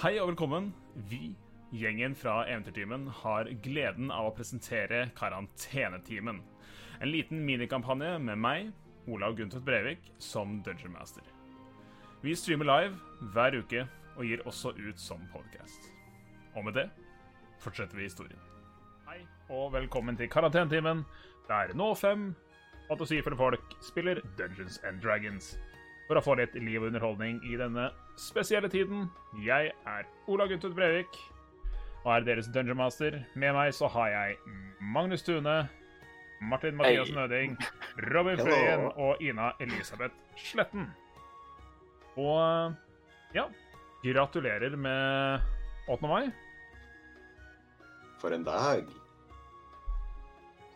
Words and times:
Hei 0.00 0.14
og 0.16 0.30
velkommen. 0.30 0.70
Vi, 1.10 1.34
gjengen 1.76 2.14
fra 2.16 2.38
Eventyrtimen, 2.48 3.02
har 3.18 3.50
gleden 3.60 4.08
av 4.08 4.30
å 4.30 4.32
presentere 4.32 5.02
Karantenetimen. 5.18 6.38
En 7.04 7.10
liten 7.10 7.42
minikampanje 7.44 8.14
med 8.24 8.40
meg, 8.40 8.70
Olav 9.12 9.36
Guntvedt 9.36 9.66
Brevik, 9.66 10.08
som 10.16 10.62
Dungeon 10.64 10.94
Master. 10.94 11.26
Vi 12.24 12.32
streamer 12.32 12.70
live 12.70 13.28
hver 13.34 13.58
uke 13.60 13.84
og 14.14 14.24
gir 14.24 14.40
også 14.48 14.72
ut 14.78 14.96
som 14.96 15.20
podcast. 15.34 15.90
Og 16.56 16.64
med 16.64 16.80
det 16.80 16.86
fortsetter 17.60 18.00
vi 18.00 18.08
historien. 18.08 18.40
Hei 19.04 19.20
og 19.52 19.74
velkommen 19.76 20.16
til 20.16 20.32
Karantenetimen, 20.32 21.04
der 21.52 21.76
nå 21.76 21.92
fem 21.92 22.30
fantasifulle 22.88 23.36
folk 23.36 23.76
spiller 23.84 24.24
Dungeons 24.40 24.80
and 24.80 25.04
Dragons 25.04 25.58
for 26.10 26.18
å 26.18 26.24
få 26.26 26.34
litt 26.40 26.56
liv 26.58 26.82
og 26.82 26.88
underholdning 26.88 27.36
i 27.46 27.54
denne 27.54 27.84
spesielle 28.18 28.66
tiden. 28.70 29.04
Jeg 29.46 29.70
er 29.86 30.08
Ola 30.26 30.48
Guntvedt 30.50 30.74
Brevik 30.74 31.18
og 32.02 32.08
er 32.16 32.24
deres 32.26 32.48
Dungeon 32.50 32.80
Master. 32.80 33.20
Med 33.38 33.54
meg 33.54 33.70
så 33.76 33.86
har 33.94 34.08
jeg 34.10 34.34
Magnus 34.82 35.22
Tune, 35.22 35.68
Martin 36.42 36.74
Mathias 36.80 37.12
hey. 37.12 37.14
Nøding, 37.14 37.54
Robin. 38.10 38.42
Fløyen 38.42 38.88
og 38.96 39.22
Ina 39.22 39.52
Elisabeth 39.62 40.18
Sletten. 40.50 40.90
Og 42.18 42.74
ja, 43.36 43.46
gratulerer 44.02 44.74
med 44.74 45.38
8. 45.86 46.10
mai. 46.10 46.26
For 48.18 48.34
en 48.34 48.42
dag. 48.44 48.82
Da 48.82 48.90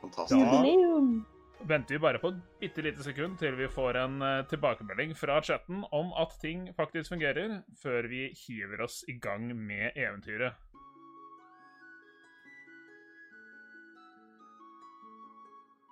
Fantastisk. 0.07 0.39
Jubileum! 0.39 1.25
Venter 1.69 1.95
vi 1.95 1.99
bare 2.03 2.19
på 2.21 2.31
et 2.33 2.41
bitte 2.61 2.83
lite 2.85 3.05
sekund 3.05 3.39
til 3.41 3.57
vi 3.59 3.69
får 3.73 3.97
en 4.03 4.23
eh, 4.23 4.43
tilbakemelding 4.51 5.15
fra 5.17 5.41
chatten 5.43 5.85
om 5.93 6.13
at 6.21 6.35
ting 6.43 6.69
faktisk 6.77 7.15
fungerer, 7.15 7.63
før 7.83 8.09
vi 8.11 8.27
hiver 8.47 8.85
oss 8.85 9.03
i 9.09 9.17
gang 9.19 9.49
med 9.57 9.97
eventyret. 9.97 10.55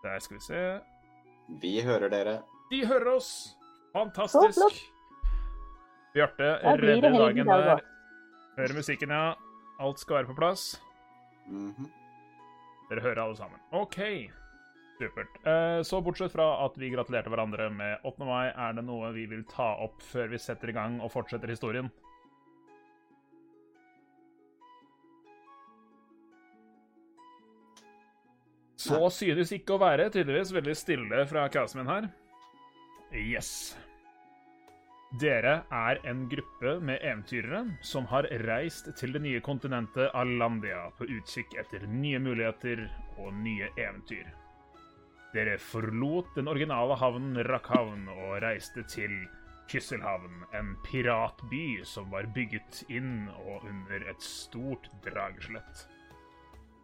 Der 0.03 0.19
skal 0.19 0.37
vi 0.37 0.43
se 0.43 0.63
Vi 1.63 1.81
hører 1.87 2.09
dere. 2.11 2.41
De 2.71 2.87
hører 2.87 3.15
oss! 3.17 3.31
Fantastisk! 3.93 4.59
Flott. 4.59 4.83
Bjarte 6.15 6.49
redder 6.65 7.13
dagen 7.19 7.47
der. 7.47 7.81
Hører 8.59 8.75
musikken, 8.77 9.11
ja. 9.11 9.33
Alt 9.81 10.01
skal 10.01 10.17
være 10.17 10.27
på 10.27 10.35
plass. 10.35 10.83
Mhm. 11.47 11.89
Dere 12.91 13.01
hører 13.01 13.23
alle 13.23 13.37
sammen. 13.37 13.61
OK. 13.73 13.99
Supert. 15.03 15.41
Eh, 15.47 15.83
Så 15.83 16.01
bortsett 16.01 16.33
fra 16.33 16.47
at 16.65 16.79
vi 16.79 16.93
gratulerte 16.95 17.31
hverandre 17.33 17.67
med 17.75 18.07
8. 18.07 18.25
mai, 18.29 18.53
er 18.55 18.79
det 18.79 18.87
noe 18.87 19.11
vi 19.17 19.27
vil 19.27 19.43
ta 19.51 19.73
opp 19.83 20.03
før 20.13 20.31
vi 20.31 20.39
setter 20.39 20.71
i 20.71 20.77
gang 20.79 21.01
og 21.03 21.11
fortsetter 21.11 21.51
historien? 21.51 21.91
Så 28.83 28.99
synes 29.15 29.53
ikke 29.55 29.77
å 29.77 29.83
være 29.83 30.11
tydeligvis 30.11 30.51
veldig 30.55 30.75
stille 30.79 31.23
fra 31.31 31.47
kaosen 31.55 31.83
min 31.83 31.91
her. 31.93 32.09
Yes. 33.15 33.77
Dere 35.21 35.59
er 35.71 36.01
en 36.09 36.25
gruppe 36.31 36.79
med 36.81 37.03
eventyrere 37.05 37.67
som 37.85 38.07
har 38.09 38.27
reist 38.47 38.89
til 38.97 39.13
det 39.13 39.21
nye 39.23 39.43
kontinentet 39.45 40.09
Alandia 40.17 40.87
på 40.97 41.05
utkikk 41.05 41.53
etter 41.61 41.85
nye 41.87 42.19
muligheter 42.23 42.87
og 43.21 43.35
nye 43.45 43.69
eventyr. 43.77 44.31
Dere 45.33 45.57
forlot 45.57 46.35
den 46.37 46.51
originale 46.53 46.97
havnen 47.01 47.41
Rakhavn 47.47 48.05
og 48.13 48.35
reiste 48.45 48.85
til 48.85 49.15
Kysselhavn, 49.73 50.43
en 50.53 50.75
piratby 50.85 51.81
som 51.89 52.11
var 52.13 52.29
bygget 52.35 52.83
inn 52.93 53.31
og 53.39 53.65
under 53.65 54.05
et 54.13 54.21
stort 54.21 54.91
drageskjelett. 55.07 55.87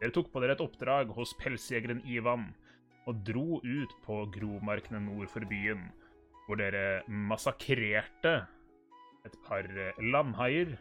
Dere 0.00 0.14
tok 0.14 0.30
på 0.32 0.40
dere 0.40 0.56
et 0.56 0.62
oppdrag 0.64 1.12
hos 1.12 1.34
pelsjegeren 1.36 2.00
Ivan 2.08 2.48
og 3.08 3.20
dro 3.26 3.58
ut 3.60 3.92
på 4.06 4.22
gromarkene 4.32 5.02
nord 5.04 5.28
for 5.32 5.44
byen, 5.50 5.84
hvor 6.46 6.60
dere 6.60 7.02
massakrerte 7.08 8.34
et 9.28 9.36
par 9.44 9.68
eh, 9.68 10.00
landhaier. 10.00 10.72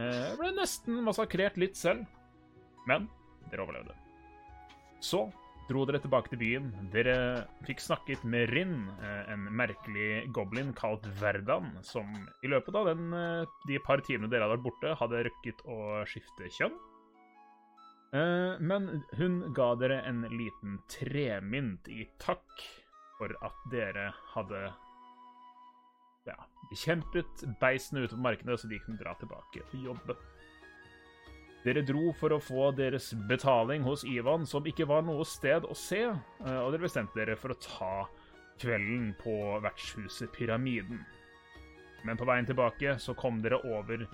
Eh, 0.00 0.32
ble 0.40 0.54
nesten 0.56 1.02
massakrert 1.04 1.60
litt 1.60 1.76
selv, 1.76 2.06
men 2.88 3.10
dere 3.50 3.66
overlevde. 3.66 3.96
Så 5.04 5.26
dro 5.70 5.84
dere 5.86 6.00
tilbake 6.02 6.32
til 6.32 6.40
byen. 6.40 6.68
Dere 6.92 7.16
fikk 7.66 7.82
snakket 7.84 8.24
med 8.26 8.50
Rinn, 8.50 8.88
eh, 8.98 9.32
en 9.32 9.46
merkelig 9.54 10.26
goblin 10.34 10.72
kalt 10.74 11.06
Verdan, 11.20 11.76
som 11.86 12.06
i 12.42 12.50
løpet 12.50 12.74
av 12.74 12.90
den, 12.90 13.12
eh, 13.14 13.46
de 13.68 13.78
par 13.78 14.02
timene 14.02 14.30
dere 14.30 14.48
hadde 14.48 14.58
vært 14.58 14.66
borte, 14.66 14.94
hadde 14.98 15.24
rukket 15.28 15.62
å 15.66 16.04
skifte 16.10 16.50
kjønn. 16.58 16.76
Eh, 18.12 18.58
Men 18.58 19.04
hun 19.16 19.52
ga 19.54 19.74
dere 19.76 20.02
en 20.04 20.22
liten 20.22 20.78
tremynt 20.88 21.86
i 21.88 22.08
takk 22.18 22.64
for 23.18 23.30
at 23.42 23.54
dere 23.70 24.12
hadde 24.34 24.74
ja, 26.26 26.36
bekjempet 26.70 27.44
beisene 27.60 28.02
ute 28.04 28.16
på 28.16 28.24
markedet, 28.26 28.58
så 28.58 28.68
de 28.68 28.78
kunne 28.80 28.98
dra 28.98 29.14
tilbake 29.14 29.62
til 29.70 29.84
jobbe. 29.84 30.16
Dere 31.60 31.82
dro 31.84 32.14
for 32.16 32.32
å 32.32 32.40
få 32.40 32.70
deres 32.72 33.10
betaling 33.28 33.84
hos 33.84 34.04
Ivan, 34.08 34.46
som 34.48 34.64
ikke 34.64 34.86
var 34.88 35.04
noe 35.04 35.26
sted 35.28 35.66
å 35.68 35.76
se, 35.76 36.06
eh, 36.08 36.60
og 36.62 36.72
dere 36.72 36.86
bestemte 36.86 37.18
dere 37.20 37.36
for 37.36 37.52
å 37.52 37.60
ta 37.60 37.94
kvelden 38.60 39.12
på 39.20 39.34
vertshuset 39.64 40.32
Pyramiden. 40.32 41.02
Men 42.04 42.16
på 42.16 42.24
veien 42.28 42.48
tilbake 42.48 42.96
så 43.00 43.12
kom 43.16 43.42
dere 43.44 43.60
over 43.68 44.06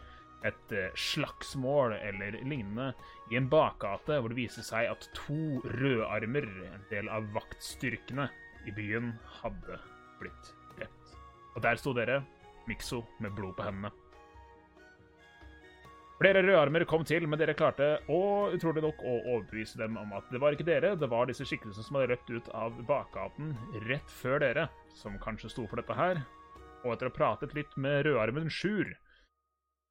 et 0.47 0.73
eh, 0.75 0.91
slagsmål 0.99 1.95
eller 1.97 2.39
lignende 2.43 2.93
i 3.31 3.39
en 3.39 3.47
bakgate 3.51 4.19
hvor 4.19 4.33
det 4.33 4.41
viste 4.41 4.65
seg 4.67 4.91
at 4.91 5.07
to 5.15 5.63
rødarmer, 5.79 6.49
en 6.73 6.87
del 6.91 7.11
av 7.15 7.31
vaktstyrkene 7.35 8.27
i 8.67 8.75
byen, 8.75 9.15
hadde 9.39 9.79
blitt 10.19 10.51
drept. 10.75 11.15
Og 11.55 11.63
der 11.63 11.79
sto 11.79 11.95
dere, 11.95 12.25
Mikso, 12.67 13.05
med 13.23 13.39
blod 13.39 13.55
på 13.55 13.69
hendene. 13.69 13.95
Flere 16.17 16.41
rødarmer 16.41 16.87
kom 16.89 17.03
til, 17.05 17.27
men 17.29 17.37
dere 17.37 17.53
klarte 17.57 17.87
å, 18.09 18.49
utrolig 18.57 18.81
nok 18.81 19.03
å 19.05 19.17
overbevise 19.35 19.77
dem 19.77 19.99
om 20.01 20.15
at 20.17 20.31
det 20.33 20.41
var 20.41 20.55
ikke 20.57 20.65
dere, 20.65 20.95
det 20.97 21.09
var 21.13 21.29
disse 21.29 21.45
skikkelsene 21.45 21.85
som 21.85 21.99
hadde 21.99 22.15
løpt 22.15 22.31
ut 22.33 22.47
av 22.57 22.79
bakgaten 22.89 23.51
rett 23.85 24.15
før 24.23 24.41
dere, 24.41 24.65
som 24.97 25.19
kanskje 25.21 25.51
sto 25.53 25.67
for 25.69 25.83
dette 25.83 25.97
her. 25.99 26.23
Og 26.87 26.95
etter 26.95 27.11
å 27.11 27.13
ha 27.13 27.17
pratet 27.19 27.53
litt 27.59 27.77
med 27.77 28.07
rødarmen 28.07 28.49
Sjur, 28.49 28.95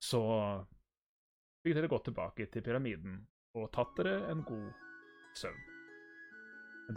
så 0.02 0.22
fikk 1.62 1.78
dere 1.78 1.91
gått 1.94 2.08
tilbake 2.09 2.50
til 2.50 2.66
pyramiden 2.66 3.22
og 3.56 3.69
tatt 3.75 3.94
dere 4.00 4.18
en 4.31 4.41
god 4.47 4.72
søvn. 5.38 5.62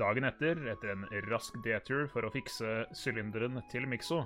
Dagen 0.00 0.24
etter, 0.28 0.58
etter 0.72 0.94
en 0.94 1.04
rask 1.28 1.54
detur 1.64 2.08
for 2.12 2.24
å 2.24 2.32
fikse 2.32 2.86
sylinderen 2.96 3.60
til 3.72 3.84
Mikso, 3.88 4.22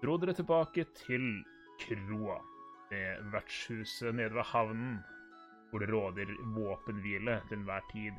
dro 0.00 0.16
dere 0.20 0.36
tilbake 0.36 0.84
til 1.04 1.28
kroa, 1.84 2.40
det 2.92 3.18
vertshuset 3.32 4.14
nede 4.14 4.36
ved 4.36 4.48
havnen, 4.52 5.00
hvor 5.70 5.80
det 5.80 5.88
råder 5.88 6.32
våpenhvile 6.54 7.40
til 7.48 7.58
enhver 7.58 7.84
tid. 7.92 8.18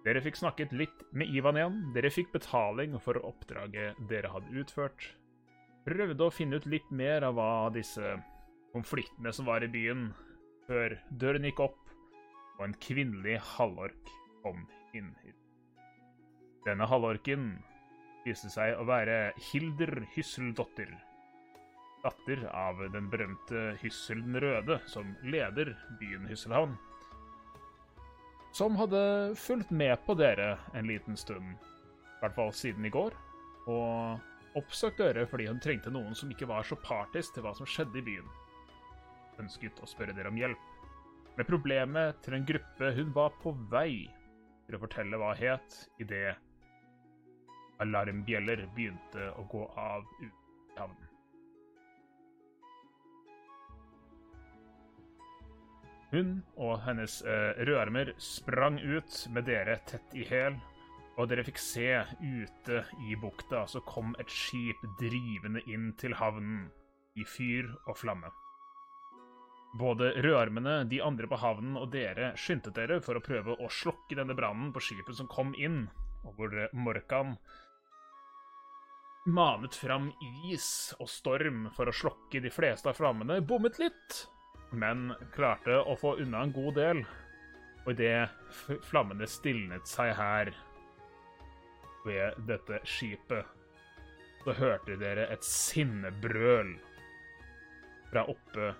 Dere 0.00 0.22
fikk 0.24 0.38
snakket 0.40 0.72
litt 0.72 1.02
med 1.12 1.28
Ivan 1.28 1.58
igjen, 1.60 1.80
dere 1.92 2.12
fikk 2.12 2.30
betaling 2.32 2.96
for 3.04 3.20
oppdraget 3.20 3.98
dere 4.08 4.30
hadde 4.32 4.54
utført. 4.62 5.10
Prøvde 5.84 6.24
å 6.24 6.32
finne 6.32 6.56
ut 6.56 6.68
litt 6.68 6.88
mer 6.92 7.26
av 7.28 7.36
hva 7.36 7.68
disse 7.74 8.14
konfliktene 8.72 9.32
som 9.36 9.48
var 9.48 9.64
i 9.64 9.68
byen, 9.68 10.08
før 10.68 10.96
døren 11.20 11.44
gikk 11.44 11.60
opp, 11.66 11.82
og 12.56 12.64
en 12.64 12.78
kvinnelig 12.80 13.36
halvork 13.56 14.12
kom 14.40 14.64
inn. 14.96 15.12
Denne 16.64 16.88
halvorken 16.88 17.52
viste 18.24 18.48
seg 18.52 18.76
å 18.80 18.86
være 18.88 19.34
Hilder 19.50 20.04
Hysseldotter, 20.14 20.92
datter 22.02 22.44
av 22.56 22.80
den 22.92 23.10
berømte 23.12 23.74
Hyssel 23.82 24.22
den 24.24 24.40
røde, 24.40 24.78
som 24.88 25.14
leder 25.22 25.74
byen 26.00 26.28
Hysselhavn. 26.30 26.76
Som 28.56 28.76
hadde 28.80 29.02
fulgt 29.38 29.70
med 29.70 29.94
på 30.06 30.16
dere 30.18 30.56
en 30.74 30.88
liten 30.90 31.16
stund, 31.16 31.54
i 31.54 32.22
hvert 32.22 32.34
fall 32.34 32.52
siden 32.56 32.86
i 32.86 32.92
går, 32.92 33.14
og 33.70 34.56
oppsøkt 34.58 34.98
dere 34.98 35.26
fordi 35.30 35.46
hun 35.50 35.60
trengte 35.62 35.92
noen 35.94 36.16
som 36.18 36.30
ikke 36.32 36.48
var 36.50 36.66
så 36.66 36.78
partisk 36.82 37.36
til 37.36 37.46
hva 37.46 37.54
som 37.56 37.68
skjedde 37.68 38.00
i 38.00 38.06
byen. 38.08 38.30
Ønsket 39.40 39.78
å 39.80 39.88
spørre 39.88 40.16
dere 40.16 40.32
om 40.32 40.40
hjelp. 40.40 40.66
Med 41.38 41.48
problemet 41.48 42.18
til 42.24 42.36
en 42.36 42.46
gruppe 42.48 42.90
hun 42.96 43.12
var 43.16 43.36
på 43.40 43.54
vei 43.70 44.08
til 44.66 44.76
å 44.76 44.82
fortelle 44.82 45.20
hva 45.20 45.30
het, 45.38 45.78
idet 46.02 46.34
alarmbjeller 47.80 48.66
begynte 48.74 49.30
å 49.38 49.46
gå 49.50 49.62
av 49.78 50.04
ut 50.20 50.26
i 50.26 50.78
havnen. 50.80 51.09
Hun 56.10 56.40
og 56.58 56.80
hennes 56.82 57.20
eh, 57.22 57.60
rødarmer 57.62 58.12
sprang 58.18 58.80
ut 58.82 59.22
med 59.30 59.46
dere 59.46 59.78
tett 59.86 60.14
i 60.18 60.24
hæl, 60.26 60.56
og 61.20 61.28
dere 61.30 61.44
fikk 61.46 61.60
se 61.62 61.88
ute 62.18 62.82
i 63.06 63.16
bukta 63.20 63.62
så 63.70 63.82
kom 63.86 64.16
et 64.18 64.30
skip 64.32 64.82
drivende 64.98 65.62
inn 65.70 65.92
til 66.00 66.16
havnen 66.18 66.64
i 67.14 67.26
fyr 67.26 67.68
og 67.86 67.98
flamme. 68.00 68.30
Både 69.78 70.10
rødarmene, 70.18 70.82
de 70.90 70.98
andre 71.02 71.28
på 71.30 71.38
havnen 71.38 71.78
og 71.78 71.92
dere 71.92 72.32
skyndte 72.34 72.72
dere 72.74 72.98
for 73.04 73.14
å 73.14 73.22
prøve 73.22 73.54
å 73.54 73.70
slokke 73.70 74.18
denne 74.18 74.34
brannen 74.34 74.72
på 74.74 74.82
skipet 74.82 75.14
som 75.20 75.30
kom 75.30 75.54
inn, 75.54 75.84
og 76.26 76.34
hvor 76.34 76.56
Morkan 76.74 77.36
manet 79.30 79.76
fram 79.78 80.08
is 80.50 80.90
og 80.98 81.06
storm 81.12 81.68
for 81.76 81.86
å 81.86 81.94
slokke 81.94 82.42
de 82.42 82.50
fleste 82.50 82.90
av 82.90 82.98
flammene, 82.98 83.38
bommet 83.46 83.78
litt, 83.78 84.24
men 84.70 85.10
klarte 85.34 85.80
å 85.82 85.96
få 85.98 86.16
unna 86.22 86.44
en 86.44 86.52
god 86.54 86.74
del. 86.78 87.02
Og 87.86 87.94
idet 87.94 88.28
flammene 88.90 89.26
stilnet 89.30 89.88
seg 89.88 90.12
her 90.18 90.52
ved 92.04 92.38
dette 92.48 92.80
skipet, 92.88 93.46
så 94.44 94.54
hørte 94.56 94.96
dere 95.00 95.26
et 95.32 95.44
sinnebrøl 95.44 96.74
fra 98.10 98.24
oppe 98.30 98.70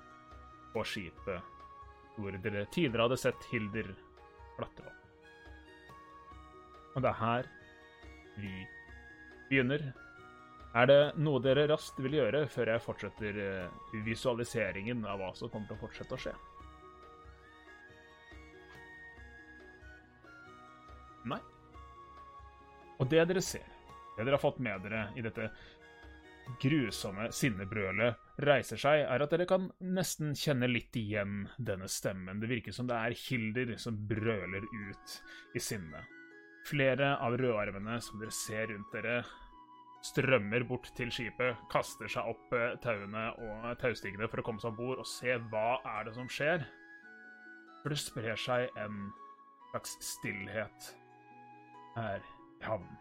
på 0.73 0.85
skipet, 0.87 1.41
hvor 2.17 2.37
dere 2.45 2.67
tidligere 2.73 3.09
hadde 3.09 3.21
sett 3.21 3.49
Hilder 3.51 3.91
klatre 4.57 4.89
opp. 4.89 4.97
Og 6.95 7.05
det 7.05 7.11
er 7.11 7.21
her 7.21 7.51
vi 8.41 8.55
begynner. 9.51 9.91
Er 10.71 10.87
det 10.87 10.99
noe 11.19 11.41
dere 11.43 11.67
raskt 11.67 11.99
vil 11.99 12.15
gjøre 12.21 12.45
før 12.51 12.71
jeg 12.71 12.83
fortsetter 12.85 13.39
eh, 13.43 13.79
visualiseringen 14.07 15.03
av 15.03 15.19
hva 15.19 15.33
som 15.35 15.51
kommer 15.51 15.67
til 15.67 15.79
å 15.79 15.83
fortsette 15.83 16.15
å 16.15 16.21
skje? 16.27 16.35
Nei. 21.31 21.41
Og 23.03 23.11
det 23.11 23.25
dere 23.33 23.43
ser, 23.43 23.67
det 24.15 24.23
dere 24.23 24.37
har 24.37 24.45
fått 24.45 24.63
med 24.63 24.87
dere 24.87 25.09
i 25.19 25.25
dette 25.27 25.51
grusomme 26.63 27.29
sinnebrølet, 27.35 28.23
reiser 28.43 28.79
seg, 28.81 29.05
er 29.05 29.23
at 29.23 29.35
dere 29.35 29.47
kan 29.51 29.69
nesten 29.83 30.33
kjenne 30.39 30.71
litt 30.71 30.97
igjen 30.99 31.45
denne 31.59 31.91
stemmen. 31.91 32.41
Det 32.41 32.51
virker 32.51 32.75
som 32.75 32.89
det 32.91 32.97
er 32.97 33.19
Hilder 33.27 33.77
som 33.79 33.99
brøler 34.09 34.65
ut 34.67 35.19
i 35.55 35.63
sinne. 35.63 36.07
Flere 36.69 37.17
av 37.23 37.37
rødarmene 37.41 37.99
som 38.05 38.21
dere 38.23 38.35
ser 38.35 38.71
rundt 38.73 38.95
dere, 38.95 39.21
strømmer 40.05 40.65
bort 40.69 40.89
til 40.97 41.11
skipet, 41.13 41.59
kaster 41.73 42.09
seg 42.11 42.31
opp 42.33 42.55
eh, 42.57 42.77
tauene 42.85 43.27
og 43.45 43.67
taustigene 43.83 44.29
for 44.31 44.41
å 44.41 44.47
komme 44.47 44.63
seg 44.63 44.73
om 44.73 44.79
bord 44.79 45.03
og 45.03 45.09
se 45.09 45.37
hva 45.53 45.81
er 45.97 46.09
det 46.09 46.17
som 46.17 46.31
skjer. 46.31 46.65
For 47.83 47.93
det 47.93 48.01
sprer 48.01 48.41
seg 48.41 48.81
en 48.81 49.11
slags 49.71 49.95
stillhet 50.05 50.91
her 51.97 52.25
i 52.25 52.65
havnen. 52.65 52.99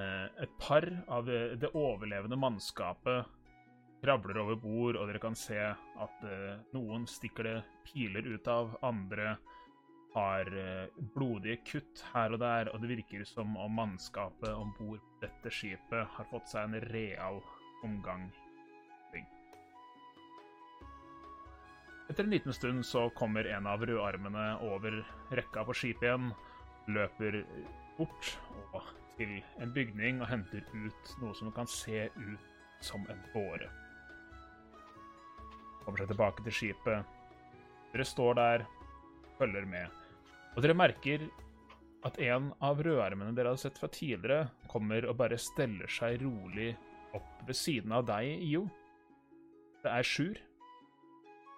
Eh, 0.00 0.26
et 0.46 0.56
par 0.62 0.86
av 1.10 1.28
det 1.28 1.74
overlevende 1.74 2.38
mannskapet 2.40 3.36
kravler 4.00 4.40
over 4.40 4.56
bord, 4.56 4.96
og 4.96 5.08
dere 5.08 5.20
kan 5.22 5.36
se 5.36 5.58
at 5.60 6.26
eh, 6.26 6.60
noen 6.76 7.06
stikker 7.10 7.46
det 7.46 7.56
piler 7.90 8.28
ut 8.32 8.48
av, 8.48 8.76
andre 8.86 9.34
har 10.14 10.50
eh, 10.58 11.00
blodige 11.14 11.60
kutt 11.66 12.04
her 12.14 12.34
og 12.34 12.42
der, 12.42 12.70
og 12.72 12.82
det 12.82 12.92
virker 12.96 13.24
som 13.28 13.56
om 13.60 13.74
mannskapet 13.78 14.50
om 14.50 14.72
bord 14.78 14.98
på 14.98 15.26
dette 15.26 15.52
skipet 15.52 16.14
har 16.16 16.30
fått 16.30 16.48
seg 16.48 16.68
en 16.68 16.88
real 16.90 17.42
omgang. 17.84 18.30
Etter 22.10 22.24
en 22.24 22.32
liten 22.32 22.52
stund 22.52 22.86
så 22.86 23.04
kommer 23.14 23.46
en 23.46 23.68
av 23.70 23.84
rødarmene 23.86 24.46
over 24.66 24.96
rekka 25.30 25.62
på 25.68 25.76
skipet 25.78 26.08
igjen, 26.08 26.32
løper 26.90 27.44
bort 28.00 28.32
og 28.72 28.88
til 29.20 29.36
en 29.62 29.70
bygning 29.76 30.18
og 30.24 30.30
henter 30.32 30.64
ut 30.74 31.14
noe 31.20 31.36
som 31.38 31.52
kan 31.54 31.70
se 31.70 32.08
ut 32.16 32.82
som 32.82 33.04
en 33.12 33.22
båre. 33.30 33.68
Kommer 35.84 36.02
seg 36.02 36.10
tilbake 36.10 36.48
til 36.48 36.56
skipet. 36.56 37.16
Dere 37.92 38.06
står 38.08 38.38
der, 38.40 38.66
følger 39.38 39.68
med. 39.70 39.99
Og 40.56 40.64
dere 40.64 40.76
merker 40.76 41.28
at 42.06 42.16
en 42.24 42.50
av 42.64 42.80
rødarmene 42.82 43.34
dere 43.36 43.52
hadde 43.52 43.62
sett 43.62 43.78
fra 43.78 43.90
tidligere, 43.92 44.48
kommer 44.70 45.06
og 45.08 45.18
bare 45.20 45.38
steller 45.40 45.90
seg 45.90 46.20
rolig 46.24 46.72
opp 47.16 47.42
ved 47.46 47.58
siden 47.58 47.92
av 47.92 48.06
deg, 48.08 48.44
Jo. 48.48 48.66
Det 49.80 49.88
er 49.88 50.04
Sjur 50.04 50.36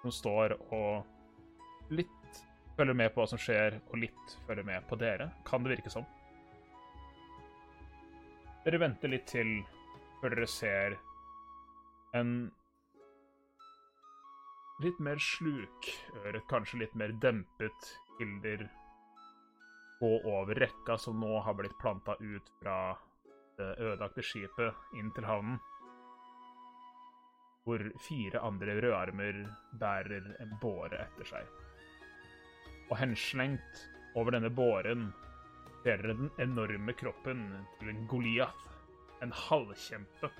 som 0.02 0.12
står 0.14 0.54
og 0.74 1.90
litt 1.94 2.42
følger 2.76 2.96
med 2.96 3.12
på 3.12 3.22
hva 3.22 3.28
som 3.30 3.40
skjer, 3.40 3.80
og 3.90 3.98
litt 3.98 4.34
følger 4.46 4.66
med 4.66 4.86
på 4.88 4.98
dere, 4.98 5.30
kan 5.46 5.62
det 5.62 5.76
virke 5.76 5.92
som. 5.92 6.06
Dere 8.62 8.78
venter 8.78 9.10
litt 9.10 9.26
til 9.30 9.56
før 10.20 10.36
dere 10.36 10.48
ser 10.50 10.94
en 12.14 12.52
litt 14.82 14.98
mer 15.02 15.18
slukøret, 15.22 16.46
kanskje 16.50 16.84
litt 16.84 16.94
mer 16.98 17.14
dempet 17.22 17.92
Hilder 18.18 18.68
gå 20.02 20.20
over 20.26 20.54
rekka 20.54 20.98
som 20.98 21.20
nå 21.20 21.40
har 21.46 21.54
blitt 21.54 21.78
planta 21.78 22.16
ut 22.18 22.48
fra 22.58 22.76
det 23.56 23.68
ødelagte 23.78 24.24
skipet 24.26 24.96
inn 24.98 25.12
til 25.14 25.28
havnen. 25.28 25.60
Hvor 27.62 27.84
fire 28.02 28.40
andre 28.42 28.74
rødarmer 28.82 29.38
bærer 29.78 30.26
en 30.42 30.56
båre 30.64 31.04
etter 31.04 31.28
seg. 31.30 31.52
Og 32.90 32.96
henslengt 32.98 33.84
over 34.18 34.34
denne 34.34 34.50
båren 34.50 35.12
ser 35.84 36.02
dere 36.02 36.18
den 36.18 36.34
enorme 36.42 36.96
kroppen 36.98 37.46
til 37.78 37.94
en 37.94 38.02
Goliath, 38.10 38.66
en 39.22 39.30
halvkjempe, 39.44 40.32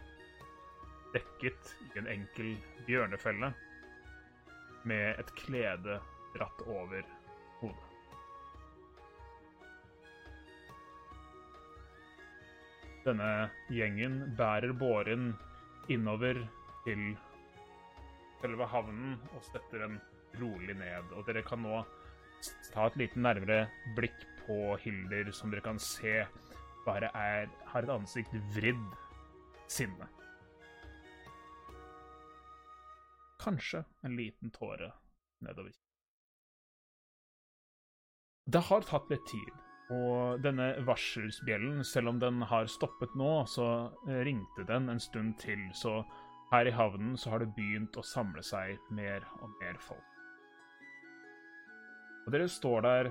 dekket 1.15 1.73
i 1.87 2.03
en 2.03 2.11
enkel 2.11 2.57
bjørnefelle, 2.91 3.55
med 4.83 5.23
et 5.23 5.33
klede 5.39 6.01
dratt 6.35 6.67
over 6.67 7.07
hodet. 7.63 7.92
Denne 13.03 13.51
gjengen 13.73 14.21
bærer 14.39 14.73
båren 14.79 15.33
innover 15.91 16.39
til 16.85 17.13
selve 18.43 18.67
havnen 18.71 19.17
og 19.35 19.43
støtter 19.47 19.83
den 19.87 19.99
rolig 20.39 20.77
ned. 20.79 21.11
Og 21.17 21.27
dere 21.27 21.43
kan 21.47 21.63
nå 21.65 21.83
ta 22.73 22.87
et 22.87 22.99
lite 23.01 23.19
nærmere 23.23 23.67
blikk 23.97 24.23
på 24.45 24.77
Hilder, 24.83 25.31
som 25.35 25.51
dere 25.51 25.65
kan 25.67 25.79
se 25.83 26.23
bare 26.87 27.11
er, 27.15 27.51
har 27.71 27.87
et 27.87 27.95
ansikt 27.95 28.35
vridd 28.55 28.87
sinne. 29.71 30.09
Kanskje 33.43 33.83
en 34.07 34.15
liten 34.19 34.51
tåre 34.55 34.93
nedover. 35.43 35.75
Det 38.47 38.63
har 38.69 38.87
tatt 38.87 39.11
litt 39.11 39.27
tid, 39.31 39.62
og 39.93 40.43
denne 40.45 40.73
varselsbjellen, 40.87 41.83
selv 41.85 42.13
om 42.13 42.21
den 42.23 42.43
har 42.49 42.71
stoppet 42.71 43.15
nå, 43.19 43.45
så 43.51 43.67
ringte 44.25 44.65
den 44.69 44.89
en 44.93 45.01
stund 45.03 45.37
til, 45.43 45.61
så 45.77 46.01
her 46.53 46.69
i 46.69 46.75
havnen 46.77 47.17
så 47.17 47.33
har 47.33 47.43
det 47.43 47.53
begynt 47.57 47.97
å 47.97 48.05
samle 48.05 48.45
seg 48.45 48.81
mer 48.93 49.25
og 49.41 49.53
mer 49.61 49.79
folk. 49.81 50.09
Og 52.27 52.33
dere 52.35 52.49
står 52.51 52.85
der 52.87 53.11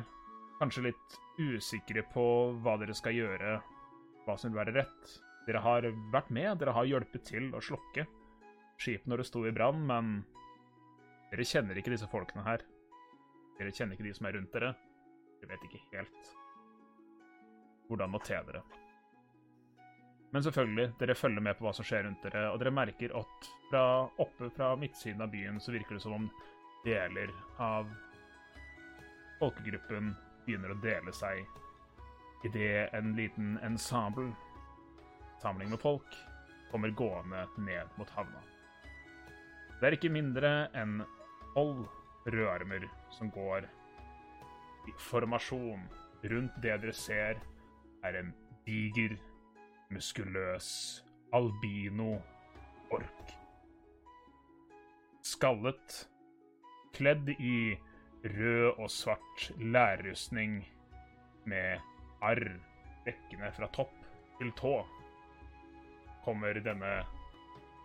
kanskje 0.61 0.87
litt 0.89 1.19
usikre 1.41 2.05
på 2.13 2.25
hva 2.63 2.77
dere 2.79 2.95
skal 2.95 3.17
gjøre, 3.17 3.57
hva 4.25 4.37
som 4.37 4.51
vil 4.51 4.61
være 4.61 4.75
rett. 4.77 5.15
Dere 5.47 5.63
har 5.65 5.87
vært 6.13 6.29
med, 6.29 6.53
dere 6.61 6.75
har 6.77 6.87
hjulpet 6.87 7.25
til 7.27 7.49
å 7.57 7.63
slokke 7.65 8.05
skipet 8.81 9.09
når 9.09 9.21
det 9.21 9.29
sto 9.29 9.43
i 9.45 9.53
brann, 9.53 9.81
men 9.85 10.21
dere 11.31 11.45
kjenner 11.47 11.77
ikke 11.77 11.93
disse 11.93 12.09
folkene 12.11 12.45
her. 12.47 12.63
Dere 13.59 13.73
kjenner 13.73 13.97
ikke 13.97 14.07
de 14.07 14.13
som 14.17 14.29
er 14.29 14.37
rundt 14.37 14.53
dere. 14.55 14.75
Dere 15.41 15.53
vet 15.53 15.67
ikke 15.67 15.83
helt 15.91 16.40
hvordan 17.91 18.15
å 18.15 18.23
te 18.23 18.39
dere. 18.47 18.63
Men 20.31 20.45
selvfølgelig, 20.45 20.93
dere 20.99 21.17
følger 21.19 21.43
med 21.43 21.57
på 21.59 21.65
hva 21.65 21.73
som 21.75 21.85
skjer 21.87 22.05
rundt 22.07 22.23
dere, 22.23 22.45
og 22.53 22.59
dere 22.61 22.71
merker 22.71 23.11
at 23.19 23.49
fra 23.67 23.83
oppe 24.23 24.47
fra 24.55 24.71
midtsiden 24.79 25.23
av 25.25 25.33
byen 25.33 25.59
så 25.59 25.73
virker 25.75 25.97
det 25.97 26.03
som 26.05 26.15
om 26.15 26.29
deler 26.85 27.33
av 27.59 27.89
folkegruppen 29.41 30.13
begynner 30.45 30.71
å 30.71 30.79
dele 30.81 31.11
seg 31.13 31.43
idet 32.47 32.93
en 32.95 33.11
liten 33.17 33.57
ensemble, 33.65 34.31
samling 35.41 35.69
med 35.69 35.81
folk, 35.81 36.15
kommer 36.71 36.95
gående 36.95 37.43
ned 37.57 37.91
mot 37.99 38.09
havna. 38.15 38.39
Det 39.81 39.89
er 39.89 39.97
ikke 39.97 40.13
mindre 40.13 40.69
enn 40.77 41.01
tolv 41.55 41.83
rødarmer 42.29 42.87
som 43.11 43.31
går 43.33 43.67
i 44.87 44.93
formasjon. 45.09 45.83
Rundt 46.21 46.57
det 46.61 46.75
dere 46.83 46.93
ser, 46.93 47.39
er 48.03 48.17
en 48.21 48.33
diger, 48.65 49.15
muskuløs 49.91 50.69
albino-ork. 51.35 53.33
Skallet, 55.25 55.97
kledd 56.95 57.29
i 57.37 57.77
rød 58.25 58.67
og 58.77 58.89
svart 58.91 59.51
lærrustning 59.57 60.59
med 61.45 61.79
arr 62.21 62.45
dekkende 63.05 63.51
fra 63.55 63.69
topp 63.73 63.95
til 64.39 64.51
tå, 64.57 64.75
kommer 66.25 66.59
denne 66.61 66.93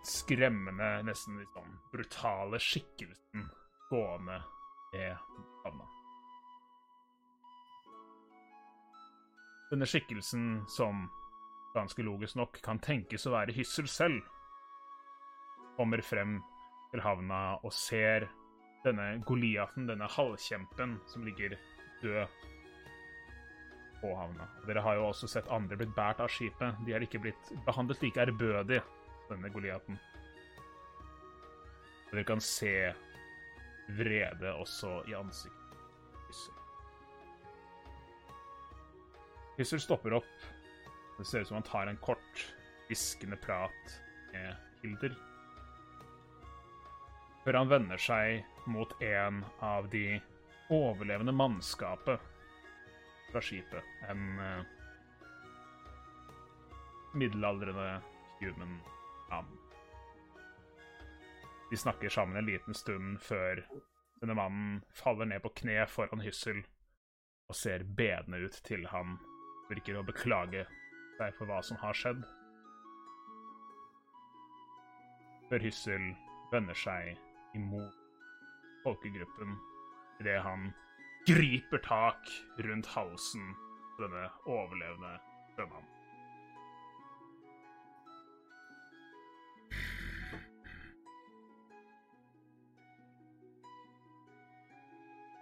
skremmende, 0.07 0.89
nesten 1.07 1.39
litt 1.41 1.53
sånn 1.55 1.77
brutale 1.91 2.59
skikkelsen 2.61 3.47
gående 3.89 4.41
ved 4.93 5.15
havna. 5.63 5.96
Denne 9.67 9.87
skikkelsen, 9.89 10.63
som 10.71 11.09
ganske 11.73 12.03
logisk 12.03 12.37
nok 12.39 12.59
kan 12.63 12.79
tenkes 12.79 13.27
å 13.27 13.33
være 13.35 13.55
Hyssel 13.57 13.89
selv, 13.91 14.21
kommer 15.77 16.01
frem 16.01 16.39
til 16.91 17.03
havna 17.03 17.57
og 17.59 17.73
ser 17.75 18.29
denne 18.85 19.17
Goliaten, 19.27 19.89
denne 19.89 20.07
halvkjempen, 20.09 20.97
som 21.11 21.25
ligger 21.27 21.57
død 22.01 22.45
på 24.01 24.13
havna. 24.15 24.47
Dere 24.67 24.85
har 24.85 24.97
jo 24.97 25.09
også 25.09 25.29
sett 25.29 25.51
andre 25.51 25.77
blitt 25.79 25.95
båret 25.97 26.23
av 26.23 26.31
skipet. 26.31 26.79
De 26.85 26.95
er 26.95 27.03
ikke 27.03 27.21
blitt 27.21 27.51
behandlet 27.67 28.03
like 28.05 28.23
ærbødig, 28.23 28.81
denne 29.27 29.51
Goliaten. 29.51 29.99
Dere 32.11 32.23
kan 32.23 32.39
se 32.39 32.93
vrede 33.97 34.53
også 34.55 35.01
i 35.11 35.15
ansiktet. 35.17 35.66
Hyssel 39.57 39.79
stopper 39.81 40.13
opp. 40.13 40.41
Det 41.17 41.25
ser 41.25 41.39
ut 41.39 41.47
som 41.47 41.55
han 41.55 41.63
tar 41.63 41.87
en 41.87 41.97
kort, 41.97 42.53
hviskende 42.87 43.37
prat 43.41 44.01
med 44.31 44.55
Hilder. 44.81 45.15
Før 47.43 47.53
han 47.53 47.69
vender 47.71 47.97
seg 47.97 48.43
mot 48.69 48.91
en 49.01 49.39
av 49.65 49.87
de 49.89 50.19
overlevende 50.69 51.33
mannskapet 51.33 52.21
fra 53.31 53.41
skipet. 53.41 53.87
En 54.11 54.39
uh, 54.39 54.61
middelaldrende 57.17 58.01
human 58.39 58.75
mann. 59.29 59.49
De 61.71 61.77
snakker 61.77 62.09
sammen 62.09 62.37
en 62.37 62.45
liten 62.45 62.77
stund 62.77 63.17
før 63.25 63.63
denne 64.21 64.37
mannen 64.37 64.77
faller 64.93 65.25
ned 65.25 65.41
på 65.41 65.49
kne 65.63 65.87
foran 65.89 66.21
Hyssel 66.21 66.61
og 67.49 67.57
ser 67.57 67.87
bedende 67.97 68.43
ut 68.45 68.61
til 68.67 68.85
han 68.91 69.17
virker 69.69 69.99
å 69.99 70.05
beklage 70.07 70.65
seg 71.17 71.33
for 71.37 71.49
hva 71.49 71.61
som 71.65 71.79
har 71.81 71.97
skjedd. 71.97 72.23
Før 75.47 75.63
Hyssel 75.63 76.09
vender 76.51 76.77
seg 76.77 77.13
imot 77.57 78.03
folkegruppen 78.83 79.55
idet 80.21 80.39
han 80.43 80.69
griper 81.27 81.81
tak 81.83 82.31
rundt 82.63 82.87
halsen 82.93 83.53
på 83.97 84.05
denne 84.05 84.27
overlevende 84.47 85.13
sjømannen. 85.55 85.93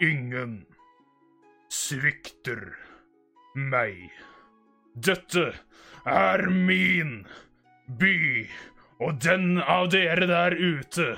Ingen 0.03 0.58
svikter 1.72 2.74
meg. 3.56 4.12
Dette 4.96 5.52
er 6.06 6.46
min 6.52 7.26
by, 8.00 8.46
og 9.00 9.20
den 9.24 9.58
av 9.62 9.90
dere 9.94 10.28
der 10.30 10.56
ute, 10.56 11.16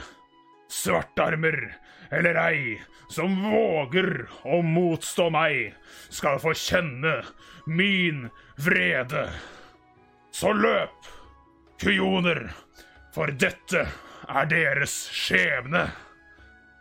svartarmer 0.72 1.60
eller 2.12 2.39
ei, 2.41 2.77
som 3.12 3.36
våger 3.44 4.27
å 4.48 4.62
motstå 4.63 5.29
meg, 5.34 5.75
skal 6.10 6.39
få 6.44 6.56
kjenne 6.58 7.20
min 7.67 8.27
vrede. 8.63 9.27
Så 10.32 10.53
løp, 10.56 11.08
kujoner, 11.82 12.48
for 13.15 13.32
dette 13.34 13.88
er 14.27 14.51
deres 14.51 15.00
skjebne 15.13 15.88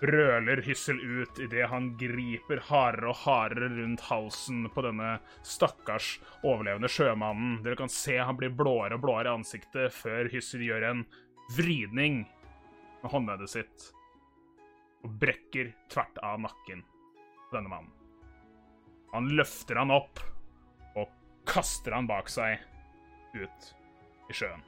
brøler 0.00 0.60
Hyssel 0.66 0.98
ut 1.00 1.38
idet 1.40 1.68
han 1.70 1.92
griper 2.00 2.60
hardere 2.68 3.10
og 3.12 3.20
hardere 3.24 3.70
rundt 3.72 4.04
halsen 4.10 4.66
på 4.74 4.84
denne 4.84 5.16
stakkars 5.46 6.16
overlevende 6.42 6.90
sjømannen. 6.92 7.60
Dere 7.64 7.78
kan 7.80 7.92
se 7.92 8.18
han 8.20 8.36
blir 8.38 8.52
blåere 8.56 8.98
og 8.98 9.04
blåere 9.06 9.32
i 9.32 9.38
ansiktet 9.40 9.94
før 9.96 10.28
Hyssel 10.32 10.66
gjør 10.66 10.90
en 10.90 11.04
vridning 11.56 12.24
med 13.02 13.12
håndleddet 13.12 13.52
sitt 13.52 13.90
og 15.06 15.12
brekker 15.22 15.70
tvert 15.92 16.18
av 16.24 16.40
nakken 16.42 16.82
på 17.48 17.56
denne 17.56 17.70
mannen. 17.70 17.92
Han 19.14 19.30
løfter 19.38 19.78
han 19.80 19.94
opp 19.94 20.20
og 20.98 21.12
kaster 21.48 21.94
han 21.94 22.08
bak 22.10 22.28
seg 22.32 22.58
ut 23.36 23.70
i 24.28 24.36
sjøen. 24.36 24.64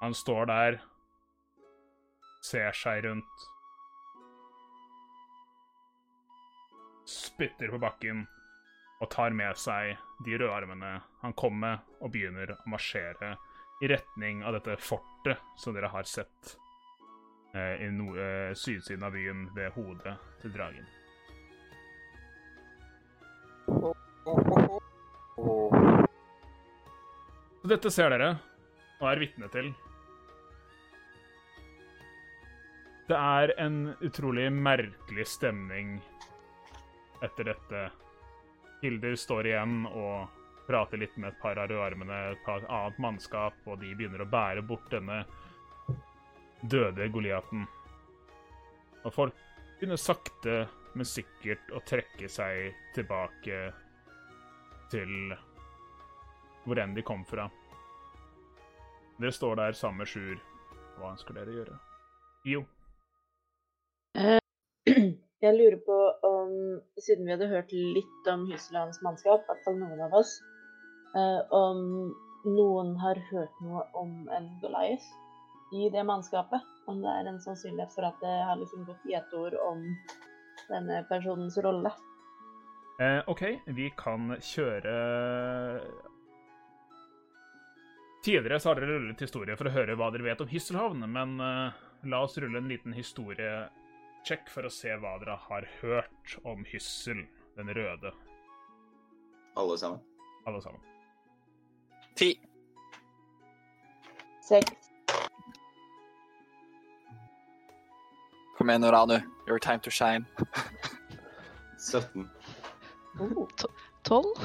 Han 0.00 0.14
står 0.16 0.46
der 0.48 0.78
ser 2.44 2.72
seg 2.76 3.04
rundt. 3.04 3.46
Spytter 7.10 7.72
på 7.72 7.80
bakken 7.82 8.24
og 9.00 9.08
tar 9.10 9.32
med 9.32 9.56
seg 9.56 9.96
de 10.24 10.36
røde 10.36 10.52
armene 10.52 10.92
han 11.22 11.36
kom 11.36 11.56
med, 11.62 11.80
og 12.00 12.12
begynner 12.12 12.52
å 12.54 12.58
marsjere 12.68 13.34
i 13.80 13.88
retning 13.88 14.44
av 14.44 14.58
dette 14.58 14.76
fortet 14.84 15.40
som 15.56 15.74
dere 15.76 15.88
har 15.88 16.04
sett 16.08 16.56
eh, 17.54 17.86
i 17.86 17.90
no 17.96 18.12
eh, 18.16 18.52
sydsiden 18.52 19.06
av 19.08 19.16
byen 19.16 19.46
ved 19.56 19.72
hodet 19.76 20.16
til 20.42 20.52
dragen. 20.52 20.88
Så 27.60 27.68
dette 27.68 27.92
ser 27.92 28.12
dere 28.12 28.34
og 29.00 29.08
er 29.08 29.20
vitne 29.24 29.48
til. 29.52 29.72
Det 33.10 33.18
er 33.18 33.50
en 33.58 33.88
utrolig 34.06 34.44
merkelig 34.54 35.24
stemning 35.26 35.96
etter 37.26 37.48
dette. 37.48 37.80
Hilder 38.84 39.16
står 39.18 39.48
igjen 39.50 39.80
og 39.88 40.28
prater 40.68 41.02
litt 41.02 41.16
med 41.18 41.32
et 41.32 41.40
par 41.42 41.58
av 41.58 41.66
rødarmene, 41.72 42.20
et 42.30 42.44
par 42.46 42.62
annet 42.70 43.02
mannskap, 43.02 43.58
og 43.66 43.82
de 43.82 43.90
begynner 43.98 44.22
å 44.22 44.28
bære 44.30 44.62
bort 44.62 44.86
denne 44.94 45.24
døde 46.62 47.10
Goliaten. 47.10 47.66
Og 49.02 49.10
folk 49.16 49.44
begynner 49.80 49.98
sakte, 49.98 50.60
men 50.94 51.08
sikkert 51.18 51.74
å 51.74 51.82
trekke 51.82 52.30
seg 52.30 52.76
tilbake 52.94 53.62
til 54.94 55.34
hvor 56.62 56.78
enn 56.78 56.94
de 56.94 57.02
kom 57.02 57.26
fra. 57.26 57.50
Dere 59.18 59.34
står 59.34 59.64
der 59.66 59.80
sammen 59.82 60.04
med 60.04 60.14
Sjur. 60.14 60.44
Hva 61.00 61.16
ønsker 61.16 61.34
dere 61.34 61.50
å 61.50 61.64
gjøre? 61.64 61.86
Jo. 62.46 62.68
Jeg 65.44 65.56
lurer 65.56 65.78
på 65.86 65.98
om, 66.26 66.50
siden 67.00 67.26
vi 67.26 67.32
hadde 67.32 67.48
hørt 67.48 67.70
litt 67.72 68.30
om 68.32 68.46
Hyselands 68.50 69.00
mannskap, 69.04 69.44
i 69.44 69.48
hvert 69.48 69.64
fall 69.64 69.78
noen 69.80 70.02
av 70.04 70.16
oss, 70.18 70.34
eh, 71.16 71.40
om 71.54 72.10
noen 72.44 72.94
har 73.00 73.20
hørt 73.30 73.62
noe 73.64 73.84
om 73.96 74.28
en 74.34 74.50
Goliath 74.62 75.06
i 75.76 75.88
det 75.94 76.04
mannskapet? 76.04 76.66
Om 76.90 77.00
det 77.04 77.14
er 77.14 77.30
en 77.30 77.40
sannsynlighet 77.40 77.94
for 77.94 78.08
at 78.08 78.20
det 78.24 78.36
har 78.48 78.58
liksom 78.60 78.84
gått 78.88 79.06
gjetord 79.08 79.56
om 79.62 79.84
denne 80.68 81.02
personens 81.08 81.58
rolle? 81.64 81.92
Eh, 83.00 83.20
OK, 83.30 83.44
vi 83.72 83.88
kan 83.96 84.34
kjøre 84.44 84.94
Tidligere 88.20 88.58
så 88.60 88.68
har 88.68 88.76
dere 88.76 88.98
rullet 88.98 89.22
historie 89.24 89.54
for 89.56 89.70
å 89.70 89.72
høre 89.72 89.94
hva 89.96 90.10
dere 90.12 90.26
vet 90.26 90.42
om 90.44 90.50
Hysselhavn, 90.50 91.06
men 91.08 91.38
eh, 91.40 91.78
la 92.12 92.18
oss 92.26 92.36
rulle 92.36 92.60
en 92.60 92.68
liten 92.68 92.92
historiesjekk 94.20 94.50
for 94.52 94.66
å 94.66 94.70
se 94.70 94.92
hva 95.00 95.14
dere 95.20 95.36
har 95.48 95.66
hørt 95.80 96.34
om 96.44 96.64
Hyssel, 96.64 97.26
den 97.56 97.68
røde, 97.74 98.12
Alle 99.56 99.76
sammen. 99.78 100.00
alle 100.46 100.60
sammen. 100.62 100.80
Ti. 102.16 102.38
Seks. 104.42 104.72
Kom 108.56 108.68
igjen, 108.70 108.80
Noranu. 108.82 109.20
Your 109.48 109.58
time 109.58 109.80
to 109.80 109.90
shine. 109.90 110.26
17. 111.78 112.28
Oh. 113.20 113.48
Tolv? 114.04 114.36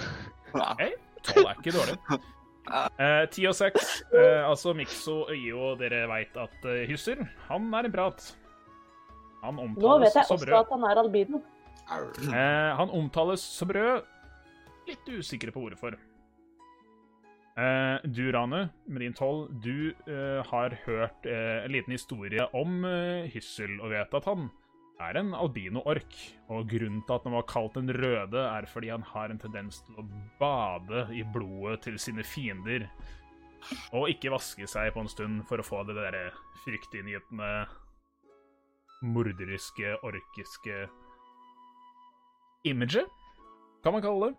Nei, 0.56 0.94
Tolv 1.24 1.48
er 1.50 1.60
ikke 1.60 1.76
dårlig. 1.76 2.00
Eh, 2.66 3.28
Ti 3.30 3.44
og 3.46 3.54
seks. 3.54 4.00
Eh, 4.10 4.40
altså 4.42 4.72
Mikso 4.74 5.28
Øyo, 5.30 5.76
dere 5.78 6.08
veit 6.10 6.34
at 6.34 6.64
uh, 6.66 6.80
Hyssel, 6.90 7.20
han 7.46 7.68
er 7.78 7.86
en 7.86 7.94
prat. 7.94 8.24
Han 9.46 9.62
Nå 9.78 9.96
vet 10.02 10.18
jeg 10.18 10.26
også 10.36 10.58
at 10.60 10.74
han 10.74 10.90
er 10.90 11.02
albino. 11.04 11.42
Eh, 11.86 12.72
han 12.80 12.92
omtales 12.94 13.46
som 13.46 13.70
brød. 13.70 14.04
Litt 14.90 15.10
usikre 15.10 15.54
på 15.54 15.64
hvorfor. 15.66 15.98
Eh, 17.56 18.04
du, 18.04 18.26
Ranu, 18.36 18.66
med 18.92 19.02
din 19.02 19.16
tolv, 19.16 19.48
du 19.64 19.94
eh, 20.12 20.42
har 20.50 20.76
hørt 20.86 21.26
eh, 21.30 21.64
en 21.64 21.72
liten 21.72 21.96
historie 21.96 22.44
om 22.58 22.84
eh, 22.86 23.30
Hyssel, 23.32 23.78
og 23.80 23.94
vet 23.94 24.18
at 24.20 24.28
han 24.28 24.50
er 25.06 25.20
en 25.22 25.32
albino-ork. 25.38 26.18
Og 26.52 26.68
grunnen 26.72 27.04
til 27.06 27.16
at 27.16 27.28
han 27.28 27.38
var 27.38 27.48
kalt 27.48 27.78
den 27.78 27.94
røde, 27.96 28.44
er 28.44 28.68
fordi 28.70 28.92
han 28.92 29.06
har 29.14 29.32
en 29.32 29.40
tendens 29.40 29.80
til 29.88 30.02
å 30.02 30.08
bade 30.42 31.08
i 31.16 31.24
blodet 31.36 31.86
til 31.88 32.00
sine 32.02 32.26
fiender. 32.28 32.90
Og 33.96 34.12
ikke 34.12 34.34
vaske 34.36 34.68
seg 34.70 34.92
på 34.94 35.06
en 35.06 35.10
stund 35.10 35.46
for 35.50 35.62
å 35.62 35.66
få 35.66 35.82
det 35.88 35.96
der 35.98 36.36
fryktinngytende, 36.66 37.66
morderiske, 39.02 39.96
orkiske 40.04 40.88
imaget, 42.66 43.06
kan 43.84 43.94
man 43.94 44.02
kalle 44.02 44.26
det. 44.32 44.36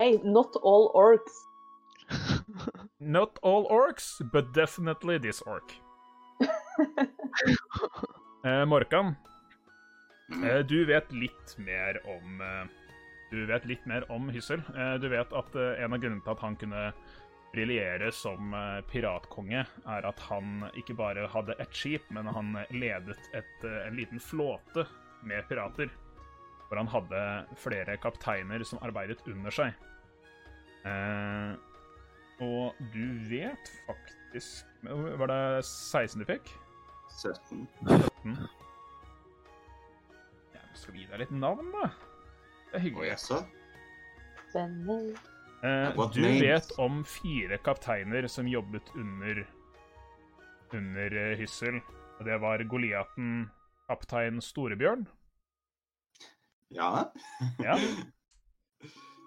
Hey, 0.00 0.18
not 0.24 0.56
all 0.64 0.90
orcs. 0.94 1.36
Not 3.00 3.38
all 3.42 3.66
orcs, 3.70 4.20
but 4.32 4.52
definitely 4.54 5.18
this 5.18 5.42
orc. 5.42 5.72
Eh, 8.46 8.64
Morkan, 8.64 9.16
Mm. 10.28 10.42
eh, 10.44 10.62
du 10.66 10.84
vet 10.86 11.12
litt 11.12 11.52
mer 11.58 12.00
om 12.10 12.40
eh, 12.42 12.66
Du 13.30 13.44
vet 13.46 13.64
litt 13.66 13.84
mer 13.86 14.02
om 14.10 14.28
Hyssel. 14.30 14.58
Eh, 14.74 14.94
du 14.98 15.08
vet 15.08 15.32
at 15.32 15.54
eh, 15.54 15.84
en 15.84 15.92
av 15.94 15.98
grunnene 16.02 16.22
til 16.24 16.30
at 16.32 16.40
han 16.42 16.56
kunne 16.56 16.92
briljere 17.56 18.10
som 18.14 18.52
eh, 18.54 18.80
piratkonge, 18.90 19.62
er 19.88 20.06
at 20.08 20.20
han 20.28 20.66
ikke 20.76 20.94
bare 20.98 21.24
hadde 21.32 21.56
ett 21.62 21.72
skip, 21.74 22.04
men 22.14 22.28
han 22.28 22.52
ledet 22.76 23.16
et, 23.34 23.56
eh, 23.64 23.86
en 23.88 23.96
liten 23.96 24.20
flåte 24.22 24.84
med 25.26 25.46
pirater. 25.48 25.88
Hvor 26.68 26.80
han 26.82 26.90
hadde 26.90 27.20
flere 27.62 27.94
kapteiner 28.02 28.64
som 28.66 28.80
arbeidet 28.84 29.20
under 29.30 29.54
seg. 29.54 29.74
Eh, 30.86 31.54
og 32.44 32.76
du 32.92 33.04
vet 33.30 33.70
faktisk 33.86 34.66
Var 34.84 35.30
det 35.30 35.64
16 35.64 36.20
du 36.20 36.26
fikk? 36.28 36.50
17. 37.16 37.62
17. 37.88 38.34
Jeg 40.52 40.76
skal 40.76 40.92
vi 40.94 41.00
gi 41.00 41.08
deg 41.10 41.22
litt 41.24 41.32
navn, 41.32 41.70
da? 41.72 41.86
Det 41.88 42.74
er 42.74 42.76
Og 42.76 42.84
hyggelig. 42.84 43.08
jaså? 43.14 43.38
Spennende. 44.50 45.16
What 45.96 46.12
du 46.14 46.20
names? 46.22 46.42
vet 46.42 46.78
om 46.78 47.04
fire 47.04 47.56
kapteiner 47.58 48.26
som 48.28 48.48
jobbet 48.48 48.82
under 48.94 49.46
under 50.72 51.14
uh, 51.32 51.36
Hyssel. 51.38 51.80
Det 52.24 52.38
var 52.40 52.62
Goliaten, 52.64 53.50
kaptein 53.88 54.40
Storebjørn, 54.40 55.06
Ja? 56.68 57.12
Ja. 57.62 57.76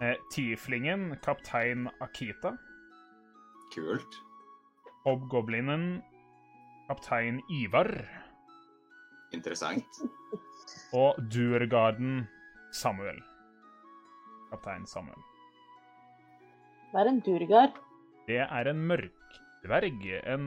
Uh, 0.01 0.15
Tieflingen, 0.33 1.15
kaptein 1.23 1.89
Akita, 2.01 2.55
Kult. 3.75 4.17
Hobgoblinen, 5.05 6.01
kaptein 6.89 7.41
Ivar, 7.49 7.91
Interessant. 9.33 9.85
og 10.93 11.15
Duergarden 11.33 12.27
Samuel. 12.73 13.21
Kaptein 14.51 14.85
Samuel. 14.87 15.21
Hva 16.89 17.03
er 17.03 17.07
en 17.11 17.19
durgar? 17.21 17.69
Det 18.27 18.39
er 18.45 18.65
en 18.71 18.81
mørkdverg. 18.89 19.99
En 20.33 20.43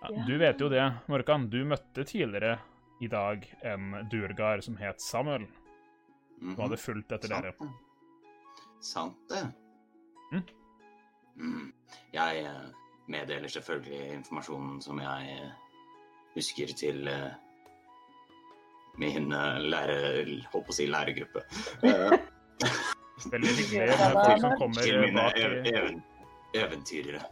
ja, 0.00 0.08
Ja. 0.10 0.24
Du 0.26 0.38
vet 0.38 0.60
jo 0.60 0.68
det, 0.72 0.84
Morkan. 1.08 1.48
Du 1.52 1.64
møtte 1.64 2.04
tidligere 2.04 2.58
i 3.00 3.08
dag 3.08 3.46
en 3.62 4.08
durgar 4.10 4.60
som 4.64 4.76
het 4.80 5.00
Samuel. 5.00 5.46
Du 6.40 6.56
hadde 6.56 6.76
fulgt 6.80 7.12
etter 7.12 7.28
dere. 7.28 7.52
Sant 8.80 9.16
det. 9.28 9.40
Sant 9.40 9.54
det. 9.54 9.54
Mm. 10.32 10.42
Mm. 11.36 11.72
Jeg 12.12 12.44
eh, 12.44 12.68
meddeler 13.08 13.48
selvfølgelig 13.48 14.12
informasjonen 14.14 14.82
som 14.84 15.00
jeg 15.00 15.36
eh, 15.36 15.50
husker 16.34 16.66
til 16.76 17.08
eh, 17.08 17.30
min 19.00 19.28
lærer... 19.28 19.58
lære... 19.68 20.42
Holdt 20.52 20.66
på 20.66 20.72
å 20.72 20.74
si 20.76 20.86
læregruppe. 23.24 23.26
Eh, 23.26 23.32
Veldig 23.32 23.54
hyggelig 23.56 23.88
med 23.88 23.98
folk 23.98 24.40
som 24.40 24.56
kommer 24.58 25.14
bak. 25.14 25.36
i- 25.36 25.68
even 25.68 26.02
eventyrere. 26.54 27.22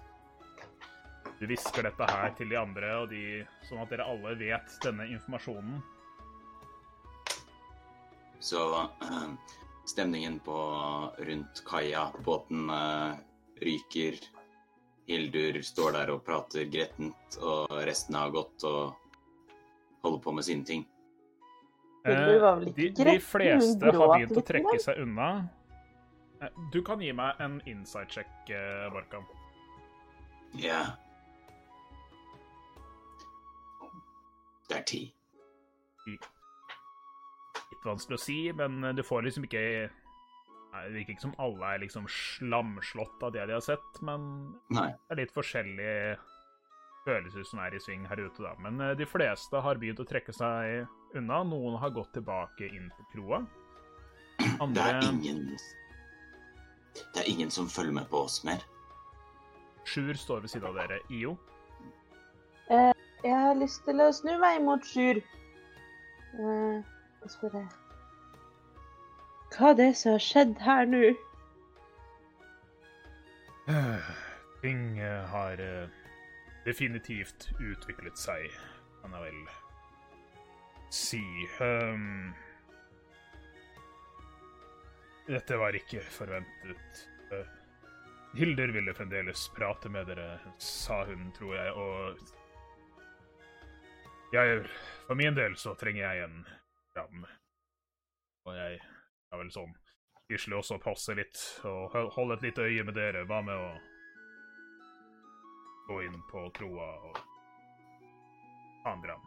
Du 1.40 1.46
hvisker 1.46 1.82
dette 1.82 2.04
her 2.10 2.30
til 2.34 2.48
de 2.48 2.56
andre, 2.58 2.94
og 3.02 3.08
de, 3.10 3.46
sånn 3.68 3.80
at 3.82 3.88
dere 3.90 4.04
alle 4.04 4.34
vet 4.38 4.78
denne 4.82 5.06
informasjonen. 5.06 5.82
Så 8.40 8.88
eh, 9.02 9.28
stemningen 9.86 10.40
på 10.40 10.56
rundt 11.18 11.62
kaia, 11.66 12.12
båten 12.24 12.68
eh, 12.70 13.16
ryker. 13.62 14.18
Hildur 15.08 15.62
står 15.64 15.92
der 15.92 16.10
og 16.12 16.24
prater 16.26 16.66
grettent, 16.68 17.38
og 17.40 17.70
resten 17.86 18.14
har 18.14 18.30
gått 18.30 18.62
og 18.68 18.94
holder 20.04 20.18
på 20.22 20.32
med 20.36 20.44
sine 20.44 20.64
ting. 20.68 20.84
Eh, 22.04 22.14
de, 22.76 22.90
de 22.90 23.18
fleste 23.20 23.84
har 23.88 24.12
begynt 24.14 24.36
å 24.36 24.44
trekke 24.44 24.78
seg 24.80 25.00
unna. 25.02 25.48
Eh, 26.42 26.48
Du 26.72 26.82
kan 26.82 27.00
gi 27.02 27.12
meg 27.12 27.40
en 27.40 27.60
inside 27.66 28.08
check, 28.10 28.28
Barkan. 28.94 29.24
Ja. 30.54 30.84
Det 34.68 34.76
er 34.78 34.84
ti. 34.88 35.00
Litt 36.08 37.84
vanskelig 37.86 38.18
å 38.18 38.22
si, 38.22 38.36
men 38.56 38.80
du 38.96 39.02
får 39.04 39.22
liksom 39.26 39.44
ikke 39.48 39.62
Det 40.78 40.92
virker 40.94 41.14
ikke 41.14 41.24
som 41.24 41.34
alle 41.40 41.68
er 41.74 41.80
liksom 41.82 42.04
slamslått 42.12 43.22
av 43.24 43.32
det 43.34 43.46
de 43.48 43.54
har 43.56 43.64
sett, 43.64 44.00
men 44.04 44.26
Nei. 44.70 44.90
det 44.92 45.14
er 45.14 45.20
litt 45.22 45.32
forskjellige 45.34 46.18
følelser 47.06 47.46
som 47.48 47.62
er 47.64 47.74
i 47.74 47.80
sving 47.80 48.04
her 48.06 48.20
ute, 48.20 48.42
da. 48.44 48.52
Men 48.62 48.80
eh, 48.84 48.92
de 48.98 49.06
fleste 49.08 49.62
har 49.64 49.80
begynt 49.80 50.00
å 50.04 50.06
trekke 50.06 50.32
seg 50.36 50.84
unna. 51.16 51.40
Noen 51.48 51.78
har 51.80 51.90
gått 51.96 52.12
tilbake 52.18 52.68
inn 52.68 52.90
på 52.98 53.06
kroa. 53.14 53.40
Det 54.38 54.84
er 54.84 55.00
ingen 55.08 55.40
Det 56.94 57.22
er 57.22 57.30
ingen 57.30 57.50
som 57.50 57.68
følger 57.68 57.92
med 57.92 58.06
på 58.10 58.24
oss 58.24 58.44
mer. 58.44 58.64
Sjur 59.84 60.14
står 60.14 60.40
ved 60.40 60.48
siden 60.48 60.68
av 60.68 60.74
dere. 60.74 61.00
IO. 61.10 61.36
Jeg 63.24 63.36
har 63.38 63.54
lyst 63.54 63.84
til 63.84 64.00
å 64.04 64.10
snu 64.12 64.34
meg 64.38 64.60
mot 64.62 64.84
Sjur. 64.84 65.22
Eh, 66.38 66.80
og 67.24 67.30
spørre 67.32 67.64
Hva 69.54 69.70
er 69.70 69.78
det 69.78 69.88
som 69.96 70.12
har 70.12 70.22
skjedd 70.22 70.58
her 70.60 70.84
nå? 70.90 71.00
Ting 74.62 74.98
eh, 75.00 75.24
har 75.32 75.62
eh, 75.64 75.88
definitivt 76.66 77.48
utviklet 77.56 78.20
seg, 78.20 78.52
kan 79.00 79.16
jeg 79.16 79.24
vel 79.24 79.40
si. 80.92 81.24
Ehm, 81.64 82.34
dette 85.28 85.56
var 85.60 85.76
ikke 85.76 86.00
forventet. 86.12 87.02
Eh, 87.32 87.46
Hilder 88.38 88.68
ville 88.72 88.94
fremdeles 88.94 89.46
prate 89.56 89.88
med 89.92 90.06
dere, 90.10 90.38
sa 90.60 91.02
hun, 91.08 91.30
tror 91.36 91.54
jeg, 91.56 91.72
og 91.72 92.18
jeg, 94.32 94.66
For 95.06 95.14
min 95.16 95.34
del 95.34 95.54
så 95.56 95.72
trenger 95.80 96.04
jeg 96.12 96.24
en 96.26 96.42
ram. 96.96 97.22
Og 98.44 98.56
jeg 98.56 98.74
er 99.32 99.38
vel 99.40 99.50
sånn 99.52 99.72
Gisle 100.28 100.58
også 100.58 100.76
passe 100.82 101.14
litt 101.16 101.38
og 101.64 101.86
hol- 101.94 102.10
holde 102.12 102.34
et 102.36 102.42
lite 102.44 102.60
øye 102.68 102.84
med 102.84 102.94
dere. 102.98 103.22
Hva 103.24 103.38
med 103.40 103.56
å 103.56 103.70
gå 105.88 106.02
inn 106.04 106.18
på 106.28 106.42
kroa 106.58 106.88
og 107.08 107.16
ta 108.84 108.92
en 108.92 109.00
dram? 109.06 109.24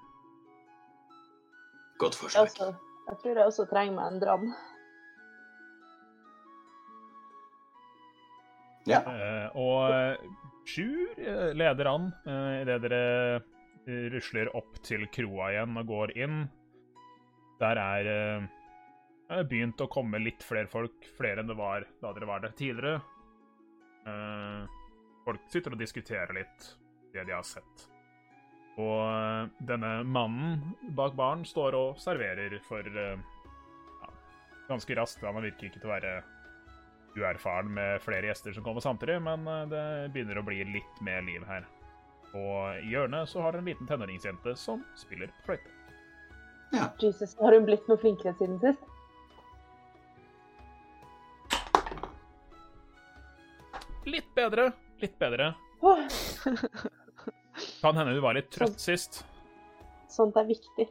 Godt 1.97 2.19
forslag. 2.19 2.45
Altså, 2.45 2.67
jeg 3.07 3.17
tror 3.23 3.35
jeg 3.41 3.47
også 3.49 3.65
trenger 3.71 3.97
meg 3.97 4.11
en 4.13 4.21
dram. 4.21 4.45
Ja. 8.89 9.02
Eh, 9.06 9.58
og 9.60 9.94
eh, 9.94 10.30
Sjur 10.72 11.20
eh, 11.20 11.52
leder 11.58 11.89
an 11.89 12.10
uh, 12.26 12.62
idet 12.62 12.80
dere 12.86 13.04
eh, 13.86 14.08
rusler 14.13 14.52
opp 14.58 14.78
til 14.86 15.08
kroa 15.13 15.52
igjen 15.54 15.78
og 15.82 15.88
går 15.89 16.13
inn. 16.22 16.44
Der 17.62 17.82
er 17.82 18.10
eh, 18.10 18.50
det 19.32 19.48
begynt 19.50 19.82
å 19.82 19.89
komme 19.91 20.20
litt 20.22 20.44
flere 20.44 20.70
folk, 20.70 21.06
flere 21.17 21.41
enn 21.41 21.50
det 21.50 21.58
var 21.58 21.86
da 22.02 22.12
dere 22.15 22.30
var 22.30 22.44
der 22.44 22.56
tidligere. 22.58 23.02
Eh, 24.06 24.62
folk 25.26 25.46
sitter 25.54 25.76
og 25.76 25.82
diskuterer 25.82 26.34
litt 26.36 26.72
det 27.13 27.26
de 27.28 27.36
har 27.36 27.46
sett. 27.48 27.88
Og 28.82 29.02
eh, 29.06 29.52
denne 29.67 29.94
mannen 30.08 30.76
bak 30.98 31.15
baren 31.17 31.46
står 31.48 31.78
og 31.78 32.02
serverer 32.02 32.58
for 32.65 32.86
eh, 32.86 33.17
ja, 34.02 34.13
ganske 34.70 34.98
raskt. 35.00 35.26
Han 35.26 35.44
virker 35.44 35.70
ikke 35.70 35.82
til 35.82 35.89
å 35.89 35.96
være 35.96 36.15
uerfaren 37.17 37.74
med 37.74 38.02
flere 38.04 38.30
gjester 38.30 38.54
som 38.56 38.63
kommer 38.65 38.82
samtidig, 38.84 39.17
men 39.26 39.47
eh, 39.47 39.65
det 39.71 39.84
begynner 40.13 40.39
å 40.41 40.45
bli 40.47 40.62
litt 40.67 41.02
mer 41.06 41.21
liv 41.26 41.43
her. 41.47 41.65
Og 42.32 42.80
i 42.86 42.93
hjørnet 42.93 43.28
så 43.28 43.41
har 43.43 43.52
dere 43.52 43.65
en 43.65 43.69
liten 43.74 43.89
tenåringsjente 43.89 44.54
som 44.56 44.84
spiller 44.95 45.32
fløyte. 45.45 45.74
Ja. 46.71 46.88
Jesus, 47.04 47.34
har 47.41 47.52
hun 47.58 47.65
blitt 47.67 47.88
noe 47.91 48.00
flinkere 48.00 48.32
siden 48.39 48.60
sist? 48.63 48.88
Litt 54.08 54.32
bedre, 54.36 54.71
litt 55.04 55.17
bedre. 55.19 55.52
Oh. 55.82 56.00
Kan 57.82 57.97
hende 58.00 58.13
du 58.15 58.21
var 58.24 58.34
litt 58.38 58.50
trøtt 58.54 58.80
sist. 58.82 59.24
sånt 60.12 60.36
er 60.39 60.47
viktig. 60.50 60.88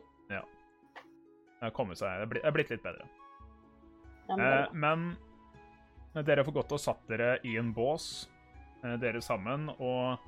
Det 1.60 1.68
har 1.68 1.72
det 1.74 2.06
er 2.08 2.26
blitt- 2.26 2.42
det 2.42 2.48
er 2.48 2.54
blitt 2.56 2.70
litt 2.72 2.82
bedre. 2.84 3.08
Ja, 4.28 4.36
men 4.36 4.46
Eh, 4.46 4.68
men 4.72 5.16
dere 6.12 6.44
får 6.44 6.56
godt 6.58 6.74
å 6.74 6.80
satt 6.80 7.06
dere 7.10 7.38
i 7.46 7.56
en 7.60 7.72
bås, 7.74 8.28
eh, 8.82 8.96
dere 9.00 9.22
sammen, 9.22 9.68
og 9.78 10.18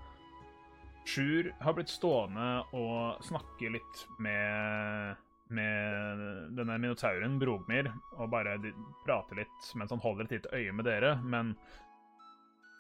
Sjur 1.05 1.49
har 1.59 1.75
blitt 1.75 1.91
stående 1.91 2.63
og 2.79 3.25
snakke 3.27 3.73
litt 3.75 4.03
med, 4.23 5.17
med 5.51 6.21
denne 6.55 6.77
minotauren, 6.79 7.41
Brogmir, 7.41 7.91
og 8.15 8.31
bare 8.31 8.55
prate 9.03 9.35
litt 9.41 9.73
mens 9.75 9.91
han 9.91 10.03
holder 10.05 10.29
et 10.29 10.37
lite 10.37 10.53
øye 10.55 10.77
med 10.79 10.87
dere, 10.87 11.17
men 11.27 11.57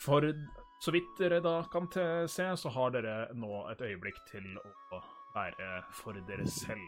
for 0.02 0.28
så 0.82 0.94
vidt 0.94 1.18
dere 1.18 1.40
da 1.42 1.64
kan 1.70 1.88
se, 2.30 2.46
så 2.56 2.70
har 2.74 2.94
dere 2.94 3.16
nå 3.38 3.64
et 3.70 3.82
øyeblikk 3.82 4.22
til 4.30 4.46
å 4.58 5.02
være 5.34 5.82
for 5.94 6.18
dere 6.26 6.46
selv. 6.46 6.86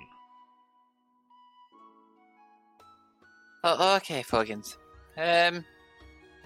OK, 3.64 4.10
folkens. 4.28 4.74
Ehm, 5.16 5.62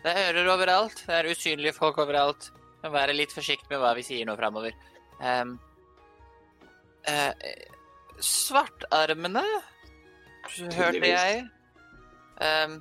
det 0.05 0.13
er 0.13 0.31
ører 0.31 0.53
overalt. 0.55 1.03
Det 1.07 1.17
er 1.17 1.31
usynlige 1.33 1.75
folk 1.77 1.99
overalt. 2.03 2.51
Må 2.83 2.93
være 2.95 3.17
litt 3.17 3.35
forsiktig 3.35 3.71
med 3.73 3.83
hva 3.83 3.95
vi 3.99 4.05
sier 4.07 4.29
nå 4.29 4.37
framover. 4.39 4.77
Um, 5.19 5.57
svartarmene 8.23 9.43
hørte 10.77 11.11
jeg. 11.11 11.43
Um, 12.39 12.79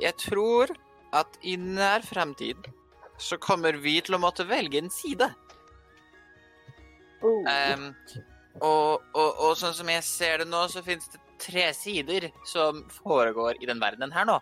jeg 0.00 0.16
tror 0.22 0.72
at 1.14 1.36
i 1.46 1.58
nær 1.60 2.02
fremtid 2.06 2.70
så 3.20 3.38
kommer 3.38 3.76
vi 3.78 3.98
til 4.02 4.16
å 4.16 4.22
måtte 4.22 4.46
velge 4.48 4.80
en 4.80 4.90
side. 4.90 5.28
Ehm, 7.24 7.86
og, 8.60 9.04
og, 9.14 9.28
og 9.46 9.52
sånn 9.58 9.76
som 9.76 9.88
jeg 9.88 10.02
ser 10.06 10.42
det 10.42 10.48
nå, 10.50 10.64
så 10.68 10.82
finnes 10.84 11.06
det 11.12 11.20
tre 11.44 11.68
sider 11.76 12.28
som 12.48 12.82
foregår 13.04 13.60
i 13.62 13.68
den 13.70 13.80
verdenen 13.82 14.12
her 14.14 14.26
nå. 14.28 14.40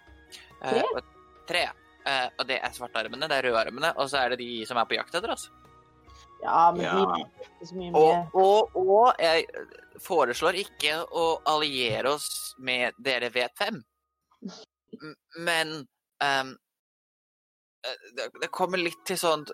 Uh, 0.63 1.03
Tre? 1.49 1.67
Og. 2.05 2.09
Eh, 2.13 2.29
og 2.39 2.47
det 2.49 2.59
er 2.63 2.73
svartarmene, 2.75 3.29
det 3.31 3.39
er 3.39 3.49
rødarmene, 3.51 3.93
og 3.97 4.09
så 4.11 4.23
er 4.25 4.35
det 4.35 4.39
de 4.43 4.67
som 4.67 4.77
er 4.81 4.89
på 4.91 4.97
jakt 4.99 5.15
etter 5.15 5.31
oss. 5.33 5.51
ja, 6.43 6.73
men 6.73 6.83
Ja. 6.83 6.95
vi 6.97 7.23
vet 7.23 7.47
ikke 7.47 7.67
så 7.69 7.75
mye 7.77 7.91
med 7.93 8.01
Og, 8.35 8.35
og, 8.35 8.77
og 8.77 9.15
jeg 9.23 9.47
foreslår 10.03 10.59
ikke 10.59 10.97
å 11.13 11.27
alliere 11.47 12.11
oss 12.17 12.55
med 12.59 12.93
dere 12.99 13.31
vet 13.31 13.53
hvem. 13.59 13.83
Men 15.39 15.87
ehm, 16.23 16.57
eh, 17.87 18.03
det, 18.17 18.27
det 18.43 18.51
kommer 18.51 18.79
litt 18.79 18.99
til 19.07 19.17
sånt 19.17 19.51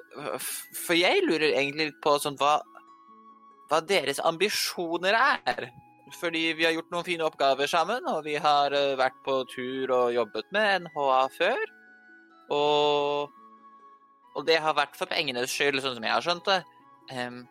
For 0.74 0.96
jeg 0.96 1.22
lurer 1.26 1.52
egentlig 1.52 1.90
litt 1.92 2.00
på 2.02 2.16
sånt 2.18 2.40
hva, 2.40 2.56
hva 3.70 3.80
deres 3.84 4.18
ambisjoner 4.24 5.14
er. 5.14 5.68
Fordi 6.16 6.54
vi 6.56 6.64
har 6.64 6.72
gjort 6.72 6.90
noen 6.90 7.04
fine 7.04 7.26
oppgaver 7.28 7.68
sammen, 7.68 8.06
og 8.08 8.24
vi 8.24 8.38
har 8.40 8.72
eh, 8.72 8.96
vært 8.96 9.18
på 9.26 9.42
tur 9.52 9.92
og 9.92 10.14
jobbet 10.16 10.48
med 10.56 10.86
NHA 10.86 11.20
før. 11.36 11.64
Og, 12.54 13.34
og 14.34 14.46
det 14.48 14.58
har 14.64 14.76
vært 14.76 14.96
for 14.98 15.10
pengenes 15.10 15.52
skyld, 15.52 15.80
sånn 15.84 15.98
som 15.98 16.06
jeg 16.06 16.14
har 16.14 16.24
skjønt 16.24 16.48
det. 16.48 16.58
Um, 17.12 17.42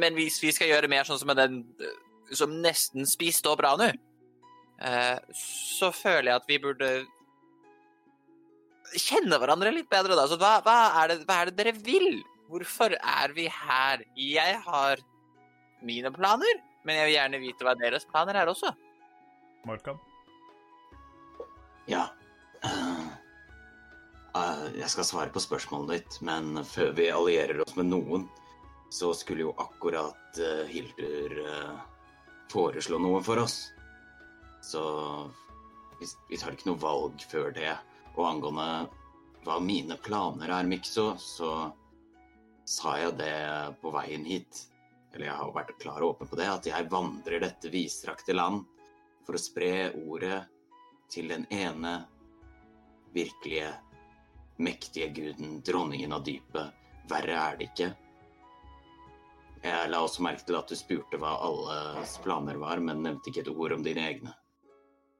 men 0.00 0.16
hvis 0.16 0.40
vi 0.42 0.52
skal 0.54 0.70
gjøre 0.72 0.90
mer 0.90 1.06
sånn 1.06 1.20
som 1.20 1.32
den 1.36 1.60
eh, 1.82 1.96
som 2.34 2.54
nesten 2.62 3.06
spiste 3.06 3.50
opp 3.52 3.62
Ranu, 3.62 3.90
uh, 4.82 5.18
så 5.36 5.92
føler 5.94 6.32
jeg 6.32 6.40
at 6.40 6.48
vi 6.50 6.62
burde 6.62 6.90
kjenne 8.96 9.38
hverandre 9.40 9.74
litt 9.74 9.90
bedre, 9.90 10.16
da. 10.18 10.26
Så 10.30 10.38
hva, 10.40 10.56
hva, 10.64 10.78
er 11.02 11.12
det, 11.12 11.20
hva 11.28 11.42
er 11.42 11.50
det 11.50 11.58
dere 11.60 11.74
vil? 11.86 12.22
Hvorfor 12.50 12.94
er 12.96 13.34
vi 13.34 13.48
her? 13.50 14.02
Jeg 14.18 14.58
har 14.66 15.02
mine 15.86 16.12
planer, 16.14 16.60
men 16.86 17.00
jeg 17.00 17.08
vil 17.08 17.16
gjerne 17.16 17.42
vite 17.42 17.66
hva 17.66 17.74
deres 17.78 18.06
planer 18.08 18.38
er 18.38 18.50
også. 18.50 18.70
Markan? 19.66 19.98
Ja. 21.90 22.06
Eh, 24.36 24.80
jeg 24.80 24.90
skal 24.92 25.06
svare 25.06 25.32
på 25.32 25.42
spørsmålet 25.42 25.92
ditt, 25.94 26.18
men 26.26 26.60
før 26.66 26.92
vi 26.96 27.08
allierer 27.12 27.62
oss 27.64 27.76
med 27.78 27.88
noen, 27.92 28.26
så 28.92 29.12
skulle 29.16 29.46
jo 29.46 29.54
akkurat 29.62 30.40
eh, 30.42 30.64
Hildur 30.70 31.34
eh, 31.42 31.80
foreslå 32.52 33.00
noe 33.02 33.22
for 33.24 33.42
oss. 33.42 33.58
Så 34.64 34.82
vi 36.00 36.38
tar 36.38 36.54
ikke 36.54 36.70
noe 36.70 36.82
valg 36.82 37.22
før 37.30 37.52
det. 37.54 37.72
Og 38.16 38.24
angående 38.28 38.88
hva 39.46 39.58
mine 39.62 39.98
planer 40.02 40.50
er, 40.50 40.68
Mikso, 40.68 41.12
så 41.22 41.70
sa 42.66 42.96
jeg 42.98 43.14
det 43.20 43.36
på 43.82 43.92
veien 43.94 44.26
hit. 44.26 44.64
Eller 45.14 45.30
jeg 45.30 45.38
har 45.38 45.54
vært 45.54 45.76
klar 45.80 46.02
og 46.02 46.16
åpen 46.16 46.28
på 46.28 46.38
det, 46.40 46.48
at 46.50 46.66
jeg 46.68 46.90
vandrer 46.92 47.44
dette 47.44 47.70
vidstrakte 47.72 48.34
land 48.34 48.66
for 49.26 49.38
å 49.38 49.40
spre 49.40 49.92
ordet 50.02 50.42
til 51.12 51.30
den 51.30 51.46
ene 51.54 52.00
virkelige, 53.14 53.70
mektige 54.62 55.08
guden, 55.14 55.60
dronningen 55.66 56.12
av 56.16 56.24
dypet. 56.26 56.74
Verre 57.10 57.36
er 57.38 57.58
det 57.58 57.70
ikke. 57.70 57.92
Jeg 59.66 59.90
la 59.90 60.00
også 60.02 60.22
merke 60.22 60.44
til 60.46 60.58
at 60.58 60.70
du 60.70 60.78
spurte 60.78 61.18
hva 61.20 61.36
alles 61.42 62.16
planer 62.24 62.58
var, 62.60 62.82
men 62.82 63.02
nevnte 63.04 63.30
ikke 63.30 63.44
et 63.44 63.54
ord 63.54 63.74
om 63.76 63.86
dine 63.86 64.04
egne. 64.10 64.34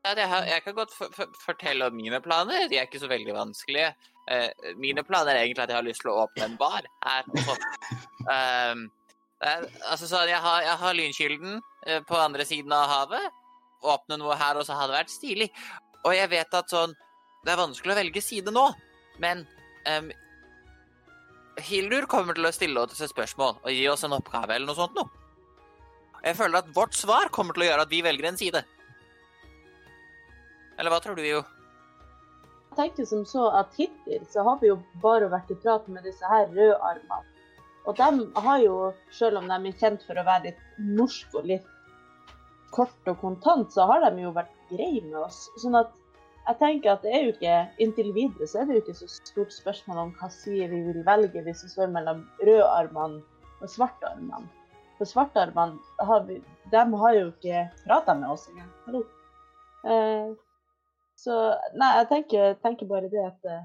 Ja, 0.07 0.13
det 0.15 0.27
har, 0.31 0.45
jeg 0.47 0.63
kan 0.63 0.77
godt 0.77 0.93
for, 0.95 1.11
for, 1.15 1.33
fortelle 1.43 1.89
om 1.89 1.97
mine 1.99 2.21
planer. 2.23 2.69
De 2.71 2.79
er 2.79 2.87
ikke 2.87 3.03
så 3.03 3.09
veldig 3.11 3.35
vanskelige. 3.35 3.89
Eh, 4.31 4.75
mine 4.79 5.03
planer 5.07 5.35
er 5.35 5.47
egentlig 5.47 5.65
at 5.65 5.73
jeg 5.73 5.81
har 5.81 5.87
lyst 5.87 6.05
til 6.05 6.13
å 6.13 6.21
åpne 6.23 6.47
en 6.47 6.55
bar 6.61 6.87
her. 7.03 7.27
Um, 8.31 8.85
altså 9.91 10.07
sånn, 10.07 10.31
jeg 10.31 10.39
har, 10.45 10.61
jeg 10.69 10.79
har 10.85 10.97
lynkilden 11.01 11.59
eh, 11.87 11.99
på 12.07 12.21
andre 12.23 12.47
siden 12.47 12.75
av 12.77 12.87
havet. 12.93 13.43
Åpne 13.87 14.21
noe 14.23 14.39
her 14.39 14.63
også 14.63 14.79
hadde 14.79 14.95
vært 14.95 15.11
stilig. 15.11 15.51
Og 16.07 16.15
jeg 16.15 16.31
vet 16.31 16.55
at 16.55 16.71
sånn 16.71 16.95
Det 17.43 17.51
er 17.53 17.59
vanskelig 17.59 17.95
å 17.95 17.99
velge 17.99 18.23
side 18.23 18.55
nå, 18.55 18.63
men 19.23 19.45
um, 19.89 20.11
Hildur 21.57 22.07
kommer 22.11 22.37
til 22.37 22.49
å 22.49 22.53
stille 22.55 22.83
oss 22.83 23.01
et 23.01 23.13
spørsmål 23.13 23.61
og 23.63 23.71
gi 23.73 23.87
oss 23.89 24.05
en 24.05 24.17
oppgave 24.17 24.55
eller 24.55 24.69
noe 24.69 24.79
sånt 24.79 24.97
noe. 24.99 25.09
Jeg 26.27 26.37
føler 26.39 26.59
at 26.59 26.73
vårt 26.75 26.97
svar 26.97 27.31
kommer 27.33 27.55
til 27.55 27.65
å 27.65 27.69
gjøre 27.69 27.85
at 27.87 27.93
vi 27.93 28.03
velger 28.03 28.29
en 28.29 28.41
side. 28.41 28.65
Eller 30.77 30.93
hva 30.93 30.99
tror 31.01 31.17
du, 31.17 31.23
Jo? 31.25 31.45
Jeg 32.77 32.91
tenker 32.91 33.07
som 33.09 33.23
så 33.25 33.47
at 33.57 33.73
hittil 33.79 34.27
så 34.29 34.43
har 34.45 34.59
vi 34.61 34.69
jo 34.69 34.75
bare 35.01 35.31
vært 35.33 35.53
i 35.55 35.57
prat 35.63 35.87
med 35.89 36.05
disse 36.05 36.29
her 36.29 36.51
rødarmene. 36.53 37.23
Og 37.87 37.97
de 37.97 38.43
har 38.43 38.59
jo, 38.61 38.75
selv 39.15 39.39
om 39.41 39.47
de 39.49 39.57
er 39.71 39.79
kjent 39.81 40.03
for 40.05 40.19
å 40.19 40.25
være 40.27 40.51
litt 40.51 40.63
norske 40.99 41.39
og 41.39 41.47
litt 41.49 41.69
kort 42.75 43.09
og 43.09 43.21
kontant, 43.23 43.71
så 43.73 43.87
har 43.89 44.03
de 44.05 44.27
jo 44.27 44.35
vært 44.35 44.53
greie 44.69 45.01
med 45.07 45.21
oss. 45.23 45.47
Sånn 45.63 45.79
at 45.79 45.95
jeg 46.47 46.59
tenker 46.61 46.93
at 46.93 47.03
det 47.03 47.13
er 47.15 47.25
jo 47.25 47.33
ikke 47.35 47.55
Inntil 47.83 48.13
videre 48.15 48.47
så 48.47 48.63
er 48.63 48.69
det 48.69 48.77
jo 48.77 48.83
ikke 48.85 48.99
så 49.01 49.09
stort 49.11 49.55
spørsmål 49.55 50.03
om 50.05 50.13
hva 50.21 50.29
side 50.31 50.69
vi 50.71 50.83
vil 50.87 51.03
velge 51.07 51.43
hvis 51.47 51.65
vi 51.67 51.73
står 51.73 51.91
mellom 51.95 52.23
rødarmene 52.43 53.23
og 53.57 53.71
svartarmene. 53.73 54.47
For 54.99 55.09
svartarmene 55.09 56.07
har 56.09 56.27
vi, 56.29 56.41
dem 56.73 56.93
har 57.01 57.15
jo 57.17 57.31
ikke 57.33 57.67
prata 57.85 58.15
med 58.17 58.31
oss 58.33 58.47
engang. 58.53 58.69
Hallo. 58.87 59.01
Eh, 59.87 60.35
så 61.17 61.39
nei, 61.77 61.91
jeg 62.01 62.09
tenker, 62.13 62.59
tenker 62.63 62.91
bare 62.91 63.11
det 63.13 63.23
at 63.25 63.49
eh, 63.49 63.65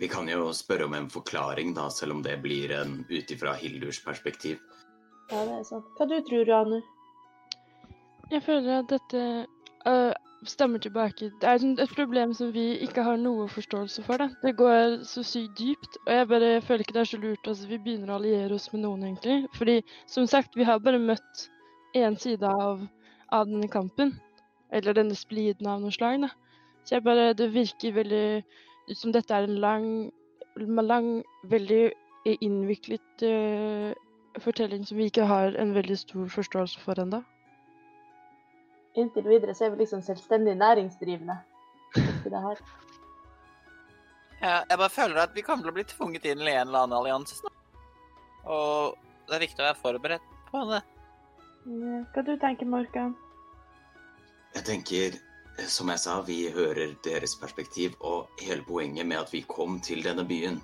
Vi 0.00 0.08
kan 0.08 0.28
jo 0.30 0.50
spørre 0.56 0.86
om 0.88 0.96
en 0.96 1.10
forklaring, 1.10 1.74
da, 1.76 1.88
selv 1.92 2.16
om 2.16 2.22
det 2.24 2.38
blir 2.42 2.72
en 2.76 3.00
ut 3.10 3.34
ifra 3.34 3.54
Hildurs 3.58 4.00
perspektiv. 4.04 4.58
Ja, 5.30 5.44
det 5.46 5.60
er 5.60 5.64
sant. 5.68 5.86
Hva 5.98 6.08
du 6.10 6.16
tror 6.26 6.46
du, 6.46 6.52
Anu? 6.54 6.80
Jeg 8.30 8.42
føler 8.46 8.80
at 8.80 8.90
dette 8.92 9.22
øh, 9.90 10.12
stemmer 10.48 10.80
tilbake. 10.80 11.30
Det 11.40 11.48
er 11.48 11.60
sånn 11.60 11.76
et 11.82 11.92
problem 11.96 12.32
som 12.36 12.50
vi 12.54 12.66
ikke 12.84 13.04
har 13.04 13.18
noe 13.20 13.46
forståelse 13.52 14.04
for. 14.06 14.22
Det, 14.22 14.30
det 14.44 14.54
går 14.58 15.00
så 15.08 15.24
sykt 15.26 15.58
dypt. 15.58 15.98
Og 16.06 16.12
jeg 16.14 16.28
bare 16.32 16.50
føler 16.64 16.84
ikke 16.84 16.96
det 16.96 17.02
er 17.02 17.10
så 17.12 17.20
lurt 17.20 17.50
at 17.52 17.64
vi 17.68 17.78
begynner 17.78 18.12
å 18.12 18.18
alliere 18.18 18.56
oss 18.56 18.70
med 18.72 18.84
noen, 18.84 19.04
egentlig. 19.08 19.50
Fordi 19.58 19.76
som 20.08 20.28
sagt, 20.30 20.56
vi 20.56 20.66
har 20.68 20.80
bare 20.84 21.02
møtt 21.02 21.46
én 21.98 22.16
side 22.20 22.46
av, 22.48 22.86
av 23.32 23.48
denne 23.50 23.68
kampen. 23.72 24.14
Eller 24.72 24.96
denne 24.96 25.18
spliden 25.18 25.68
av 25.68 25.82
noe 25.82 25.94
slag. 25.94 26.22
Da. 26.24 26.32
Så 26.84 26.96
jeg 26.96 27.06
bare 27.06 27.32
Det 27.34 27.52
virker 27.54 27.96
veldig 27.96 28.26
ut 28.90 28.98
som 28.98 29.12
dette 29.12 29.34
er 29.34 29.46
en 29.46 29.60
lang, 29.60 29.88
lang 30.56 31.10
veldig 31.50 31.90
innviklet 32.40 33.24
uh, 33.24 33.92
fortelling 34.40 34.84
som 34.86 34.98
vi 34.98 35.08
ikke 35.10 35.28
har 35.28 35.54
en 35.58 35.74
veldig 35.74 35.98
stor 35.98 36.26
forståelse 36.28 36.80
for 36.80 37.00
ennå. 37.00 37.22
Inntil 38.98 39.28
videre 39.28 39.54
så 39.54 39.66
er 39.66 39.74
vi 39.74 39.84
liksom 39.84 40.02
selvstendig 40.02 40.56
næringsdrivende. 40.58 41.38
det 42.24 42.42
her. 42.42 42.58
Ja, 44.40 44.62
jeg 44.70 44.78
bare 44.78 44.90
føler 44.90 45.22
at 45.22 45.34
vi 45.34 45.42
kommer 45.44 45.64
til 45.64 45.72
å 45.72 45.76
bli 45.76 45.84
tvunget 45.84 46.26
inn 46.30 46.42
i 46.42 46.52
en 46.54 46.68
eller 46.68 46.84
annen 46.84 46.96
allianse 46.96 47.36
snart. 47.36 47.56
Og 48.48 48.96
det 49.28 49.36
er 49.36 49.44
viktig 49.44 49.62
å 49.62 49.66
være 49.68 49.80
forberedt 49.82 50.30
på 50.50 50.62
det. 50.70 50.80
Ja, 51.68 51.98
Hva 52.14 52.24
du 52.24 52.32
tenker 52.40 52.66
Morkan? 52.66 53.12
Jeg 54.54 54.64
tenker, 54.66 55.18
som 55.68 55.92
jeg 55.92 56.02
sa, 56.02 56.16
vi 56.26 56.38
hører 56.50 56.96
deres 57.04 57.36
perspektiv, 57.38 57.94
og 58.00 58.32
hele 58.40 58.64
poenget 58.66 59.06
med 59.06 59.20
at 59.20 59.34
vi 59.34 59.44
kom 59.46 59.78
til 59.84 60.02
denne 60.02 60.24
byen, 60.26 60.58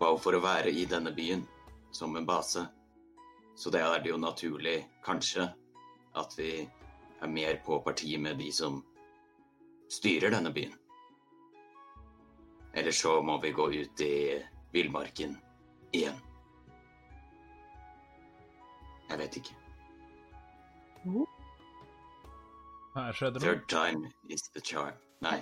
var 0.00 0.16
jo 0.16 0.20
for 0.20 0.36
å 0.36 0.42
være 0.44 0.74
i 0.74 0.84
denne 0.90 1.14
byen 1.14 1.46
som 1.94 2.16
en 2.16 2.26
base. 2.26 2.66
Så 3.56 3.70
det 3.70 3.80
er 3.84 4.02
det 4.02 4.10
jo 4.10 4.18
naturlig, 4.20 4.82
kanskje, 5.06 5.46
at 6.18 6.36
vi 6.36 6.66
er 7.22 7.28
mer 7.28 7.60
på 7.64 7.80
parti 7.84 8.16
med 8.18 8.38
de 8.38 8.50
som 8.52 8.80
styrer 9.90 10.30
denne 10.30 10.52
byen. 10.54 10.74
Eller 12.74 12.94
så 12.94 13.16
må 13.22 13.40
vi 13.42 13.50
gå 13.52 13.66
ut 13.74 14.00
i 14.06 14.14
villmarken 14.72 15.34
igjen. 15.92 16.18
Jeg 19.10 19.18
vet 19.18 19.36
ikke. 19.40 19.56
Her 22.94 23.12
skjedde 23.12 23.40
det. 23.40 23.42
Third 23.42 23.66
time 23.68 24.12
is 24.30 24.42
the 24.54 24.60
charm. 24.60 24.94
Nei. 25.20 25.40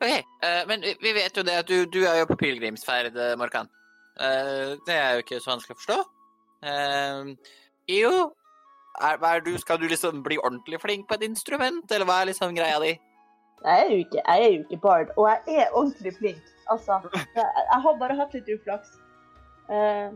OK, 0.00 0.08
eh, 0.42 0.62
men 0.68 0.80
vi- 0.80 1.12
vet 1.12 1.36
jo 1.36 1.42
det 1.42 1.58
at 1.60 1.68
du, 1.68 1.84
du 1.84 2.04
er 2.04 2.18
jo 2.20 2.26
på 2.26 2.36
pilegrimsferd, 2.36 3.16
eh, 3.16 3.36
Morkan. 3.36 3.68
Eh, 4.20 4.76
det 4.86 4.96
er 4.96 5.12
jo 5.12 5.24
ikke 5.24 5.40
så 5.40 5.52
vanskelig 5.52 5.76
å 5.76 5.80
forstå. 5.80 5.98
Uh, 6.66 7.36
jo, 7.92 8.32
er, 9.00 9.18
er 9.30 9.40
du, 9.44 9.52
skal 9.58 9.80
du 9.80 9.88
liksom 9.88 10.22
bli 10.24 10.38
ordentlig 10.38 10.80
flink 10.80 11.08
på 11.08 11.18
et 11.18 11.26
instrument, 11.26 11.84
eller 11.90 12.08
hva 12.08 12.20
er 12.22 12.30
liksom 12.32 12.54
greia 12.56 12.78
di? 12.82 12.94
Jeg 13.64 13.82
er 13.82 13.90
jo 13.90 13.98
ikke, 14.04 14.22
jeg 14.22 14.44
er 14.44 14.52
jo 14.52 14.62
ikke 14.62 14.80
bard, 14.84 15.12
og 15.16 15.28
jeg 15.28 15.60
er 15.64 15.74
ordentlig 15.74 16.14
flink. 16.18 16.54
Altså, 16.70 17.00
jeg, 17.14 17.44
jeg 17.44 17.82
har 17.86 18.00
bare 18.00 18.16
hatt 18.18 18.34
litt 18.36 18.50
uflaks. 18.54 18.96
Uh, 19.66 20.14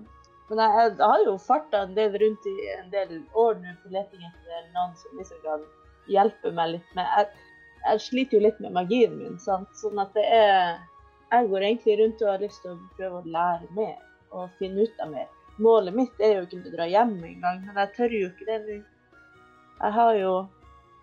men 0.50 0.58
jeg, 0.58 0.94
jeg 0.98 1.06
har 1.12 1.24
jo 1.26 1.36
farta 1.38 1.84
en 1.86 1.94
del 1.94 2.16
rundt 2.22 2.46
i 2.50 2.54
en 2.74 2.90
del 2.90 3.20
år 3.38 3.58
nå 3.62 3.74
på 3.82 3.92
leting 3.94 4.22
etter 4.26 4.68
noen 4.74 4.96
som 4.98 5.18
liksom 5.18 5.42
kan 5.44 5.64
hjelpe 6.10 6.50
meg 6.54 6.72
litt 6.74 6.94
med 6.98 7.06
Jeg, 7.06 7.28
jeg 7.84 8.02
sliter 8.06 8.38
jo 8.38 8.44
litt 8.48 8.62
med 8.62 8.74
magien 8.74 9.14
min, 9.18 9.36
sant? 9.42 9.70
sånn 9.78 9.98
at 10.02 10.10
det 10.18 10.26
er 10.26 10.80
Jeg 11.30 11.50
går 11.52 11.66
egentlig 11.68 11.98
rundt 12.00 12.24
og 12.24 12.32
har 12.32 12.42
lyst 12.42 12.62
til 12.64 12.74
å 12.74 12.80
prøve 12.98 13.20
å 13.20 13.34
lære 13.36 13.70
mer 13.76 13.98
og 14.30 14.50
finne 14.58 14.86
ut 14.86 15.02
av 15.02 15.10
mer. 15.10 15.30
Målet 15.60 15.96
mitt 15.96 16.22
er 16.22 16.38
jo 16.38 16.46
ikke 16.46 16.62
å 16.70 16.72
dra 16.72 16.86
hjem 16.88 17.18
engang, 17.24 17.60
men 17.66 17.76
jeg 17.82 17.92
tør 17.98 18.16
jo 18.16 18.30
ikke 18.30 18.48
det 18.48 18.58
nå. 18.64 18.78
Jeg 19.80 19.96
har 19.96 20.14
jo 20.16 20.32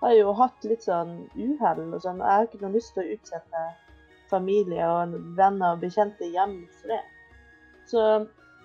har 0.02 0.14
jo 0.14 0.34
hatt 0.38 0.66
litt 0.70 0.86
sånn 0.86 1.14
uhell 1.34 1.86
og 1.88 2.02
sånn. 2.04 2.22
og 2.22 2.28
Jeg 2.28 2.34
har 2.34 2.48
ikke 2.48 2.64
noe 2.64 2.76
lyst 2.76 2.94
til 2.96 3.04
å 3.04 3.16
utsette 3.16 3.64
familie 4.32 4.90
og 4.92 5.16
venner 5.38 5.76
og 5.76 5.82
bekjente 5.82 6.30
hjemme 6.34 6.68
for 6.80 6.94
det. 6.94 7.02
Så 7.88 8.04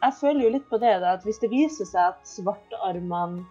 jeg 0.02 0.18
føler 0.18 0.44
jo 0.44 0.55
litt 0.57 0.68
på 0.68 0.81
det, 0.83 0.96
da, 1.05 1.14
at 1.16 1.26
hvis 1.26 1.40
det 1.42 1.52
viser 1.52 1.88
seg 1.88 2.11
at 2.11 2.26
svartearmene 2.28 3.44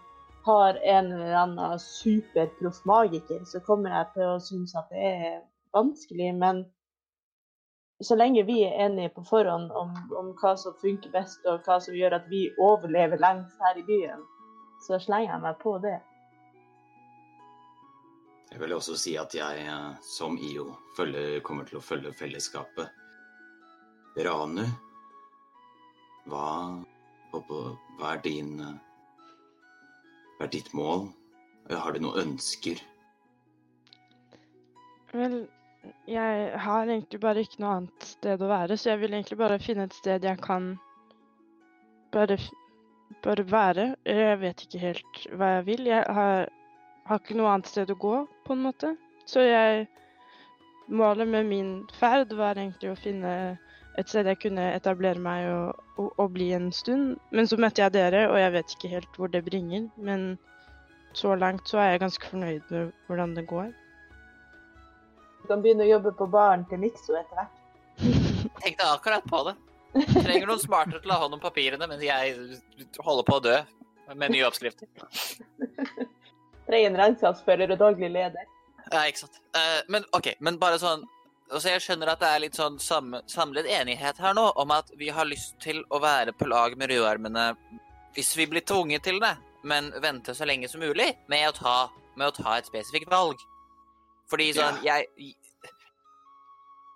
har 0.46 0.78
en 0.90 1.12
eller 1.14 1.38
annen 1.38 1.80
superproff 1.80 2.82
magiker, 2.90 3.44
så 3.48 3.62
kommer 3.64 3.94
jeg 3.94 4.10
til 4.16 4.28
å 4.28 4.42
synes 4.44 4.76
at 4.76 4.90
det 4.92 5.06
er 5.08 5.40
vanskelig. 5.78 6.32
Men 6.42 6.66
så 8.02 8.16
lenge 8.18 8.44
vi 8.48 8.60
er 8.66 8.78
enige 8.88 9.10
på 9.16 9.24
forhånd 9.28 9.72
om, 9.78 9.92
om 10.18 10.32
hva 10.42 10.56
som 10.58 10.74
funker 10.82 11.12
best, 11.14 11.44
og 11.46 11.62
hva 11.68 11.80
som 11.84 11.96
gjør 11.98 12.16
at 12.18 12.30
vi 12.32 12.48
overlever 12.60 13.20
lengst 13.22 13.60
her 13.62 13.78
i 13.78 13.84
byen, 13.88 14.24
så 14.88 14.98
slenger 15.00 15.34
jeg 15.36 15.44
meg 15.44 15.60
på 15.62 15.76
det. 15.84 15.98
Jeg 18.52 18.60
vil 18.60 18.74
også 18.76 18.98
si 19.00 19.14
at 19.22 19.32
jeg, 19.38 19.62
eh, 19.64 19.92
som 20.04 20.36
IO, 20.44 20.74
følger, 20.98 21.40
kommer 21.46 21.64
til 21.70 21.78
å 21.80 21.84
følge 21.86 22.12
fellesskapet. 22.18 22.90
Ranu, 24.18 24.66
hva, 26.28 26.48
hva- 27.32 28.12
er 28.12 28.20
din 28.26 28.58
eh, 28.60 28.74
Hva 30.38 30.48
er 30.48 30.52
ditt 30.52 30.74
mål? 30.74 31.08
Har 31.70 31.94
du 31.94 32.00
noen 32.02 32.18
ønsker? 32.34 32.82
Vel, 35.14 35.44
jeg 36.08 36.60
har 36.60 36.88
egentlig 36.88 37.20
bare 37.22 37.44
ikke 37.46 37.62
noe 37.64 37.76
annet 37.80 38.06
sted 38.06 38.42
å 38.42 38.50
være, 38.50 38.78
så 38.78 38.92
jeg 38.92 39.02
vil 39.02 39.16
egentlig 39.16 39.38
bare 39.40 39.62
finne 39.62 39.88
et 39.88 39.96
sted 39.98 40.26
jeg 40.28 40.42
kan 40.44 40.74
bare, 42.14 42.38
bare 43.24 43.46
være. 43.52 43.88
Jeg 44.06 44.40
vet 44.42 44.66
ikke 44.66 44.82
helt 44.82 45.24
hva 45.32 45.56
jeg 45.56 45.66
vil. 45.70 45.88
Jeg 45.90 46.06
har, 46.18 46.52
har 47.10 47.24
ikke 47.24 47.40
noe 47.40 47.54
annet 47.54 47.72
sted 47.72 47.92
å 47.94 47.98
gå, 48.02 48.16
på 48.46 48.58
en 48.58 48.64
måte. 48.68 48.96
Så 49.26 49.48
jeg 49.48 49.88
Målet 50.92 51.28
med 51.30 51.46
min 51.48 51.68
ferd 51.96 52.34
var 52.36 52.58
egentlig 52.60 52.90
å 52.92 52.98
finne 53.00 53.30
et 53.96 54.10
sted 54.10 54.28
jeg 54.28 54.42
kunne 54.42 54.66
etablere 54.76 55.22
meg 55.24 55.46
og, 55.48 55.78
og, 55.96 56.10
og 56.20 56.34
bli 56.36 56.50
en 56.58 56.68
stund. 56.76 57.14
Men 57.32 57.48
så 57.48 57.56
møtte 57.62 57.80
jeg 57.80 57.94
dere, 57.96 58.26
og 58.28 58.36
jeg 58.42 58.52
vet 58.58 58.74
ikke 58.76 58.92
helt 58.98 59.16
hvor 59.16 59.32
det 59.32 59.44
bringer. 59.46 59.86
Men 59.96 60.34
så 61.16 61.38
langt 61.40 61.72
så 61.72 61.80
er 61.80 61.94
jeg 61.94 62.04
ganske 62.04 62.32
fornøyd 62.34 62.74
med 62.76 62.92
hvordan 63.08 63.38
det 63.38 63.46
går. 63.48 63.72
Du 65.42 65.50
kan 65.50 65.62
begynne 65.64 65.86
å 65.88 65.90
jobbe 65.90 66.14
på 66.18 66.28
baren 66.32 66.64
til 66.70 66.82
Mikso 66.82 67.18
etter 67.18 67.42
hvert. 67.42 67.60
Tenkte 68.62 68.88
akkurat 68.88 69.26
på 69.30 69.44
det. 69.50 69.56
Trenger 70.14 70.48
noen 70.48 70.62
smartere 70.62 71.02
til 71.02 71.12
å 71.12 71.18
ha 71.18 71.26
hånd 71.26 71.36
om 71.36 71.44
papirene 71.44 71.88
mens 71.90 72.04
jeg 72.06 72.36
holder 73.04 73.28
på 73.28 73.38
å 73.40 73.44
dø 73.44 73.58
med 74.16 74.34
nye 74.34 74.46
oppskrifter. 74.48 74.88
Trenger 76.68 76.92
en 76.92 77.00
regnskapsfører 77.02 77.74
og 77.76 77.82
daglig 77.82 78.12
leder. 78.14 78.48
Ja, 78.92 79.04
ikke 79.08 79.26
sant. 79.26 79.42
Eh, 79.56 79.82
men 79.92 80.06
OK, 80.16 80.34
men 80.40 80.60
bare 80.62 80.80
sånn 80.82 81.04
altså 81.52 81.74
Jeg 81.74 81.84
skjønner 81.84 82.14
at 82.14 82.22
det 82.24 82.30
er 82.32 82.42
litt 82.46 82.56
sånn 82.56 82.78
sam 82.80 83.18
samlet 83.28 83.68
enighet 83.68 84.20
her 84.24 84.36
nå 84.38 84.46
om 84.62 84.72
at 84.72 84.88
vi 85.00 85.10
har 85.12 85.28
lyst 85.28 85.58
til 85.64 85.82
å 85.92 86.00
være 86.00 86.32
på 86.32 86.48
lag 86.48 86.78
med 86.80 86.94
rødarmene 86.94 87.50
hvis 88.16 88.32
vi 88.40 88.46
blir 88.48 88.64
tvunget 88.68 89.04
til 89.08 89.20
det, 89.24 89.34
men 89.68 89.90
vente 90.04 90.36
så 90.36 90.48
lenge 90.48 90.68
som 90.72 90.84
mulig 90.84 91.10
med 91.32 91.50
å 91.50 91.54
ta, 91.56 91.76
med 92.20 92.32
å 92.32 92.36
ta 92.36 92.58
et 92.58 92.68
spesifikt 92.68 93.12
valg. 93.12 93.40
Fordi 94.32 94.52
sånn 94.56 94.80
jeg 94.86 95.10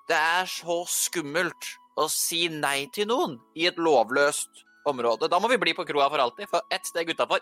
Det 0.09 0.17
er 0.17 0.45
så 0.47 0.83
skummelt 0.87 1.71
å 1.97 2.05
si 2.11 2.45
nei 2.51 2.85
til 2.93 3.09
noen 3.09 3.39
i 3.57 3.65
et 3.69 3.79
lovløst 3.81 4.65
område. 4.85 5.29
Da 5.31 5.39
må 5.41 5.49
vi 5.49 5.57
bli 5.57 5.73
på 5.73 5.85
kroa 5.87 6.11
for 6.13 6.21
alltid, 6.21 6.49
for 6.51 6.61
ett 6.69 6.85
steg 6.85 7.09
utafor 7.09 7.41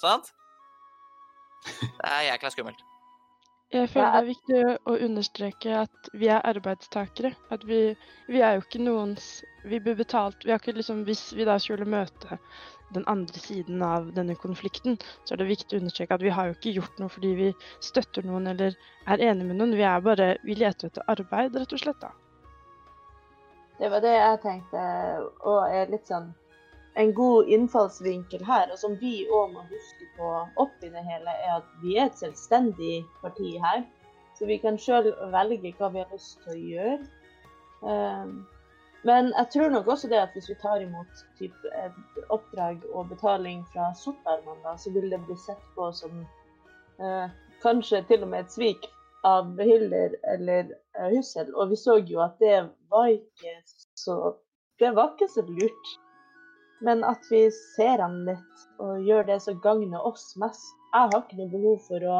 Sant? 0.00 0.32
Det 1.66 2.10
er 2.10 2.26
jækla 2.30 2.50
skummelt. 2.52 2.82
Jeg 3.74 3.88
føler 3.90 4.12
det 4.12 4.18
er 4.18 4.26
viktig 4.28 4.58
å 4.86 4.92
understreke 5.02 5.78
at 5.80 6.10
vi 6.14 6.28
er 6.30 6.44
arbeidstakere. 6.46 7.32
At 7.50 7.64
vi, 7.66 7.80
vi 8.30 8.42
er 8.44 8.58
jo 8.58 8.62
ikke 8.62 8.82
noens 8.84 9.40
Vi 9.66 9.80
blir 9.82 9.96
betalt 9.98 10.44
Vi 10.46 10.52
har 10.52 10.60
ikke 10.60 10.76
liksom 10.76 11.02
Hvis 11.08 11.32
vi 11.34 11.46
da 11.48 11.56
skulle 11.58 11.88
møte 11.90 12.38
den 12.94 13.04
andre 13.10 13.40
siden 13.42 13.82
av 13.82 14.12
denne 14.14 14.36
konflikten, 14.38 14.98
så 15.24 15.34
er 15.34 15.42
det 15.42 15.48
viktig 15.50 15.76
å 15.76 15.80
understreke 15.82 16.14
at 16.14 16.22
vi 16.22 16.32
har 16.34 16.48
jo 16.48 16.56
ikke 16.56 16.74
gjort 16.76 17.02
noe 17.02 17.12
fordi 17.12 17.32
vi 17.38 17.50
støtter 17.82 18.26
noen 18.26 18.46
eller 18.52 18.76
er 19.06 19.24
enige 19.30 19.48
med 19.48 19.58
noen. 19.58 19.74
Vi 19.76 19.86
er 19.86 20.00
bare 20.04 20.28
Vi 20.44 20.54
leter 20.54 20.90
etter 20.90 21.06
arbeid, 21.10 21.56
rett 21.56 21.72
og 21.74 21.82
slett, 21.82 22.00
da. 22.00 22.12
Det 23.76 23.90
var 23.92 24.00
det 24.00 24.14
jeg 24.14 24.40
tenkte, 24.42 24.82
og 25.44 25.66
er 25.68 25.90
litt 25.92 26.08
sånn 26.08 26.30
en 26.96 27.12
god 27.12 27.50
innfallsvinkel 27.52 28.44
her, 28.48 28.70
og 28.72 28.78
som 28.80 28.94
vi 29.00 29.26
òg 29.28 29.50
må 29.52 29.64
huske 29.68 30.06
på 30.16 30.30
oppi 30.62 30.88
det 30.88 31.02
hele, 31.04 31.34
er 31.44 31.58
at 31.58 31.74
vi 31.82 31.98
er 31.98 32.06
et 32.08 32.16
selvstendig 32.16 33.02
parti 33.20 33.58
her. 33.60 33.82
Så 34.38 34.48
vi 34.48 34.56
kan 34.62 34.78
sjøl 34.80 35.10
velge 35.32 35.74
hva 35.76 35.90
vi 35.92 36.00
har 36.00 36.12
lyst 36.12 36.40
til 36.44 36.54
å 36.54 36.62
gjøre. 36.72 36.96
Men 39.06 39.30
jeg 39.36 39.50
tror 39.52 39.70
nok 39.70 39.88
også 39.92 40.08
det 40.10 40.18
at 40.18 40.34
hvis 40.34 40.48
vi 40.50 40.56
tar 40.58 40.82
imot 40.82 41.20
typ, 41.38 41.66
oppdrag 42.34 42.82
og 42.92 43.10
betaling 43.12 43.62
fra 43.72 43.92
sortarmene, 43.94 44.72
så 44.78 44.90
vil 44.94 45.10
det 45.12 45.20
bli 45.28 45.36
sett 45.38 45.62
på 45.76 45.90
som 45.94 46.24
eh, 46.98 47.28
kanskje 47.62 48.02
til 48.08 48.24
og 48.26 48.32
med 48.32 48.46
et 48.46 48.56
svik 48.56 48.88
av 49.26 49.60
Hilder 49.62 50.16
eller 50.32 50.72
eh, 50.98 51.12
Hussel. 51.14 51.52
Og 51.54 51.70
vi 51.70 51.78
så 51.78 52.00
jo 52.02 52.22
at 52.24 52.34
det 52.42 52.64
var 52.90 53.12
ikke 53.14 53.54
så 53.94 54.34
Det 54.76 54.90
var 54.92 55.14
ikke 55.14 55.30
så 55.32 55.40
lurt. 55.48 55.92
Men 56.84 57.04
at 57.08 57.22
vi 57.30 57.46
ser 57.76 58.02
han 58.02 58.18
litt 58.26 58.64
og 58.84 59.06
gjør 59.06 59.22
det 59.30 59.38
som 59.40 59.60
gagner 59.64 60.02
oss 60.04 60.34
mest. 60.36 60.74
Jeg 60.92 61.08
har 61.12 61.22
ikke 61.22 61.38
noe 61.38 61.52
behov 61.54 61.78
for 61.86 62.04
å 62.04 62.18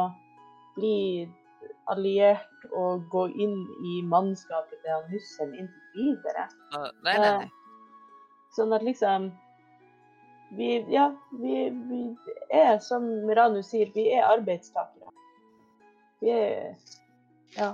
bli 0.77 1.27
alliert 1.91 2.67
og 2.71 3.07
gå 3.11 3.27
inn 3.39 3.57
i 3.85 4.01
mannskapet 4.05 4.79
til 4.83 4.93
han 4.93 5.07
Hussel 5.11 5.53
inntil 5.55 5.95
videre. 5.95 6.47
Uh, 6.75 6.89
nei, 7.05 7.17
nei, 7.21 7.31
nei. 7.41 7.49
Sånn 8.55 8.73
at 8.73 8.85
liksom 8.85 9.31
Vi, 10.55 10.77
ja, 10.87 11.09
vi, 11.41 11.65
vi 11.89 11.97
er, 12.55 12.77
som 12.79 13.03
Ranu 13.35 13.59
sier, 13.67 13.89
vi 13.91 14.05
er 14.15 14.23
arbeidstakere. 14.29 15.11
Vi 16.23 16.31
er 16.31 16.77
Ja. 17.57 17.73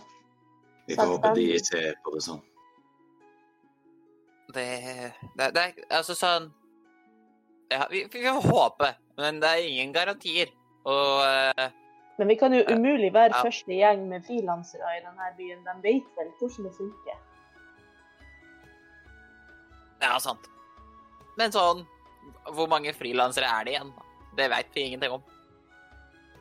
Vi 0.88 0.98
får 0.98 1.12
håpe 1.12 1.36
de 1.38 1.46
ser 1.64 1.94
på 2.04 2.16
det 2.16 2.24
sånn. 2.26 2.42
Det, 4.54 4.66
det, 5.38 5.52
det 5.56 5.62
er 5.62 5.78
altså 6.00 6.18
sånn 6.18 6.50
Ja, 7.72 7.86
vi, 7.92 8.04
vi 8.12 8.26
får 8.26 8.50
håpe, 8.50 8.90
men 9.22 9.40
det 9.42 9.54
er 9.54 9.70
ingen 9.70 9.94
garantier. 9.96 10.52
Og 10.90 11.24
eh, 11.24 11.70
Men 12.24 12.28
vi 12.28 12.36
kan 12.40 12.54
jo 12.54 12.64
umulig 12.72 13.10
være 13.14 13.34
Ja. 13.36 13.42
første 13.44 13.74
gjeng 13.76 14.08
med 14.08 14.24
frilansere 14.24 14.92
i 14.98 15.02
denne 15.04 15.26
byen. 15.38 15.64
De 15.66 15.74
vet 15.84 16.06
vel 16.18 16.30
hvordan 16.40 16.64
det 16.64 16.72
funker. 16.78 17.18
Ja, 20.02 20.20
sant. 20.20 20.48
Men 21.38 21.52
sånn 21.52 21.86
Hvor 22.56 22.70
mange 22.70 22.94
frilansere 22.94 23.44
er 23.60 23.66
det 23.66 23.74
igjen? 23.74 23.92
Det 24.38 24.50
veit 24.50 24.72
vi 24.76 24.86
ingenting 24.86 25.12
om. 25.12 25.24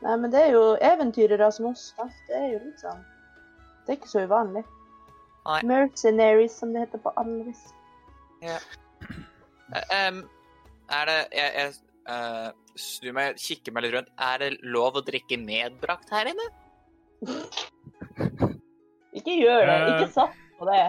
Nei, 0.02 0.16
men 0.16 0.30
det 0.30 0.40
er 0.40 0.52
jo 0.52 0.76
eventyrere 0.80 1.50
som 1.52 1.66
oss. 1.66 1.94
Da. 1.98 2.06
Det 2.28 2.36
er 2.36 2.48
jo 2.52 2.60
litt 2.62 2.78
sånn 2.78 3.02
Det 3.86 3.92
er 3.92 3.96
ikke 3.98 4.12
så 4.14 4.22
uvanlig. 4.28 4.64
Nei. 5.46 5.60
Mercenaries, 5.66 6.58
som 6.58 6.72
det 6.72 6.86
heter 6.86 6.98
på 7.02 7.10
alvis. 7.16 7.72
Ja. 8.40 8.58
Um, 10.06 10.28
er 10.90 11.04
det 11.10 11.28
Jeg, 11.32 11.54
jeg, 11.54 11.74
eh, 12.06 12.50
snur 12.78 13.14
meg, 13.16 13.38
kikker 13.40 13.74
meg 13.74 13.86
litt 13.86 13.94
rundt. 13.96 14.10
Er 14.20 14.42
det 14.42 14.50
lov 14.64 14.98
å 14.98 15.04
drikke 15.04 15.38
medbrakt 15.40 16.12
her 16.14 16.32
inne? 16.32 16.48
Ikke 19.18 19.34
gjør 19.36 19.66
det. 19.68 19.76
Eh. 19.76 19.88
Ikke 19.94 20.12
sats 20.14 20.44
på 20.58 20.68
det. 20.70 20.82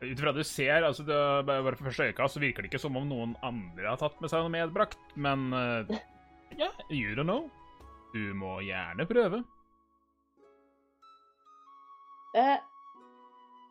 Ut 0.00 0.20
fra 0.22 0.32
det 0.32 0.40
du 0.40 0.48
ser, 0.48 0.86
altså 0.86 1.04
det, 1.04 1.16
bare 1.46 1.76
for 1.76 1.90
første 1.90 2.08
øyekast, 2.08 2.36
så 2.36 2.40
virker 2.40 2.64
det 2.64 2.70
ikke 2.70 2.80
som 2.80 2.94
om 2.96 3.04
noen 3.04 3.34
andre 3.44 3.90
har 3.90 3.98
tatt 4.00 4.16
med 4.22 4.32
seg 4.32 4.46
noe 4.46 4.52
medbrakt, 4.54 4.96
men 5.12 5.50
uh, 5.52 5.84
yeah, 6.56 6.72
you 6.88 7.12
don't 7.12 7.28
know. 7.28 7.50
Du 8.14 8.32
må 8.34 8.56
gjerne 8.64 9.04
prøve. 9.06 9.42
Eh, 12.40 12.56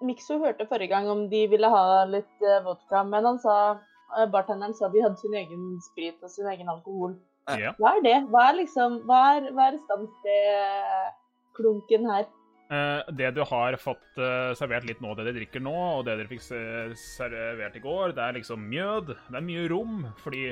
Mikso 0.06 0.38
hørte 0.40 0.68
forrige 0.68 0.94
gang 0.94 1.10
om 1.12 1.26
de 1.32 1.46
ville 1.52 1.70
ha 1.72 2.04
litt 2.08 2.46
eh, 2.46 2.62
vodka, 2.64 3.04
men 3.08 3.26
han 3.26 3.40
sa 3.42 3.58
eh, 3.74 3.89
bartenderen 4.34 4.76
sa 4.78 4.86
de 4.90 5.04
hadde 5.04 5.22
sin 5.22 5.36
egen 5.38 5.64
sprit 5.92 6.18
og 6.24 6.30
sin 6.34 6.48
egen 6.52 6.70
alkohol. 6.72 7.14
Ja. 7.58 7.72
Hva 7.82 7.90
er 7.98 8.02
det? 8.06 8.20
Hva 8.30 8.42
er 8.50 8.56
liksom, 8.60 8.90
hva 9.10 9.20
er, 9.38 9.44
hva 9.56 9.64
er 9.70 9.76
standstedklunken 9.86 12.02
her? 12.12 12.26
Eh, 12.70 13.02
det 13.18 13.30
du 13.34 13.42
har 13.50 13.72
fått 13.82 14.20
eh, 14.22 14.52
servert 14.58 14.86
litt 14.86 15.02
nå, 15.02 15.10
det 15.18 15.26
dere 15.26 15.40
drikker 15.40 15.62
nå, 15.66 15.78
og 15.98 16.02
det 16.06 16.14
dere 16.20 16.30
fikk 16.30 16.44
servert 16.46 17.78
i 17.80 17.82
går, 17.82 18.14
det 18.18 18.24
er 18.26 18.34
liksom 18.38 18.60
mjød. 18.70 19.06
Det 19.32 19.38
er 19.40 19.50
mye 19.50 19.64
rom, 19.72 19.96
fordi 20.22 20.44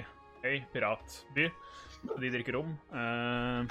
Hei, 0.44 0.60
piratby. 0.72 1.48
De 2.22 2.30
drikker 2.30 2.54
rom. 2.56 2.76
Uh, 2.94 3.66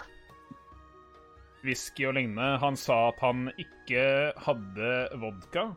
Whisky 1.64 2.04
og 2.08 2.16
lignende. 2.18 2.58
Han 2.60 2.76
sa 2.76 3.08
at 3.12 3.20
han 3.22 3.46
ikke 3.54 4.32
hadde 4.44 4.90
vodka, 5.22 5.68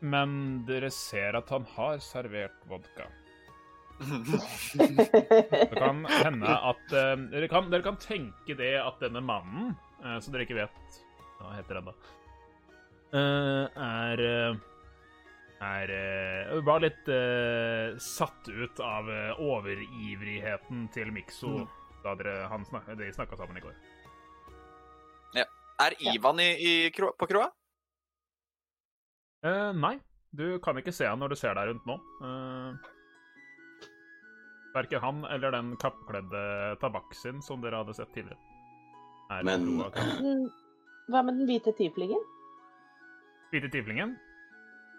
men 0.00 0.64
dere 0.68 0.90
ser 0.94 1.38
at 1.38 1.50
han 1.52 1.66
har 1.76 1.98
servert 2.04 2.66
vodka. 2.68 3.08
Det 4.76 5.72
kan 5.72 6.04
hende 6.04 6.52
at 6.52 6.92
eh, 6.92 7.16
dere, 7.32 7.48
kan, 7.48 7.70
dere 7.72 7.84
kan 7.86 7.96
tenke 8.00 8.56
det 8.58 8.74
at 8.82 9.00
denne 9.00 9.22
mannen, 9.24 9.72
uh, 10.04 10.18
som 10.20 10.34
dere 10.34 10.44
ikke 10.44 10.58
vet 10.58 11.00
hva 11.38 11.54
heter 11.56 11.80
ennå, 11.80 11.94
uh, 13.16 13.64
er 13.72 14.24
uh, 14.26 14.64
er 15.64 15.92
uh, 16.52 16.60
var 16.66 16.82
litt 16.84 17.08
eh, 17.08 17.96
satt 18.02 18.48
ut 18.48 18.80
av 18.84 19.08
eh, 19.10 19.40
overivrigheten 19.40 20.88
til 20.92 21.12
Mikso 21.14 21.62
da 22.04 22.12
dere, 22.14 22.46
han 22.50 22.64
snak, 22.68 22.90
de 22.98 23.08
snakka 23.14 23.38
sammen 23.40 23.56
i 23.56 23.64
går. 23.64 23.76
Er 25.76 25.92
Ivan 26.00 26.40
i, 26.40 26.52
i, 26.56 26.90
kro- 26.90 27.12
på 27.18 27.26
kroa? 27.28 27.50
Eh, 29.44 29.72
nei, 29.76 29.96
du 30.36 30.58
kan 30.64 30.78
ikke 30.80 30.94
se 30.94 31.06
han 31.08 31.20
når 31.20 31.34
du 31.34 31.38
ser 31.40 31.56
deg 31.58 31.70
rundt 31.70 31.88
nå. 31.88 31.96
Uh, 32.22 32.76
Verken 34.76 35.00
han 35.00 35.24
eller 35.32 35.54
den 35.54 35.72
kappkledde 35.80 36.42
tabaksin 36.82 37.40
som 37.44 37.62
dere 37.64 37.80
hadde 37.80 37.94
sett 37.96 38.12
tidligere. 38.12 38.38
Er 39.32 39.42
Men- 39.44 40.50
Hva 41.08 41.22
med 41.22 41.38
den 41.38 41.46
hvite 41.46 41.72
tieflingen? 41.76 42.20
Hvite 43.52 43.70
tiflingen. 43.70 44.16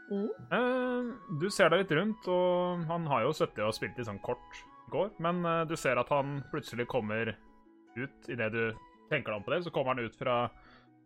Mm. 0.10 0.30
Uh, 0.52 1.14
du 1.40 1.50
ser 1.52 1.70
deg 1.70 1.84
litt 1.84 1.92
rundt, 1.92 2.28
og 2.32 2.86
han 2.88 3.06
har 3.12 3.26
jo 3.26 3.34
sittet 3.36 3.60
og 3.66 3.76
spilt 3.76 4.00
i 4.00 4.06
sånn 4.08 4.22
kort 4.24 4.62
i 4.88 4.92
går, 4.94 5.12
men 5.20 5.44
uh, 5.46 5.66
du 5.68 5.76
ser 5.76 6.00
at 6.00 6.10
han 6.10 6.44
plutselig 6.52 6.88
kommer 6.88 7.36
ut 7.98 8.30
idet 8.32 8.52
du 8.54 8.62
tenker 9.12 9.32
deg 9.34 9.36
om 9.36 9.44
på 9.44 9.52
det, 9.52 9.64
så 9.66 9.74
kommer 9.76 9.96
han 9.96 10.06
ut 10.06 10.16
fra 10.16 10.48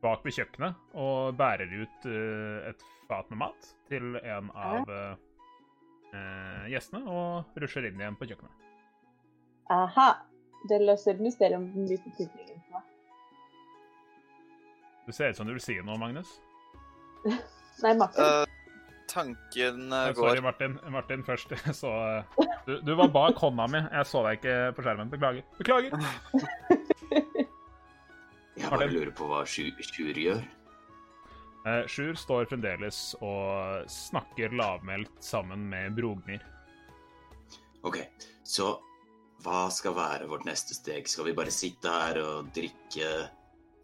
bak 0.01 0.25
ved 0.25 0.35
kjøkkenet 0.35 0.97
og 0.97 1.35
bærer 1.37 1.69
ut 1.81 2.07
eh, 2.09 2.69
et 2.71 2.85
fat 3.09 3.29
med 3.31 3.41
mat 3.43 3.69
til 3.91 4.15
en 4.21 4.49
av 4.55 4.89
eh, 4.89 5.13
eh, 6.15 6.63
gjestene, 6.73 7.03
og 7.05 7.61
rusher 7.61 7.87
inn 7.87 8.01
igjen 8.01 8.17
på 8.19 8.29
kjøkkenet. 8.29 8.69
Aha. 9.71 10.09
Det 10.69 10.77
løser 10.83 11.21
mysteriet 11.21 11.57
om 11.57 11.67
den 11.73 11.87
lille 11.89 12.15
tydningen 12.17 12.61
for 12.67 12.77
meg. 12.77 12.87
Du 15.07 15.13
ser 15.15 15.31
ut 15.31 15.39
som 15.39 15.49
du 15.49 15.55
vil 15.55 15.63
si 15.63 15.77
noe, 15.81 15.97
Magnus. 16.01 16.35
Nei, 17.83 17.93
Martin. 17.97 18.21
Uh, 18.21 18.45
tanken 19.09 19.89
går 19.89 20.19
Sorry, 20.19 20.43
Martin. 20.45 20.77
Martin 20.93 21.25
først. 21.25 21.55
Så, 21.81 21.89
eh, 21.89 22.45
du, 22.67 22.77
du 22.85 22.93
var 22.95 23.09
bak 23.13 23.41
hånda 23.41 23.67
mi. 23.71 23.81
Jeg 23.87 24.11
så 24.11 24.25
deg 24.27 24.41
ikke 24.41 24.59
på 24.77 24.85
skjermen. 24.85 25.09
Beklager. 25.13 25.47
Beklager. 25.57 25.97
Jeg 28.57 28.69
bare 28.69 28.89
lurer 28.91 29.11
på 29.15 29.27
hva 29.29 29.43
Sju- 29.47 29.77
Sjur 29.81 30.17
gjør. 30.17 30.41
Eh, 31.65 31.83
Sjur 31.87 32.17
står 32.17 32.47
fremdeles 32.49 33.13
og 33.21 33.85
snakker 33.89 34.53
lavmælt 34.57 35.11
sammen 35.23 35.67
med 35.69 35.93
Brognir. 35.95 36.41
OK, 37.83 37.97
så 38.43 38.73
hva 39.41 39.67
skal 39.73 39.95
være 39.97 40.27
vårt 40.29 40.45
neste 40.45 40.75
steg? 40.77 41.07
Skal 41.09 41.25
vi 41.29 41.33
bare 41.37 41.53
sitte 41.53 41.89
her 41.89 42.19
og 42.21 42.51
drikke 42.53 43.29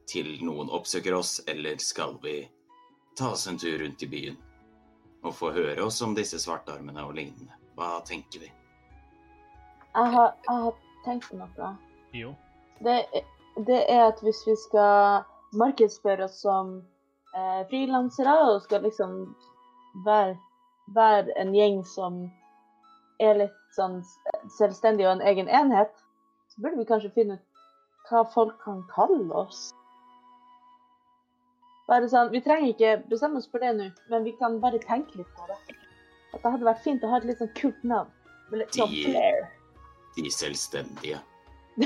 til 0.07 0.33
noen 0.45 0.69
oppsøker 0.69 1.15
oss, 1.17 1.39
eller 1.49 1.77
skal 1.81 2.17
vi 2.23 2.35
ta 3.17 3.31
oss 3.33 3.47
en 3.49 3.57
tur 3.57 3.79
rundt 3.81 4.03
i 4.05 4.07
byen 4.11 4.37
og 5.25 5.33
få 5.33 5.49
høre 5.55 5.81
oss 5.83 5.97
om 6.05 6.13
disse 6.15 6.37
svartarmene 6.39 7.01
og 7.03 7.15
lignende? 7.17 7.55
Hva 7.77 8.01
tenker 8.05 8.45
vi? 8.45 8.51
Jeg 9.97 10.11
har, 10.13 10.35
jeg 10.45 10.61
har 10.61 10.77
tenkt 11.05 11.29
på 11.31 11.39
noe. 11.39 11.71
Jo. 12.13 12.35
Det, 12.85 12.99
det 13.65 13.79
er 13.91 14.07
at 14.07 14.21
hvis 14.21 14.43
vi 14.47 14.55
skal 14.59 15.23
markedsføre 15.57 16.27
oss 16.27 16.41
som 16.43 16.77
eh, 17.35 17.63
frilansere 17.69 18.35
og 18.49 18.61
skal 18.65 18.83
liksom 18.85 19.15
være, 20.05 20.35
være 20.95 21.33
en 21.41 21.55
gjeng 21.55 21.81
som 21.87 22.25
er 23.23 23.39
litt 23.41 23.63
sånn 23.77 24.01
selvstendig 24.57 25.07
og 25.07 25.17
en 25.17 25.25
egen 25.31 25.49
enhet, 25.49 25.93
så 26.53 26.61
burde 26.61 26.77
vi 26.81 26.89
kanskje 26.89 27.13
finne 27.15 27.39
ut 27.39 27.43
hva 28.11 28.23
folk 28.31 28.55
kan 28.63 28.83
kalle 28.93 29.27
oss. 29.35 29.71
Bare 31.87 32.07
sånn, 32.11 32.31
Vi 32.31 32.43
trenger 32.43 32.73
ikke 32.73 32.93
bestemme 33.07 33.39
oss 33.39 33.47
for 33.51 33.63
det 33.63 33.73
nå, 33.77 33.89
men 34.11 34.27
vi 34.27 34.33
kan 34.39 34.59
bare 34.63 34.79
tenke 34.83 35.19
litt 35.19 35.29
på 35.35 35.47
det. 35.49 35.57
At 36.35 36.43
det 36.43 36.51
hadde 36.51 36.67
vært 36.67 36.83
fint 36.83 37.03
å 37.03 37.11
ha 37.11 37.19
et 37.21 37.27
litt 37.29 37.39
sånn 37.41 37.53
kult 37.55 37.83
navn. 37.87 38.11
Litt 38.51 38.75
sånn 38.75 38.91
flair. 38.91 39.47
De 40.17 40.31
selvstendige. 40.31 41.19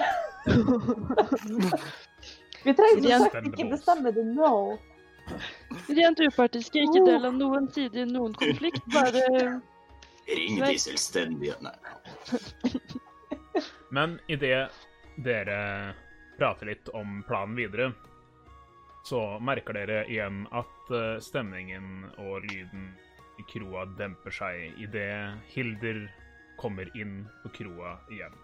Vi 2.63 2.73
trenger 2.77 3.17
som 3.17 3.27
sagt 3.27 3.47
ikke 3.47 3.65
bestemme 3.71 4.11
det 4.15 4.25
nå. 4.25 4.77
Rent 5.87 6.19
upartiske, 6.19 6.79
ikke 6.85 7.03
del 7.07 7.25
av 7.27 7.35
noen 7.37 7.67
side 7.73 8.03
i 8.03 8.05
noen 8.09 8.33
konflikt. 8.37 8.83
Bare 8.93 9.25
Ring 10.31 10.59
de 10.61 10.77
selvstendige. 10.79 11.55
Nei. 11.65 11.75
Men 13.95 14.19
idet 14.31 14.71
dere 15.25 15.93
prater 16.37 16.71
litt 16.71 16.89
om 16.95 17.23
planen 17.27 17.57
videre, 17.57 17.91
så 19.03 19.39
merker 19.43 19.75
dere 19.75 20.03
igjen 20.07 20.45
at 20.55 20.93
eh, 20.93 21.17
stemningen 21.23 22.05
og 22.21 22.45
lyden 22.45 22.91
i 23.41 23.45
kroa 23.49 23.87
demper 23.97 24.33
seg 24.35 24.79
idet 24.79 25.41
Hilder 25.51 26.05
kommer 26.61 26.89
inn 26.97 27.25
på 27.43 27.49
kroa 27.57 27.97
igjen. 28.13 28.35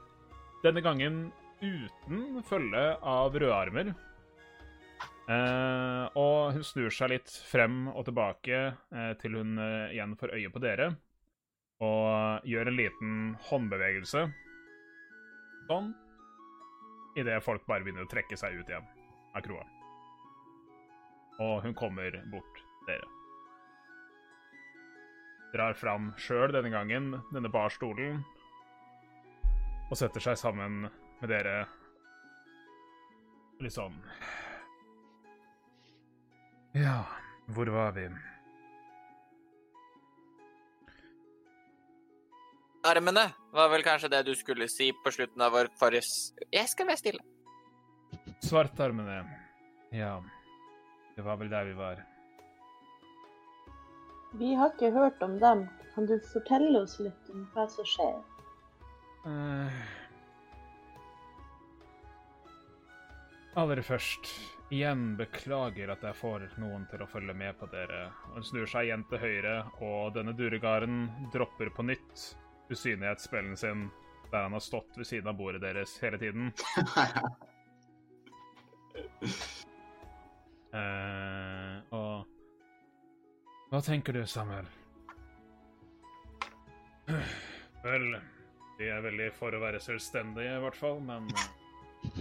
Denne 0.68 0.82
gangen 0.84 1.30
uten 1.62 2.42
følge 2.44 2.82
av 3.00 3.36
rødarmer. 3.40 3.94
Eh, 5.32 6.06
og 6.20 6.58
hun 6.58 6.66
snur 6.68 6.92
seg 6.92 7.14
litt 7.14 7.32
frem 7.48 7.86
og 7.94 8.04
tilbake 8.10 8.60
eh, 8.76 9.14
til 9.22 9.38
hun 9.40 9.56
eh, 9.64 9.94
igjen 9.96 10.18
får 10.20 10.34
øye 10.36 10.52
på 10.52 10.64
dere, 10.64 10.90
og 11.80 12.44
gjør 12.52 12.72
en 12.72 12.78
liten 12.82 13.16
håndbevegelse 13.48 14.26
sånn, 15.72 15.92
idet 17.20 17.40
folk 17.48 17.64
bare 17.68 17.88
begynner 17.88 18.04
å 18.04 18.12
trekke 18.12 18.40
seg 18.40 18.60
ut 18.60 18.68
igjen 18.68 18.88
av 19.36 19.48
kroa. 19.48 19.64
Og 21.48 21.62
hun 21.64 21.76
kommer 21.80 22.20
bort 22.34 22.64
dere. 22.90 23.08
Drar 25.56 25.80
fram 25.80 26.12
sjøl 26.20 26.52
denne 26.52 26.76
gangen 26.76 27.14
denne 27.32 27.52
barstolen 27.56 28.26
og 29.88 29.98
setter 30.00 30.24
seg 30.24 30.40
sammen 30.40 30.82
med 30.88 31.30
dere 31.32 31.60
litt 33.64 33.74
sånn 33.74 33.96
Ja, 36.78 37.00
hvor 37.56 37.70
var 37.74 37.96
vi? 37.96 38.10
Armene 42.88 43.24
var 43.52 43.72
vel 43.72 43.84
kanskje 43.84 44.12
det 44.14 44.22
du 44.28 44.36
skulle 44.38 44.68
si 44.72 44.92
på 45.04 45.12
slutten 45.12 45.42
av 45.44 45.56
vår 45.56 45.72
forrige 45.80 46.06
Jeg 46.54 46.70
skal 46.72 46.88
være 46.88 47.02
stille. 47.02 47.24
Svartarmene. 48.46 49.18
Ja, 49.92 50.22
det 51.18 51.26
var 51.26 51.40
vel 51.42 51.50
der 51.52 51.66
vi 51.68 51.74
var. 51.76 52.04
Vi 54.38 54.54
har 54.56 54.72
ikke 54.76 54.94
hørt 54.94 55.22
om 55.26 55.40
dem. 55.42 55.66
Kan 55.96 56.06
du 56.06 56.20
fortelle 56.32 56.84
oss 56.84 57.00
litt 57.02 57.32
om 57.34 57.48
hva 57.56 57.66
som 57.74 57.88
skjer? 57.88 58.20
Eh, 59.28 59.72
Aller 63.58 63.82
først, 63.82 64.28
igjen 64.70 65.16
beklager 65.18 65.90
at 65.90 66.04
jeg 66.06 66.16
får 66.20 66.44
noen 66.62 66.84
til 66.92 67.02
å 67.02 67.08
følge 67.10 67.34
med 67.36 67.58
på 67.58 67.68
dere. 67.72 68.12
Hun 68.36 68.46
snur 68.46 68.70
seg 68.70 68.88
igjen 68.88 69.06
til 69.10 69.24
høyre, 69.24 69.56
og 69.82 70.14
denne 70.16 70.36
duregaren 70.38 71.08
dropper 71.34 71.72
på 71.74 71.88
nytt 71.90 72.28
usynlighetsspillen 72.70 73.58
sin 73.58 73.88
der 74.30 74.44
han 74.44 74.54
har 74.54 74.64
stått 74.64 74.98
ved 75.00 75.08
siden 75.08 75.32
av 75.32 75.38
bordet 75.40 75.64
deres 75.64 75.96
hele 76.04 76.20
tiden. 76.22 76.52
uh, 80.76 81.76
og 81.98 82.28
Hva 83.72 83.84
tenker 83.84 84.20
du, 84.20 84.26
Samuel? 84.28 84.68
Vel, 87.88 88.12
de 88.78 88.90
er 88.94 89.02
veldig 89.02 89.32
for 89.38 89.56
å 89.56 89.62
være 89.62 89.82
selvstendige, 89.82 90.58
i 90.58 90.64
hvert 90.64 90.78
fall, 90.78 91.00
men 91.04 91.30
eh, 91.34 92.20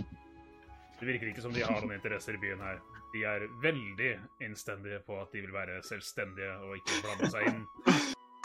det 1.00 1.08
virker 1.10 1.30
ikke 1.30 1.44
som 1.44 1.52
de 1.52 1.64
har 1.64 1.82
noen 1.82 1.96
interesser 1.98 2.38
i 2.38 2.40
byen 2.40 2.62
her. 2.64 2.80
De 3.12 3.24
er 3.28 3.46
veldig 3.62 4.12
innstendige 4.44 5.00
på 5.06 5.18
at 5.20 5.32
de 5.32 5.42
vil 5.44 5.52
være 5.54 5.82
selvstendige 5.84 6.54
og 6.64 6.78
ikke 6.78 7.02
blande 7.04 7.30
seg 7.32 7.50
inn. 7.50 7.62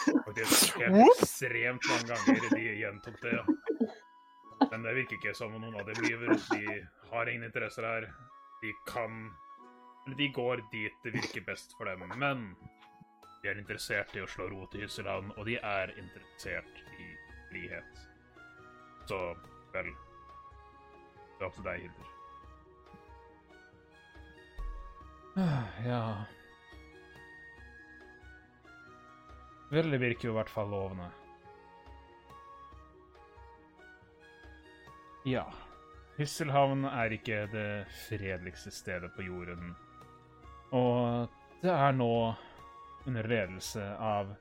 Faktisk 0.02 0.78
helt 0.82 1.00
ekstremt 1.22 1.88
mange 1.88 2.10
ganger 2.12 2.50
de 2.56 2.62
gjentok 2.82 3.18
det. 3.24 3.38
Men 4.72 4.86
det 4.86 4.96
virker 4.96 5.18
ikke 5.18 5.36
som 5.38 5.56
om 5.56 5.64
noen 5.64 5.80
av 5.80 5.88
dem 5.88 6.04
lyver. 6.06 6.36
De 6.52 6.78
har 7.12 7.32
ingen 7.32 7.48
interesser 7.48 7.88
her. 7.88 8.08
De 8.62 8.74
kan 8.88 9.24
Eller 10.06 10.18
de 10.18 10.28
går 10.34 10.64
dit 10.72 11.04
det 11.04 11.14
virker 11.14 11.44
best 11.46 11.76
for 11.78 11.86
dem. 11.86 12.04
Men 12.18 12.56
de 13.42 13.50
er 13.50 13.60
interessert 13.60 14.16
i 14.16 14.24
å 14.24 14.30
slå 14.30 14.48
rot 14.52 14.76
i 14.78 14.84
Hysselhavn, 14.84 15.32
og 15.38 15.46
de 15.46 15.58
er 15.58 15.94
interessert 15.98 16.82
frihet. 17.52 18.04
Så 19.06 19.20
vel 19.74 19.92
Det 19.92 21.46
er 21.46 21.48
opp 21.48 21.56
til 21.58 21.68
deg, 21.68 21.88
Hilder. 21.88 22.08
Ja 25.88 26.04
Vel, 29.72 29.88
det 29.94 30.02
virker 30.02 30.28
jo 30.28 30.34
i 30.34 30.36
hvert 30.36 30.52
fall 30.52 30.68
lovende. 30.68 31.06
Ja. 35.24 35.46
Hysselhavn 36.18 36.84
er 36.90 37.14
ikke 37.16 37.46
det 37.54 37.86
fredeligste 38.10 38.74
stedet 38.76 39.14
på 39.16 39.24
jorden. 39.24 39.72
Og 40.76 41.30
det 41.64 41.72
er 41.72 41.96
nå 41.96 42.12
under 43.08 43.28
ledelse 43.32 43.86
av 43.96 44.36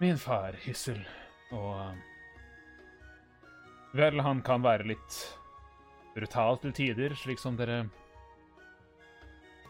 min 0.00 0.16
far, 0.18 0.56
Hyssel. 0.64 1.04
Og 1.52 2.00
Vel, 3.92 4.22
han 4.24 4.38
kan 4.40 4.62
være 4.64 4.86
litt 4.88 5.16
brutal 6.14 6.56
til 6.62 6.72
tider, 6.72 7.12
slik 7.12 7.36
som 7.40 7.56
dere 7.58 7.84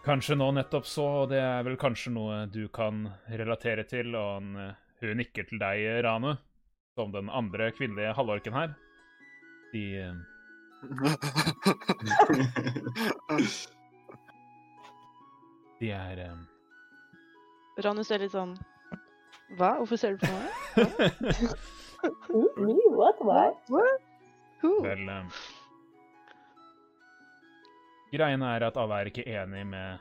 kanskje 0.04 0.34
nå 0.38 0.50
nettopp 0.54 0.86
så, 0.86 1.06
og 1.22 1.30
det 1.32 1.40
er 1.42 1.64
vel 1.66 1.76
kanskje 1.78 2.10
noe 2.14 2.46
du 2.50 2.68
kan 2.74 3.08
relatere 3.30 3.84
til, 3.90 4.14
og 4.14 4.34
han, 4.36 4.56
eh, 4.62 4.74
hun 5.02 5.16
nikker 5.18 5.44
til 5.50 5.58
deg, 5.58 6.04
Rane, 6.06 6.36
som 6.94 7.12
den 7.14 7.28
andre 7.30 7.72
kvinnelige 7.74 8.14
halvorken 8.14 8.52
her. 8.54 8.74
De 9.72 9.98
eh, 9.98 10.14
De 15.82 15.90
er 15.90 16.18
eh, 16.28 16.38
Ranu 17.82 18.02
ser 18.06 18.18
litt 18.22 18.34
sånn 18.34 18.54
Hva? 19.58 19.74
Hvorfor 19.80 19.96
ser 20.00 20.16
du 20.16 20.18
på 20.22 20.32
meg? 20.32 20.48
Mm, 22.30 22.48
me? 22.66 22.76
What? 22.96 23.20
Why? 23.68 23.88
Who? 24.62 24.70
Vel 24.84 25.08
um, 25.10 25.28
Greien 28.12 28.42
er 28.44 28.66
at 28.68 28.76
alle 28.76 28.94
er 29.00 29.08
ikke 29.08 29.24
enig 29.24 29.66
med 29.66 29.98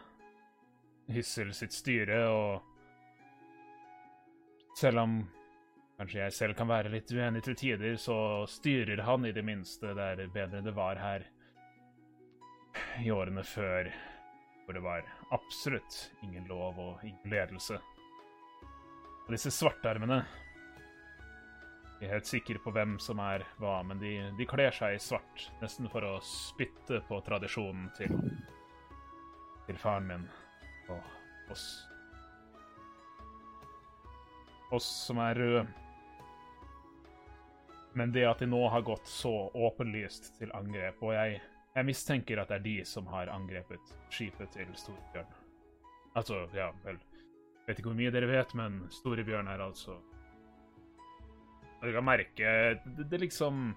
Hyssel 1.12 1.54
sitt 1.56 1.74
styre, 1.76 2.20
og 2.28 2.62
selv 4.80 5.00
om 5.04 5.16
kanskje 6.00 6.20
jeg 6.24 6.34
selv 6.36 6.58
kan 6.58 6.68
være 6.72 6.92
litt 6.92 7.12
uenig 7.14 7.44
til 7.46 7.56
tider, 7.60 7.96
så 8.00 8.46
styrer 8.50 9.04
han 9.08 9.26
i 9.28 9.34
det 9.36 9.44
minste 9.48 9.94
der 9.98 10.28
bedre 10.34 10.62
det 10.66 10.76
var 10.76 11.00
her 11.00 11.28
i 13.04 13.12
årene 13.12 13.44
før, 13.48 13.92
hvor 14.66 14.74
det 14.76 14.84
var 14.84 15.08
absolutt 15.32 16.12
ingen 16.24 16.48
lov 16.52 16.80
og 16.80 17.04
ingen 17.04 17.32
ledelse. 17.32 17.80
Disse 19.32 19.52
svartarmene 19.54 20.18
Jeg 22.02 22.08
er 22.10 22.16
helt 22.18 22.28
sikker 22.28 22.58
på 22.60 22.72
hvem 22.76 22.98
som 23.00 23.20
er 23.24 23.46
hva, 23.62 23.78
men 23.88 24.00
de, 24.02 24.10
de 24.36 24.48
kler 24.50 24.74
seg 24.76 24.98
i 24.98 25.00
svart, 25.00 25.46
nesten 25.62 25.88
for 25.94 26.04
å 26.04 26.16
spytte 26.26 27.00
på 27.08 27.20
tradisjonen 27.24 27.86
til, 27.96 28.12
til 29.68 29.78
faren 29.80 30.10
min 30.10 30.26
og 30.92 31.54
oss. 31.54 31.66
Oss 34.76 34.90
som 35.06 35.22
er 35.24 35.40
røde. 35.40 35.62
Men 37.94 38.12
det 38.12 38.26
at 38.28 38.42
de 38.42 38.50
nå 38.50 38.64
har 38.74 38.84
gått 38.88 39.08
så 39.08 39.32
åpenlyst 39.54 40.34
til 40.42 40.52
angrep, 40.58 41.00
og 41.06 41.14
jeg, 41.16 41.40
jeg 41.78 41.88
mistenker 41.88 42.42
at 42.42 42.52
det 42.52 42.60
er 42.60 42.68
de 42.68 42.76
som 42.90 43.08
har 43.14 43.32
angrepet 43.32 43.96
skipet 44.10 44.58
til 44.58 44.76
Storbjørn. 44.82 45.40
Altså, 46.18 46.44
ja, 46.58 46.72
vel 46.84 47.00
Vet 47.68 47.80
ikke 47.80 47.92
hvor 47.92 47.98
mye 47.98 48.12
dere 48.14 48.30
vet, 48.30 48.54
men 48.58 48.82
Storebjørn 48.94 49.50
er 49.52 49.62
altså 49.64 49.98
Og 51.80 51.86
Du 51.86 51.94
kan 51.94 52.06
merke 52.06 52.54
det, 52.86 53.08
det 53.12 53.22
liksom 53.22 53.72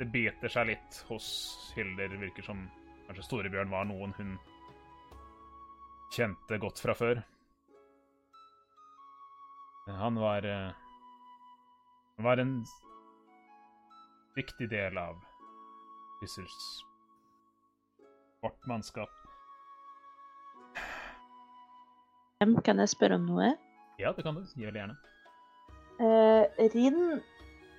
Det 0.00 0.08
biter 0.12 0.52
seg 0.52 0.70
litt 0.72 1.00
hos 1.10 1.28
Hilder. 1.76 2.16
Virker 2.20 2.44
som 2.44 2.66
kanskje 3.06 3.28
Storebjørn 3.28 3.72
var 3.72 3.88
noen 3.88 4.12
hun 4.18 4.36
kjente 6.16 6.58
godt 6.62 6.80
fra 6.80 6.94
før. 6.94 7.22
Han 9.86 10.18
var 10.20 10.46
eh, 10.46 10.72
Han 12.16 12.24
var 12.26 12.42
en 12.42 12.58
viktig 14.36 14.68
del 14.70 14.98
av 15.00 15.22
Hyssels 16.20 16.60
vårt 18.42 18.66
mannskap. 18.66 19.15
Kan 22.40 22.80
jeg 22.82 22.90
spørre 22.92 23.16
om 23.16 23.22
noe? 23.30 23.54
Ja, 23.96 24.10
det 24.12 24.24
kan 24.26 24.36
du. 24.36 24.42
Gi 24.52 24.66
veldig 24.66 24.82
gjerne. 24.82 24.96
Eh, 26.04 26.66
Rin, 26.74 26.98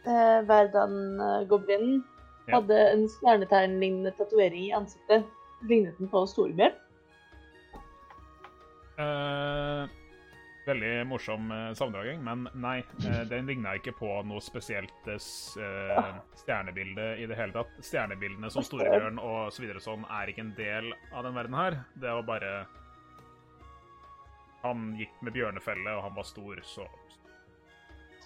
eh, 0.08 0.40
Verdan-goblinen, 0.50 2.00
Ja. 2.48 2.56
hadde 2.56 2.78
en 2.94 3.04
stjernetegnlignende 3.08 4.16
tatovering 4.18 4.64
i 4.66 4.72
ansiktet. 4.74 5.26
Lignet 5.62 5.98
den 6.00 6.08
på 6.10 6.26
Storebjørn? 6.26 6.74
Eh, 8.98 9.88
veldig 10.66 11.06
morsom 11.08 11.52
eh, 11.52 11.74
sammendragning, 11.78 12.24
men 12.24 12.48
nei. 12.56 12.80
eh, 13.06 13.24
den 13.30 13.46
ligna 13.46 13.76
ikke 13.78 13.94
på 14.00 14.24
noe 14.26 14.40
spesielt 14.42 14.90
eh, 15.06 15.20
eh, 15.62 16.16
stjernebilde 16.36 17.20
i 17.22 17.28
det 17.28 17.38
hele 17.38 17.54
tatt. 17.54 17.70
Stjernebildene 17.80 18.50
som 18.50 18.64
Storebjørn 18.64 19.20
og 19.22 19.52
så 19.54 19.62
videre 19.62 19.80
sånn 19.80 20.04
er 20.10 20.28
ikke 20.34 20.42
en 20.48 20.56
del 20.58 20.94
av 21.14 21.24
den 21.30 21.36
verden 21.36 21.54
her. 21.54 21.78
Det 21.94 22.10
var 22.10 22.24
bare 22.24 22.66
Han 24.68 24.88
gikk 25.00 25.14
med 25.26 25.36
bjørnefelle, 25.36 25.98
og 25.98 26.06
han 26.08 26.16
var 26.18 26.28
stor, 26.28 26.62
så 26.68 26.88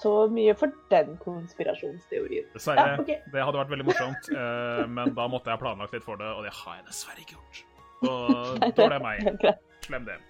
Så 0.02 0.12
mye 0.34 0.54
for 0.58 0.74
den 0.90 1.14
konspirasjonsteorien. 1.22 2.48
Dessverre. 2.56 2.88
Ja, 2.96 3.02
okay. 3.04 3.20
Det 3.34 3.44
hadde 3.46 3.62
vært 3.62 3.74
veldig 3.76 3.86
morsomt, 3.86 4.32
eh, 4.44 4.86
men 4.90 5.14
da 5.18 5.28
måtte 5.30 5.52
jeg 5.52 5.60
ha 5.60 5.62
planlagt 5.62 5.94
litt 5.94 6.08
for 6.08 6.22
det, 6.22 6.30
og 6.34 6.48
det 6.48 6.54
har 6.64 6.80
jeg 6.80 6.88
dessverre 6.90 7.22
ikke 7.22 7.38
gjort. 7.38 7.64
Så 8.02 8.16
dårlig 8.82 8.98
er 8.98 9.06
meg. 9.06 9.50
Slem 9.88 10.10
det. 10.10 10.20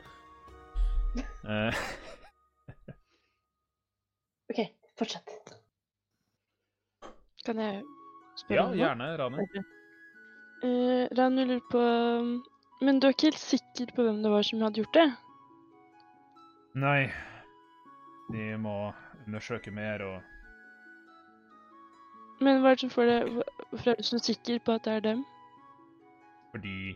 Eh, 1.42 1.74
OK, 4.52 4.60
fortsett. 5.00 5.32
Kan 7.46 7.60
jeg 7.60 7.82
spørre 8.40 8.58
ja, 8.58 8.64
om 8.64 8.72
noe? 8.72 8.80
gjerne, 8.80 9.08
Rani. 9.20 9.46
Uh, 10.62 11.06
Ranu 11.18 11.42
lurer 11.42 11.64
på 11.72 11.82
um, 11.82 12.34
Men 12.86 13.00
du 13.02 13.08
er 13.08 13.16
ikke 13.16 13.32
helt 13.32 13.42
sikker 13.42 13.94
på 13.96 14.06
hvem 14.06 14.20
det 14.22 14.30
var 14.30 14.46
som 14.46 14.62
hadde 14.62 14.84
gjort 14.84 14.98
det? 14.98 15.08
Nei. 16.74 17.12
Vi 18.32 18.44
må 18.56 18.94
undersøke 19.26 19.74
mer 19.76 20.04
og 20.06 20.22
Men 22.42 22.62
hva 22.64 22.72
er 22.72 22.78
det 22.78 22.84
som 22.86 22.94
får 22.94 23.10
deg 23.10 23.34
Hvorfor 23.34 23.92
er 23.92 24.00
du 24.00 24.08
så 24.08 24.20
sikker 24.24 24.62
på 24.64 24.76
at 24.78 24.86
det 24.88 24.94
er 24.94 25.04
dem? 25.10 25.26
Fordi 26.54 26.96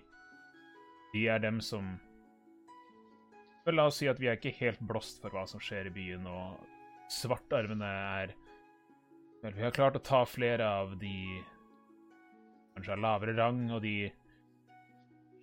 de 1.14 1.26
er 1.28 1.44
dem 1.44 1.60
som 1.64 1.98
Vel, 3.66 3.76
la 3.76 3.88
oss 3.90 4.00
si 4.00 4.08
at 4.08 4.20
vi 4.22 4.30
er 4.30 4.38
ikke 4.38 4.56
helt 4.62 4.80
blåst 4.86 5.20
for 5.24 5.34
hva 5.34 5.44
som 5.50 5.60
skjer 5.64 5.90
i 5.90 5.94
byen, 5.94 6.28
og 6.30 6.60
svartarmene 7.10 7.88
er 8.22 8.36
Vel, 9.42 9.56
vi 9.58 9.66
har 9.66 9.74
klart 9.76 9.98
å 9.98 10.04
ta 10.06 10.22
flere 10.30 10.68
av 10.84 10.94
de 11.02 11.16
kanskje 12.76 12.94
av 12.96 13.02
lavere 13.02 13.36
rang, 13.38 13.66
og 13.74 13.82
de 13.84 14.12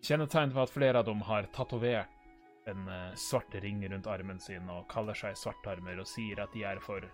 kjennetegn 0.06 0.54
på 0.54 0.62
at 0.62 0.72
flere 0.72 1.02
av 1.02 1.08
dem 1.08 1.22
har 1.26 1.50
tatovert 1.54 2.21
en 2.70 2.88
eh, 2.88 3.14
svart 3.18 3.54
ring 3.64 3.82
rundt 3.90 4.06
armen 4.06 4.40
sin 4.40 4.68
og 4.70 4.86
kaller 4.90 5.16
seg 5.18 5.36
svartarmer 5.38 5.98
og 5.98 6.08
sier 6.08 6.44
at 6.44 6.52
de 6.54 6.64
er 6.68 6.80
for 6.82 7.04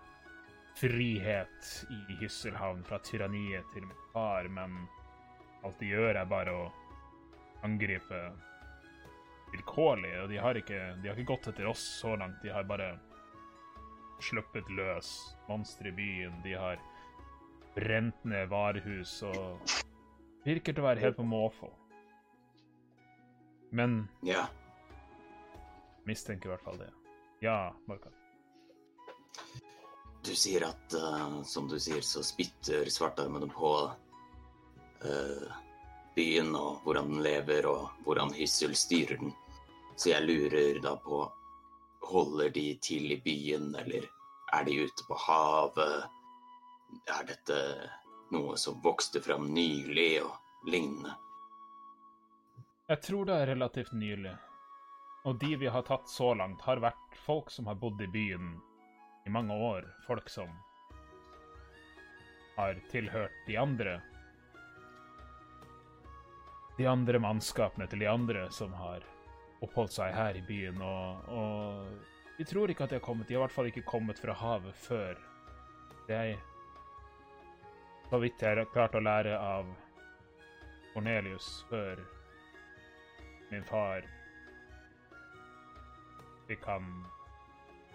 frihet 0.79 1.71
i 1.91 2.19
Hysselhavn, 2.21 2.83
fra 2.87 2.99
tyranniet 3.03 3.65
til 3.73 3.87
min 3.87 4.05
far, 4.13 4.47
men 4.47 4.85
alt 5.65 5.79
de 5.81 5.89
gjør, 5.89 6.15
er 6.15 6.29
bare 6.29 6.53
å 6.55 6.69
angripe 7.67 8.21
vilkårlig, 9.51 10.13
og 10.21 10.29
de 10.31 10.37
har 10.39 10.59
ikke, 10.59 10.79
de 11.01 11.09
har 11.09 11.17
ikke 11.17 11.33
gått 11.33 11.49
etter 11.51 11.67
oss 11.67 11.83
så 11.99 12.13
langt. 12.15 12.39
De 12.43 12.53
har 12.53 12.67
bare 12.69 12.93
sluppet 14.23 14.69
løs 14.71 15.09
monstre 15.49 15.89
i 15.89 15.95
byen. 15.95 16.39
De 16.43 16.53
har 16.53 16.79
brent 17.75 18.23
ned 18.27 18.49
varehus 18.51 19.19
og 19.27 19.73
virker 20.45 20.75
til 20.75 20.83
å 20.83 20.89
være 20.89 21.03
helt 21.03 21.19
på 21.19 21.27
måfå. 21.27 21.71
Men 23.71 24.07
Ja. 24.25 24.47
Mistenker 26.09 26.49
i 26.49 26.53
hvert 26.55 26.65
fall 26.65 26.81
det. 26.81 26.89
Ja, 27.45 27.69
Markan. 27.87 28.15
Du 30.25 30.35
sier 30.35 30.65
at, 30.67 30.93
uh, 30.93 31.41
som 31.47 31.69
du 31.71 31.77
sier, 31.79 32.01
så 32.03 32.23
spytter 32.25 32.89
svartarmene 32.91 33.47
på 33.53 33.71
uh, 35.05 35.59
byen 36.15 36.51
og 36.59 36.81
hvordan 36.83 37.13
den 37.13 37.23
lever, 37.23 37.67
og 37.69 38.03
hvordan 38.03 38.33
Hyssel 38.35 38.75
styrer 38.75 39.21
den. 39.21 39.31
Så 39.95 40.13
jeg 40.13 40.27
lurer 40.27 40.81
da 40.83 40.95
på 40.99 41.27
Holder 42.09 42.49
de 42.49 42.73
til 42.81 43.11
i 43.11 43.19
byen, 43.21 43.73
eller 43.75 44.05
er 44.55 44.63
de 44.65 44.77
ute 44.81 45.03
på 45.05 45.17
havet? 45.19 46.07
Er 47.11 47.25
dette 47.27 47.57
noe 48.33 48.55
som 48.57 48.79
vokste 48.81 49.21
fram 49.21 49.49
nylig, 49.53 50.23
og 50.23 50.69
lignende? 50.71 51.13
Jeg 52.89 53.03
tror 53.05 53.27
det 53.29 53.35
er 53.35 53.51
relativt 53.51 53.93
nylig. 53.93 54.33
Og 55.27 55.39
de 55.39 55.55
vi 55.59 55.67
har 55.67 55.83
tatt 55.83 56.07
så 56.09 56.33
langt, 56.33 56.61
har 56.61 56.79
vært 56.79 57.17
folk 57.25 57.51
som 57.51 57.67
har 57.67 57.75
bodd 57.79 58.01
i 58.01 58.07
byen 58.07 58.53
i 59.27 59.31
mange 59.33 59.53
år. 59.53 59.87
Folk 60.07 60.29
som 60.31 60.51
har 62.55 62.79
tilhørt 62.91 63.35
de 63.47 63.57
andre 63.57 63.99
De 66.79 66.87
andre 66.87 67.19
mannskapene 67.19 67.89
til 67.91 67.99
de 67.99 68.07
andre 68.07 68.45
som 68.55 68.71
har 68.71 69.03
oppholdt 69.59 69.97
seg 69.97 70.13
her 70.15 70.37
i 70.39 70.43
byen. 70.47 70.79
Og, 70.79 71.25
og 71.27 72.37
vi 72.37 72.45
tror 72.47 72.71
ikke 72.71 72.85
at 72.85 72.93
de 72.93 72.95
har 73.01 73.03
kommet. 73.03 73.27
De 73.27 73.35
har 73.35 73.41
i 73.41 73.43
hvert 73.43 73.55
fall 73.57 73.67
ikke 73.67 73.83
kommet 73.83 74.21
fra 74.23 74.35
havet 74.39 74.77
før. 74.79 75.19
Det 76.07 76.37
så 78.09 78.17
vidt 78.17 78.41
jeg 78.41 78.57
har 78.57 78.71
klart 78.73 78.95
å 78.95 79.03
lære 79.03 79.35
av 79.37 79.67
Cornelius 80.93 81.49
før 81.69 81.99
min 83.51 83.67
far 83.67 84.07
fikk 86.49 86.65
kan 86.65 86.87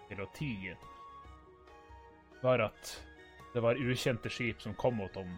til 0.09 0.21
å 0.23 0.29
tie, 0.37 0.75
var 2.43 2.63
at 2.67 2.95
det 3.53 3.63
var 3.63 3.79
ukjente 3.79 4.29
skip 4.31 4.61
som 4.61 4.75
kom 4.79 4.97
mot 4.99 5.13
dem 5.15 5.31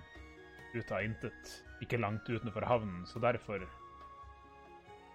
ut 0.74 0.91
av 0.91 1.03
intet, 1.05 1.51
ikke 1.82 1.99
langt 2.01 2.30
utenfor 2.30 2.65
havnen, 2.65 3.05
så 3.05 3.20
derfor 3.24 3.68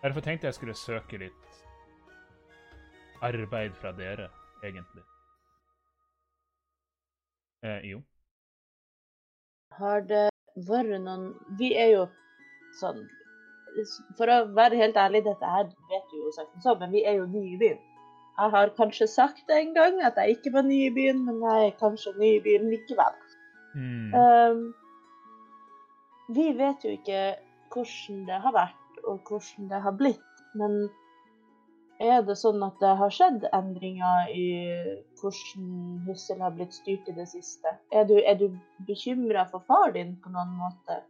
Derfor 0.02 0.20
tenkte 0.20 0.48
jeg 0.48 0.54
skulle 0.54 0.74
søke 0.74 1.18
litt 1.18 1.58
arbeid 3.22 3.76
fra 3.78 3.92
dere, 3.94 4.26
egentlig. 4.64 5.04
Eh, 7.62 7.84
jo. 7.86 8.00
Har 9.78 10.02
det 10.10 10.24
vært 10.68 10.98
noen 11.04 11.28
Vi 11.58 11.70
er 11.78 11.92
jo 11.92 12.02
sånn 12.80 13.04
For 14.18 14.28
å 14.28 14.40
være 14.56 14.80
helt 14.80 14.98
ærlig, 14.98 15.22
dette 15.24 15.52
her 15.54 15.70
vet 15.92 16.10
du 16.10 16.18
jo 16.18 16.32
sagt 16.34 16.58
så, 16.64 16.74
men 16.80 16.90
vi 16.92 17.06
er 17.06 17.20
jo 17.20 17.30
nye 17.30 17.54
i 17.54 17.60
byen. 17.62 17.78
Jeg 18.38 18.50
har 18.54 18.72
kanskje 18.76 19.06
sagt 19.10 19.42
det 19.48 19.58
en 19.60 19.74
gang 19.76 20.00
at 20.06 20.16
jeg 20.16 20.38
ikke 20.38 20.52
var 20.54 20.64
ny 20.66 20.78
i 20.86 20.94
byen, 20.94 21.24
men 21.26 21.42
jeg 21.44 21.66
er 21.66 21.78
kanskje 21.80 22.14
ny 22.18 22.30
i 22.38 22.42
byen 22.44 22.70
likevel. 22.72 23.18
Mm. 23.74 24.14
Um, 24.14 24.62
vi 26.32 26.48
vet 26.56 26.84
jo 26.84 26.96
ikke 26.96 27.22
hvordan 27.72 28.24
det 28.28 28.40
har 28.44 28.54
vært, 28.56 28.98
og 29.04 29.20
hvordan 29.28 29.68
det 29.70 29.80
har 29.84 29.96
blitt. 30.00 30.42
Men 30.58 30.78
er 32.02 32.22
det 32.26 32.36
sånn 32.40 32.62
at 32.66 32.80
det 32.82 32.92
har 32.98 33.14
skjedd 33.14 33.46
endringer 33.54 34.30
i 34.34 34.46
hvordan 35.20 36.02
Hussel 36.08 36.40
har 36.42 36.54
blitt 36.56 36.74
styrt 36.74 37.08
i 37.08 37.16
det 37.16 37.28
siste? 37.30 37.76
Er 37.92 38.08
du, 38.08 38.16
er 38.18 38.38
du 38.40 38.48
bekymra 38.88 39.46
for 39.50 39.64
far 39.68 39.92
din 39.94 40.16
på 40.22 40.32
noen 40.32 40.56
måte? 40.58 41.02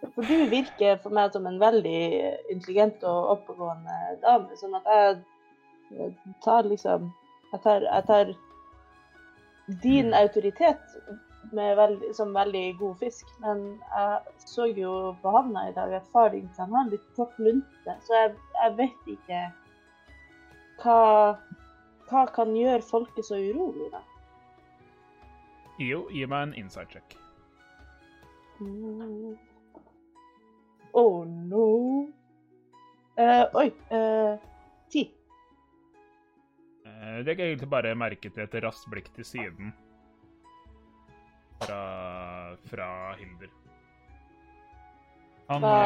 For 0.00 0.26
du 0.26 0.48
virker 0.50 0.98
for 1.02 1.14
meg 1.14 1.32
som 1.34 1.46
en 1.48 1.58
veldig 1.60 2.02
intelligent 2.52 3.02
og 3.06 3.32
oppegående 3.36 3.96
dame. 4.22 4.58
Sånn 4.60 4.76
at 4.78 4.92
jeg 4.92 6.12
tar 6.44 6.68
liksom 6.68 7.10
Jeg 7.48 7.62
tar, 7.64 7.80
jeg 7.80 8.04
tar 8.04 8.30
din 9.82 10.10
autoritet 10.12 10.82
med 11.56 11.76
veldig, 11.76 12.10
som 12.14 12.34
veldig 12.34 12.76
god 12.76 12.98
fisk. 13.00 13.30
Men 13.40 13.62
jeg 13.94 14.18
så 14.44 14.66
jo 14.66 15.14
på 15.22 15.32
havna 15.32 15.68
i 15.68 15.72
dag 15.72 15.94
at 15.96 16.10
far 16.12 16.28
din 16.34 16.50
kan 16.56 16.74
ha 16.74 16.82
en 16.84 16.92
litt 16.92 17.06
kort 17.16 17.38
lunte, 17.40 17.96
så 18.04 18.18
jeg, 18.18 18.34
jeg 18.58 18.76
vet 18.82 19.10
ikke 19.14 19.40
hva, 20.82 21.00
hva 22.10 22.26
kan 22.36 22.52
gjøre 22.56 22.84
folket 22.84 23.30
så 23.30 23.40
urolig, 23.40 23.88
da. 23.96 24.04
Jo, 25.78 26.04
gi 26.12 26.26
meg 26.26 26.48
en 26.48 26.56
inside 26.58 26.92
check. 26.92 27.16
Mm. 28.60 29.38
Oh 30.98 31.24
no. 31.24 31.66
Uh, 33.18 33.46
oi. 33.54 33.68
eh, 33.90 34.38
ti. 34.90 35.04
Eh, 36.86 37.18
Legg 37.26 37.40
egentlig 37.40 37.68
bare 37.70 37.94
merke 37.98 38.30
til 38.30 38.42
et 38.42 38.56
raskt 38.64 38.88
blikk 38.90 39.10
til 39.14 39.26
siden 39.26 39.72
fra, 41.62 41.78
fra 42.70 42.88
Hilder. 43.18 43.50
Han 45.48 45.62
Hva, 45.62 45.78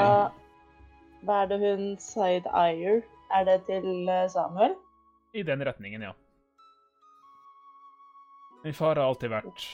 hva 1.29 1.41
er 1.43 1.53
det 1.53 1.61
hun 1.61 1.85
side 2.01 2.49
eyer? 2.65 3.05
Er 3.33 3.45
det 3.49 3.63
til 3.69 4.09
Samuel? 4.33 4.77
I 5.33 5.45
den 5.45 5.65
retningen, 5.65 6.05
ja. 6.09 6.13
Min 8.65 8.77
far 8.77 8.97
har 8.97 9.09
alltid 9.09 9.33
vært 9.33 9.69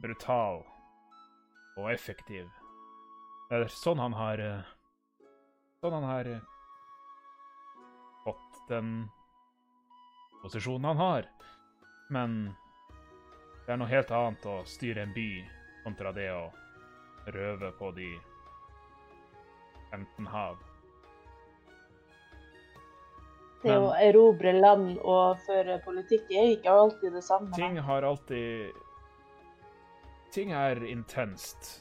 brutal 0.00 0.64
og 1.76 1.92
effektiv. 1.92 2.57
Det 3.48 3.56
er 3.56 3.70
sånn 3.72 4.00
han 4.02 4.12
har 4.12 4.40
eh, 4.44 4.72
Sånn 5.80 5.94
han 5.94 6.04
har 6.04 6.28
eh, 6.28 6.40
fått 8.26 8.58
den 8.68 9.06
posisjonen 10.42 10.84
han 10.90 11.00
har. 11.00 11.28
Men 12.12 12.34
det 13.64 13.72
er 13.72 13.80
noe 13.80 13.88
helt 13.88 14.12
annet 14.12 14.44
å 14.48 14.58
styre 14.68 15.06
en 15.06 15.14
by 15.16 15.30
kontra 15.86 16.12
det 16.12 16.28
å 16.34 16.50
røve 17.32 17.72
på 17.78 17.90
de 17.96 18.10
15 19.94 20.28
hav. 20.28 20.60
Det 23.64 23.80
å 23.80 23.90
erobre 23.96 24.52
land 24.60 25.00
og 25.00 25.40
føre 25.48 25.80
politikk 25.88 26.28
er 26.36 26.52
ikke 26.58 26.76
alltid 26.84 27.16
det 27.16 27.24
samme. 27.24 27.54
Ting 27.56 27.80
har 27.80 28.04
alltid 28.12 28.76
Ting 30.36 30.52
er 30.52 30.82
intenst 30.84 31.78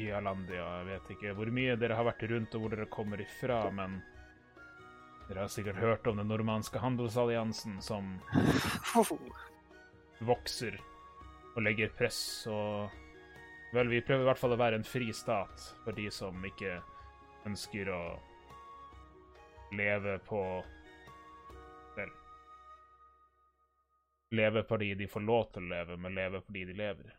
i 0.00 0.10
Alandia. 0.12 0.64
Jeg 0.80 0.86
vet 0.88 1.12
ikke 1.14 1.34
hvor 1.38 1.50
mye 1.54 1.76
dere 1.78 1.98
har 1.98 2.06
vært 2.08 2.26
rundt 2.30 2.56
og 2.56 2.64
hvor 2.64 2.74
dere 2.74 2.90
kommer 2.90 3.22
ifra, 3.22 3.60
men 3.74 4.00
dere 5.28 5.44
har 5.44 5.52
sikkert 5.52 5.80
hørt 5.80 6.06
om 6.10 6.18
den 6.20 6.28
normanske 6.28 6.80
handelsalliansen 6.82 7.78
som 7.84 8.16
vokser 10.32 10.76
og 11.54 11.62
legger 11.62 11.94
press 11.96 12.20
og 12.50 13.00
Vel, 13.74 13.88
vi 13.90 14.04
prøver 14.06 14.22
i 14.22 14.26
hvert 14.28 14.38
fall 14.38 14.52
å 14.54 14.58
være 14.60 14.76
en 14.78 14.84
fri 14.86 15.08
stat 15.10 15.62
for 15.82 15.96
de 15.96 16.04
som 16.14 16.44
ikke 16.46 16.76
ønsker 17.48 17.88
å 17.90 18.02
leve 19.74 20.20
på 20.28 20.42
Vel 21.96 22.12
Leve 24.38 24.62
fordi 24.68 24.92
de 24.94 25.10
får 25.10 25.26
lov 25.26 25.48
til 25.56 25.66
å 25.66 25.72
leve, 25.74 25.98
men 25.98 26.14
leve 26.14 26.40
fordi 26.46 26.64
de 26.70 26.78
lever. 26.78 27.10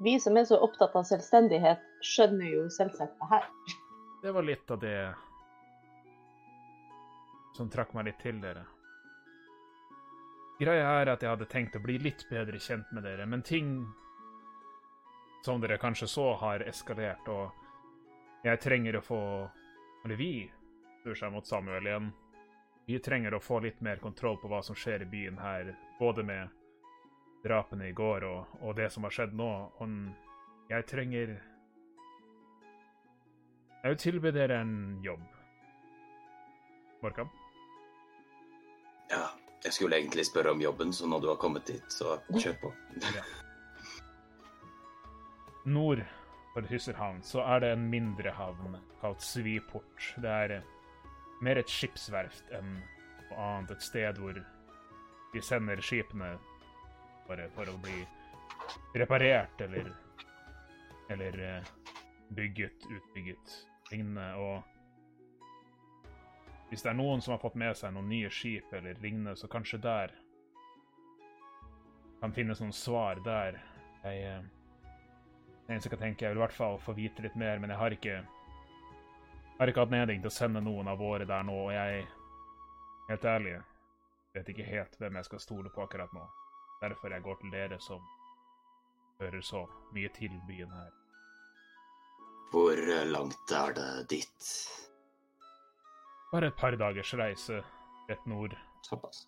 Vi 0.00 0.20
som 0.20 0.36
er 0.36 0.44
så 0.46 0.58
opptatt 0.62 0.94
av 0.94 1.06
selvstendighet, 1.08 1.80
skjønner 2.06 2.46
jo 2.52 2.66
selvsagt 2.70 3.16
det 3.18 3.28
her. 3.32 3.46
Det 4.22 4.32
var 4.34 4.46
litt 4.46 4.70
av 4.70 4.78
det 4.82 4.98
som 7.56 7.70
trakk 7.70 7.94
meg 7.96 8.06
litt 8.06 8.20
til 8.22 8.38
dere. 8.42 8.62
Greia 10.58 10.90
er 11.00 11.10
at 11.10 11.22
jeg 11.22 11.30
hadde 11.30 11.48
tenkt 11.50 11.78
å 11.78 11.82
bli 11.82 11.96
litt 12.02 12.24
bedre 12.30 12.58
kjent 12.62 12.90
med 12.94 13.02
dere, 13.06 13.26
men 13.26 13.42
ting 13.46 13.72
som 15.46 15.60
dere 15.62 15.78
kanskje 15.82 16.06
så, 16.10 16.32
har 16.38 16.62
eskalert, 16.66 17.26
og 17.30 18.46
jeg 18.46 18.60
trenger 18.62 18.98
å 18.98 19.02
få 19.02 19.22
Eller 20.04 20.14
vi 20.14 20.46
snur 21.02 21.16
seg 21.18 21.32
mot 21.34 21.46
Samuel 21.46 21.86
igjen. 21.86 22.12
Vi 22.86 22.98
trenger 23.02 23.34
å 23.34 23.40
få 23.42 23.58
litt 23.60 23.80
mer 23.82 23.98
kontroll 23.98 24.38
på 24.38 24.48
hva 24.48 24.62
som 24.62 24.76
skjer 24.78 25.02
i 25.02 25.08
byen 25.10 25.38
her, 25.42 25.72
både 25.98 26.22
med 26.22 26.57
drapene 27.44 27.88
i 27.88 27.96
går 27.96 28.26
og, 28.28 28.60
og 28.60 28.76
det 28.76 28.90
som 28.92 29.06
har 29.06 29.14
skjedd 29.14 29.34
nå. 29.38 29.48
Og 29.78 30.70
jeg 30.70 30.86
trenger 30.90 31.36
Jeg 33.78 33.90
vil 33.92 33.98
tilby 34.02 34.32
dere 34.34 34.60
en 34.60 34.78
jobb. 35.04 35.26
Morkan? 37.02 37.28
Ja, 39.10 39.22
jeg 39.64 39.72
skulle 39.72 39.96
egentlig 39.96 40.26
spørre 40.26 40.50
om 40.50 40.60
jobben, 40.60 40.92
så 40.92 41.06
når 41.06 41.20
du 41.20 41.28
har 41.28 41.36
kommet 41.36 41.66
dit, 41.66 41.92
så 41.92 42.18
kjør 42.34 42.56
på. 42.62 42.72
Nord 45.64 46.02
for 46.54 46.66
Hysserhavn 46.66 47.22
så 47.22 47.44
er 47.46 47.62
det 47.62 47.72
en 47.72 47.86
mindre 47.90 48.32
havn 48.34 48.76
kalt 49.00 49.22
Sviport. 49.22 50.12
Det 50.16 50.30
er 50.30 50.54
eh, 50.58 50.70
mer 51.44 51.60
et 51.60 51.70
skipsverft 51.70 52.50
enn 52.56 52.78
noe 53.28 53.38
annet. 53.38 53.76
Et 53.76 53.86
sted 53.86 54.18
hvor 54.18 54.38
de 54.38 55.42
sender 55.44 55.82
skipene 55.84 56.34
bare 57.28 57.48
for 57.54 57.68
å 57.70 57.76
bli 57.82 58.06
reparert 58.94 59.60
eller 59.60 59.94
Eller 61.08 61.38
eh, 61.40 61.64
bygget, 62.36 62.84
utbygget, 62.90 63.52
lignende. 63.90 64.34
Og 64.36 64.62
hvis 66.68 66.82
det 66.84 66.90
er 66.90 66.98
noen 66.98 67.22
som 67.24 67.32
har 67.32 67.40
fått 67.40 67.56
med 67.56 67.76
seg 67.80 67.94
noen 67.94 68.10
nye 68.10 68.28
skip 68.28 68.72
eller 68.76 69.00
lignende, 69.00 69.32
så 69.36 69.48
kanskje 69.48 69.78
der 69.80 70.12
kan 72.20 72.34
finnes 72.36 72.60
noen 72.60 72.76
svar 72.76 73.22
der. 73.24 73.56
Jeg 74.04 74.20
eh, 74.20 74.42
det 75.64 75.72
eneste 75.72 75.88
jeg 75.88 75.96
kan 75.96 76.04
tenke, 76.04 76.24
jeg 76.24 76.32
vil 76.34 76.42
i 76.42 76.44
hvert 76.44 76.58
fall 76.58 76.76
få 76.80 76.92
vite 76.96 77.24
litt 77.24 77.36
mer, 77.40 77.56
men 77.60 77.70
jeg 77.72 77.80
har 77.80 77.96
ikke 77.96 78.20
har 79.58 79.72
ikke 79.72 79.80
hatt 79.80 79.90
anledning 79.92 80.20
til 80.22 80.30
å 80.30 80.36
sende 80.36 80.60
noen 80.62 80.88
av 80.88 81.00
våre 81.00 81.24
der 81.28 81.42
nå, 81.44 81.56
og 81.66 81.72
jeg 81.72 82.06
Helt 83.08 83.24
ærlig, 83.24 83.54
vet 84.36 84.48
ikke 84.52 84.66
helt 84.68 84.96
hvem 85.00 85.14
jeg 85.16 85.24
skal 85.24 85.40
stole 85.40 85.70
på 85.72 85.80
akkurat 85.80 86.10
nå. 86.12 86.26
Derfor 86.82 87.10
jeg 87.10 87.22
går 87.22 87.34
til 87.40 87.50
dere 87.52 87.78
som 87.82 88.02
hører 89.20 89.40
så 89.42 89.64
mye 89.94 90.08
til 90.14 90.34
byen 90.48 90.70
her. 90.70 90.90
Hvor 92.52 92.72
eh, 92.78 93.06
langt 93.10 93.50
er 93.52 93.72
det 93.76 93.88
dit? 94.10 94.50
Bare 96.32 96.46
et 96.52 96.56
par 96.60 96.76
dagers 96.76 97.14
reise 97.18 97.62
rett 98.08 98.26
nord. 98.26 98.54
Såpass. 98.86 99.24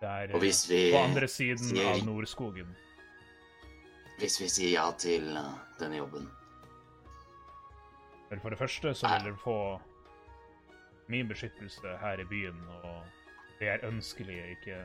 Det 0.00 0.08
er 0.08 0.32
Og 0.34 0.40
hvis 0.42 0.64
vi 0.70 0.90
på 0.92 0.98
andre 0.98 1.28
siden 1.28 1.58
sier- 1.58 1.90
av 1.92 2.04
Nordskogen. 2.06 2.70
Hvis 4.18 4.40
vi 4.40 4.48
sier 4.48 4.72
ja 4.78 4.86
til 4.98 5.28
eh, 5.36 5.52
denne 5.80 5.96
jobben, 6.02 6.30
Vel, 8.30 8.40
for 8.40 8.48
det 8.48 8.58
første 8.58 8.94
så 8.96 9.08
vil 9.12 9.26
dere 9.26 9.36
få 9.42 9.56
min 11.12 11.28
beskyttelse 11.28 11.96
her 12.00 12.20
i 12.22 12.24
byen, 12.24 12.62
og 12.82 13.02
det 13.58 13.68
er 13.68 13.82
ønskelig, 13.84 14.38
ikke 14.54 14.78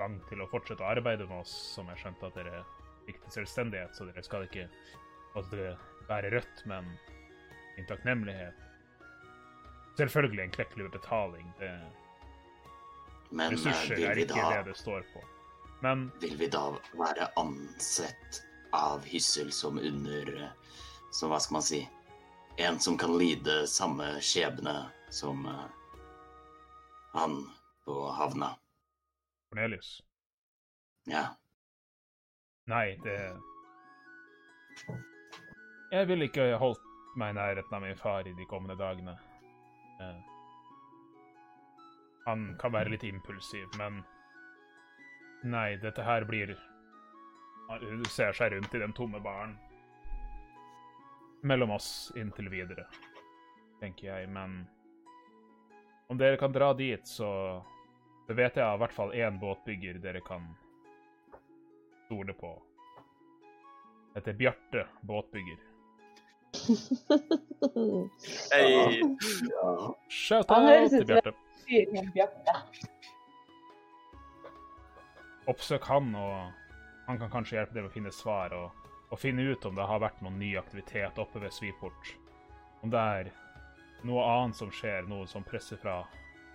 gang 0.00 0.18
til 0.28 0.42
å 0.42 0.48
fortsette 0.50 0.84
å 0.84 0.90
arbeide 0.90 1.28
med 1.28 1.44
oss, 1.44 1.52
som 1.76 1.88
jeg 1.92 2.02
skjønte 2.02 2.30
at 2.30 2.40
dere 2.40 2.64
fikk 3.06 3.20
til 3.24 3.36
selvstendighet, 3.40 3.94
så 3.96 4.08
dere 4.08 4.24
skal 4.24 4.46
ikke 4.48 4.66
måtte 5.34 5.74
være 6.08 6.32
rødt, 6.34 6.64
men 6.70 6.88
min 7.76 7.88
takknemlighet. 7.88 8.66
Selvfølgelig 9.98 10.44
en 10.44 10.54
klekkelig 10.54 10.90
betaling. 10.90 11.52
Det, 11.58 11.70
men 13.30 13.46
eh, 13.46 13.56
ressurser 13.56 14.04
er 14.10 14.22
ikke 14.24 14.34
da, 14.34 14.48
det 14.58 14.72
det 14.72 14.78
står 14.78 15.04
på. 15.12 15.22
Men 15.84 16.10
vil 16.20 16.36
vi 16.40 16.48
da 16.52 16.64
være 16.98 17.30
ansett 17.40 18.42
av 18.76 19.04
Hyssel 19.08 19.52
som 19.52 19.78
under 19.78 20.50
Som 21.10 21.32
hva 21.32 21.40
skal 21.42 21.56
man 21.56 21.64
si 21.66 21.80
En 22.60 22.76
som 22.78 22.98
kan 23.00 23.16
lide 23.18 23.64
samme 23.66 24.12
skjebne 24.22 24.74
som 25.10 25.46
eh, 25.48 25.64
han 27.16 27.40
på 27.86 27.96
havna? 28.14 28.52
Cornelius 29.50 30.02
Ja. 31.06 31.24
Nei, 32.70 32.96
det 33.02 33.16
Jeg 35.90 36.06
ville 36.06 36.28
ikke 36.28 36.52
holdt 36.60 36.84
meg 37.18 37.32
i 37.32 37.38
nærheten 37.40 37.74
av 37.74 37.82
min 37.82 37.98
far 37.98 38.28
i 38.28 38.32
de 38.38 38.44
kommende 38.46 38.76
dagene. 38.78 39.16
Eh, 40.00 40.20
Han 42.28 42.44
kan 42.60 42.72
være 42.72 42.92
litt 42.94 43.02
impulsiv, 43.08 43.66
men 43.80 44.04
Nei, 45.50 45.76
dette 45.82 46.04
her 46.04 46.24
blir 46.28 46.54
Hun 47.80 48.04
ser 48.12 48.32
seg 48.36 48.52
rundt 48.52 48.74
i 48.74 48.82
den 48.82 48.92
tomme 48.92 49.20
baren. 49.22 49.56
Mellom 51.42 51.70
oss 51.72 52.10
inntil 52.18 52.50
videre, 52.52 52.84
tenker 53.80 54.10
jeg, 54.12 54.28
men 54.28 54.68
Om 56.10 56.18
dere 56.18 56.36
kan 56.36 56.52
dra 56.52 56.72
dit, 56.74 57.06
så 57.08 57.30
Det 58.30 58.36
vet 58.38 58.58
jeg 58.60 58.62
av 58.62 58.76
i 58.76 58.78
hvert 58.84 58.92
fall 58.94 59.10
én 59.18 59.38
båtbygger 59.42 59.96
dere 59.98 60.20
kan 60.22 60.44
stole 62.04 62.30
på. 62.38 62.50
Heter 64.14 64.30
er 64.30 64.36
Bjarte 64.38 64.84
båtbygger. 65.02 65.56
Hei! 68.52 69.00
Shout-out 70.06 70.94
til. 70.94 71.90
Bjarte. 72.14 72.54
Oppsøk 75.50 75.90
han, 75.90 76.14
og 76.14 76.54
han 77.08 77.18
kan 77.18 77.34
kanskje 77.34 77.58
hjelpe 77.58 77.74
deg 77.74 77.82
med 77.82 77.90
å 77.90 77.96
finne 77.96 78.14
svar 78.14 78.54
og, 78.54 78.86
og 79.10 79.18
finne 79.18 79.48
ut 79.50 79.66
om 79.66 79.74
det 79.74 79.88
har 79.90 80.04
vært 80.06 80.22
noen 80.22 80.38
ny 80.38 80.52
aktivitet 80.62 81.18
oppe 81.18 81.42
ved 81.42 81.50
Sviport. 81.58 82.14
Om 82.86 82.94
det 82.94 83.02
er 83.18 83.34
noe 84.06 84.22
annet 84.36 84.62
som 84.62 84.70
skjer, 84.70 85.02
noe 85.10 85.26
som 85.26 85.42
presser 85.42 85.82
fra 85.82 86.04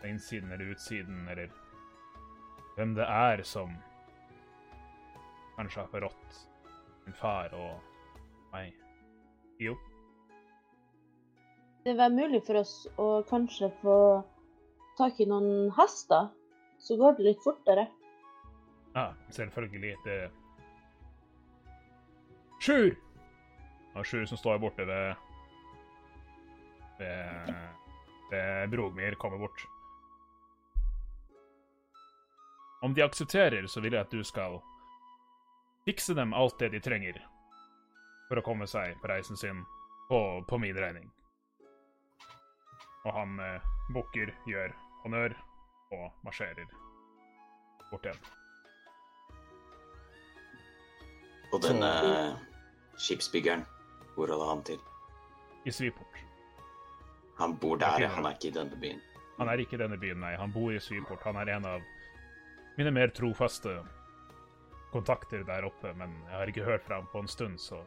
innsiden 0.07 0.55
eller 0.55 0.71
utsiden, 0.71 1.28
eller 1.28 1.51
hvem 2.76 2.95
det 2.97 3.05
er 3.07 3.43
som 3.47 3.71
kanskje 5.55 5.82
har 5.82 5.91
forrådt 5.91 6.39
min 7.05 7.15
far 7.15 7.53
og 7.55 7.80
meg. 8.53 8.73
Jo. 9.61 9.76
Det 11.86 11.93
var 11.97 12.09
mulig 12.09 12.41
for 12.47 12.59
oss 12.59 12.73
å 12.99 13.21
kanskje 13.30 13.69
få 13.82 13.97
tak 14.97 15.19
i 15.21 15.28
noen 15.30 15.69
hester, 15.78 16.32
så 16.82 16.97
går 16.99 17.17
det 17.17 17.28
litt 17.30 17.43
fortere. 17.43 17.86
Ja, 18.95 19.11
selvfølgelig. 19.36 19.95
Det 20.05 20.17
Sjur! 22.63 22.95
Er 23.95 24.07
Sjur 24.07 24.26
som 24.28 24.39
står 24.39 24.59
borte 24.63 24.88
ved 24.88 25.13
ved, 26.99 27.53
ved 28.32 28.71
Brogmyr, 28.71 29.15
kommer 29.19 29.38
bort. 29.38 29.67
Om 32.82 32.93
de 32.93 33.03
aksepterer, 33.03 33.67
så 33.67 33.82
vil 33.82 33.93
jeg 33.93 34.01
at 34.01 34.11
du 34.11 34.23
skal 34.23 34.59
fikse 35.86 36.13
dem 36.13 36.34
alt 36.34 36.59
det 36.59 36.71
de 36.73 36.82
trenger 36.82 37.21
for 38.28 38.41
å 38.41 38.45
komme 38.45 38.67
seg 38.67 38.97
på 39.01 39.09
reisen 39.09 39.38
sin 39.38 39.63
på, 40.09 40.19
på 40.47 40.57
min 40.61 40.78
regning. 40.78 41.11
Og 43.05 43.13
han 43.13 43.39
eh, 43.39 43.69
bukker, 43.93 44.34
gjør 44.49 44.73
honnør 45.03 45.36
og 45.93 46.26
marsjerer 46.26 46.65
bort 47.91 48.07
igjen. 48.09 48.21
Og 51.53 51.61
denne 51.61 51.91
skipsbyggeren, 52.97 53.65
hvor 54.15 54.32
holder 54.34 54.49
han 54.49 54.63
til? 54.65 54.80
I 55.65 55.71
Sviport. 55.71 56.17
Han 57.38 57.53
bor 57.61 57.78
der, 57.78 58.07
han 58.07 58.26
er 58.26 58.34
ikke 58.38 58.49
i 58.49 58.55
denne 58.55 58.80
byen. 58.80 59.01
Han 59.38 59.49
er 59.51 59.61
ikke 59.61 59.78
i 59.78 59.82
denne 59.82 59.97
byen, 59.99 60.21
nei. 60.23 60.34
Han 60.39 60.53
bor 60.53 60.73
i 60.73 60.80
Sviport. 60.80 61.23
Han 61.28 61.38
er 61.41 61.51
en 61.57 61.65
av 61.67 61.86
mine 62.78 62.91
mer 62.91 63.13
trofaste 63.15 63.78
kontakter 64.91 65.43
der 65.43 65.67
oppe, 65.67 65.93
men 65.99 66.11
jeg 66.30 66.38
har 66.39 66.51
ikke 66.51 66.63
hørt 66.67 66.84
fra 66.88 66.99
ham 67.01 67.07
på 67.11 67.19
en 67.23 67.28
stund, 67.28 67.59
så 67.59 67.82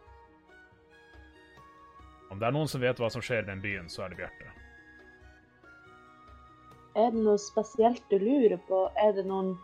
Om 2.30 2.39
det 2.39 2.47
er 2.47 2.53
noen 2.53 2.68
som 2.68 2.82
vet 2.84 2.99
hva 3.01 3.09
som 3.09 3.22
skjer 3.24 3.41
i 3.41 3.49
den 3.49 3.61
byen, 3.64 3.86
så 3.89 4.03
er 4.05 4.12
det 4.12 4.18
Bjarte. 4.18 4.51
Er 6.99 7.12
det 7.14 7.22
noe 7.24 7.39
spesielt 7.41 8.05
du 8.11 8.18
lurer 8.20 8.59
på? 8.68 8.82
Er 9.01 9.14
det 9.16 9.24
noen 9.24 9.55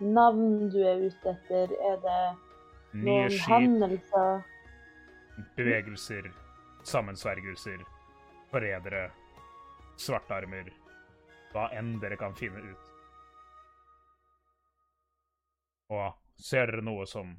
navn 0.00 0.70
du 0.72 0.78
er 0.88 1.02
ute 1.04 1.34
etter? 1.34 1.74
Er 1.90 1.98
det 2.04 2.20
Nye 2.94 3.04
noen 3.04 3.34
skip, 3.34 3.50
hendelser? 3.52 4.40
bevegelser, 5.56 6.30
sammensvergelser, 6.82 7.84
forrædere, 8.50 9.08
svartarmer 10.00 10.72
Hva 11.52 11.68
enn 11.76 11.98
dere 12.00 12.16
kan 12.20 12.34
finne 12.36 12.62
ut. 12.72 12.87
Og 15.88 16.12
ser 16.38 16.68
dere 16.70 16.84
noe 16.84 17.06
som 17.08 17.36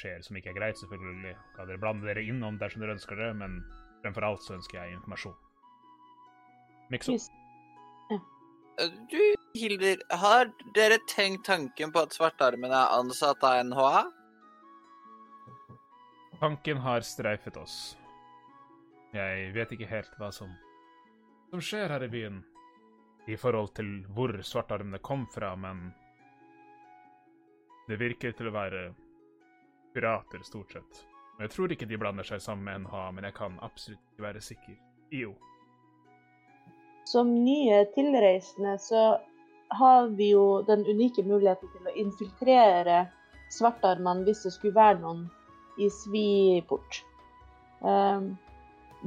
skjer 0.00 0.22
som 0.24 0.36
ikke 0.38 0.50
er 0.50 0.56
greit, 0.58 0.78
selvfølgelig, 0.80 1.36
kan 1.56 1.68
dere 1.68 1.80
blande 1.82 2.08
dere 2.08 2.24
innom 2.26 2.58
dersom 2.58 2.82
dere 2.82 2.96
ønsker 2.96 3.18
det, 3.20 3.30
men 3.38 3.60
fremfor 4.02 4.26
alt 4.26 4.42
så 4.42 4.56
ønsker 4.56 4.80
jeg 4.80 4.96
informasjon. 4.96 5.36
Mikso? 6.90 7.12
Just- 7.18 7.38
Du, 9.12 9.20
Hilder, 9.54 10.00
har 10.10 10.48
dere 10.74 10.96
tenkt 11.06 11.44
tanken 11.44 11.92
på 11.92 12.02
at 12.02 12.14
Svartarmen 12.16 12.72
er 12.72 12.94
ansatt 12.96 13.44
av 13.44 13.60
NHA? 13.68 14.00
Tanken 16.40 16.80
har 16.82 17.04
streifet 17.06 17.56
oss. 17.60 17.74
Jeg 19.12 19.52
vet 19.54 19.74
ikke 19.76 19.86
helt 19.86 20.16
hva 20.18 20.32
som, 20.32 20.50
som 21.52 21.60
skjer 21.62 21.92
her 21.92 22.02
i 22.02 22.08
byen 22.10 22.40
i 23.28 23.36
forhold 23.36 23.74
til 23.76 23.90
hvor 24.16 24.32
svartarmene 24.42 24.98
kom 25.04 25.28
fra, 25.30 25.52
men 25.54 25.92
det 27.88 27.98
virker 28.00 28.34
til 28.36 28.50
å 28.50 28.54
være 28.54 28.82
pirater, 29.94 30.42
stort 30.46 30.72
sett. 30.72 31.02
Jeg 31.40 31.50
tror 31.50 31.72
ikke 31.72 31.88
de 31.90 31.98
blander 31.98 32.26
seg 32.26 32.42
sammen 32.42 32.64
med 32.68 32.84
NHA, 32.84 33.06
men 33.16 33.26
jeg 33.26 33.36
kan 33.36 33.58
absolutt 33.64 34.02
ikke 34.12 34.26
være 34.26 34.44
sikker. 34.44 34.76
Jo. 35.12 35.32
Som 37.08 37.32
nye 37.44 37.82
tilreisende 37.96 38.76
så 38.80 39.02
har 39.72 40.08
vi 40.16 40.30
jo 40.32 40.62
den 40.68 40.84
unike 40.86 41.24
muligheten 41.26 41.70
til 41.72 41.88
å 41.88 41.96
infiltrere 42.04 43.06
svartarmene 43.52 44.26
hvis 44.26 44.44
det 44.46 44.52
skulle 44.54 44.76
være 44.76 45.00
noen 45.02 45.24
i 45.80 45.88
Sviport. 45.92 47.02
Um, 47.80 48.34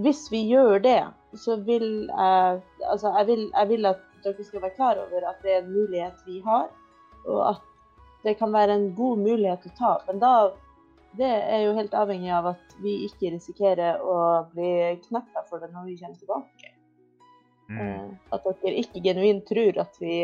hvis 0.01 0.26
vi 0.32 0.41
gjør 0.49 0.82
det, 0.84 0.99
så 1.39 1.55
vil 1.63 2.09
jeg 2.09 2.59
altså, 2.89 3.13
jeg, 3.19 3.28
vil, 3.30 3.45
jeg 3.53 3.69
vil 3.69 3.89
at 3.93 4.03
dere 4.26 4.47
skal 4.47 4.65
være 4.65 4.76
klar 4.76 4.99
over 4.99 5.30
at 5.30 5.39
det 5.45 5.53
er 5.53 5.63
en 5.63 5.71
mulighet 5.71 6.28
vi 6.28 6.41
har, 6.43 6.67
og 7.26 7.41
at 7.53 7.63
det 8.26 8.36
kan 8.39 8.53
være 8.53 8.76
en 8.76 8.88
god 8.97 9.21
mulighet 9.21 9.67
å 9.69 9.73
ta. 9.78 9.91
Men 10.07 10.21
da 10.23 10.36
det 11.15 11.32
er 11.32 11.61
jo 11.63 11.76
helt 11.78 11.93
avhengig 11.95 12.32
av 12.36 12.49
at 12.51 12.73
vi 12.84 12.97
ikke 13.05 13.32
risikerer 13.36 14.01
å 14.03 14.17
bli 14.51 14.71
knekka 15.05 15.45
for 15.49 15.63
det 15.63 15.69
når 15.71 15.88
vi 15.88 15.99
kommer 16.01 16.19
tilbake. 16.19 16.71
Mm. 17.69 17.80
Eh, 17.82 18.09
At 18.36 18.45
dere 18.45 18.82
ikke 18.82 19.03
genuint 19.05 19.45
tror 19.47 19.80
at 19.82 19.95
vi 20.01 20.17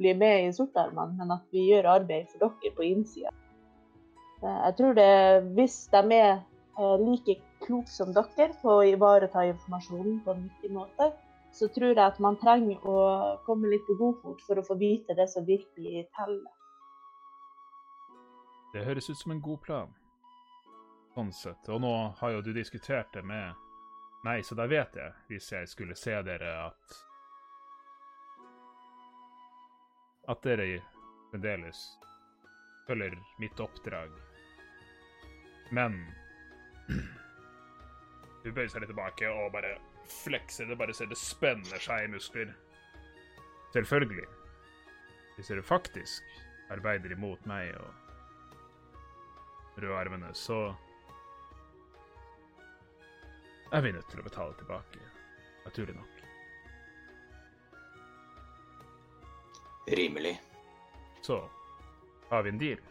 blir 0.00 0.16
med 0.16 0.46
i 0.46 0.52
Sortarmene, 0.56 1.12
men 1.18 1.34
at 1.36 1.44
vi 1.52 1.66
gjør 1.68 1.90
arbeid 1.98 2.30
for 2.32 2.46
dere 2.46 2.74
på 2.76 2.86
innsida. 2.88 3.32
Eh, 4.42 4.60
Jeg 4.66 4.76
tror 4.78 4.96
det, 4.96 5.10
hvis 5.58 5.76
de 5.92 6.04
er 6.16 6.32
eh, 6.78 6.96
like 7.04 7.36
kloke 7.66 7.92
som 7.92 8.14
dere 8.16 8.54
på 8.62 8.78
å 8.78 8.86
ivareta 8.86 9.44
informasjonen 9.50 10.22
på 10.24 10.34
en 10.34 10.46
viktig 10.48 10.72
måte, 10.72 11.12
så 11.52 11.68
tror 11.68 11.92
jeg 11.92 12.06
at 12.06 12.18
man 12.22 12.38
trenger 12.38 12.78
å 12.86 13.36
komme 13.44 13.68
litt 13.68 13.84
på 13.86 13.98
godfot 13.98 14.40
for 14.46 14.60
å 14.60 14.64
få 14.64 14.78
vite 14.78 15.16
det 15.18 15.26
som 15.28 15.44
virkelig 15.44 16.06
teller. 16.16 16.59
Det 18.72 18.84
høres 18.84 19.10
ut 19.10 19.18
som 19.18 19.32
en 19.34 19.42
god 19.42 19.60
plan. 19.62 19.94
Sånn 21.14 21.32
sett. 21.34 21.68
Og 21.74 21.80
nå 21.82 21.92
har 22.20 22.34
jo 22.36 22.42
du 22.46 22.52
diskutert 22.54 23.10
det 23.14 23.22
med 23.26 23.54
meg, 24.24 24.44
så 24.46 24.54
da 24.54 24.68
vet 24.70 24.94
jeg, 24.94 25.14
hvis 25.30 25.50
jeg 25.52 25.68
skulle 25.70 25.96
se 25.98 26.18
dere, 26.26 26.56
at 26.68 26.98
At 30.30 30.44
dere 30.44 30.82
fremdeles 31.30 31.78
følger 32.86 33.16
mitt 33.42 33.60
oppdrag. 33.60 34.12
Men 35.74 35.96
Hun 38.44 38.54
bøyer 38.54 38.70
seg 38.70 38.84
litt 38.84 38.92
tilbake 38.92 39.28
og 39.32 39.50
bare 39.52 39.74
flekser. 40.10 40.68
Det 40.70 40.78
bare 40.78 40.94
ser 40.94 41.10
det 41.10 41.18
spenner 41.18 41.82
seg 41.82 42.06
i 42.06 42.12
muskler. 42.12 42.52
Selvfølgelig. 43.74 44.28
Hvis 45.34 45.50
dere 45.50 45.66
faktisk 45.66 46.38
arbeider 46.70 47.12
imot 47.16 47.44
meg 47.50 47.74
og 47.80 47.99
rødarmene, 49.82 50.34
så 50.34 50.60
er 53.72 53.84
vi 53.84 53.92
nødt 53.94 54.08
til 54.10 54.20
å 54.20 54.26
betale 54.26 54.56
tilbake. 54.58 55.02
Naturlig 55.64 55.94
nok. 55.96 56.20
Rimelig. 59.90 60.36
Så 61.22 61.40
har 62.30 62.42
vi 62.42 62.52
en 62.54 62.60
deal. 62.60 62.82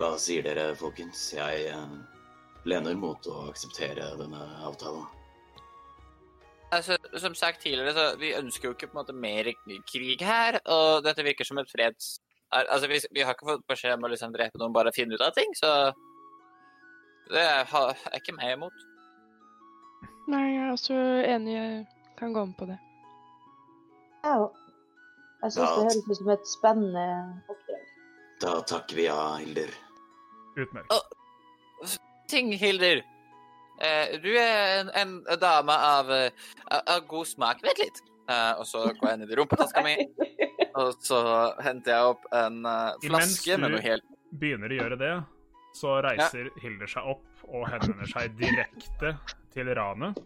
Hva 0.00 0.14
sier 0.20 0.44
dere, 0.44 0.70
folkens? 0.80 1.22
Jeg 1.36 1.64
eh, 1.68 1.96
lener 2.68 2.96
mot 2.96 3.26
å 3.28 3.50
akseptere 3.50 4.14
denne 4.20 4.44
avtalen. 4.64 5.04
Altså, 6.70 6.96
som 7.18 7.34
sagt 7.34 7.64
tidligere, 7.64 7.92
så 7.92 8.04
vi 8.20 8.30
ønsker 8.38 8.68
jo 8.68 8.76
ikke 8.76 8.88
på 8.88 8.94
en 8.94 9.00
måte 9.00 9.16
mer 9.16 9.50
krig 9.90 10.22
her, 10.22 10.60
og 10.70 11.02
dette 11.04 11.24
virker 11.26 11.48
som 11.48 11.58
et 11.60 11.70
freds... 11.72 12.18
er- 12.52 12.68
Altså, 12.70 12.88
vi, 12.90 13.00
vi 13.14 13.20
har 13.26 13.34
ikke 13.34 13.46
fått 13.52 13.66
beskjed 13.70 13.94
om 13.98 14.06
å 14.06 14.10
liksom 14.12 14.32
drepe 14.34 14.58
noen, 14.58 14.72
bare 14.74 14.92
finne 14.96 15.14
ut 15.14 15.20
av 15.26 15.32
ting, 15.36 15.52
så 15.58 15.92
det 17.30 17.42
er, 17.46 17.68
er 18.10 18.16
ikke 18.18 18.34
meg 18.36 18.56
imot. 18.56 18.86
Nei, 20.30 20.44
jeg 20.54 20.64
er 20.64 20.72
også 20.72 20.96
enig. 21.26 21.54
Jeg 21.54 22.16
kan 22.18 22.32
gå 22.34 22.44
med 22.46 22.56
på 22.58 22.66
det. 22.70 22.78
Ja, 24.24 24.34
jeg 25.42 25.52
syns 25.54 25.70
det 25.70 25.84
høres 25.84 25.96
ut 26.10 26.16
som 26.18 26.28
et 26.34 26.50
spennende 26.50 27.04
oppdrag. 27.48 27.86
Da 28.42 28.52
takker 28.68 28.96
vi 28.98 29.06
ja, 29.06 29.20
Hilder. 29.40 29.72
Utmerket. 30.56 31.16
Ting, 32.30 32.52
Hilder. 32.60 33.00
Eh, 33.80 34.18
du 34.22 34.28
er 34.36 34.82
en, 34.82 34.90
en 35.00 35.14
dame 35.40 35.72
av, 35.72 36.10
eh, 36.12 36.30
av, 36.68 36.82
av 36.96 37.06
god 37.08 37.26
smak. 37.30 37.62
Vent 37.64 37.80
litt. 37.80 38.02
Eh, 38.30 38.52
og 38.60 38.66
så 38.68 38.84
går 39.00 39.08
jeg 39.14 39.20
ned 39.22 39.32
i 39.32 39.38
rumpetaska 39.40 39.82
mi, 39.82 39.94
og 40.78 40.94
så 41.02 41.20
henter 41.64 41.96
jeg 41.96 42.14
opp 42.14 42.26
en 42.36 42.64
uh, 42.66 42.96
flaske 43.02 43.58
med 43.58 43.76
noe 43.76 43.84
helt 43.84 44.04
Imens 44.04 44.16
du 44.30 44.36
Begynner 44.40 44.70
å 44.70 44.76
gjøre 44.76 44.96
det, 45.00 45.14
så 45.74 45.96
reiser 46.04 46.50
Hilder 46.62 46.90
seg 46.90 47.08
opp 47.10 47.44
og 47.50 47.64
henvender 47.66 48.06
seg 48.06 48.36
direkte 48.38 49.16
til 49.50 49.70
ranet. 49.74 50.18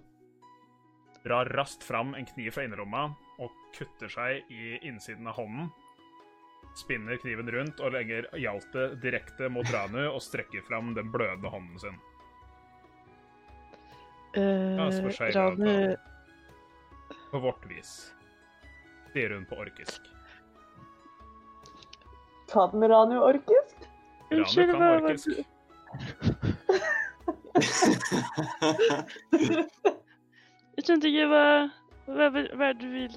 Drar 1.24 1.49
raskt 1.57 1.86
fram 1.86 2.12
en 2.18 2.26
kniv 2.28 2.53
fra 2.53 2.66
innerlomma 2.66 3.07
og 3.40 3.53
kutter 3.72 4.12
seg 4.12 4.53
i 4.53 4.76
innsiden 4.84 5.30
av 5.30 5.38
hånden. 5.38 5.70
Spinner 6.76 7.16
kniven 7.22 7.49
rundt 7.55 7.80
og 7.80 7.95
legger 7.95 8.28
hjaltet 8.36 8.99
direkte 9.01 9.49
mot 9.49 9.68
Ranu 9.72 10.03
og 10.03 10.20
strekker 10.22 10.64
fram 10.68 10.92
den 10.99 11.09
blødende 11.14 11.53
hånden 11.53 11.80
sin. 11.80 11.97
Ja, 11.97 12.03
Uh, 14.34 14.74
ja, 14.74 15.30
Ranu 15.30 15.97
På 17.30 17.38
vårt 17.38 17.68
vis, 17.70 17.92
sier 19.12 19.30
hun 19.30 19.47
på 19.47 19.61
orkisk. 19.62 20.14
Hva 22.55 22.69
med 22.75 22.91
Ranu 22.91 23.19
Unnskyld. 23.27 23.71
Ranu 24.31 24.73
kan 24.73 24.83
orkisk. 25.05 25.45
Jeg 30.75 30.85
skjønte 30.87 31.11
ikke 31.11 31.27
hva 31.31 31.43
Hva, 32.05 32.27
hva 32.35 32.67
er 32.71 32.77
du 32.81 32.87
vil? 32.93 33.15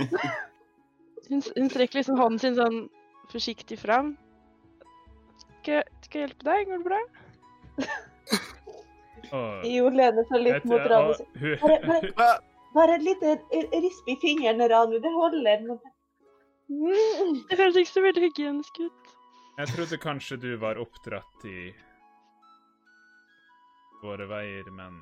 Hun, 1.30 1.40
hun 1.54 1.68
strekker 1.70 2.00
liksom 2.00 2.16
hånden 2.18 2.40
sin 2.42 2.56
sånn 2.58 2.76
forsiktig 3.30 3.76
fram. 3.78 4.08
Skal, 5.38 5.76
jeg- 5.76 5.90
skal 6.06 6.16
jeg 6.18 6.24
hjelpe 6.26 6.46
deg? 6.48 6.64
Går 6.66 6.78
det 6.80 6.86
bra? 6.88 7.00
Og, 9.30 9.66
Jo, 9.70 9.84
lener 9.94 10.26
seg 10.26 10.42
litt 10.42 10.64
mot 10.66 10.82
Ranu. 10.90 11.14
Bare- 11.62 11.82
bare- 11.86 12.40
Bare 12.74 12.96
et 12.98 13.02
lite 13.06 13.36
risp 13.84 14.10
i 14.10 14.16
fingeren, 14.22 14.62
Ranu. 14.70 14.98
Det 15.02 15.12
holder. 15.14 15.62
Mm. 15.68 15.78
Det 16.70 17.56
høres 17.58 17.76
ikke 17.80 17.90
så 17.90 18.02
veldig 18.04 18.22
hygienisk 18.28 18.78
ut. 18.84 19.14
Jeg 19.58 19.72
trodde 19.74 19.98
kanskje 20.00 20.36
du 20.40 20.50
var 20.62 20.78
oppdratt 20.80 21.42
i 21.50 21.72
våre 24.00 24.28
veier, 24.30 24.70
men 24.72 25.00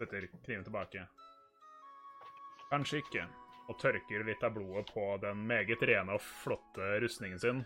setter 0.00 0.26
kniven 0.44 0.64
tilbake. 0.66 1.04
Kanskje 2.72 3.00
ikke, 3.04 3.26
og 3.70 3.78
tørker 3.80 4.26
litt 4.26 4.42
av 4.44 4.56
blodet 4.56 4.90
på 4.92 5.04
den 5.22 5.44
meget 5.48 5.82
rene 5.88 6.16
og 6.18 6.24
flotte 6.42 6.90
rustningen 7.04 7.40
sin. 7.40 7.62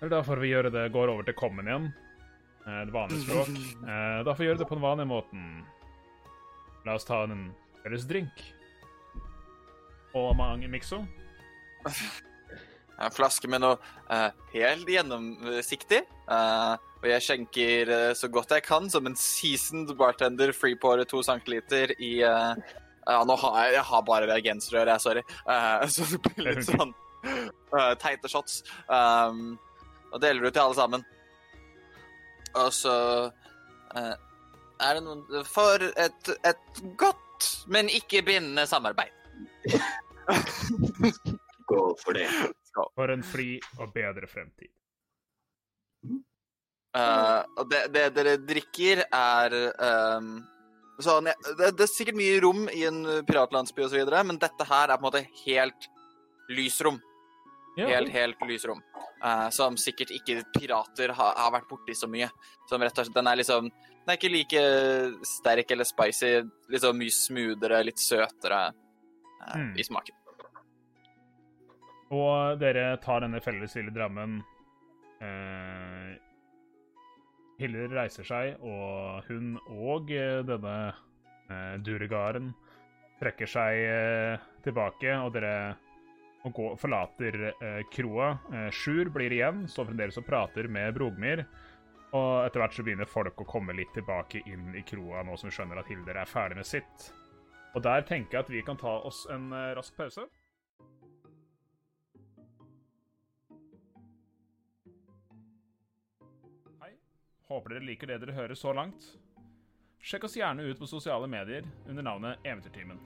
Eller 0.00 0.16
da 0.18 0.22
får 0.26 0.42
vi 0.42 0.50
gjøre 0.50 0.72
det, 0.74 0.88
går 0.92 1.14
over 1.14 1.24
til 1.24 1.38
kommen 1.38 1.70
igjen, 1.70 1.86
Et 2.66 2.90
vanlig 2.90 3.20
språk. 3.22 3.52
Eh, 3.86 4.24
Da 4.26 4.32
får 4.34 4.42
vi 4.42 4.46
gjøre 4.48 4.58
det 4.58 4.66
på 4.68 4.74
den 4.74 4.82
vanlige 4.82 5.06
måten. 5.06 5.42
La 6.84 6.96
oss 6.98 7.04
ta 7.06 7.22
en 7.22 7.52
felles 7.84 8.02
drink. 8.10 8.42
Og 10.18 10.34
mange 10.36 10.66
mikso. 10.68 11.04
En 12.96 13.12
flaske 13.12 13.44
med 13.52 13.60
noe 13.60 13.76
uh, 14.08 14.30
helt 14.54 14.88
gjennomsiktig. 14.88 15.98
Uh, 16.24 16.80
og 17.02 17.10
jeg 17.10 17.24
skjenker 17.26 17.90
uh, 17.92 18.12
så 18.16 18.30
godt 18.32 18.54
jeg 18.56 18.64
kan 18.64 18.88
som 18.88 19.04
en 19.04 19.18
seasoned 19.20 19.92
bartender 19.98 20.54
freepore 20.56 21.04
to 21.04 21.20
centiliter 21.26 21.92
i 22.00 22.22
Ja, 23.06 23.20
nå 23.22 23.36
har 23.38 23.58
jeg, 23.60 23.74
jeg 23.76 23.84
har 23.86 24.06
bare 24.08 24.26
reagensrør, 24.30 24.88
jeg, 24.90 25.02
sorry. 25.04 25.22
Eh, 25.46 25.84
så 25.94 26.08
det 26.10 26.22
blir 26.24 26.48
litt 26.48 26.66
sånn 26.66 26.94
eh, 27.22 27.92
teite 28.02 28.30
shots. 28.32 28.64
Um, 28.88 29.58
og 30.10 30.22
deler 30.24 30.48
ut 30.48 30.56
til 30.56 30.64
alle 30.64 30.78
sammen. 30.78 31.04
Og 32.56 32.72
så 32.74 32.96
eh, 33.94 34.14
er 34.80 34.96
det 34.96 35.04
noen 35.04 35.44
For 35.46 35.86
et, 35.92 36.32
et 36.48 36.82
godt, 36.98 37.50
men 37.70 37.92
ikke 37.92 38.24
bindende 38.26 38.66
samarbeid. 38.66 39.12
Gå 41.66 41.82
for 41.98 42.14
det. 42.14 42.28
For 42.94 43.10
en 43.10 43.24
fri 43.26 43.56
og 43.80 43.90
bedre 43.94 44.28
fremtid. 44.30 44.70
Uh, 46.96 47.42
og 47.60 47.66
det, 47.68 47.80
det 47.92 48.04
dere 48.16 48.36
drikker, 48.40 49.02
er 49.12 49.56
um, 50.16 50.30
sånn, 51.02 51.28
ja, 51.28 51.34
det, 51.58 51.74
det 51.76 51.84
er 51.84 51.90
sikkert 51.92 52.16
mye 52.16 52.38
rom 52.40 52.62
i 52.72 52.86
en 52.88 53.02
piratlandsby 53.28 53.84
osv., 53.84 54.00
men 54.24 54.38
dette 54.40 54.64
her 54.68 54.88
er 54.88 54.96
på 54.96 55.02
en 55.02 55.08
måte 55.10 55.24
helt 55.42 55.90
lysrom. 56.48 57.00
Ja, 57.76 57.90
Helt, 57.90 58.08
helt 58.14 58.40
lysrom. 58.48 58.78
Uh, 59.20 59.50
som 59.52 59.76
sikkert 59.80 60.14
ikke 60.16 60.38
pirater 60.54 61.12
har, 61.12 61.34
har 61.36 61.52
vært 61.52 61.68
borti 61.68 61.92
så 61.96 62.08
mye. 62.08 62.30
Som 62.70 62.80
rett 62.80 62.96
og 62.96 63.04
slett, 63.04 63.16
Den 63.18 63.28
er 63.28 63.36
liksom 63.40 63.68
Den 63.68 64.12
er 64.12 64.16
ikke 64.16 64.30
like 64.32 64.62
sterk 65.28 65.72
eller 65.74 65.84
spicy. 65.88 66.30
Liksom 66.72 66.96
mye 66.96 67.12
smoothere, 67.12 67.82
litt 67.90 68.00
søtere 68.00 68.68
uh, 68.70 68.82
Mm. 69.46 69.76
i 69.78 69.84
smaken. 69.84 70.16
Og 72.14 72.60
dere 72.60 72.92
tar 73.02 73.24
denne 73.24 73.40
felles 73.42 73.74
lille 73.74 73.94
drammen. 73.94 74.38
Eh, 75.24 76.12
Hilder 77.58 77.88
reiser 77.96 78.26
seg, 78.28 78.60
og 78.60 79.26
hun 79.30 79.56
og 79.72 80.12
eh, 80.12 80.42
denne 80.46 80.76
eh, 81.48 81.74
Duregaren 81.82 82.52
trekker 83.18 83.48
seg 83.48 83.80
eh, 83.80 84.46
tilbake, 84.62 85.16
og 85.24 85.32
dere 85.34 85.56
og 86.46 86.52
går, 86.54 86.74
forlater 86.78 87.38
eh, 87.50 87.80
kroa. 87.90 88.30
Eh, 88.52 88.68
Sjur 88.70 89.10
blir 89.10 89.34
igjen, 89.34 89.64
står 89.70 89.88
fremdeles 89.90 90.20
og 90.20 90.28
prater 90.28 90.68
med 90.70 90.94
Brogmyr. 90.94 91.42
Og 92.14 92.46
etter 92.46 92.62
hvert 92.62 92.76
så 92.76 92.84
begynner 92.86 93.08
folk 93.10 93.40
å 93.42 93.48
komme 93.48 93.74
litt 93.74 93.90
tilbake 93.96 94.44
inn 94.46 94.70
i 94.78 94.84
kroa 94.86 95.24
nå 95.26 95.34
som 95.36 95.50
vi 95.50 95.56
skjønner 95.56 95.80
at 95.80 95.90
Hilder 95.90 96.20
er 96.22 96.30
ferdig 96.30 96.60
med 96.60 96.68
sitt. 96.68 97.08
Og 97.74 97.82
der 97.84 98.06
tenker 98.08 98.38
jeg 98.38 98.44
at 98.46 98.52
vi 98.52 98.62
kan 98.64 98.78
ta 98.80 98.94
oss 99.08 99.24
en 99.32 99.50
eh, 99.52 99.72
rask 99.76 99.96
pause. 99.98 100.28
Håper 107.46 107.76
dere 107.76 107.86
liker 107.86 108.10
det 108.10 108.18
dere 108.24 108.34
hører 108.34 108.58
så 108.58 108.72
langt. 108.74 109.04
Sjekk 110.02 110.26
oss 110.26 110.36
gjerne 110.38 110.66
ut 110.66 110.78
på 110.78 110.88
sosiale 110.90 111.28
medier 111.30 111.66
under 111.86 112.02
navnet 112.02 112.42
Eventyrtimen. 112.46 112.98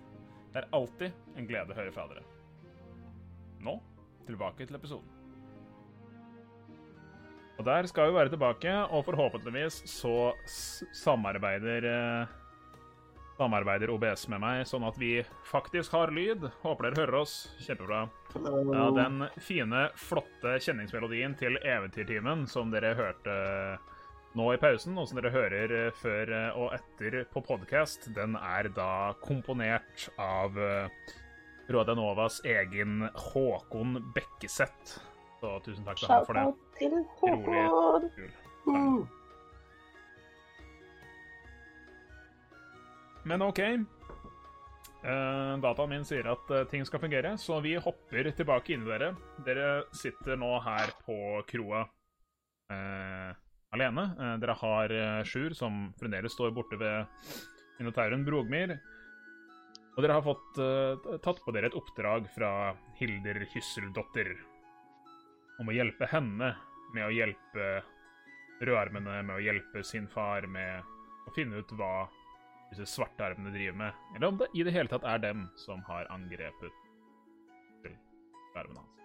Det 0.53 0.62
er 0.62 0.68
alltid 0.76 1.36
en 1.36 1.49
glede 1.49 1.74
å 1.74 1.76
høre 1.76 1.93
fra 1.93 2.07
dere. 2.09 2.24
Nå 3.61 3.76
tilbake 4.24 4.64
til 4.64 4.78
episoden. 4.78 5.16
Og 7.61 7.66
der 7.68 7.84
skal 7.91 8.09
vi 8.09 8.16
være 8.16 8.32
tilbake, 8.32 8.72
og 8.88 9.05
forhåpentligvis 9.05 9.82
så 9.91 10.32
samarbeider 10.49 11.88
eh, 11.91 12.36
Samarbeider 13.41 13.88
OBS 13.88 14.26
med 14.28 14.41
meg, 14.43 14.66
sånn 14.68 14.84
at 14.84 14.99
vi 15.01 15.14
faktisk 15.49 15.95
har 15.97 16.11
lyd. 16.12 16.43
Håper 16.61 16.91
dere 16.91 16.99
hører 17.01 17.22
oss. 17.22 17.34
Kjempebra. 17.64 18.03
Ja, 18.36 18.88
den 18.93 19.22
fine, 19.41 19.86
flotte 19.97 20.59
kjenningsmelodien 20.61 21.32
til 21.41 21.57
Eventyrtimen 21.64 22.45
som 22.49 22.68
dere 22.72 22.93
hørte 22.99 23.38
nå 24.39 24.47
i 24.55 24.59
pausen, 24.62 24.99
og 24.99 25.09
som 25.09 25.18
dere 25.18 25.33
hører 25.35 25.72
eh, 25.74 25.95
før 26.01 26.31
eh, 26.37 26.59
og 26.59 26.74
etter 26.76 27.24
på 27.33 27.43
podkast, 27.47 28.11
den 28.14 28.37
er 28.39 28.70
da 28.74 29.12
komponert 29.24 30.07
av 30.20 30.59
eh, 30.59 31.14
Rådenovas 31.70 32.41
egen 32.47 33.09
Håkon 33.14 33.99
Bekkeseth. 34.14 34.99
Så 35.41 35.55
tusen 35.64 35.87
takk 35.87 35.99
til 36.03 36.11
ham 36.11 36.26
for 36.26 36.39
det. 36.39 36.45
Til. 36.78 36.97
Håkon. 37.22 38.11
Kul. 38.66 39.07
Men 43.31 43.45
OK. 43.47 43.61
Dataen 45.01 45.93
min 45.93 46.05
sier 46.05 46.26
at 46.28 46.51
ting 46.68 46.83
skal 46.85 47.01
fungere, 47.01 47.33
så 47.41 47.61
vi 47.64 47.76
hopper 47.81 48.28
tilbake 48.37 48.74
inn 48.74 48.83
i 48.85 48.91
dere. 48.91 49.14
Dere 49.47 49.68
sitter 49.97 50.37
nå 50.41 50.51
her 50.64 50.93
på 51.07 51.16
kroa 51.49 51.87
eh, 52.74 53.31
alene. 53.71 54.11
Eh, 54.18 54.37
dere 54.43 54.57
har 54.61 54.95
eh, 54.95 55.25
Sjur, 55.25 55.55
som 55.55 55.91
fremdeles 56.01 56.33
står 56.33 56.55
borte 56.55 56.79
ved 56.81 57.07
Minotauren 57.79 58.25
Brogmir. 58.27 58.77
Og 59.97 60.05
dere 60.05 60.18
har 60.18 60.27
fått 60.27 60.61
eh, 60.62 61.18
tatt 61.25 61.43
på 61.45 61.55
dere 61.55 61.71
et 61.71 61.79
oppdrag 61.79 62.29
fra 62.35 62.53
Hilder 63.01 63.43
Hysseldotter 63.55 64.35
om 65.61 65.68
å 65.68 65.77
hjelpe 65.77 66.09
henne 66.09 66.55
med 66.95 67.05
å 67.07 67.12
hjelpe 67.12 67.66
rødarmene, 68.61 69.21
med 69.25 69.37
å 69.37 69.43
hjelpe 69.45 69.83
sin 69.85 70.09
far 70.09 70.47
med 70.49 70.81
å 71.29 71.35
finne 71.37 71.61
ut 71.61 71.75
hva 71.77 72.09
disse 72.71 72.87
svartearmene 72.89 73.53
driver 73.53 73.77
med, 73.77 74.01
eller 74.14 74.31
om 74.31 74.39
det 74.41 74.49
i 74.55 74.64
det 74.64 74.75
hele 74.75 74.91
tatt 74.91 75.05
er 75.09 75.21
dem 75.23 75.45
som 75.59 75.83
har 75.89 76.09
angrepet 76.14 76.81
rødarmene 77.85 78.81
hans. 78.81 78.99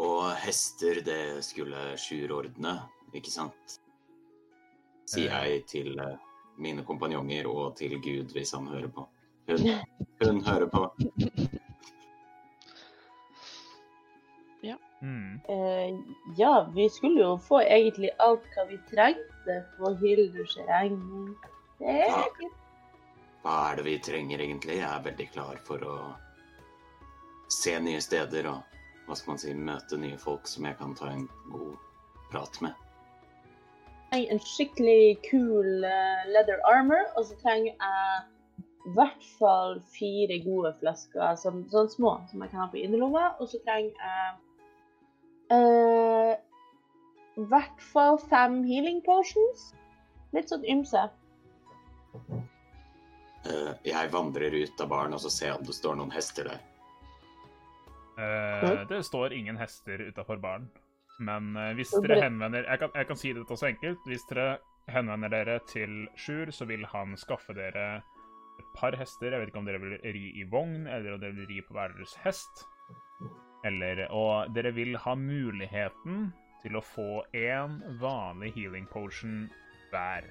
Og 0.00 0.32
hester, 0.40 1.02
det 1.04 1.42
skulle 1.44 1.96
Sjur 2.00 2.32
ordne, 2.38 2.76
ikke 3.12 3.32
sant? 3.32 3.78
Sier 5.12 5.34
jeg 5.44 5.64
til 5.68 5.98
eh, 6.00 6.16
mine 6.62 6.84
kompanjonger 6.88 7.48
og 7.50 7.76
til 7.76 7.98
Gud 8.00 8.32
hvis 8.32 8.54
han 8.56 8.70
hører 8.72 8.88
på. 8.88 9.08
Hun, 9.50 9.68
hun 10.22 10.44
hører 10.46 10.70
på. 10.72 10.86
Mm. 15.02 15.40
Eh, 15.48 16.00
ja, 16.36 16.70
vi 16.74 16.90
skulle 16.90 17.20
jo 17.20 17.38
få 17.38 17.60
egentlig 17.62 18.10
alt 18.22 18.44
hva 18.54 18.64
vi 18.68 18.78
trengte 18.90 19.56
på 19.76 19.90
Hildurs 19.98 20.54
regning. 20.68 21.32
Ja. 21.82 22.20
Hva 23.42 23.54
er 23.72 23.80
det 23.80 23.86
vi 23.88 23.96
trenger 24.06 24.44
egentlig? 24.44 24.76
Jeg 24.78 24.86
er 24.86 25.02
veldig 25.02 25.26
klar 25.34 25.58
for 25.66 25.82
å 25.82 25.96
se 27.50 27.74
nye 27.82 28.00
steder 28.00 28.46
og 28.52 28.71
hva 29.06 29.16
skal 29.18 29.34
man 29.34 29.42
si, 29.42 29.54
møte 29.54 29.98
nye 29.98 30.18
folk 30.20 30.48
som 30.50 30.66
jeg 30.68 30.78
kan 30.78 30.94
ta 30.98 31.10
en 31.12 31.26
god 31.50 31.74
prat 32.32 32.60
med. 32.64 32.76
trenger 34.12 34.34
en 34.34 34.42
skikkelig 34.44 35.18
kul 35.30 35.84
eh, 35.88 36.22
leather 36.28 36.60
armor, 36.68 37.04
og 37.16 37.26
så 37.26 37.36
trenger 37.40 37.72
jeg 37.72 38.22
i 38.82 38.94
hvert 38.96 39.26
fall 39.38 39.78
fire 39.94 40.38
gode 40.42 40.72
flasker, 40.80 41.36
sånn, 41.38 41.62
sånn 41.70 41.90
små, 41.90 42.16
som 42.30 42.42
jeg 42.42 42.50
kan 42.50 42.64
ha 42.64 42.70
på 42.72 42.80
innerlomma. 42.82 43.28
Og 43.38 43.48
så 43.52 43.60
trenger 43.62 43.94
jeg 43.94 44.32
uh, 45.54 46.32
i 47.38 47.46
hvert 47.52 47.84
fall 47.92 48.18
fem 48.26 48.58
healing 48.66 48.98
potions. 49.06 49.70
Litt 50.34 50.50
sånn 50.50 50.66
ymse. 50.66 51.04
Uh, 53.46 53.72
Jeg 53.86 54.10
vandrer 54.10 54.54
ut 54.54 54.82
av 54.82 54.90
baren 54.90 55.14
og 55.14 55.22
så 55.22 55.30
ser 55.30 55.52
jeg 55.52 55.60
om 55.60 55.70
det 55.70 55.78
står 55.78 55.96
noen 56.00 56.12
hester 56.14 56.50
der. 56.50 56.60
Eh, 58.22 58.82
det 58.88 59.02
står 59.04 59.32
ingen 59.32 59.56
hester 59.56 60.00
utafor 60.08 60.40
baren. 60.42 60.68
Men 61.18 61.56
eh, 61.56 61.72
hvis 61.78 61.92
dere 62.02 62.20
henvender 62.24 62.66
jeg 62.66 62.82
kan, 62.82 62.94
jeg 62.94 63.08
kan 63.08 63.20
si 63.20 63.32
dette 63.36 63.58
så 63.58 63.68
enkelt. 63.70 64.02
Hvis 64.08 64.26
dere 64.30 64.58
henvender 64.92 65.32
dere 65.32 65.58
til 65.70 66.06
Sjur, 66.18 66.50
så 66.50 66.66
vil 66.70 66.84
han 66.92 67.16
skaffe 67.20 67.54
dere 67.56 67.86
et 68.60 68.68
par 68.76 68.96
hester. 68.98 69.32
Jeg 69.32 69.42
vet 69.42 69.52
ikke 69.52 69.62
om 69.62 69.70
dere 69.70 69.82
vil 69.82 69.98
ri 70.02 70.26
i 70.40 70.46
vogn, 70.50 70.86
eller 70.86 71.16
om 71.16 71.22
dere 71.22 71.36
vil 71.38 71.50
ri 71.50 71.62
på 71.66 71.76
hver 71.76 71.94
deres 71.96 72.14
hest. 72.24 72.64
Eller 73.64 74.08
Og 74.10 74.54
dere 74.54 74.72
vil 74.74 74.96
ha 74.98 75.14
muligheten 75.14 76.32
til 76.62 76.78
å 76.78 76.82
få 76.82 77.22
én 77.34 77.78
vanlig 78.00 78.52
healing 78.56 78.86
potion 78.90 79.48
hver. 79.90 80.26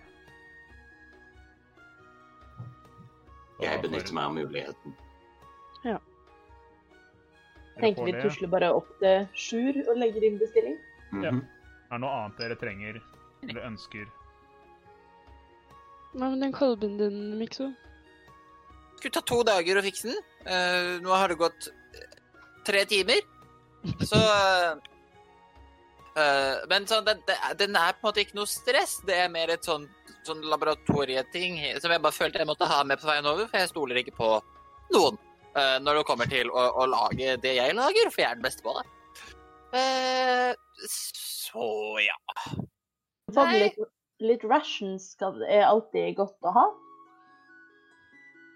Jeg 3.62 3.82
benytter 3.84 4.16
meg 4.18 4.24
av 4.24 4.36
muligheten. 4.36 4.96
dere 5.84 6.00
Tenker 7.80 8.06
vi 8.06 8.14
tusler 8.20 8.52
bare 8.52 8.72
opp 8.76 8.90
til 9.00 9.28
Sjur 9.38 9.78
og 9.88 9.96
legger 10.00 10.26
inn 10.28 10.40
bestilling. 10.42 10.78
Ja. 11.12 11.32
Mhm. 11.32 11.46
Er 11.92 12.00
det 12.00 12.04
noe 12.06 12.18
annet 12.18 12.38
dere 12.40 12.56
trenger 12.56 13.00
eller 13.44 13.66
ønsker? 13.68 14.06
Hva 16.12 16.30
med 16.30 16.42
den 16.44 16.54
kolben 16.56 16.98
din, 17.00 17.18
Mikso? 17.40 17.72
Skulle 18.98 19.16
ta 19.16 19.24
to 19.28 19.42
dager 19.48 19.80
å 19.80 19.84
fikse 19.84 20.12
den. 20.12 20.22
Uh, 20.46 21.00
nå 21.04 21.12
har 21.12 21.32
det 21.32 21.40
gått 21.40 21.68
eh, 21.68 22.16
tre 22.68 22.84
timer. 22.90 23.22
Så 24.06 24.20
uh, 24.20 24.78
eh, 26.16 26.56
Men 26.70 26.88
sånn, 26.90 27.06
den, 27.08 27.24
den 27.58 27.76
er 27.80 27.96
på 27.96 28.04
en 28.04 28.10
måte 28.10 28.24
ikke 28.24 28.40
noe 28.40 28.50
stress. 28.50 29.00
Det 29.08 29.18
er 29.24 29.32
mer 29.34 29.52
et 29.56 29.68
sånn, 29.68 29.88
sånn 30.28 30.44
laboratorieting 30.52 31.60
som 31.82 31.92
jeg 31.92 32.04
bare 32.04 32.16
følte 32.16 32.44
jeg 32.44 32.52
måtte 32.52 32.70
ha 32.70 32.84
med 32.86 33.02
på 33.02 33.10
veien 33.10 33.28
over, 33.28 33.48
for 33.48 33.64
jeg 33.64 33.72
stoler 33.72 34.02
ikke 34.04 34.16
på 34.20 34.32
noen 34.96 35.20
eh, 35.56 35.78
når 35.84 36.00
det 36.02 36.06
kommer 36.08 36.30
til 36.32 36.50
å, 36.52 36.64
å 36.82 36.86
lage 36.90 37.38
det 37.44 37.56
jeg 37.58 37.76
lager, 37.78 38.10
for 38.12 38.22
jeg 38.24 38.30
er 38.32 38.40
den 38.40 38.46
beste 38.46 38.64
på 38.66 38.74
det. 38.78 38.86
Uh, 39.72 40.52
så 40.92 41.66
ja. 42.04 42.16
Sånn 43.32 43.48
Nei. 43.48 43.60
litt, 43.64 43.78
litt 44.20 44.44
rations 44.44 45.12
skal, 45.14 45.38
er 45.48 45.64
alltid 45.70 46.18
godt 46.20 46.36
å 46.44 46.52
ha. 46.58 46.66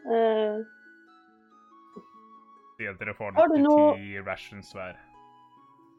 Uh, 0.05 0.63
Si 2.75 2.83
at 2.91 2.97
dere 2.99 3.13
får 3.15 3.31
Har 3.37 3.47
du 3.47 3.55
90 3.55 3.63
noe- 3.63 4.23
rations 4.27 4.73
hver. 4.75 4.97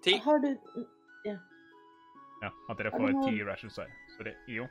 Ti. 0.05 0.19
har 0.21 0.39
du 0.45 0.51
Ja, 1.25 2.51
at 2.69 2.77
dere 2.77 2.91
får 2.93 3.07
ti 3.07 3.15
noe- 3.17 3.31
10 3.33 3.47
rations 3.49 3.79
hver. 3.81 3.89
Så 4.17 4.27
det, 4.29 4.35
jo. 4.47 4.67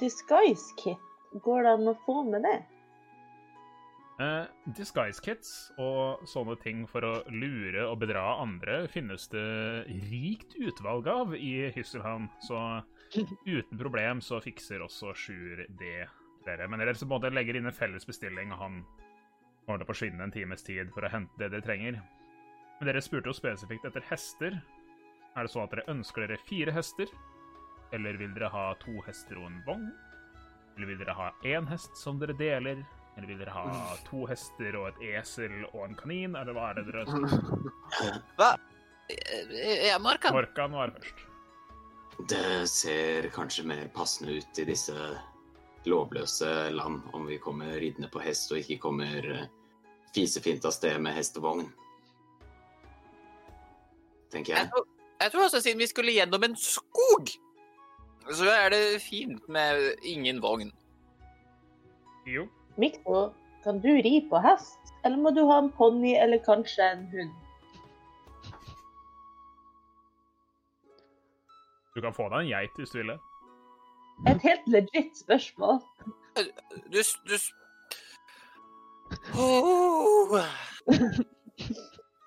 disguise 0.00 0.72
kit? 0.80 0.96
Går 1.44 1.62
det 1.62 1.74
an 1.76 1.92
å 1.92 1.94
få 2.06 2.22
med 2.30 2.42
det? 2.48 2.56
Eh, 4.18 4.46
disguise 4.74 5.22
kits 5.22 5.50
og 5.78 6.24
sånne 6.26 6.56
ting 6.58 6.80
for 6.90 7.06
å 7.06 7.12
lure 7.30 7.84
og 7.86 8.00
bedra 8.02 8.24
andre 8.42 8.80
finnes 8.90 9.28
det 9.30 9.84
rikt 10.08 10.56
utvalg 10.58 11.06
av 11.12 11.36
i 11.38 11.68
Hysselhavn, 11.76 12.26
så 12.42 12.82
uten 13.46 13.78
problem 13.78 14.22
så 14.24 14.40
fikser 14.42 14.82
også 14.82 15.14
Sjur 15.14 15.62
det 15.78 16.08
dere. 16.48 16.66
Men 16.66 16.82
dere 16.82 16.96
som 16.98 17.12
måte 17.12 17.30
legger 17.30 17.60
inn 17.60 17.70
en 17.70 17.76
felles 17.76 18.08
bestilling, 18.10 18.50
og 18.50 18.58
han 18.64 18.82
kommer 19.62 19.78
til 19.78 19.86
å 19.86 19.92
forsvinne 19.92 20.26
en 20.26 20.34
times 20.34 20.66
tid 20.66 20.90
for 20.96 21.06
å 21.06 21.14
hente 21.14 21.38
det 21.38 21.52
dere 21.54 21.68
trenger. 21.68 22.02
Men 22.80 22.90
dere 22.90 23.06
spurte 23.06 23.30
jo 23.30 23.38
spesifikt 23.38 23.86
etter 23.86 24.10
hester. 24.10 24.58
Er 25.36 25.46
det 25.46 25.54
sånn 25.54 25.68
at 25.68 25.76
dere 25.76 25.90
ønsker 25.94 26.26
dere 26.26 26.42
fire 26.50 26.74
hester? 26.74 27.06
Eller 27.94 28.18
vil 28.18 28.34
dere 28.34 28.50
ha 28.50 28.72
to 28.82 28.98
hester 29.06 29.38
og 29.38 29.52
en 29.52 29.62
vogn? 29.66 29.90
Eller 30.74 30.90
vil 30.90 31.04
dere 31.06 31.14
ha 31.14 31.32
én 31.46 31.70
hest 31.70 31.94
som 32.02 32.18
dere 32.18 32.34
deler? 32.34 32.82
Eller 33.18 33.26
vil 33.32 33.38
dere 33.42 33.50
ha 33.50 33.96
to 34.06 34.24
hester 34.30 34.76
og 34.78 34.92
et 34.92 35.00
esel 35.18 35.64
og 35.72 35.80
en 35.88 35.96
kanin? 35.98 36.36
Eller 36.38 36.54
hva 36.54 36.68
er 36.70 36.78
det 36.78 36.84
dere 36.92 37.02
ønsker? 37.02 37.72
Hva? 38.38 38.52
Eh, 39.10 39.88
Ja, 39.88 39.96
Morkan. 39.98 40.36
Morkan 40.36 40.76
var 40.78 40.92
først. 40.94 41.24
Det 42.30 42.44
ser 42.70 43.26
kanskje 43.34 43.64
mer 43.66 43.88
passende 43.94 44.36
ut 44.38 44.58
i 44.58 44.64
disse 44.68 44.94
lovløse 45.86 46.48
land 46.74 47.02
om 47.14 47.26
vi 47.30 47.38
kommer 47.42 47.74
ridende 47.80 48.08
på 48.12 48.20
hest 48.22 48.50
og 48.52 48.58
ikke 48.62 48.78
kommer 48.82 49.28
eh, 49.34 49.44
fisefint 50.14 50.66
av 50.66 50.74
sted 50.74 50.98
med 51.02 51.14
hest 51.18 51.38
og 51.38 51.46
vogn. 51.46 51.68
Tenker 54.30 54.52
Jeg 54.54 54.60
jeg. 54.66 54.70
tror, 54.74 54.86
jeg 55.22 55.32
tror 55.32 55.44
også 55.48 55.60
siden 55.64 55.80
vi 55.82 55.86
skulle 55.90 56.12
gjennom 56.14 56.44
en 56.44 56.56
skog, 56.60 57.30
Så 58.28 58.44
er 58.52 58.68
det 58.74 59.00
fint 59.00 59.46
med 59.48 59.94
ingen 60.04 60.42
vogn. 60.44 60.68
Jo. 62.28 62.42
Mikko, 62.78 63.32
kan 63.64 63.80
du 63.82 63.90
ri 64.02 64.20
på 64.30 64.38
hest? 64.42 64.92
Eller 65.04 65.18
må 65.18 65.32
du 65.34 65.42
ha 65.50 65.58
en 65.62 65.70
ponni 65.74 66.14
eller 66.18 66.38
kanskje 66.44 66.84
en 66.92 67.06
hund? 67.12 67.34
Du 71.94 72.02
kan 72.04 72.14
få 72.14 72.28
deg 72.30 72.44
en 72.44 72.50
geit 72.52 72.78
hvis 72.78 72.94
du 72.94 73.00
vil 73.00 73.10
det. 73.10 73.18
Et 74.30 74.44
helt 74.46 74.68
legit 74.70 75.18
spørsmål. 75.18 75.80
Du, 76.38 77.02
du 77.02 77.36
oh, 79.38 80.38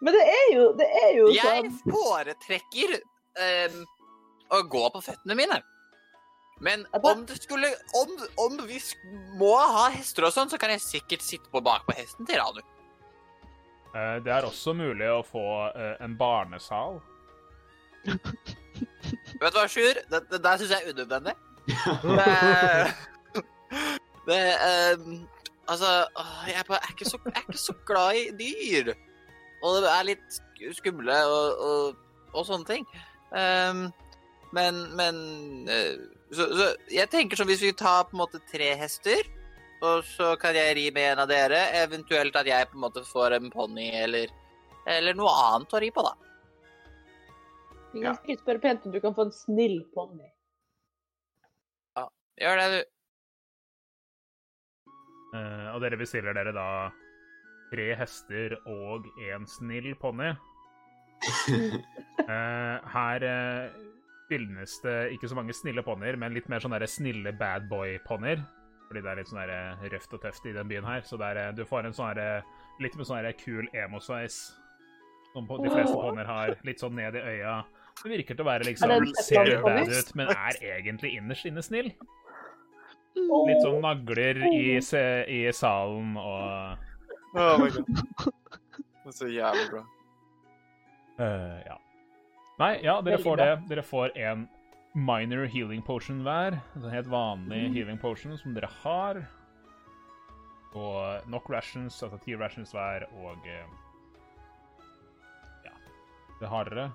Men 0.04 0.16
det 0.18 0.24
er 0.28 0.48
jo, 0.56 0.66
det 0.80 0.88
er 1.04 1.12
jo 1.16 1.28
Jeg 1.32 1.72
sånn 1.72 1.94
foretrekker 1.94 2.98
um, 3.00 3.78
å 4.52 4.62
gå 4.76 4.84
på 4.96 5.04
føttene 5.06 5.38
mine. 5.40 5.62
Men 6.62 6.86
om 6.94 7.26
det 7.26 7.40
skulle 7.42 7.72
Om, 7.98 8.12
om 8.38 8.60
vi 8.70 8.78
må 9.40 9.56
ha 9.58 9.88
hester 9.96 10.28
og 10.28 10.34
sånn, 10.36 10.52
så 10.52 10.60
kan 10.62 10.74
jeg 10.74 10.84
sikkert 10.84 11.26
sitte 11.26 11.50
på 11.52 11.62
bak 11.66 11.88
på 11.88 11.96
hesten 11.98 12.28
til 12.30 12.38
Ranu. 12.42 12.62
Eh, 13.96 14.18
Det 14.24 14.32
er 14.32 14.48
også 14.48 14.76
mulig 14.78 15.10
å 15.12 15.24
få 15.26 15.46
eh, 15.74 15.96
en 16.06 16.14
barnesal. 16.18 17.02
Vet 19.42 19.54
du 19.54 19.58
hva, 19.58 19.68
Sjur? 19.70 19.98
Det, 20.10 20.22
det 20.30 20.42
der 20.44 20.62
syns 20.62 20.74
jeg 20.76 20.86
er 20.86 20.94
unødvendig. 20.94 21.38
Det, 22.20 22.30
det 24.28 24.42
um, 25.00 25.22
Altså, 25.70 25.88
jeg 26.50 26.58
er, 26.58 26.72
er, 26.74 26.90
ikke 26.92 27.06
så, 27.08 27.18
jeg 27.26 27.38
er 27.38 27.46
ikke 27.48 27.62
så 27.62 27.74
glad 27.88 28.18
i 28.18 28.24
dyr. 28.36 28.94
Og 29.64 29.78
det 29.84 29.92
er 29.92 30.08
litt 30.10 30.40
skumle 30.76 31.18
og, 31.30 31.62
og, 31.68 32.00
og 32.34 32.48
sånne 32.48 32.68
ting. 32.68 32.88
Em, 33.38 33.86
men 34.56 34.82
men 35.00 35.22
eh, 35.70 36.02
så, 36.32 36.48
så 36.58 36.68
jeg 36.92 37.10
tenker 37.12 37.40
sånn 37.40 37.50
hvis 37.52 37.64
vi 37.64 37.74
tar 37.78 38.06
på 38.08 38.16
en 38.16 38.24
måte 38.24 38.42
tre 38.52 38.74
hester, 38.80 39.28
og 39.82 40.04
så 40.06 40.34
kan 40.40 40.56
jeg 40.56 40.76
ri 40.78 40.90
med 40.96 41.14
en 41.14 41.24
av 41.24 41.32
dere, 41.32 41.64
eventuelt 41.82 42.36
at 42.38 42.48
jeg 42.48 42.70
på 42.70 42.78
en 42.78 42.86
måte 42.86 43.04
får 43.08 43.38
en 43.38 43.50
ponni 43.54 43.90
eller, 44.04 44.32
eller 44.90 45.18
noe 45.18 45.32
annet 45.48 45.74
å 45.74 45.82
ri 45.82 45.90
på, 45.94 46.06
da. 46.06 46.14
Vi 47.92 48.06
kan 48.06 48.38
spørre 48.40 48.62
pent 48.64 48.86
om 48.88 48.94
du 48.94 49.02
kan 49.04 49.16
få 49.18 49.28
en 49.28 49.36
snill 49.36 49.82
ponni. 49.96 50.30
Gjør 52.42 52.58
det, 52.58 52.68
du. 52.74 52.82
Uh, 55.32 55.68
og 55.76 55.84
dere 55.84 56.00
bestiller 56.00 56.36
dere 56.36 56.54
da 56.56 56.70
tre 57.72 57.92
hester 58.00 58.56
og 58.68 59.06
en 59.30 59.46
snill 59.48 59.94
ponni. 60.02 60.32
Uh, 61.22 62.78
her 62.96 63.26
uh, 63.28 63.91
finnes 64.32 64.80
ikke 65.14 65.30
så 65.30 65.38
mange 65.38 65.56
snille 65.56 65.84
ponnier, 65.86 66.18
men 66.20 66.34
litt 66.36 66.50
mer 66.52 66.64
sånne 66.64 66.80
der 66.82 66.92
snille 66.92 67.36
bad 67.38 67.68
boy-ponnier. 67.72 68.42
Fordi 68.88 69.04
det 69.04 69.12
er 69.12 69.20
litt 69.22 69.30
sånn 69.32 69.40
der, 69.40 69.84
røft 69.94 70.16
og 70.18 70.24
tøft 70.24 70.48
i 70.50 70.56
den 70.56 70.68
byen 70.68 70.88
her. 70.88 71.04
Så 71.08 71.20
det 71.20 71.30
er, 71.32 71.38
eh, 71.46 71.54
du 71.56 71.64
får 71.68 71.88
en 71.88 71.96
sånn 71.96 72.18
litt 72.84 72.98
med 73.00 73.08
sånn 73.08 73.22
der 73.24 73.38
kul 73.40 73.70
emo-sveis. 73.72 74.40
Som 75.32 75.46
de 75.48 75.70
fleste 75.72 75.96
oh. 75.96 76.10
ponnier 76.10 76.28
har. 76.28 76.58
Litt 76.68 76.84
sånn 76.84 76.98
ned 77.00 77.16
i 77.16 77.22
øya. 77.38 77.62
Det 78.02 78.12
virker 78.12 78.36
til 78.36 78.44
å 78.44 78.50
være 78.50 78.68
liksom 78.68 78.92
Ser 79.22 79.48
Teflon 79.48 79.64
bad 79.64 79.94
ut, 79.94 80.12
men 80.20 80.32
er 80.34 80.60
egentlig 80.74 81.14
innerst 81.20 81.48
inne 81.48 81.64
snill. 81.64 81.92
Litt 83.16 83.64
sånn 83.64 83.80
nagler 83.84 84.40
i, 84.48 84.80
se, 84.84 85.04
i 85.28 85.44
salen 85.56 86.16
og 86.20 86.90
Oh 87.32 87.56
my 87.60 87.70
god. 87.72 87.88
Det 89.02 89.08
er 89.08 89.16
så 89.16 89.28
jævlig 89.32 89.70
bra. 89.72 89.86
Uh, 91.20 91.60
ja. 91.64 91.78
Nei, 92.62 92.76
ja, 92.86 92.98
dere 93.02 93.16
Veldig 93.18 93.24
får 93.26 93.38
bra. 93.40 93.46
det. 93.56 93.68
Dere 93.72 93.84
får 93.88 94.12
en 94.22 94.48
minor 94.94 95.46
healing 95.50 95.82
potion 95.88 96.20
hver. 96.26 96.60
En 96.76 96.90
helt 96.94 97.08
vanlig 97.10 97.62
Mm. 97.70 97.74
healing 97.76 97.98
potion 98.02 98.38
som 98.38 98.54
dere 98.54 98.70
har. 98.84 99.22
Og 100.76 101.28
nok 101.28 101.50
rations, 101.50 101.98
altså 102.04 102.20
ti 102.24 102.36
rations 102.36 102.72
hver, 102.72 103.08
og 103.24 103.38
eh, 103.48 103.66
Ja. 105.66 105.72
Det 106.40 106.48
har 106.50 106.64
dere. 106.70 106.92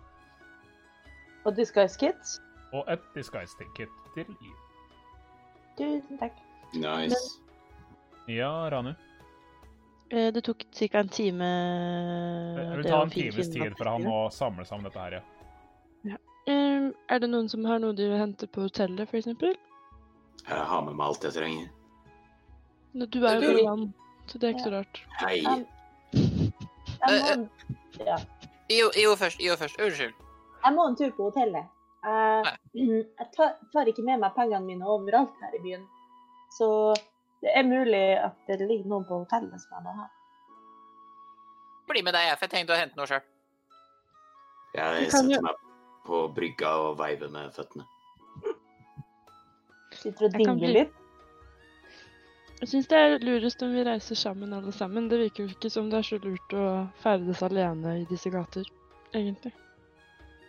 Og 1.44 1.54
disguise 1.56 1.98
kits. 1.98 2.38
Og 2.72 2.84
et 2.88 3.00
disguise 3.14 3.54
ticket 3.58 3.88
til 4.14 4.26
I. 4.42 4.52
Tusen 5.78 6.18
takk. 6.18 6.32
Nice. 6.74 7.40
Ja, 8.28 8.68
Ranu. 8.72 8.94
Eh, 10.10 10.30
Det 10.32 10.42
tok 10.44 10.62
ca. 10.72 10.98
en 10.98 11.08
time 11.08 11.44
Det 12.56 12.76
vil 12.76 12.84
ta 12.90 13.02
en 13.02 13.10
times 13.10 13.48
tid 13.48 13.76
for 13.76 13.84
han 13.90 14.02
å 14.06 14.30
samle 14.30 14.64
sammen 14.64 14.84
dette 14.84 14.98
her, 14.98 15.10
ja. 15.12 15.20
Eh, 16.46 16.90
Er 17.08 17.18
det 17.22 17.30
noen 17.30 17.48
som 17.48 17.64
har 17.66 17.80
noe 17.82 17.94
de 17.96 18.06
vil 18.10 18.20
hente 18.20 18.46
på 18.46 18.66
hotellet, 18.66 19.08
f.eks.? 19.08 19.26
Jeg 20.46 20.66
har 20.70 20.82
med 20.86 20.94
meg 20.94 21.06
alt 21.06 21.24
jeg 21.26 21.34
trenger. 21.34 21.72
Du 22.96 23.18
er 23.26 23.40
jo 23.40 23.48
på 23.50 23.64
land, 23.66 23.88
så 24.30 24.38
det 24.38 24.48
er 24.48 24.54
ikke 24.54 24.66
så 24.66 24.74
rart. 24.76 25.00
Hei. 25.20 25.40
Um, 25.46 25.64
Jeg 27.06 27.38
må, 27.38 27.48
ja. 28.06 28.16
Jo, 28.72 28.90
jo, 29.02 29.16
først. 29.18 29.42
Jo 29.42 29.56
først. 29.58 29.80
Unnskyld. 29.80 30.14
jeg 30.64 30.74
må 30.74 30.86
en 30.88 30.96
tur 30.96 31.10
på 31.16 31.28
hotellet. 31.28 31.66
Uh, 32.06 32.46
jeg 33.20 33.28
tar, 33.36 33.52
tar 33.72 33.90
ikke 33.90 34.06
med 34.06 34.22
meg 34.22 34.34
pengene 34.38 34.64
mine 34.66 34.86
overalt 34.86 35.34
her 35.42 35.58
i 35.58 35.62
byen. 35.62 35.84
Så 36.56 36.68
det 37.42 37.52
er 37.52 37.66
mulig 37.66 38.04
at 38.22 38.38
det 38.48 38.62
ligger 38.64 38.88
noen 38.90 39.04
på 39.04 39.18
hotellet 39.24 39.60
som 39.60 39.76
jeg 39.76 39.84
må 39.84 39.96
ha. 39.98 40.08
Bli 41.90 42.02
med 42.02 42.16
deg, 42.16 42.30
jeg, 42.30 42.38
for 42.38 42.46
jeg 42.46 42.54
tenkte 42.54 42.74
å 42.74 42.80
hente 42.80 42.98
noe 42.98 43.10
sjøl. 43.10 43.26
Jeg 44.76 45.10
setter 45.10 45.42
meg 45.42 45.65
på 46.06 46.22
brygga 46.36 46.72
og 46.86 46.96
veiver 47.00 47.32
med 47.32 47.52
føttene. 47.56 47.86
Sitter 49.96 50.28
og 50.28 50.38
dingler 50.38 50.74
litt. 50.80 51.02
Jeg 52.56 52.70
syns 52.70 52.88
det 52.88 52.98
er 52.98 53.14
lurest 53.20 53.62
om 53.66 53.74
vi 53.76 53.84
reiser 53.84 54.16
sammen 54.16 54.54
alle 54.56 54.72
sammen. 54.72 55.10
Det 55.10 55.18
virker 55.20 55.44
jo 55.44 55.52
ikke 55.52 55.70
som 55.72 55.90
det 55.92 55.98
er 56.00 56.06
så 56.08 56.18
lurt 56.22 56.54
å 56.56 56.66
ferdes 57.02 57.42
alene 57.44 57.98
i 58.00 58.06
disse 58.08 58.32
gater, 58.32 58.64
egentlig. 59.12 59.52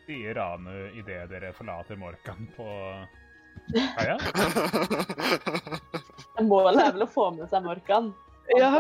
Sier 0.06 0.38
Ranu 0.38 0.72
idet 0.96 1.26
dere 1.34 1.52
forlater 1.56 2.00
Morkan 2.00 2.48
på 2.56 2.68
kaia. 3.98 4.16
Målet 6.48 6.80
er 6.86 6.96
vel 6.96 7.04
å 7.04 7.10
få 7.12 7.28
med 7.36 7.52
seg 7.52 7.66
Morkan. 7.66 8.14
Ja. 8.56 8.72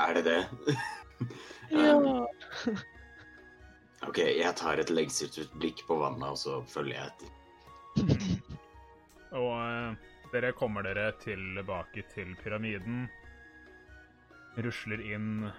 Er 0.00 0.16
det 0.16 0.24
det? 0.30 0.40
Ja. 1.76 1.98
OK, 4.08 4.18
jeg 4.18 4.52
tar 4.56 4.80
et 4.80 4.90
lengselsfullt 4.92 5.56
blikk 5.60 5.82
på 5.88 5.98
vannet, 6.00 6.24
og 6.32 6.38
så 6.40 6.60
følger 6.72 6.96
jeg 6.96 7.10
etter. 7.12 7.36
Og 9.40 9.50
eh, 9.60 9.98
dere 10.32 10.54
kommer 10.56 10.86
dere 10.86 11.10
tilbake 11.22 12.06
til 12.14 12.32
pyramiden. 12.40 13.04
Rusler 14.58 15.02
inn 15.04 15.50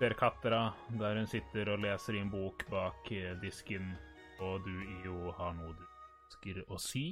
der 0.00 0.16
Kattera, 0.18 0.74
der 1.00 1.16
hun 1.16 1.30
sitter 1.30 1.70
og 1.72 1.84
leser 1.84 2.18
i 2.18 2.24
en 2.24 2.32
bok 2.32 2.66
bak 2.72 3.12
eh, 3.14 3.36
disken. 3.40 3.94
Og 4.42 4.66
du, 4.66 4.74
IO, 5.00 5.30
har 5.38 5.54
noe 5.56 5.72
du 5.72 5.86
ønsker 5.86 6.60
å 6.68 6.80
si. 6.82 7.06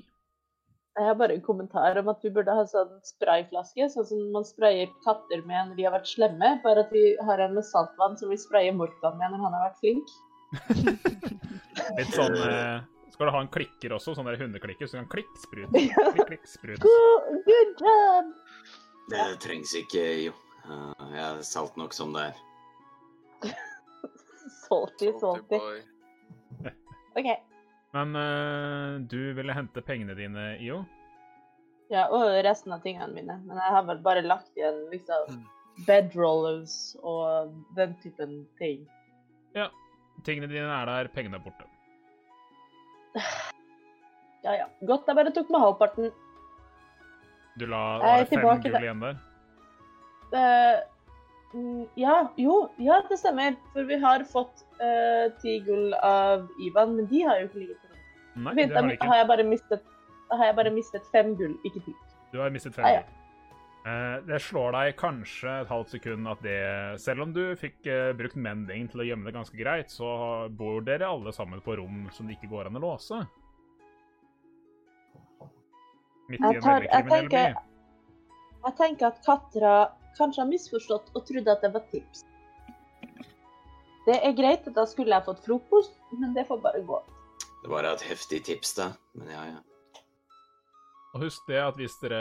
Jeg 0.94 1.08
har 1.08 1.16
bare 1.18 1.34
en 1.34 1.42
kommentar 1.42 1.96
om 1.98 2.10
at 2.12 2.20
vi 2.22 2.30
burde 2.34 2.54
ha 2.54 2.66
sånn 2.70 3.00
sprayflaske, 3.02 3.88
sånn 3.90 4.06
som 4.06 4.26
man 4.34 4.44
sprayer 4.46 4.92
katter 5.06 5.40
med 5.48 5.70
når 5.70 5.78
de 5.78 5.86
har 5.88 5.96
vært 5.96 6.10
slemme. 6.10 6.52
Bare 6.66 6.84
at 6.84 6.92
vi 6.94 7.16
har 7.30 7.40
en 7.42 7.56
med 7.56 7.66
saltvann 7.66 8.18
som 8.20 8.30
vi 8.30 8.38
sprayer 8.38 8.76
Morkan 8.76 9.18
med 9.18 9.32
når 9.32 9.42
han 9.46 9.56
har 9.56 9.68
vært 9.70 9.80
flink. 9.80 10.14
Litt 11.98 12.12
sånn 12.14 12.36
eh, 12.38 12.82
Skal 13.14 13.28
du 13.28 13.32
ha 13.34 13.42
en 13.42 13.50
klikker 13.52 13.94
også, 13.96 14.14
sånn 14.16 14.28
der 14.28 14.38
hundeklikker, 14.40 14.88
så 14.88 14.98
du 14.98 15.02
kan 15.02 15.10
klikk, 15.16 15.30
sprut. 15.42 15.70
Klikk, 15.74 16.24
klikk, 16.30 16.48
sprut. 16.50 16.82
Good, 16.82 17.44
good 17.46 17.84
job! 17.84 18.32
Det 19.12 19.28
trengs 19.44 19.74
ikke, 19.78 20.04
jo. 20.24 20.34
Uh, 20.64 20.92
jeg 21.12 21.22
er 21.22 21.42
salt 21.44 21.76
nok 21.80 21.94
som 21.96 22.14
det 22.16 22.30
er. 22.30 22.42
Salty, 24.64 25.10
salty. 25.20 25.58
OK. 27.14 27.28
Men 27.94 28.16
uh, 28.16 29.00
du 29.06 29.18
ville 29.36 29.54
hente 29.54 29.84
pengene 29.84 30.16
dine, 30.18 30.54
IO? 30.64 30.80
Ja, 31.92 32.08
og 32.08 32.32
resten 32.42 32.72
av 32.74 32.82
tingene 32.82 33.12
mine. 33.12 33.36
Men 33.44 33.60
jeg 33.60 33.74
har 33.76 33.84
vel 33.86 34.00
bare 34.02 34.24
lagt 34.24 34.56
igjen 34.58 34.80
liksom 34.90 35.44
bedrollers 35.86 36.96
og 37.02 37.52
den 37.76 37.94
typen 38.02 38.44
ting. 38.58 38.86
Tingene 40.24 40.48
dine 40.48 40.70
er 40.70 40.86
der, 40.88 41.10
pengene 41.14 41.40
er 41.40 41.44
borte. 41.44 41.66
Ja 44.44 44.52
ja. 44.60 44.66
Godt 44.86 45.08
jeg 45.08 45.16
bare 45.16 45.32
tok 45.32 45.50
med 45.52 45.62
halvparten. 45.62 46.10
Du 47.60 47.66
la 47.70 47.80
Jeg 48.02 48.28
fem 48.32 48.42
gull 48.44 48.82
igjen 48.82 49.04
der. 49.04 49.22
Mm, 51.54 51.84
ja, 51.96 52.14
jo, 52.36 52.54
ja, 52.82 52.98
det 53.08 53.18
stemmer. 53.20 53.54
For 53.72 53.86
vi 53.86 53.98
har 54.02 54.24
fått 54.26 54.64
eh, 54.82 55.30
ti 55.42 55.60
gull 55.66 55.94
av 56.02 56.48
Ivan, 56.66 56.96
men 56.98 57.06
de 57.10 57.22
har 57.22 57.38
jo 57.38 57.48
ikke 57.48 57.60
ligget 57.62 57.78
på 57.78 57.92
rommet. 57.92 58.48
Nei, 58.48 58.54
det 58.58 58.74
har 58.74 58.88
de 58.88 58.96
ikke. 58.96 59.10
har 59.12 59.20
jeg 59.22 59.28
bare 59.30 59.44
mistet 59.46 59.92
har 60.34 60.48
jeg 60.48 60.56
bare 60.58 60.72
mistet 60.74 61.04
fem 61.12 61.36
gull, 61.38 61.54
ikke 61.68 61.84
ti. 61.84 61.94
Du 62.32 62.40
har 62.42 62.50
mistet 62.50 62.74
fem 62.74 62.88
gull. 62.88 63.23
Eh, 63.84 64.18
det 64.24 64.38
slår 64.40 64.72
deg 64.72 64.94
kanskje 64.96 65.58
et 65.60 65.68
halvt 65.68 65.90
sekund 65.92 66.28
at 66.30 66.40
det 66.40 66.60
Selv 67.02 67.26
om 67.26 67.34
du 67.36 67.42
fikk 67.60 67.84
eh, 67.84 68.14
brukt 68.16 68.38
mending 68.40 68.86
til 68.88 69.02
å 69.02 69.08
gjemme 69.10 69.28
det 69.28 69.34
ganske 69.36 69.58
greit, 69.58 69.92
så 69.92 70.08
bor 70.48 70.80
dere 70.86 71.10
alle 71.10 71.34
sammen 71.36 71.60
på 71.60 71.76
rom 71.76 72.06
som 72.16 72.24
det 72.24 72.38
ikke 72.38 72.48
går 72.54 72.70
an 72.70 72.80
å 72.80 72.84
låse. 72.86 73.18
Midt 76.32 76.40
i 76.40 76.48
Jeg, 76.48 76.56
en 76.56 76.64
tar, 76.64 76.80
veldig 76.80 77.02
kriminell 77.10 77.28
by. 77.28 77.66
jeg 78.64 78.76
tenker 78.78 79.10
at 79.10 79.20
Katra 79.26 79.74
kanskje 80.16 80.40
har 80.40 80.48
misforstått 80.48 81.12
og 81.12 81.26
trodde 81.28 81.52
at 81.52 81.66
det 81.66 81.72
var 81.74 81.84
tips. 81.92 82.24
Det 84.08 84.16
er 84.16 84.32
greit, 84.36 84.64
da 84.72 84.86
skulle 84.88 85.12
jeg 85.12 85.28
fått 85.28 85.44
frokost, 85.44 85.92
men 86.16 86.32
det 86.32 86.46
får 86.48 86.64
bare 86.64 86.80
gå. 86.88 87.04
Det 87.60 87.72
var 87.72 87.84
et 87.88 88.08
heftig 88.08 88.42
tips, 88.48 88.74
da. 88.80 88.90
Men 89.16 89.28
ja, 89.32 89.44
ja. 89.52 89.60
Og 91.14 91.22
husk 91.22 91.44
det 91.46 91.60
at 91.62 91.76
hvis 91.78 91.94
dere 92.02 92.20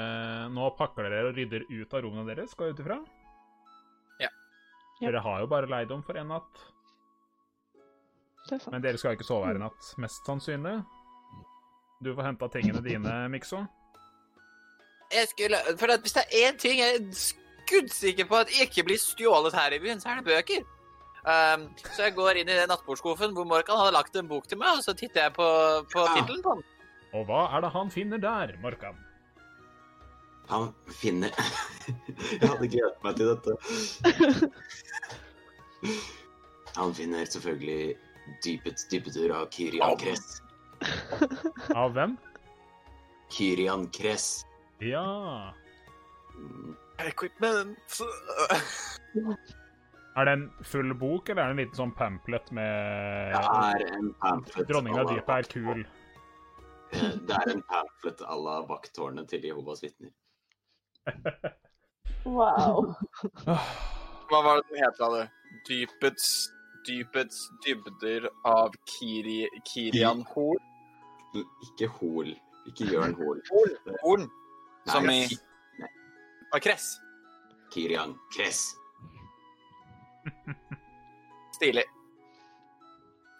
nå 0.53 0.67
pakker 0.77 1.07
dere 1.09 1.29
og 1.31 1.37
rydder 1.37 1.63
ut 1.69 1.93
av 1.97 2.03
rommene 2.05 2.27
deres, 2.29 2.53
går 2.53 2.67
jeg 2.69 2.75
ut 2.77 2.83
ifra 2.85 2.99
Ja. 4.21 4.29
Dere 5.01 5.21
har 5.25 5.39
jo 5.41 5.47
bare 5.49 5.69
leid 5.71 5.91
om 5.91 6.03
for 6.05 6.13
én 6.19 6.27
natt, 6.29 6.61
Det 8.47 8.55
er 8.55 8.59
sant. 8.59 8.71
men 8.75 8.81
dere 8.83 8.97
skal 9.01 9.15
ikke 9.17 9.25
sove 9.25 9.47
her 9.47 9.55
i 9.57 9.63
natt, 9.63 9.93
mest 9.97 10.25
sannsynlig. 10.27 10.75
Du 12.03 12.11
får 12.13 12.23
henta 12.27 12.49
tingene 12.51 12.81
dine, 12.83 13.13
Mikso. 13.31 13.63
Jeg 15.13 15.27
skulle, 15.29 15.57
for 15.79 15.87
at 15.93 16.01
Hvis 16.01 16.13
det 16.17 16.23
er 16.29 16.51
én 16.51 16.57
ting 16.59 16.79
jeg 16.79 16.95
er 16.99 17.09
skuddsikker 17.15 18.27
på 18.27 18.35
at 18.43 18.49
ikke 18.61 18.83
blir 18.83 18.97
stjålet 18.99 19.53
her 19.55 19.71
i 19.73 19.79
byen, 19.79 19.99
så 20.01 20.09
er 20.11 20.21
det 20.21 20.25
bøker. 20.29 20.65
Um, 21.23 21.69
så 21.95 22.03
jeg 22.09 22.15
går 22.17 22.35
inn 22.41 22.49
i 22.51 22.57
den 22.57 22.67
nattbordskuffen 22.67 23.31
hvor 23.33 23.45
Morkan 23.47 23.77
hadde 23.79 23.93
lagt 23.95 24.15
en 24.19 24.27
bok 24.27 24.45
til 24.51 24.57
meg, 24.59 24.75
og 24.77 24.83
så 24.83 24.91
titter 24.93 25.21
jeg 25.29 25.33
på, 25.33 25.45
på 25.93 25.99
Ah. 26.03 26.15
tittelen 26.17 26.43
på 26.43 26.55
den. 26.59 26.63
Og 27.13 27.27
hva 27.29 27.43
er 27.53 27.61
det 27.65 27.71
han 27.75 27.91
finner 27.93 28.21
der, 28.21 28.55
Morkan? 28.63 28.97
Han 30.49 30.71
finner 30.99 31.31
Jeg 32.41 32.49
hadde 32.49 32.67
gledet 32.67 33.05
meg 33.05 33.15
til 33.19 33.31
dette. 33.31 33.51
Han 36.73 36.93
finner 36.97 37.27
selvfølgelig 37.29 37.95
dypets 38.43 38.87
dyppetur 38.89 39.33
av 39.35 39.49
Kyrian 39.53 39.97
Kress. 40.01 40.39
Av 41.75 41.93
hvem? 41.95 42.15
Kyrian 43.35 43.89
Kress. 43.93 44.45
Ja 44.83 45.53
Mm, 46.33 46.71
Equipment. 46.97 47.99
Er 50.17 50.25
det 50.25 50.31
en 50.33 50.45
full 50.65 50.93
bok, 50.97 51.29
eller 51.29 51.43
er 51.43 51.51
det 51.51 51.53
en 51.53 51.59
liten 51.61 51.77
sånn 51.77 51.93
pamphlet 51.93 52.49
med 52.57 53.35
Det 53.35 53.43
er 53.43 53.83
en 53.99 54.07
pamphlet 54.21 54.69
Dronningen 54.71 55.03
av 55.03 55.11
dypet 55.11 55.33
er 55.35 55.49
kul. 55.51 55.83
Eh, 56.93 57.15
Det 57.27 57.35
er 57.35 57.51
en 57.51 57.63
pamphlet 57.69 58.21
à 58.21 58.35
la 58.37 58.59
vakttårnet 58.69 59.29
til 59.29 59.45
Jehovas 59.49 59.81
vitner. 59.83 60.11
Wow. 62.25 62.93
Hva 64.29 64.39
var 64.45 64.61
det 64.61 64.69
den 64.69 64.83
het, 64.83 64.97
sa 64.97 65.09
du? 65.11 65.23
Dypets 65.67 66.27
Dypets 66.87 67.37
dybder 67.65 68.27
av 68.47 68.73
Kiri, 68.91 69.47
Kirian 69.67 70.23
Hol? 70.33 70.59
Ikke 71.67 71.87
Hol. 71.99 72.33
Ikke 72.67 72.87
Jørn 72.91 73.15
Hol. 73.19 73.39
Horn. 74.03 74.27
Som 74.91 75.09
i 75.11 75.21
Av 76.53 76.59
Kress. 76.63 76.89
Kirian 77.73 78.17
Kress. 78.35 78.65
Stilig. 81.55 81.85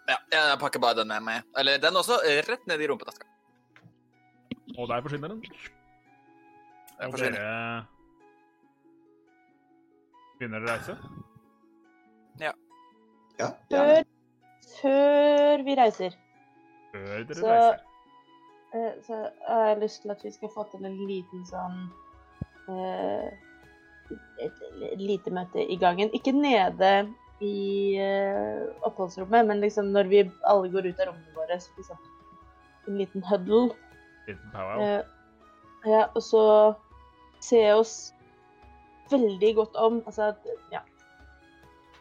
Ja, 0.08 0.16
jeg 0.32 0.58
pakker 0.60 0.80
bare 0.82 1.00
den 1.00 1.08
med 1.12 1.24
meg. 1.24 1.44
Eller 1.56 1.78
den 1.80 1.96
også, 1.96 2.18
rett 2.48 2.66
ned 2.68 2.80
i 2.80 2.88
rumpetaska. 2.90 3.28
Og 4.78 4.88
der 4.88 5.00
forsvinner 5.00 5.28
den. 5.28 5.42
Jeg 5.44 7.06
Og 7.06 7.12
forsvinner. 7.12 7.38
dere 7.38 7.84
begynner 10.38 10.60
å 10.64 10.70
reise. 10.72 10.96
Ja, 12.40 13.48
Før, 13.70 14.04
før 14.80 15.62
vi 15.66 15.74
reiser, 15.74 16.12
Før 16.92 17.24
dere 17.26 17.34
Så- 17.34 17.46
reiser. 17.46 17.80
eh, 18.74 18.92
så 19.06 19.30
har 19.48 19.66
jeg 19.68 19.78
lyst 19.80 20.02
til 20.02 20.10
at 20.10 20.22
vi 20.24 20.30
skal 20.30 20.48
få 20.54 20.64
til 20.70 20.84
en 20.86 21.06
liten 21.08 21.44
sånn 21.46 21.90
uh, 22.68 23.30
Et 24.10 24.52
et 24.92 24.98
lite 25.00 25.30
møte 25.30 25.56
i 25.72 25.76
gangen. 25.76 26.10
Ikke 26.12 26.32
nede 26.32 27.14
i 27.40 27.96
uh, 27.98 28.66
oppholdsrommet, 28.84 29.46
men 29.46 29.60
liksom 29.60 29.86
når 29.92 30.08
vi 30.08 30.30
alle 30.44 30.68
går 30.70 30.86
ut 30.90 31.00
av 31.00 31.06
rommene 31.08 31.34
våre. 31.34 31.56
så 31.60 31.70
Liksom, 31.76 31.96
en 32.88 32.98
liten 32.98 33.22
huddle. 33.22 33.74
Liten 34.26 34.50
powwow. 34.52 34.80
Eh, 34.80 35.04
ja, 35.90 36.06
og 36.14 36.22
så 36.24 36.42
ser 37.44 37.66
jeg 37.66 37.76
oss 37.76 37.94
veldig 39.12 39.54
godt 39.60 39.76
om. 39.76 40.02
Altså 40.06 40.32
Ja. 40.72 40.80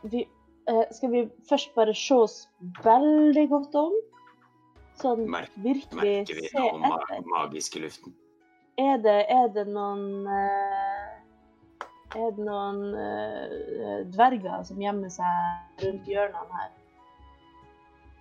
Vi, 0.04 0.26
eh, 0.68 0.84
skal 0.92 1.12
vi 1.12 1.30
først 1.50 1.74
bare 1.76 1.94
se 1.96 2.16
oss 2.16 2.38
veldig 2.84 3.50
godt 3.50 3.76
om? 3.76 3.94
Sånn 5.02 5.26
Merk, 5.32 5.50
virkelig 5.58 6.04
merker 6.22 6.36
vi 6.38 6.50
se 6.52 6.60
noe 6.60 7.00
etter. 7.02 7.24
magisk 7.26 7.76
i 7.78 7.80
luften? 7.82 8.14
Er 8.78 8.98
det, 9.02 9.26
er 9.30 9.48
det 9.54 9.68
noen 9.68 10.28
eh, 10.28 11.10
Er 12.16 12.30
det 12.36 12.46
noen 12.46 12.94
eh, 12.94 14.04
dverger 14.14 14.64
som 14.68 14.78
gjemmer 14.82 15.10
seg 15.10 15.82
rundt 15.86 16.06
hjørnene 16.06 16.60
her? 16.60 16.70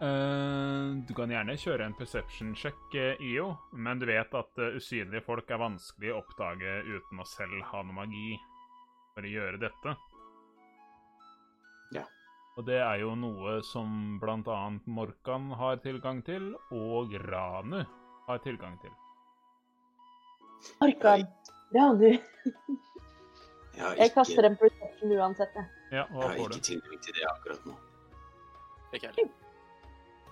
Eh, 0.03 0.95
du 1.07 1.15
kan 1.15 1.31
gjerne 1.31 1.55
kjøre 1.55 1.85
en 1.87 1.93
perception-sjekk, 1.95 2.95
eh, 2.99 3.21
IO, 3.23 3.53
men 3.73 4.01
du 4.01 4.09
vet 4.09 4.33
at 4.35 4.59
eh, 4.59 4.75
usynlige 4.75 5.23
folk 5.23 5.51
er 5.55 5.61
vanskelig 5.63 6.11
å 6.11 6.17
oppdage 6.19 6.73
uten 6.89 7.21
å 7.23 7.27
selv 7.29 7.61
ha 7.69 7.83
noe 7.87 7.95
magi 8.01 8.33
for 9.15 9.23
å 9.23 9.31
gjøre 9.31 9.61
dette. 9.63 9.93
Ja. 11.95 12.03
Og 12.57 12.67
det 12.67 12.81
er 12.83 12.97
jo 13.05 13.13
noe 13.15 13.61
som 13.69 14.17
bl.a. 14.19 14.57
Morkan 14.91 15.53
har 15.61 15.79
tilgang 15.85 16.25
til, 16.27 16.51
og 16.75 17.15
Ranu 17.29 17.85
har 18.27 18.43
tilgang 18.43 18.75
til. 18.83 18.97
Morkan, 20.83 21.29
Ranu. 21.77 22.09
Jeg 23.79 23.95
Jeg 24.03 24.15
kaster 24.19 24.51
en 24.51 24.59
perception 24.59 25.15
uansett, 25.15 25.55
jeg. 25.55 25.71
Ja, 25.93 26.09
jeg 26.11 26.27
har 26.27 26.43
ikke 26.43 26.67
tilgang 26.73 27.01
til 27.07 27.21
det 27.21 27.31
akkurat 27.37 27.71
nå. 27.71 27.79
Ikke 28.93 29.07
heller. 29.15 29.42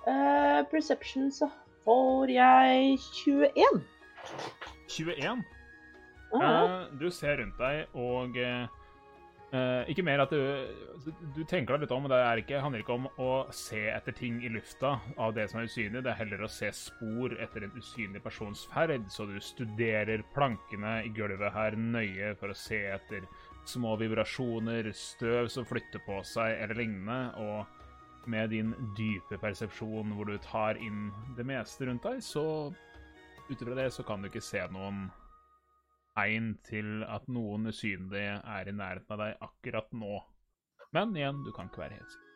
Eh, 0.09 0.61
perception 0.71 1.29
så 1.33 1.51
får 1.85 2.31
jeg 2.33 2.99
21. 3.25 3.83
21. 4.89 5.45
Uh 6.33 6.41
-huh. 6.41 6.91
uh, 6.91 6.99
du 6.99 7.11
ser 7.11 7.37
rundt 7.37 7.59
deg, 7.59 7.87
og 7.95 8.37
eh, 8.37 8.67
eh, 9.53 9.89
ikke 9.91 10.03
mer 10.03 10.21
at 10.21 10.31
du 10.31 10.67
Du 11.37 11.45
tenker 11.45 11.75
deg 11.75 11.81
litt 11.81 11.91
om, 11.91 12.05
og 12.05 12.11
det 12.11 12.39
ikke, 12.39 12.61
handler 12.61 12.81
ikke 12.81 12.93
om 12.93 13.09
å 13.19 13.47
se 13.51 13.91
etter 13.91 14.13
ting 14.13 14.45
i 14.45 14.49
lufta 14.49 15.01
av 15.19 15.35
det 15.35 15.51
som 15.51 15.61
er 15.61 15.65
usynlig, 15.65 16.03
det 16.03 16.11
er 16.11 16.25
heller 16.25 16.45
å 16.45 16.49
se 16.49 16.73
spor 16.73 17.35
etter 17.41 17.65
en 17.65 17.73
usynlig 17.77 18.23
persons 18.23 18.67
ferd, 18.75 19.11
så 19.11 19.27
du 19.27 19.41
studerer 19.41 20.23
plankene 20.35 21.05
i 21.05 21.09
gulvet 21.09 21.53
her 21.53 21.77
nøye 21.77 22.35
for 22.37 22.49
å 22.49 22.55
se 22.55 22.79
etter 22.93 23.27
små 23.65 23.97
vibrasjoner, 23.97 24.93
støv 24.93 25.49
som 25.49 25.65
flytter 25.65 26.01
på 26.07 26.23
seg, 26.23 26.63
eller 26.63 26.75
lignende, 26.75 27.35
og 27.37 27.67
med 28.27 28.51
din 28.51 28.75
dype 28.99 29.39
persepsjon 29.41 30.13
hvor 30.17 30.29
du 30.29 30.37
tar 30.45 30.79
inn 30.81 31.09
det 31.37 31.47
meste 31.47 31.87
rundt 31.89 32.05
deg, 32.05 32.23
så 32.25 32.45
ut 33.51 33.63
ifra 33.63 33.77
det 33.79 33.91
så 33.95 34.05
kan 34.07 34.23
du 34.23 34.29
ikke 34.29 34.45
se 34.45 34.63
noen 34.75 35.09
tegn 36.15 36.53
til 36.67 37.05
at 37.09 37.29
noen 37.31 37.71
usynlig 37.71 38.27
er 38.29 38.69
i 38.69 38.75
nærheten 38.75 39.15
av 39.15 39.23
deg 39.23 39.47
akkurat 39.47 39.93
nå. 39.97 40.19
Men 40.95 41.15
igjen, 41.17 41.45
du 41.47 41.53
kan 41.55 41.71
ikke 41.71 41.85
være 41.85 42.01
helt 42.01 42.13
sikker. 42.15 42.27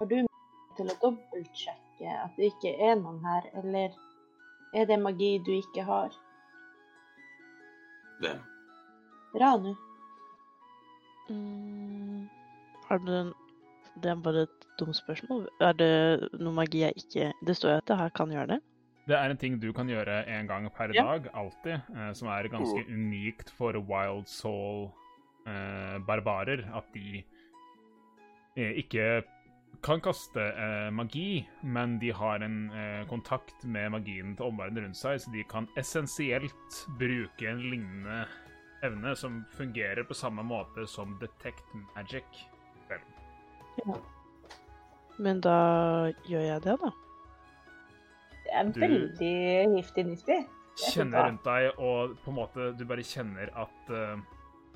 Har 0.00 0.10
du 0.10 0.16
mulighet 0.16 0.76
til 0.78 0.90
å 0.90 0.98
dobbeltsjekke 1.04 2.18
at 2.24 2.38
det 2.38 2.50
ikke 2.50 2.74
er 2.82 2.98
noen 2.98 3.22
her, 3.24 3.46
eller 3.62 3.94
er 4.74 4.88
det 4.90 4.98
magi 5.00 5.36
du 5.46 5.52
ikke 5.54 5.86
har? 5.86 6.14
Hvem? 8.20 8.42
Ranu. 9.40 9.74
Mm, 11.30 12.28
har 12.88 12.98
du 12.98 13.12
en 13.16 13.32
Det 14.02 14.10
er 14.10 14.16
bare 14.18 14.42
et 14.42 14.64
dumt 14.78 14.96
spørsmål. 14.96 15.44
Er 15.62 15.72
det 15.78 16.30
noe 16.40 16.52
magi 16.52 16.80
jeg 16.82 16.92
ikke 16.98 17.28
Det 17.46 17.54
står 17.56 17.70
jo 17.70 17.76
at 17.76 17.86
det 17.86 17.96
her 18.00 18.08
kan 18.10 18.30
gjøre 18.32 18.46
det. 18.56 18.60
Det 19.06 19.14
er 19.16 19.30
en 19.30 19.36
ting 19.36 19.60
du 19.62 19.72
kan 19.72 19.86
gjøre 19.86 20.24
en 20.26 20.46
gang 20.48 20.66
per 20.72 20.90
Ja. 20.94 21.04
dag, 21.04 21.28
alltid, 21.34 21.78
eh, 21.94 22.12
som 22.12 22.28
er 22.28 22.48
ganske 22.48 22.84
unikt 22.88 23.50
for 23.50 23.72
Wild 23.78 24.26
Soul-barbarer. 25.46 26.64
at 26.76 26.84
de 26.94 27.22
eh, 28.56 28.72
ikke 28.82 29.22
kan 29.82 30.00
kaste 30.00 30.40
eh, 30.40 30.90
magi, 30.90 31.46
men 31.62 31.98
de 31.98 32.12
har 32.12 32.36
en 32.42 32.70
eh, 32.72 33.06
kontakt 33.06 33.64
med 33.64 33.90
magien 33.90 34.36
til 34.36 34.46
omverdenen 34.46 34.84
rundt 34.84 34.96
seg, 34.96 35.20
så 35.20 35.30
de 35.32 35.44
kan 35.44 35.68
essensielt 35.76 36.86
bruke 36.98 37.48
en 37.50 37.60
lignende 37.70 38.26
evne 38.86 39.14
som 39.16 39.40
fungerer 39.56 40.04
på 40.08 40.14
samme 40.16 40.44
måte 40.46 40.86
som 40.90 41.16
Detect 41.20 41.64
Magic. 41.94 42.44
Men 45.18 45.40
da 45.44 45.56
gjør 46.26 46.44
jeg 46.48 46.62
det, 46.64 46.76
da. 46.82 46.90
Det 48.44 48.52
er 48.60 48.64
Du- 48.72 48.80
veldig 48.80 49.68
nifty-nifty. 49.74 50.32
er 50.38 50.90
kjenner 50.90 51.28
rundt 51.28 51.44
deg, 51.44 51.78
og 51.78 52.16
på 52.24 52.30
en 52.30 52.36
måte 52.36 52.76
du 52.76 52.84
bare 52.84 53.02
kjenner 53.06 53.48
at 53.56 53.90
uh, 53.90 54.18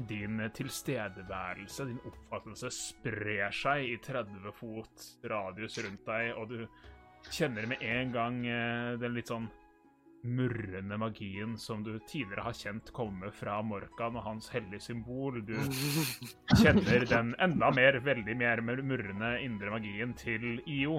din 0.07 0.39
tilstedeværelse, 0.55 1.87
din 1.89 1.99
oppfattelse, 2.07 2.71
sprer 2.71 3.51
seg 3.51 3.83
i 3.85 3.97
30 3.99 4.53
fot 4.55 5.09
radius 5.25 5.79
rundt 5.85 6.05
deg, 6.07 6.37
og 6.39 6.49
du 6.49 6.67
kjenner 7.35 7.67
med 7.67 7.83
en 7.83 8.13
gang 8.13 8.39
uh, 8.47 8.97
den 8.97 9.15
litt 9.15 9.27
sånn 9.27 9.51
murrende 10.27 10.99
magien 10.99 11.55
som 11.59 11.85
du 11.87 11.93
tidligere 12.11 12.43
har 12.49 12.57
kjent 12.57 12.91
komme 12.97 13.31
fra 13.33 13.61
Morkan 13.63 14.17
og 14.19 14.25
hans 14.27 14.49
hellige 14.53 14.81
symbol. 14.89 15.41
Du 15.47 15.55
kjenner 16.63 17.07
den 17.09 17.35
enda 17.39 17.71
mer, 17.75 18.01
veldig 18.05 18.37
mer 18.37 18.63
murrende 18.65 19.37
indre 19.45 19.71
magien 19.77 20.15
til 20.19 20.59
IO. 20.67 20.99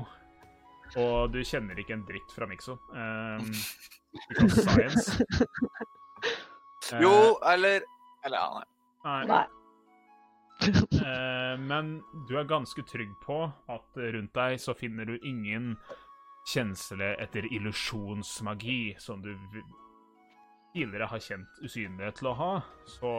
Og 0.97 1.29
du 1.33 1.43
kjenner 1.45 1.77
ikke 1.77 1.93
en 1.99 2.05
dritt 2.07 2.31
fra 2.33 2.47
Mikso. 2.49 2.79
Um, 2.95 3.51
because 4.31 4.63
science. 4.63 5.19
Jo, 6.97 7.11
Eh, 7.43 7.53
eller 7.53 7.83
Eller 8.25 8.37
ja, 8.37 8.49
nei. 8.55 8.65
nei. 9.05 9.25
Nei. 9.29 9.45
Eh, 10.99 11.59
men 11.61 11.91
du 12.27 12.33
er 12.39 12.47
ganske 12.49 12.81
trygg 12.83 13.11
på 13.23 13.43
at 13.71 13.99
rundt 14.15 14.33
deg 14.35 14.57
så 14.59 14.73
finner 14.75 15.05
du 15.05 15.19
ingen 15.21 15.75
kjensle 16.49 17.13
etter 17.21 17.45
illusjonsmagi 17.53 18.95
som 18.99 19.21
du 19.21 19.33
tidligere 20.73 21.09
har 21.11 21.23
kjent 21.23 21.63
usynlighet 21.63 22.19
til 22.19 22.31
å 22.31 22.35
ha. 22.39 22.51
Så 22.89 23.11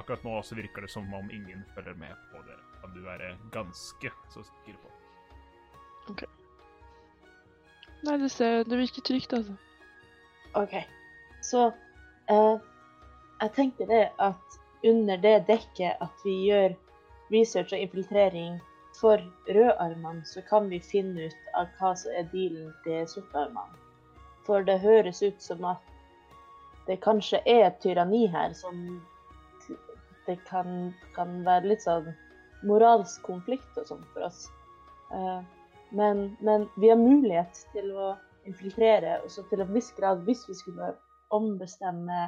akkurat 0.00 0.24
nå 0.26 0.38
så 0.42 0.58
virker 0.58 0.86
det 0.86 0.92
som 0.92 1.06
om 1.14 1.30
ingen 1.30 1.64
følger 1.74 1.96
med 2.00 2.14
på 2.32 2.42
dere. 2.46 2.62
Kan 2.80 2.94
du 2.94 3.02
være 3.04 3.34
ganske 3.54 4.12
så 4.32 4.44
sikker 4.46 4.78
på. 4.82 4.92
OK. 6.12 6.26
Nei, 8.06 8.18
det, 8.20 8.30
ser, 8.30 8.62
det 8.68 8.78
virker 8.78 9.02
trygt, 9.02 9.32
altså. 9.34 9.56
OK. 10.54 10.76
Så 11.42 11.66
eh, 12.30 12.54
jeg 13.40 13.52
tenkte 13.56 13.88
det 13.90 14.04
at 14.22 14.60
under 14.86 15.18
det 15.20 15.36
dekket 15.48 16.02
at 16.04 16.24
vi 16.24 16.36
gjør 16.46 16.76
research 17.32 17.74
og 17.74 17.82
infiltrering 17.82 18.60
for 19.00 19.22
rødarmene, 19.48 20.24
så 20.24 20.42
kan 20.48 20.68
vi 20.70 20.80
finne 20.80 21.28
ut 21.28 21.50
av 21.58 21.68
hva 21.78 21.92
som 21.98 22.14
er 22.16 22.28
dealen 22.32 22.72
til 22.84 23.06
sortarmene. 23.10 23.82
For 24.46 24.64
det 24.66 24.78
høres 24.82 25.22
ut 25.22 25.42
som 25.42 25.64
at 25.68 25.82
det 26.86 27.00
kanskje 27.02 27.40
er 27.50 27.66
et 27.66 27.80
tyranni 27.82 28.26
her 28.30 28.54
som 28.54 29.02
Det 30.26 30.40
kan, 30.48 30.90
kan 31.14 31.44
være 31.46 31.68
litt 31.70 31.84
sånn 31.84 32.08
moralsk 32.66 33.22
konflikt 33.22 33.76
og 33.78 33.84
sånn 33.86 34.00
for 34.10 34.24
oss. 34.26 34.48
Eh, 35.14 35.42
men, 35.94 36.24
men 36.42 36.64
vi 36.74 36.90
har 36.90 36.98
mulighet 36.98 37.60
til 37.70 37.92
å 37.94 38.08
infiltrere, 38.42 39.20
og 39.22 39.30
så 39.30 39.44
til 39.46 39.62
en 39.62 39.70
viss 39.70 39.92
grad, 39.94 40.24
hvis 40.26 40.42
vi 40.48 40.56
skulle 40.58 40.90
ombestemme 41.30 42.24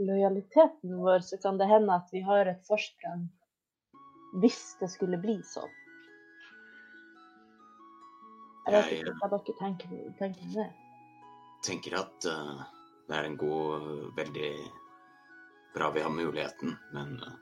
lojaliteten 0.00 0.96
vår, 1.04 1.20
så 1.28 1.36
kan 1.42 1.60
det 1.60 1.68
hende 1.68 2.00
at 2.00 2.08
vi 2.16 2.24
har 2.24 2.48
et 2.48 2.64
forsprang 2.64 3.28
hvis 4.40 4.76
det 4.80 4.88
skulle 4.90 5.20
bli 5.20 5.36
sånn. 5.46 5.70
Jeg 8.64 8.74
vet 8.74 8.92
ikke 8.96 9.14
hva 9.20 9.28
dere 9.32 9.56
tenker, 9.58 9.92
tenker 10.18 10.46
om 10.48 10.54
det. 10.56 10.70
tenker 11.64 11.96
at 12.00 12.28
uh, 12.28 12.62
det 13.08 13.16
er 13.18 13.28
en 13.28 13.36
god 13.36 14.12
Veldig 14.16 14.52
bra 15.74 15.90
vi 15.90 16.04
har 16.04 16.10
muligheten, 16.10 16.76
men 16.92 17.18
uh, 17.20 17.34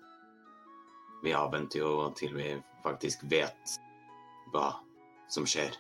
vi 1.23 1.35
avventer 1.37 1.79
jo 1.79 2.11
til 2.19 2.35
vi 2.35 2.49
faktisk 2.83 3.23
vet 3.31 3.77
hva 4.53 4.73
som 5.31 5.47
skjer. 5.47 5.77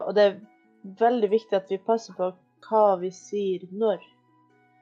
Og 0.00 0.14
det 0.16 0.24
er 0.24 0.40
veldig 0.98 1.28
viktig 1.30 1.58
at 1.58 1.70
vi 1.70 1.78
passer 1.82 2.16
på 2.16 2.32
hva 2.68 2.84
vi 3.02 3.10
sier 3.14 3.66
når. 3.70 4.00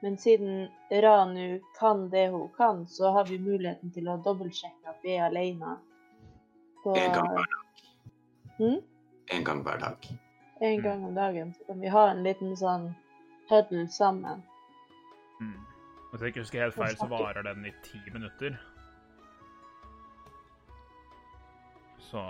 Men 0.01 0.15
siden 0.17 0.69
Ranu 1.03 1.59
kan 1.77 2.07
det 2.09 2.29
hun 2.33 2.47
kan, 2.55 2.87
så 2.87 3.11
har 3.11 3.27
vi 3.29 3.37
muligheten 3.37 3.91
til 3.93 4.07
å 4.09 4.17
dobbeltsjekke 4.23 4.89
at 4.89 5.03
vi 5.03 5.17
er 5.17 5.27
alene. 5.27 5.75
På 6.81 6.95
En 6.97 7.13
gang 7.13 7.27
hver 7.35 7.51
dag. 7.51 7.59
Hm? 8.57 8.79
En 9.31 9.43
gang 9.43 9.63
hver 9.63 9.79
dag. 9.79 10.11
en 10.61 10.81
gang 10.81 11.05
om 11.05 11.15
dagen. 11.15 11.53
Så 11.53 11.63
kan 11.65 11.79
vi 11.81 11.87
ha 11.89 12.09
en 12.11 12.23
liten 12.23 12.51
sånn 12.57 12.91
huddle 13.49 13.87
sammen. 13.89 14.43
Mm. 15.39 15.57
Hvis 16.11 16.21
jeg 16.21 16.33
ikke 16.33 16.43
husker 16.43 16.61
helt 16.61 16.75
feil, 16.75 16.97
så 16.99 17.07
varer 17.09 17.47
den 17.47 17.65
i 17.65 17.71
ti 17.85 18.01
minutter. 18.13 18.59
Så 22.11 22.21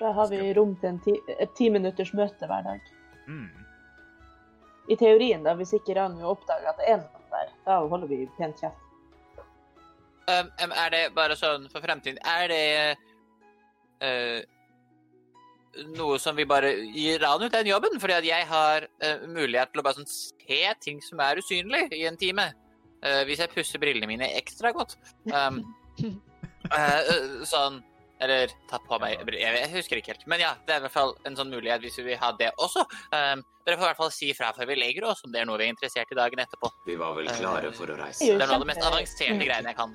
Da 0.00 0.12
har 0.12 0.28
vi 0.28 0.54
rom 0.54 0.76
til 0.76 0.88
en 0.88 0.98
ti, 1.00 1.12
et 1.38 1.54
ti 1.56 1.70
minutters 1.70 2.12
møte 2.14 2.46
hver 2.46 2.62
dag. 2.62 2.80
mm. 3.26 3.48
I 4.88 4.96
teorien, 4.96 5.42
da, 5.42 5.54
hvis 5.58 5.72
ikke 5.74 5.96
Ranu 5.98 6.20
oppdager 6.30 6.68
at 6.70 6.76
det 6.78 6.88
er 6.88 6.98
noen 7.00 7.30
der, 7.32 7.48
da 7.64 7.78
holder 7.90 8.06
vi 8.06 8.28
pent 8.36 8.60
kjeft. 8.60 8.78
Um, 10.28 10.50
um, 10.62 10.72
er 10.72 10.90
det 10.90 11.00
bare 11.14 11.36
sånn 11.38 11.68
for 11.70 11.78
fremtiden 11.82 12.18
Er 12.26 12.48
det 12.50 12.96
eh, 14.00 14.42
noe 15.96 16.18
som 16.22 16.36
vi 16.38 16.46
bare 16.48 16.70
gir 16.94 17.20
Ranu 17.20 17.48
den 17.52 17.68
jobben? 17.68 17.98
Fordi 18.00 18.14
at 18.16 18.24
jeg 18.28 18.46
har 18.48 18.86
eh, 19.04 19.26
mulighet 19.28 19.72
til 19.72 19.82
å 19.82 19.86
bare 19.86 19.98
sånn 20.00 20.08
se 20.08 20.62
ting 20.84 21.02
som 21.04 21.20
er 21.24 21.40
usynlig 21.42 21.88
i 21.96 22.06
en 22.08 22.16
time. 22.20 22.48
Eh, 23.04 23.24
hvis 23.28 23.42
jeg 23.44 23.52
pusser 23.52 23.78
brillene 23.82 24.08
mine 24.08 24.30
ekstra 24.38 24.72
godt. 24.72 24.96
Um, 25.28 25.60
eh, 26.00 26.16
eh, 26.78 27.44
sånn 27.44 27.82
Eller 28.24 28.48
ta 28.70 28.78
på 28.80 28.96
meg 28.96 29.20
brill- 29.28 29.42
jeg, 29.42 29.58
jeg 29.60 29.68
husker 29.74 29.98
ikke 30.00 30.14
helt. 30.14 30.22
Men 30.32 30.40
ja, 30.40 30.54
det 30.64 30.72
er 30.72 30.78
i 30.80 30.84
hvert 30.86 30.94
fall 30.94 31.10
en 31.28 31.34
sånn 31.36 31.50
mulighet 31.52 31.82
hvis 31.84 31.98
vi 32.00 32.06
vil 32.06 32.16
ha 32.22 32.30
det 32.40 32.48
også. 32.64 32.86
Um, 33.12 33.42
dere 33.66 33.76
får 33.76 33.84
i 33.84 33.88
hvert 33.90 33.98
fall 34.00 34.12
si 34.16 34.30
fra 34.32 34.54
før 34.56 34.70
vi 34.70 34.78
legger 34.80 35.04
oss 35.10 35.20
om 35.26 35.34
det 35.34 35.42
er 35.42 35.48
noe 35.50 35.58
vi 35.60 35.66
er 35.66 35.74
interessert 35.74 36.14
i 36.14 36.16
dagen 36.16 36.40
etterpå. 36.40 36.70
Vi 36.86 36.96
var 36.96 37.12
vel 37.18 37.28
klare 37.36 37.68
for 37.76 37.92
å 37.92 37.98
reise. 38.00 38.24
Det 38.24 38.38
er 38.38 38.48
noe 38.48 38.56
av 38.56 38.64
det 38.64 38.70
mest 38.70 38.86
avanserte 38.88 39.36
greiene 39.44 39.68
jeg 39.68 39.76
kan. 39.76 39.92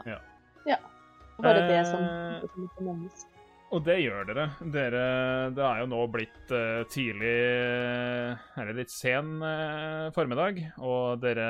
Bare 1.42 1.64
det 1.66 1.80
som, 1.90 2.04
Eh. 2.06 2.46
som 2.54 2.86
nevnes. 2.86 3.26
Og 3.72 3.84
det 3.86 3.96
gjør 4.04 4.26
dere. 4.28 4.46
Dere 4.74 5.04
Det 5.56 5.64
er 5.64 5.78
jo 5.80 5.88
nå 5.94 6.00
blitt 6.12 6.52
uh, 6.52 6.82
tidlig 6.92 7.36
Eller 8.60 8.74
litt 8.76 8.92
sen 8.92 9.38
uh, 9.40 10.10
formiddag, 10.16 10.60
og 10.84 11.22
dere 11.24 11.48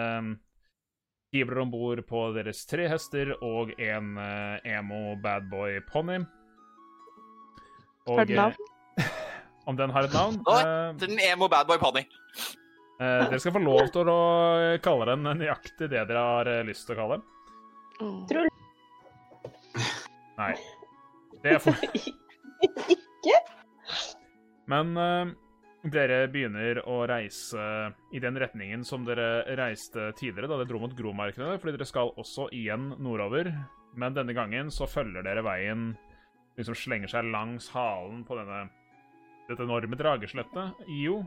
hiver 1.32 1.62
om 1.64 1.70
bord 1.72 2.02
på 2.10 2.26
deres 2.36 2.66
tre 2.68 2.90
hester 2.92 3.32
og 3.40 3.72
en 3.80 4.18
uh, 4.20 4.58
emo 4.68 5.16
badboy 5.24 5.80
ponni. 5.88 6.18
Og, 8.10 8.18
Har 8.20 8.26
den 8.28 8.36
navn? 8.42 8.58
eh, 9.00 9.12
om 9.72 9.78
den 9.80 9.94
har 9.96 10.10
et 10.10 10.14
navn? 10.18 10.38
Nå, 10.44 10.58
Eh, 10.60 10.94
Den 11.00 11.18
emo 11.24 11.48
badboy 11.50 11.78
pony. 11.82 12.02
eh, 13.00 13.22
dere 13.30 13.40
skal 13.40 13.56
få 13.56 13.62
lov 13.64 13.88
til 13.96 14.10
å 14.12 14.20
kalle 14.84 15.08
den 15.14 15.24
nøyaktig 15.40 15.88
det 15.90 16.04
dere 16.10 16.26
har 16.28 16.50
eh, 16.52 16.64
lyst 16.68 16.86
til 16.90 16.98
å 16.98 17.00
kalle 17.00 17.18
den. 17.18 17.26
Trull. 18.02 18.26
Tror- 18.28 18.50
Nei. 20.42 20.54
Det 21.42 21.56
er 21.56 21.62
for 21.64 21.78
ikke? 22.68 23.38
Men 24.72 24.94
uh, 24.98 25.32
dere 25.92 26.28
begynner 26.32 26.84
å 26.86 27.02
reise 27.10 27.64
i 28.14 28.22
den 28.22 28.38
retningen 28.40 28.86
som 28.88 29.06
dere 29.08 29.44
reiste 29.58 30.12
tidligere, 30.20 30.52
da 30.52 30.60
dere 30.62 30.70
dro 30.70 30.84
mot 30.84 30.94
Gromarkene, 30.96 31.58
fordi 31.60 31.76
dere 31.78 31.90
skal 31.90 32.14
også 32.22 32.48
igjen 32.56 32.92
nordover. 33.02 33.50
Men 33.98 34.16
denne 34.16 34.36
gangen 34.38 34.70
så 34.72 34.88
følger 34.88 35.26
dere 35.26 35.44
veien 35.44 35.92
liksom 36.60 36.78
slenger 36.78 37.12
seg 37.12 37.28
langs 37.34 37.68
halen 37.74 38.22
på 38.28 38.38
denne 38.38 38.68
dette 39.50 39.66
enorme 39.66 39.98
drageskjelettet. 40.00 40.86
Jo. 41.02 41.20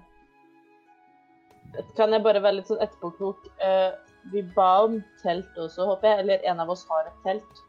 Kan 1.99 2.15
jeg 2.15 2.23
bare 2.25 2.43
være 2.45 2.61
litt 2.61 2.71
sånn 2.71 2.83
etterpåklok? 2.85 3.49
Uh, 3.61 3.93
vi 4.33 4.45
ba 4.55 4.71
om 4.87 5.01
telt 5.23 5.59
også, 5.59 5.89
håper 5.91 6.11
jeg. 6.11 6.25
Eller 6.25 6.51
en 6.51 6.63
av 6.63 6.71
oss 6.73 6.87
har 6.89 7.11
et 7.11 7.23
telt. 7.27 7.65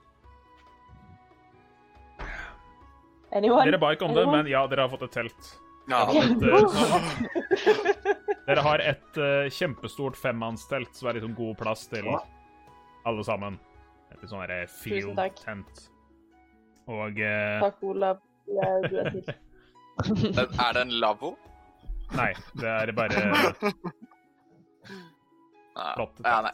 Anyone? 3.35 3.65
Dere 3.67 3.79
ba 3.81 3.91
ikke 3.95 4.07
om 4.07 4.15
det, 4.15 4.25
men 4.31 4.47
ja, 4.47 4.63
dere 4.71 4.85
har 4.85 4.91
fått 4.93 5.05
et 5.09 5.15
telt. 5.17 5.49
Ja. 5.91 6.01
Et, 6.09 6.43
eh, 6.43 7.73
dere 8.47 8.61
har 8.65 8.81
et 8.81 9.19
uh, 9.19 9.45
kjempestort 9.53 10.17
femmannstelt, 10.17 10.95
som 10.97 11.09
er 11.11 11.19
liksom 11.19 11.35
god 11.37 11.57
plass 11.59 11.85
til 11.91 12.07
alle 13.05 13.25
sammen. 13.27 13.59
Et 14.15 14.23
sånn 14.29 14.41
herre 14.41 14.63
field 14.71 15.19
tent. 15.41 15.83
Og 16.87 17.19
uh... 17.19 17.59
Takk, 17.65 17.83
Olav. 17.85 18.23
Jeg, 18.45 18.89
du 18.89 18.97
er 19.01 19.11
til. 19.13 19.33
Er 20.65 20.75
det 20.75 20.81
en 20.81 20.93
lavvo? 21.01 21.35
Nei, 22.15 22.31
det 22.59 22.69
er 22.69 22.91
bare 22.95 23.21
Ja. 25.75 25.93
flott. 25.95 26.19
Ja, 26.23 26.39
nei. 26.45 26.51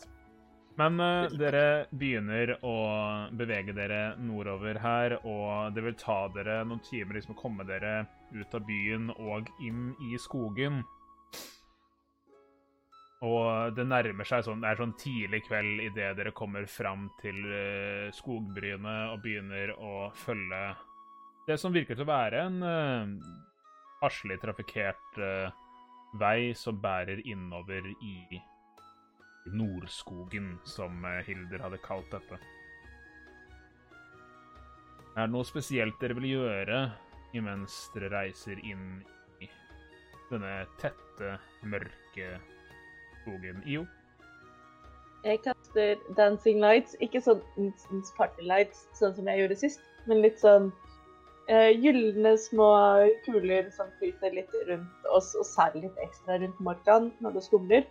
Men 0.81 0.97
uh, 0.97 1.29
dere 1.37 1.85
begynner 1.93 2.55
å 2.65 2.75
bevege 3.37 3.75
dere 3.77 4.15
nordover 4.17 4.79
her, 4.81 5.17
og 5.21 5.75
det 5.75 5.83
vil 5.85 5.97
ta 5.99 6.23
dere 6.33 6.61
noen 6.65 6.81
timer 6.87 7.19
liksom 7.19 7.35
å 7.35 7.41
komme 7.41 7.67
dere 7.69 8.07
ut 8.33 8.55
av 8.57 8.65
byen 8.65 9.11
og 9.13 9.51
inn 9.61 9.91
i 10.09 10.17
skogen. 10.21 10.81
Og 13.21 13.75
det 13.77 13.85
nærmer 13.85 14.25
seg 14.25 14.47
sånn, 14.47 14.63
det 14.63 14.71
er 14.71 14.79
sånn 14.79 14.95
tidlig 14.97 15.43
kveld 15.45 15.83
idet 15.85 16.15
dere 16.17 16.33
kommer 16.33 16.65
fram 16.65 17.11
til 17.21 17.37
uh, 17.45 18.07
skogbrynet 18.17 19.13
og 19.13 19.21
begynner 19.21 19.75
å 19.77 20.07
følge 20.23 20.63
det 21.45 21.59
som 21.61 21.73
virker 21.73 21.97
til 21.97 22.07
å 22.07 22.09
være 22.09 22.45
en 22.47 22.61
uh, 22.65 23.33
farselig 24.01 24.39
trafikkert 24.41 25.21
uh, 25.21 25.53
vei 26.17 26.55
som 26.57 26.81
bærer 26.81 27.21
innover 27.29 27.85
i 28.01 28.41
Nordskogen, 29.45 30.59
som 30.63 31.05
eh, 31.05 31.21
Hilder 31.27 31.63
hadde 31.65 31.79
kalt 31.85 32.11
dette. 32.13 32.39
Er 35.15 35.25
det 35.27 35.31
noe 35.33 35.47
spesielt 35.47 35.97
dere 35.99 36.15
vil 36.19 36.29
gjøre 36.31 36.83
imens 37.35 37.87
dere 37.95 38.11
reiser 38.13 38.59
inn 38.63 39.01
i 39.43 39.49
denne 40.29 40.61
tette, 40.79 41.35
mørke 41.67 42.37
skogen. 43.21 43.63
IO. 43.67 43.85
Jeg 45.21 45.41
kaster 45.45 45.99
dancing 46.17 46.61
lights, 46.63 46.95
ikke 47.03 47.21
sånn 47.21 47.41
party 48.17 48.45
lights, 48.47 48.87
sånn 48.97 49.13
som 49.17 49.27
jeg 49.29 49.43
gjorde 49.43 49.59
sist, 49.59 49.83
men 50.09 50.23
litt 50.23 50.39
sånn 50.41 50.71
uh, 51.51 51.69
gylne 51.75 52.33
små 52.41 52.71
kuler 53.27 53.69
som 53.75 53.91
flyter 53.99 54.33
litt 54.39 54.55
rundt 54.69 55.11
oss, 55.13 55.35
og 55.37 55.45
særlig 55.45 55.85
litt 55.85 56.01
ekstra 56.07 56.39
rundt 56.41 56.63
Morgan 56.63 57.11
når 57.21 57.37
det 57.37 57.45
skumler. 57.45 57.85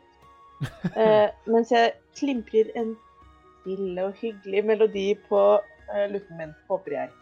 Eh, 0.61 1.31
mens 1.49 1.71
jeg 1.73 1.95
klimprer 2.19 2.69
en 2.77 2.95
stille 3.61 4.05
og 4.05 4.17
hyggelig 4.21 4.65
melodi 4.67 5.07
på 5.29 5.41
uh, 5.61 6.07
lutten 6.13 6.37
min, 6.37 6.55
håper 6.69 6.97
jeg. 6.97 7.17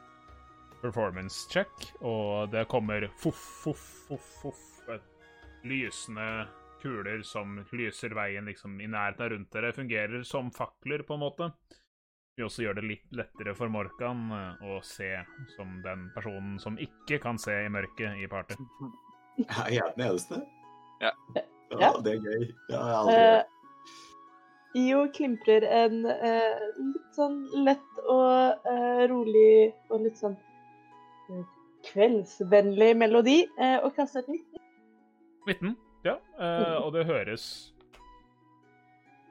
performance 0.82 1.48
check, 1.50 1.70
og 2.00 2.50
det 2.52 2.68
kommer 2.70 3.08
foff, 3.18 3.40
foff, 3.64 3.84
foff, 4.08 4.28
foff. 4.42 4.64
Lysende 5.66 6.46
kuler 6.82 7.22
som 7.26 7.58
lyser 7.72 8.14
veien 8.14 8.46
liksom 8.46 8.80
i 8.80 8.86
nærheten 8.86 9.32
rundt 9.32 9.52
dere. 9.52 9.72
Fungerer 9.74 10.22
som 10.22 10.52
fakler, 10.54 11.02
på 11.02 11.14
en 11.14 11.24
måte. 11.24 11.50
Vi 12.38 12.46
også 12.46 12.62
gjør 12.62 12.78
det 12.78 12.86
litt 12.86 13.16
lettere 13.18 13.54
for 13.58 13.70
Morkan 13.74 14.30
eh, 14.30 14.66
å 14.70 14.78
se 14.86 15.10
som 15.56 15.80
den 15.82 16.06
personen 16.14 16.54
som 16.62 16.78
ikke 16.78 17.18
kan 17.18 17.40
se 17.42 17.56
i 17.64 17.72
mørket 17.74 18.22
i 18.22 18.30
party. 18.30 18.54
Er 19.42 19.72
jeg 19.74 19.96
den 19.96 20.06
eneste? 20.06 20.38
Ja. 21.02 21.10
Ja, 21.76 21.92
det 22.04 22.16
er 22.16 22.24
gøy. 22.24 22.44
Ja, 22.70 22.78
jeg 22.78 22.98
aldri 23.02 23.16
gjort. 23.18 23.46
Uh, 23.48 23.54
Io 24.76 25.06
klimprer 25.14 25.64
en 25.64 26.02
eh, 26.06 26.66
litt 26.76 27.16
sånn 27.16 27.38
lett 27.64 28.00
og 28.04 28.68
eh, 28.68 29.04
rolig 29.08 29.72
og 29.88 30.04
litt 30.04 30.18
sånn 30.20 30.36
eh, 31.32 31.46
kveldsvennlig 31.88 32.92
melodi, 33.00 33.38
eh, 33.56 33.78
og 33.80 33.94
kaster 33.96 34.26
et 34.26 34.30
nytt. 34.34 34.60
19, 35.48 35.72
ja. 36.04 36.18
eh, 36.36 36.76
og 36.82 36.92
det 36.94 37.06
høres 37.08 37.46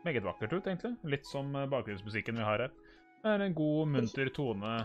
meget 0.07 0.25
vakkert 0.25 0.55
ut, 0.57 0.65
egentlig. 0.65 0.95
Litt 1.05 1.29
som 1.29 1.53
eh, 1.53 1.69
bakgrunnsmusikken 1.69 2.41
vi 2.41 2.47
har 2.47 2.65
her. 2.65 2.73
Det 3.21 3.35
er 3.35 3.45
en 3.45 3.57
god, 3.57 3.93
munter 3.93 4.33
tone 4.33 4.79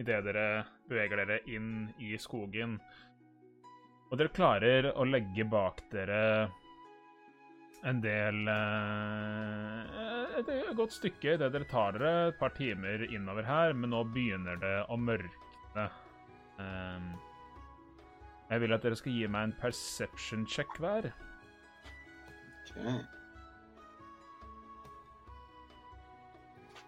idet 0.00 0.20
dere 0.26 0.48
beveger 0.90 1.22
dere 1.22 1.40
inn 1.48 1.88
i 2.02 2.12
skogen. 2.20 2.76
Og 4.10 4.20
dere 4.20 4.34
klarer 4.34 4.92
å 4.92 5.06
legge 5.08 5.46
bak 5.48 5.80
dere 5.94 6.20
en 7.84 8.00
del 8.00 8.48
eh, 8.48 10.38
Et 10.40 10.76
godt 10.76 10.94
stykke 10.96 11.36
idet 11.36 11.52
dere 11.52 11.68
tar 11.70 11.98
dere 11.98 12.12
et 12.30 12.38
par 12.40 12.54
timer 12.56 13.04
innover 13.10 13.46
her, 13.46 13.74
men 13.76 13.92
nå 13.94 14.02
begynner 14.14 14.58
det 14.60 14.76
å 14.90 14.96
mørkne. 14.98 15.84
Um, 16.58 17.12
jeg 18.50 18.62
vil 18.62 18.74
at 18.76 18.82
dere 18.86 18.98
skal 18.98 19.14
gi 19.14 19.28
meg 19.30 19.48
en 19.48 19.54
perception 19.60 20.46
check 20.46 20.74
hver. 20.82 21.10
Ok. 22.64 23.04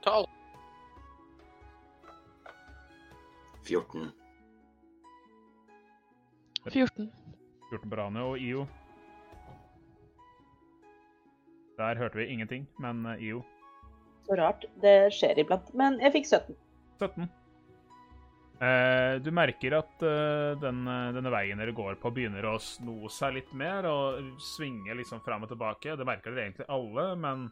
Tolv. 0.07 0.33
14. 3.67 4.11
14. 6.71 7.13
14 7.71 7.91
på 7.91 7.97
Rane 7.99 8.23
og 8.23 8.39
IO. 8.39 8.67
Der 11.77 11.99
hørte 12.01 12.19
vi 12.21 12.29
ingenting, 12.33 12.67
men 12.83 13.05
eh, 13.13 13.29
IO 13.31 13.43
Så 14.27 14.37
rart. 14.39 14.65
Det 14.83 15.13
skjer 15.15 15.39
iblant. 15.43 15.75
Men 15.75 16.01
jeg 16.03 16.15
fikk 16.17 16.31
17. 16.31 16.57
17. 17.01 17.29
Eh, 18.57 19.15
du 19.21 19.29
merker 19.37 19.75
at 19.77 20.03
eh, 20.03 20.55
den, 20.57 20.79
eh, 20.89 21.11
denne 21.13 21.33
veien 21.33 21.61
dere 21.61 21.75
går 21.77 21.99
på, 22.01 22.13
begynner 22.17 22.47
å 22.49 22.55
sno 22.63 23.11
seg 23.13 23.35
litt 23.37 23.51
mer 23.53 23.85
og 23.91 24.31
svinge 24.41 24.97
liksom 24.97 25.21
fram 25.27 25.45
og 25.45 25.53
tilbake. 25.53 25.97
Det 25.99 26.07
merker 26.09 26.33
dere 26.33 26.47
egentlig 26.49 26.69
alle, 26.73 27.11
men 27.21 27.51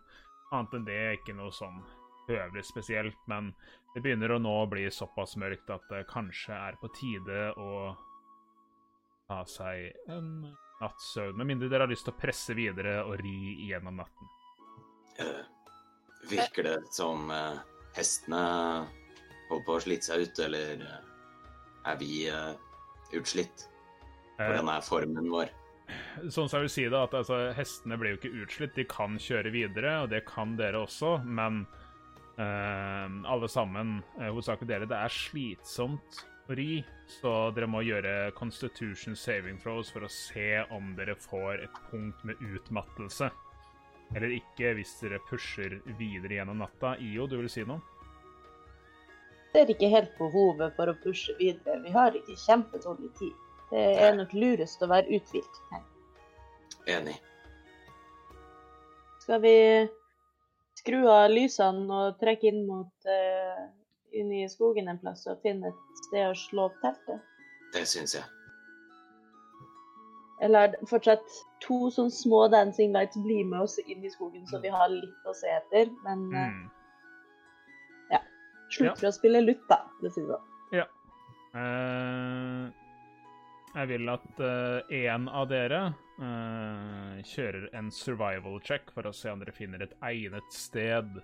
annet 0.49 0.79
enn 0.79 0.89
det 0.89 0.97
er 1.03 1.19
ikke 1.19 1.37
noe 1.37 1.53
sånn 1.53 1.83
høvelig 2.31 2.65
spesielt. 2.71 3.21
Men 3.29 3.53
det 3.93 4.01
begynner 4.01 4.33
å 4.33 4.41
nå 4.41 4.57
bli 4.73 4.87
såpass 4.89 5.37
mørkt 5.41 5.69
at 5.77 5.85
det 5.93 6.07
kanskje 6.09 6.57
er 6.57 6.81
på 6.81 6.89
tide 6.97 7.51
å 7.61 7.93
ta 9.29 9.43
seg 9.49 9.93
en 10.13 10.31
natts 10.85 11.11
søvn. 11.17 11.37
Med 11.41 11.49
mindre 11.55 11.73
dere 11.73 11.89
har 11.89 11.93
lyst 11.93 12.07
til 12.07 12.15
å 12.15 12.21
presse 12.21 12.57
videre 12.57 13.01
og 13.05 13.17
ri 13.23 13.69
gjennom 13.71 14.05
natten. 14.05 14.31
Virker 16.29 16.65
det 16.65 16.79
som 16.95 17.31
eh, 17.31 17.59
hestene 17.97 18.45
holder 19.51 19.67
på 19.67 19.77
å 19.77 19.83
slite 19.85 20.09
seg 20.09 20.25
ut, 20.25 20.41
eller 20.47 20.85
eh, 20.87 21.03
er 21.93 22.01
vi 22.01 22.13
eh, 22.31 22.55
utslitt? 23.19 23.69
Hvordan 24.39 24.73
er 24.73 24.87
formen 24.87 25.31
vår? 25.31 25.53
Sånn 26.33 26.49
som 26.49 26.57
jeg 26.59 26.65
vil 26.65 26.73
si 26.73 26.85
det, 26.89 26.97
at 26.97 27.15
altså, 27.15 27.39
Hestene 27.55 27.99
blir 28.01 28.15
jo 28.15 28.21
ikke 28.23 28.45
utslitt, 28.45 28.77
de 28.79 28.87
kan 28.89 29.19
kjøre 29.21 29.53
videre, 29.55 29.99
og 30.03 30.15
det 30.15 30.25
kan 30.27 30.57
dere 30.59 30.81
også, 30.87 31.19
men 31.29 31.67
eh, 32.41 33.19
alle 33.31 33.51
sammen, 33.53 33.99
hovedsakelig 34.17 34.71
dere, 34.71 34.89
det 34.91 35.03
er 35.05 35.13
slitsomt 35.13 36.25
ri, 36.49 36.85
så 37.09 37.51
dere 37.57 37.69
må 37.71 37.81
gjøre 37.85 38.33
constitution 38.37 39.17
saving 39.17 39.57
throws 39.63 39.91
for 39.93 40.05
å 40.05 40.11
se 40.13 40.61
om 40.75 40.93
dere 40.99 41.17
får 41.17 41.65
et 41.65 41.81
punkt 41.91 42.25
med 42.29 42.41
utmattelse. 42.45 43.31
Eller 44.15 44.37
ikke, 44.37 44.75
hvis 44.79 44.93
dere 45.01 45.23
pusher 45.31 45.79
videre 45.99 46.39
gjennom 46.39 46.61
natta. 46.61 46.95
IO, 47.01 47.27
du 47.27 47.39
vil 47.41 47.51
si 47.51 47.65
noe? 47.67 47.81
Ser 49.55 49.71
ikke 49.71 49.91
helt 49.91 50.13
behovet 50.19 50.75
for 50.77 50.91
å 50.91 50.97
pushe 51.03 51.35
videre. 51.39 51.81
Vi 51.85 51.95
har 51.95 52.17
ikke 52.19 52.37
kjempedårlig 52.45 53.11
tid. 53.19 53.35
Det 53.71 53.85
er 54.07 54.17
nok 54.19 54.35
lurest 54.37 54.83
å 54.85 54.91
være 54.91 55.17
uthvilt. 55.17 55.61
Enig. 56.91 57.17
Skal 59.25 59.41
vi 59.41 59.57
skru 60.77 61.07
av 61.09 61.31
lysene 61.33 61.87
og 61.89 62.19
trekke 62.21 62.51
inn 62.51 62.67
mot 62.69 63.09
eh, 63.09 63.63
inn 64.15 64.33
i 64.33 64.45
skogen 64.51 64.89
en 64.91 65.01
plass 65.03 65.27
og 65.31 65.43
finne 65.45 65.71
et 65.71 66.03
sted 66.07 66.29
å 66.29 66.37
slå 66.39 66.69
opp 66.71 66.79
teltet? 66.83 67.23
Det 67.75 67.85
syns 67.91 68.15
jeg. 68.17 68.25
Eller 70.43 70.67
er 70.67 70.73
det 70.75 70.89
fortsatt 70.91 71.37
to 71.65 71.89
sånne 71.95 72.13
små 72.13 72.45
dancing 72.53 72.93
lights 72.95 73.19
bli 73.25 73.43
med 73.47 73.65
oss 73.65 73.79
inn 73.87 74.05
i 74.05 74.13
skogen, 74.13 74.47
så 74.51 74.61
vi 74.63 74.73
har 74.73 74.91
litt 74.93 75.29
å 75.31 75.35
se 75.37 75.51
etter. 75.51 75.93
Men 76.05 76.25
mm. 76.33 76.63
Ja. 78.13 78.21
slutter 78.75 79.09
å 79.09 79.15
spille 79.15 79.45
lutt, 79.45 79.63
da. 79.71 79.81
Det 80.03 80.13
sånn. 80.15 80.35
Ja. 80.75 80.89
Eh, 81.55 82.65
jeg 83.75 83.91
vil 83.91 84.11
at 84.11 84.43
én 84.95 85.31
av 85.31 85.49
dere 85.51 85.81
eh, 86.23 87.23
kjører 87.27 87.71
en 87.79 87.91
survival 87.95 88.61
check 88.67 88.93
for 88.95 89.07
å 89.07 89.15
se 89.15 89.33
om 89.33 89.43
dere 89.43 89.55
finner 89.55 89.87
et 89.87 89.97
egnet 90.05 90.51
sted 90.55 91.23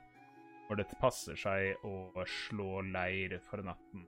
hvor 0.71 0.79
det 0.79 0.87
passer 1.03 1.35
seg 1.35 1.81
å 1.83 2.23
slå 2.31 2.79
leir 2.95 3.33
for 3.43 3.59
natten. 3.67 4.05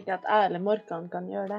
Ikke 0.00 0.14
at 0.16 0.24
jeg 0.24 0.46
eller 0.48 0.62
Morkan 0.64 1.10
kan 1.12 1.28
gjøre 1.28 1.58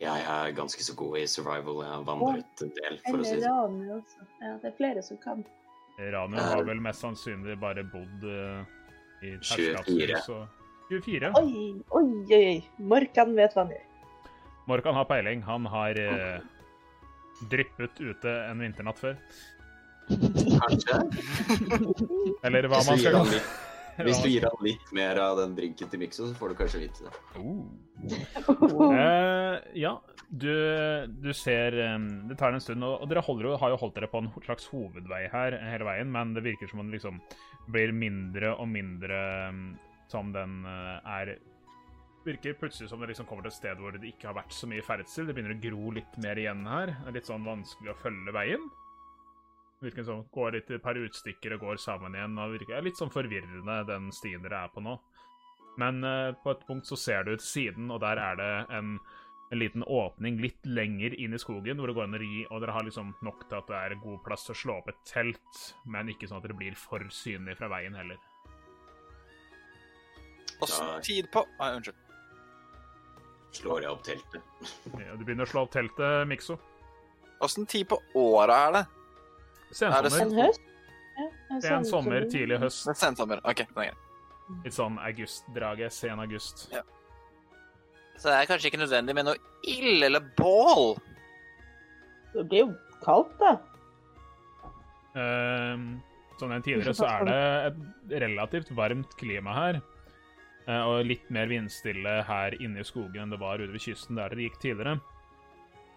Jeg 0.00 0.24
er 0.32 0.50
ganske 0.56 0.82
så 0.82 0.96
god 0.98 1.20
i 1.20 1.22
survival. 1.30 1.78
Jeg 1.84 1.92
har 1.92 2.08
vandret 2.08 2.64
en 2.66 2.72
del, 2.80 2.98
for 3.04 3.22
å 3.22 3.28
si 3.28 3.36
Eller 3.36 3.38
det 3.38 3.46
sånn. 3.46 3.78
Ranu 3.78 3.94
også. 4.00 4.26
Ja, 4.42 4.56
det 4.64 4.72
er 4.72 4.76
flere 4.80 5.06
som 5.06 5.22
kan. 5.22 5.46
Ranu 6.16 6.36
har 6.42 6.66
vel 6.66 6.82
mest 6.82 7.06
sannsynlig 7.06 7.54
bare 7.62 7.86
bodd 7.94 8.26
uh, 8.26 8.66
i 9.22 9.36
24. 9.38 9.46
terskapshus 9.46 10.28
og 10.34 10.90
24. 10.90 11.30
Oi, 11.38 11.70
oi, 12.02 12.04
oi. 12.34 12.58
Morkan 12.82 13.38
vet 13.38 13.54
hva 13.54 13.62
han 13.62 13.76
gjør. 13.76 13.86
Morkan 14.66 14.98
har 14.98 15.06
peiling. 15.06 15.46
Han 15.46 15.70
har 15.70 16.02
eh, 16.02 16.42
dryppet 17.46 18.02
ute 18.02 18.40
en 18.50 18.66
vinternatt 18.66 18.98
før. 18.98 19.14
Kanskje? 20.06 20.98
Eller 22.46 22.68
hva 22.70 22.80
man 22.86 22.98
skal 23.00 23.16
kalle 23.16 23.32
litt, 23.36 23.54
hvis 24.06 24.20
du 24.22 24.28
gir 24.30 24.44
han 24.46 24.60
litt 24.66 24.92
mer 24.96 25.18
av 25.22 25.38
den 25.40 25.54
drinken 25.56 25.88
til 25.92 26.02
Mikso, 26.02 26.28
så 26.28 26.36
får 26.38 26.52
du 26.52 26.58
kanskje 26.60 26.82
vite 26.84 27.06
det. 27.06 27.14
Oh. 27.40 28.92
Eh, 28.92 29.56
ja, 29.80 29.94
du, 30.28 30.52
du 31.22 31.30
ser 31.36 31.76
eh, 31.80 31.96
Det 32.28 32.36
tar 32.38 32.52
en 32.54 32.60
stund, 32.62 32.84
og, 32.84 33.00
og 33.02 33.10
dere 33.10 33.24
holder, 33.24 33.50
jo- 33.50 33.58
har 33.62 33.72
jo 33.74 33.80
holdt 33.82 33.96
dere 33.98 34.10
på 34.12 34.20
en 34.22 34.30
slags 34.44 34.68
hovedvei 34.72 35.24
her 35.32 35.56
hele 35.72 35.88
veien, 35.88 36.12
men 36.12 36.34
det 36.36 36.44
virker 36.46 36.70
som 36.70 36.82
om 36.84 36.90
det 36.90 36.98
liksom 37.00 37.20
blir 37.72 37.90
mindre 37.96 38.52
og 38.60 38.68
mindre 38.70 39.20
eh, 39.48 39.60
som 40.12 40.32
den 40.36 40.60
eh, 40.70 41.12
er 41.18 41.36
Virker 42.26 42.56
plutselig 42.58 42.88
som 42.90 42.98
det 42.98 43.06
liksom 43.12 43.26
kommer 43.30 43.44
til 43.46 43.52
et 43.52 43.54
sted 43.54 43.78
hvor 43.78 43.94
det 43.94 44.08
ikke 44.08 44.26
har 44.26 44.34
vært 44.34 44.50
så 44.50 44.66
mye 44.66 44.82
ferdsel. 44.82 45.28
Det 45.28 45.34
begynner 45.36 45.52
å 45.54 45.60
gro 45.62 45.92
litt 45.94 46.16
mer 46.24 46.34
igjen 46.42 46.64
her. 46.66 46.90
Det 47.04 47.12
er 47.12 47.14
litt 47.20 47.28
sånn 47.28 47.44
vanskelig 47.46 47.92
å 47.92 48.00
følge 48.00 48.32
veien. 48.34 48.64
Virker 49.84 50.06
som 50.06 50.24
går 50.32 50.56
et 50.56 50.70
par 50.82 50.96
utstikker 50.96 51.56
og 51.56 51.66
går 51.66 51.80
sammen 51.82 52.14
igjen. 52.16 52.38
og 52.40 52.54
virker, 52.54 52.78
er 52.78 52.86
Litt 52.86 52.96
sånn 52.96 53.12
forvirrende, 53.12 53.82
den 53.88 54.08
stien 54.12 54.42
dere 54.44 54.64
er 54.64 54.72
på 54.72 54.80
nå. 54.80 54.96
Men 55.76 56.00
uh, 56.04 56.32
på 56.40 56.54
et 56.54 56.66
punkt 56.68 56.88
så 56.88 56.96
ser 56.96 57.26
du 57.26 57.34
til 57.34 57.46
siden, 57.46 57.90
og 57.92 58.00
der 58.00 58.16
er 58.16 58.38
det 58.40 58.52
en, 58.72 58.94
en 59.52 59.60
liten 59.60 59.84
åpning 59.84 60.40
litt 60.40 60.64
lenger 60.64 61.12
inn 61.20 61.36
i 61.36 61.40
skogen, 61.42 61.76
hvor 61.76 61.92
det 61.92 61.96
går 61.98 62.08
an 62.08 62.16
å 62.16 62.22
ri, 62.22 62.46
og 62.48 62.64
dere 62.64 62.72
har 62.78 62.88
liksom 62.88 63.12
nok 63.26 63.44
til 63.44 63.58
at 63.58 63.68
det 63.68 63.82
er 63.82 63.98
god 64.00 64.22
plass 64.24 64.48
til 64.48 64.56
å 64.56 64.60
slå 64.62 64.78
opp 64.80 64.88
et 64.94 65.04
telt, 65.04 65.60
men 65.84 66.08
ikke 66.08 66.30
sånn 66.30 66.40
at 66.40 66.48
det 66.48 66.56
blir 66.56 66.78
for 66.80 67.04
synlig 67.12 67.58
fra 67.60 67.68
veien 67.76 67.98
heller. 67.98 68.16
Åssen 70.64 71.02
tid 71.04 71.28
på 71.28 71.44
Nei, 71.58 71.74
unnskyld. 71.76 72.02
slår 73.60 73.84
jeg 73.84 73.92
opp 73.92 74.04
teltet. 74.08 74.72
Ja, 74.96 75.12
du 75.12 75.24
begynner 75.24 75.44
å 75.44 75.50
slå 75.52 75.66
opp 75.66 75.76
teltet, 75.76 76.24
Mikso. 76.28 76.56
Åssen 77.44 77.68
tid 77.68 77.84
på 77.90 78.00
året 78.16 78.56
er 78.56 78.72
det? 78.78 78.86
Er 79.82 80.02
det 80.06 80.12
En 80.22 80.34
høst? 80.36 80.66
Ja, 81.16 81.26
en 81.50 81.62
Sen 81.64 81.84
sommer, 81.88 82.26
tidlig 82.30 82.58
høst. 82.60 82.84
Sen 82.84 82.94
sommer, 82.94 83.40
Sensommer. 83.40 83.40
OK. 83.44 83.62
det 83.74 83.88
er. 83.88 84.02
Litt 84.64 84.76
sånn 84.76 84.98
augustdraget. 85.02 85.92
Sen 85.92 86.20
august. 86.22 86.66
Ja. 86.72 86.82
Så 88.16 88.30
det 88.30 88.36
er 88.36 88.48
kanskje 88.48 88.70
ikke 88.70 88.80
nødvendig 88.80 89.16
med 89.16 89.28
noe 89.28 89.40
ild 89.68 90.04
eller 90.06 90.24
bål. 90.38 90.94
Det 92.32 92.44
blir 92.48 92.64
jo 92.64 92.68
kaldt, 93.04 93.32
da. 93.40 93.56
Uh, 95.16 95.96
Som 96.36 96.52
nevnt 96.52 96.66
tidligere, 96.68 96.94
så 97.00 97.08
er 97.08 97.28
det 97.28 97.42
et 97.70 98.16
relativt 98.26 98.72
varmt 98.76 99.16
klima 99.20 99.56
her. 99.56 99.82
Uh, 100.68 100.82
Og 100.84 101.04
litt 101.08 101.28
mer 101.32 101.48
vindstille 101.50 102.18
her 102.28 102.56
inne 102.60 102.82
i 102.82 102.86
skogen 102.88 103.26
enn 103.26 103.36
det 103.36 103.40
var 103.40 103.62
ute 103.62 103.72
ved 103.72 103.84
kysten 103.84 104.18
der 104.20 104.32
dere 104.32 104.48
gikk 104.48 104.58
tidligere. 104.64 104.98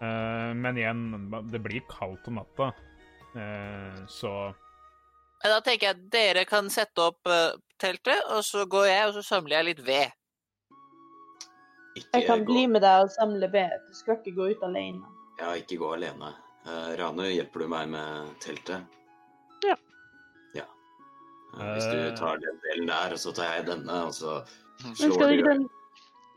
Uh, 0.00 0.52
Men 0.56 0.80
igjen, 0.80 1.04
det 1.52 1.60
blir 1.64 1.84
kaldt 1.92 2.28
om 2.30 2.40
natta. 2.40 2.72
Eh, 3.36 4.06
Så 4.08 4.30
Da 5.44 5.60
tenker 5.60 5.86
jeg 5.86 5.96
at 5.96 6.06
dere 6.12 6.44
kan 6.44 6.68
sette 6.70 6.98
opp 7.00 7.26
eh, 7.30 7.52
teltet, 7.80 8.24
og 8.34 8.42
så 8.44 8.66
går 8.68 8.86
jeg 8.90 9.06
og 9.08 9.14
så 9.14 9.22
samler 9.24 9.56
jeg 9.60 9.64
litt 9.70 9.84
ved. 9.86 10.10
Ikke 11.96 12.20
Jeg 12.20 12.26
kan 12.26 12.44
gå, 12.44 12.52
bli 12.52 12.66
med 12.70 12.82
deg 12.84 13.06
og 13.06 13.10
samle 13.10 13.48
ved. 13.52 13.72
Du 13.88 13.94
skal 13.98 14.18
ikke 14.20 14.34
gå 14.36 14.50
ut 14.52 14.62
alene. 14.62 15.02
ja, 15.40 15.54
ikke 15.56 15.78
gå 15.80 15.94
alene. 15.96 16.34
Uh, 16.66 16.92
Rane, 17.00 17.30
hjelper 17.32 17.62
du 17.64 17.68
meg 17.72 17.88
med 17.88 18.34
teltet? 18.44 18.84
Ja. 19.64 19.74
Ja. 20.54 20.66
Eh, 21.56 21.70
hvis 21.72 21.86
du 21.88 22.16
tar 22.20 22.36
den 22.42 22.58
delen 22.66 22.86
der, 22.92 23.14
og 23.16 23.18
så 23.18 23.32
tar 23.32 23.54
jeg 23.56 23.66
denne, 23.70 24.02
og 24.06 24.12
så 24.14 24.42
Men 24.84 24.94
slår 24.96 25.14
skal 25.14 25.28
du 25.28 25.32
ikke 25.38 25.48
den, 25.54 25.64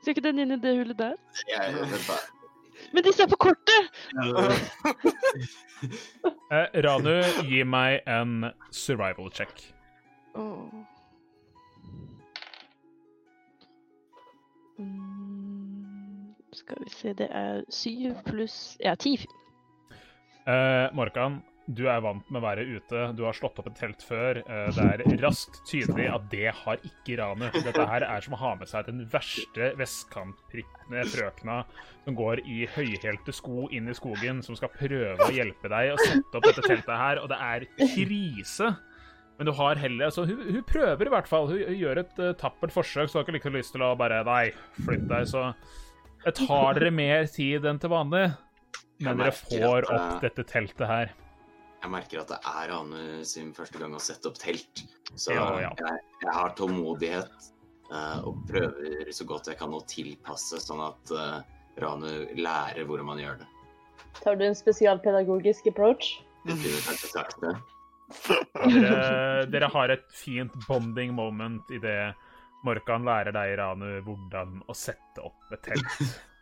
skal 0.02 0.16
ikke 0.16 0.26
den 0.30 0.40
inn 0.46 0.56
i 0.56 0.60
det 0.64 0.74
hullet 0.80 0.98
der? 0.98 1.18
Jeg, 1.52 1.76
vent. 1.76 2.43
Men 2.92 3.06
disse 3.06 3.24
er 3.24 3.30
på 3.32 3.40
kortet! 3.40 3.88
eh, 6.54 6.68
Ranu, 6.86 7.22
gi 7.48 7.64
meg 7.64 8.02
en 8.10 8.50
survival 8.72 9.32
check. 9.34 9.74
Oh. 10.36 10.68
Mm, 14.80 16.34
skal 16.54 16.78
vi 16.84 16.90
se, 16.90 17.14
det 17.14 17.28
er 17.32 17.62
syv 17.70 18.16
pluss 18.26 18.78
Ja, 18.82 18.96
ti. 18.96 19.18
Eh, 20.48 20.90
Morkan, 20.98 21.44
du 21.72 21.86
er 21.88 22.02
vant 22.04 22.28
med 22.28 22.42
å 22.42 22.44
være 22.44 22.64
ute. 22.68 23.02
Du 23.16 23.24
har 23.24 23.36
slått 23.38 23.60
opp 23.62 23.70
et 23.70 23.78
telt 23.80 24.02
før. 24.04 24.42
Eh, 24.44 24.70
det 24.76 25.06
er 25.08 25.22
raskt 25.24 25.62
tydelig 25.70 26.10
at 26.12 26.26
det 26.32 26.50
har 26.60 26.82
ikke 26.84 27.16
Ranu. 27.22 27.46
Dette 27.56 27.86
her 27.88 28.04
er 28.04 28.26
som 28.26 28.36
å 28.36 28.40
ha 28.42 28.52
med 28.60 28.68
seg 28.68 28.90
den 28.90 29.06
verste 29.12 29.70
vestkantprikkende 29.80 31.06
frøkna 31.14 31.62
som 32.04 32.18
går 32.20 32.44
i 32.44 32.66
høyhælte 32.74 33.36
sko 33.36 33.70
inn 33.72 33.88
i 33.88 33.96
skogen, 33.96 34.44
som 34.44 34.60
skal 34.60 34.74
prøve 34.76 35.16
å 35.24 35.32
hjelpe 35.32 35.72
deg 35.72 35.94
å 35.94 36.02
sette 36.02 36.40
opp 36.40 36.50
dette 36.50 36.66
teltet 36.68 37.00
her, 37.00 37.24
og 37.24 37.32
det 37.32 37.40
er 37.40 37.68
krise. 37.80 38.74
Men 39.40 39.50
du 39.50 39.56
har 39.58 39.80
heller 39.82 40.12
Så 40.14 40.28
hun, 40.30 40.44
hun 40.46 40.62
prøver 40.68 41.08
i 41.08 41.16
hvert 41.16 41.32
fall. 41.32 41.48
Hun, 41.50 41.64
hun 41.64 41.80
gjør 41.80 42.04
et 42.04 42.20
uh, 42.22 42.34
tappert 42.38 42.76
forsøk, 42.76 43.08
så 43.10 43.20
har 43.20 43.26
ikke 43.26 43.40
like 43.40 43.56
lyst 43.56 43.74
til 43.74 43.88
å 43.88 43.96
bare 43.98 44.20
Nei, 44.28 44.52
flytt 44.84 45.08
deg. 45.10 45.32
Så 45.32 45.48
det 46.28 46.36
tar 46.44 46.76
dere 46.78 46.92
mer 46.94 47.26
tid 47.32 47.66
enn 47.72 47.80
til 47.82 47.96
vanlig. 47.96 48.28
Men 49.04 49.20
dere 49.20 49.34
får 49.36 49.88
opp 49.90 50.10
eh, 50.12 50.24
dette 50.28 50.46
teltet 50.48 50.88
her. 50.88 51.16
Jeg 51.84 51.92
merker 51.92 52.22
at 52.22 52.30
det 52.32 52.38
er 52.48 52.70
Ranu 52.72 53.24
sin 53.28 53.50
første 53.56 53.80
gang 53.82 53.92
å 53.92 54.00
sette 54.00 54.30
opp 54.30 54.38
telt. 54.40 54.86
Så 55.20 55.36
Ja, 55.36 55.48
ja. 55.60 55.72
Jeg, 55.76 56.04
jeg 56.24 56.32
har 56.32 56.54
tålmodighet 56.56 57.50
eh, 57.92 58.20
og 58.24 58.40
prøver 58.48 59.12
så 59.12 59.28
godt 59.28 59.50
jeg 59.52 59.60
kan 59.60 59.76
å 59.76 59.82
tilpasse, 59.92 60.62
sånn 60.64 60.80
at 60.86 61.12
uh, 61.12 61.42
Ranu 61.84 62.32
lærer 62.40 62.88
hvordan 62.88 63.10
man 63.12 63.20
gjør 63.20 63.42
det. 63.42 63.50
Tar 64.22 64.40
du 64.40 64.46
en 64.48 64.56
spesialpedagogisk 64.56 65.68
approach? 65.74 66.16
Det 66.48 66.56
kunne 66.56 66.84
kanskje 66.88 67.10
sagt 67.12 67.44
det. 67.44 67.54
Dere, 68.64 69.46
dere 69.50 69.70
har 69.74 69.92
et 69.92 70.06
fint 70.16 70.54
bonding 70.68 71.16
moment 71.18 71.72
idet 71.74 72.14
Morkan 72.64 73.04
lærer 73.04 73.36
deg, 73.36 73.58
Ranu, 73.60 73.90
hvordan 74.06 74.62
å 74.72 74.76
sette 74.78 75.24
opp 75.26 75.52
et 75.52 75.66
telt. 75.68 75.98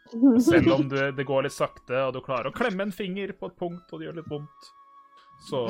Selv 0.45 0.75
om 0.75 0.85
du, 0.91 0.99
det 1.15 1.25
går 1.25 1.47
litt 1.47 1.55
sakte, 1.55 1.95
og 2.03 2.13
du 2.13 2.19
klarer 2.21 2.51
å 2.51 2.53
klemme 2.53 2.85
en 2.85 2.93
finger 2.93 3.33
på 3.39 3.49
et 3.49 3.57
punkt, 3.57 3.87
og 3.89 4.01
det 4.01 4.09
gjør 4.09 4.19
litt 4.19 4.29
vondt, 4.29 4.69
så 5.49 5.65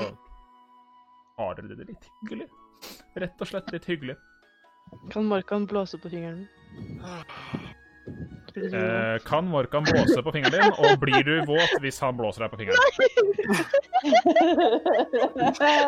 har 1.38 1.56
dere 1.56 1.76
det 1.76 1.88
litt 1.91 2.10
hyggelig. 2.22 2.48
Rett 3.22 3.41
og 3.41 3.48
slett 3.48 3.72
litt 3.73 3.88
hyggelig. 3.89 4.18
Kan 5.11 5.26
Markan 5.30 5.65
blåse 5.65 5.98
på 6.02 6.10
fingeren? 6.10 6.48
Det? 8.53 8.77
Eh, 8.77 9.19
kan 9.23 9.45
Morkan 9.48 9.84
blåse 9.84 10.23
på 10.23 10.31
fingeren 10.31 10.52
din, 10.52 10.72
og 10.77 10.99
blir 10.99 11.23
du 11.23 11.45
våt 11.48 11.77
hvis 11.81 11.99
han 12.03 12.18
blåser 12.18 12.43
deg 12.43 12.52
på 12.52 12.57
fingeren? 12.60 12.80
Nei! 15.61 15.80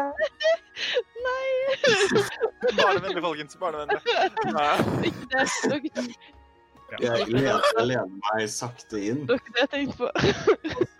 Nei. 1.25 1.49
Barnevennlig, 2.77 3.23
folkens. 3.25 3.59
Barnevennlig. 3.59 3.99
Nei. 4.53 4.77
Ikke 5.09 5.25
det. 5.33 6.15
Jeg 7.01 7.25
lener, 7.25 7.57
jeg 7.57 7.85
lener 7.89 8.09
meg 8.21 8.49
sakte 8.53 8.99
inn, 9.01 9.23
det 9.25 9.33
var 9.33 9.39
ikke 9.41 9.53
det 9.55 9.61
jeg 9.63 9.69
tenkte 9.71 9.95
på. 9.97 10.07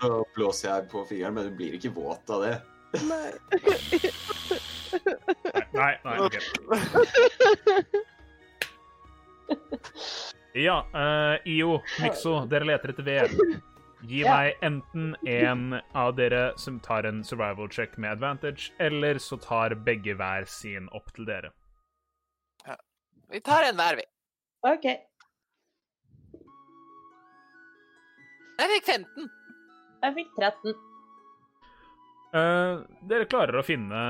så 0.02 0.12
blåser 0.34 0.70
jeg 0.72 0.88
på 0.90 1.04
fingeren, 1.06 1.36
men 1.38 1.52
du 1.52 1.58
blir 1.60 1.76
ikke 1.78 1.92
våt 1.94 2.34
av 2.34 2.48
det. 2.48 2.56
Nei. 2.94 3.34
Nei, 5.74 5.98
nei, 6.06 6.20
ok. 6.20 6.36
Ja, 10.54 10.86
eh, 10.94 11.40
IO, 11.50 11.80
Mikso, 12.02 12.46
dere 12.46 12.66
leter 12.70 12.90
etter 12.94 13.04
ved. 13.08 13.32
Gi 14.06 14.20
Ja. 14.22 14.36
meg 14.38 14.54
enten 14.62 15.16
en 15.26 15.80
av 15.96 16.12
dere 16.16 16.52
som 16.62 16.78
tar 16.80 17.04
en 17.10 17.24
survival 17.24 17.70
check 17.74 17.98
med 17.98 18.12
advantage, 18.12 18.70
eller 18.80 19.16
så 19.18 19.38
tar 19.42 19.74
begge 19.76 20.14
hver 20.20 20.46
sin 20.46 20.90
opp 20.94 21.10
til 21.16 21.26
dere. 21.26 21.50
Vi 23.34 23.40
tar 23.42 23.64
en 23.72 23.76
hver, 23.80 23.96
vi. 23.98 24.04
OK. 24.70 24.86
Jeg 28.60 28.70
fikk 28.76 28.86
15. 28.86 29.30
Jeg 30.04 30.14
fikk 30.20 30.30
13. 30.38 30.74
Eh, 32.34 32.84
dere 33.10 33.30
klarer 33.30 33.60
å 33.60 33.66
finne 33.66 34.04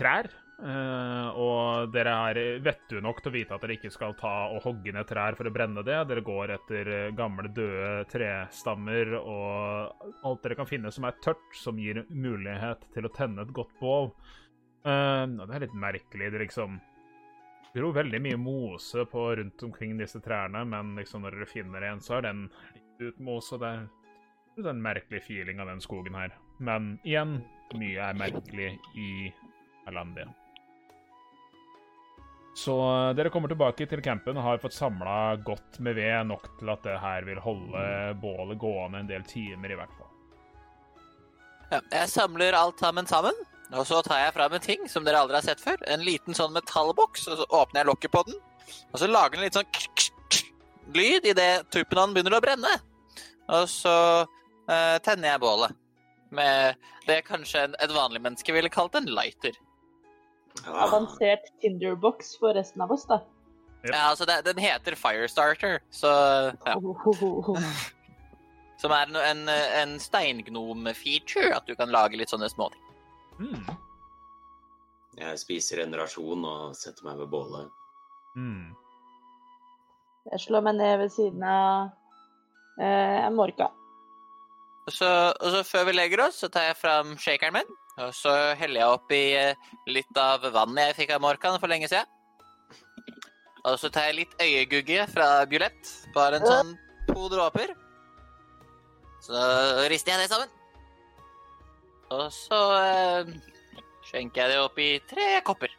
trær, 0.00 0.30
Uh, 0.60 1.30
og 1.40 1.92
dere 1.94 2.12
er 2.28 2.38
vettue 2.60 3.00
nok 3.00 3.22
til 3.22 3.30
å 3.30 3.32
vite 3.32 3.54
at 3.56 3.62
dere 3.64 3.78
ikke 3.78 3.90
skal 3.94 4.12
ta 4.20 4.50
og 4.52 4.60
hogge 4.66 4.92
ned 4.92 5.06
trær 5.08 5.32
for 5.38 5.48
å 5.48 5.52
brenne 5.54 5.80
det. 5.86 5.96
Dere 6.10 6.20
går 6.20 6.52
etter 6.52 6.90
eh, 6.92 7.12
gamle, 7.16 7.48
døde 7.56 8.04
trestammer 8.12 9.14
og 9.22 10.04
alt 10.28 10.42
dere 10.44 10.58
kan 10.58 10.68
finne 10.68 10.92
som 10.92 11.06
er 11.08 11.16
tørt, 11.24 11.40
som 11.56 11.80
gir 11.80 12.02
mulighet 12.12 12.84
til 12.92 13.08
å 13.08 13.12
tenne 13.16 13.46
et 13.46 13.54
godt 13.56 13.72
bål. 13.80 14.10
Uh, 14.84 15.24
det 15.40 15.48
er 15.48 15.64
litt 15.64 15.80
merkelig. 15.86 16.28
Det 16.28 16.44
liksom 16.44 16.76
gror 17.72 17.96
veldig 17.96 18.20
mye 18.28 18.42
mose 18.44 19.06
på 19.08 19.24
rundt 19.40 19.64
omkring 19.64 19.96
disse 19.96 20.20
trærne, 20.20 20.66
men 20.68 20.92
liksom 21.00 21.24
når 21.24 21.38
dere 21.38 21.50
finner 21.54 21.88
en, 21.88 22.04
så 22.04 22.18
er 22.18 22.28
den 22.28 22.44
litt 22.76 23.08
ut 23.08 23.24
mose. 23.30 23.56
og 23.56 23.64
er 23.64 23.88
det 24.60 24.66
er 24.66 24.74
en 24.74 24.84
merkelig 24.84 25.24
feeling 25.24 25.64
av 25.64 25.72
den 25.72 25.80
skogen 25.80 26.20
her. 26.20 26.36
Men 26.60 26.92
igjen, 27.08 27.38
mye 27.78 28.10
er 28.10 28.18
merkelig 28.18 28.74
i 28.98 29.10
Alandia. 29.88 30.28
Så 32.54 32.74
eh, 32.76 33.12
dere 33.16 33.30
kommer 33.32 33.48
tilbake 33.48 33.86
til 33.88 34.02
campen 34.04 34.36
og 34.36 34.44
har 34.44 34.60
fått 34.60 34.76
samla 34.76 35.36
godt 35.46 35.78
med 35.80 35.96
ved, 35.96 36.18
nok 36.28 36.50
til 36.58 36.72
at 36.72 36.84
det 36.84 36.98
her 37.00 37.24
vil 37.28 37.40
holde 37.40 37.84
bålet 38.20 38.60
gående 38.60 39.00
en 39.00 39.08
del 39.08 39.24
timer, 39.24 39.72
i 39.72 39.78
hvert 39.80 39.94
fall. 39.96 40.10
Ja, 41.70 41.80
jeg 41.80 42.10
samler 42.12 42.58
alt 42.58 42.82
sammen 42.82 43.08
sammen, 43.08 43.36
og 43.70 43.86
så 43.88 44.02
tar 44.04 44.24
jeg 44.24 44.36
fram 44.36 44.56
en 44.58 44.64
ting 44.64 44.88
som 44.90 45.06
dere 45.06 45.22
aldri 45.22 45.38
har 45.38 45.46
sett 45.46 45.62
før. 45.62 45.80
En 45.88 46.04
liten 46.04 46.36
sånn 46.36 46.52
metallboks, 46.52 47.28
og 47.30 47.40
så 47.40 47.50
åpner 47.62 47.80
jeg 47.80 47.92
lokket 47.92 48.16
på 48.18 48.26
den. 48.28 48.40
Og 48.90 49.00
så 49.00 49.08
lager 49.08 49.38
den 49.38 49.46
litt 49.46 49.56
sånn 49.56 49.70
lyd 50.92 51.28
idet 51.30 51.70
tuppen 51.72 52.12
begynner 52.12 52.36
å 52.36 52.42
brenne. 52.42 52.74
Og 53.54 53.70
så 53.70 53.94
uh, 54.26 54.96
tenner 55.06 55.32
jeg 55.32 55.42
bålet 55.42 55.79
med 56.30 56.78
det 57.06 57.22
kanskje 57.26 57.66
en, 57.66 57.76
et 57.82 57.92
vanlig 57.94 58.22
menneske 58.22 58.54
ville 58.54 58.70
kalt 58.72 58.94
en 58.98 59.08
lighter. 59.10 59.56
Ja, 60.64 60.86
Avansert 60.86 61.46
Tinderbox 61.62 62.34
for 62.38 62.54
resten 62.54 62.82
av 62.82 62.92
oss, 62.92 63.06
da. 63.10 63.20
Yep. 63.84 63.94
Ja, 63.94 64.02
altså 64.10 64.26
det, 64.28 64.42
Den 64.44 64.58
heter 64.58 64.94
Firestarter, 64.98 65.80
så 65.90 66.10
ja. 66.66 66.76
Som 68.80 68.92
er 68.96 69.08
en, 69.08 69.16
en, 69.16 69.48
en 69.48 69.98
steingnom-feature, 70.00 71.54
at 71.56 71.66
du 71.68 71.74
kan 71.76 71.92
lage 71.92 72.16
litt 72.16 72.32
sånne 72.32 72.48
småting. 72.48 72.80
Mm. 73.40 73.64
jeg 75.16 75.38
spiser 75.40 75.80
en 75.80 75.96
rasjon 75.96 76.44
og 76.44 76.74
setter 76.76 77.06
meg 77.06 77.20
ved 77.22 77.30
bålet. 77.32 77.70
Mm. 78.36 78.72
Jeg 80.28 80.42
slår 80.44 80.64
meg 80.66 80.76
ned 80.76 80.98
ved 81.00 81.12
siden 81.12 81.44
av 81.44 81.90
eh, 82.80 83.28
Morka. 83.32 83.70
Og 84.88 84.94
så, 84.96 85.08
og 85.32 85.52
så 85.54 85.60
før 85.66 85.90
vi 85.90 85.96
legger 85.96 86.24
oss, 86.24 86.40
så 86.42 86.48
tar 86.52 86.70
jeg 86.70 86.78
fram 86.80 87.12
shakeren 87.20 87.58
min. 87.58 87.74
Og 88.00 88.14
så 88.16 88.32
heller 88.58 88.80
jeg 88.80 88.96
oppi 88.96 89.20
eh, 89.36 89.68
litt 89.90 90.18
av 90.18 90.46
vannet 90.54 90.90
jeg 90.90 90.98
fikk 91.02 91.14
av 91.16 91.24
Morkan 91.24 91.58
for 91.60 91.70
lenge 91.70 91.90
siden. 91.90 92.08
Og 93.68 93.76
så 93.76 93.90
tar 93.92 94.08
jeg 94.08 94.22
litt 94.22 94.38
øyegugge 94.40 95.04
fra 95.12 95.44
Bjulett. 95.50 95.90
Bare 96.14 96.40
en 96.40 96.46
sånn 96.48 96.72
to 97.10 97.28
dråper. 97.28 97.74
Så 99.20 99.42
rister 99.92 100.14
jeg 100.14 100.22
det 100.22 100.30
sammen. 100.32 100.54
Og 102.10 102.30
så 102.34 102.60
eh, 102.78 103.34
skjenker 104.08 104.42
jeg 104.42 104.54
det 104.54 104.62
opp 104.62 104.80
i 104.80 104.94
tre 105.10 105.28
kopper. 105.46 105.74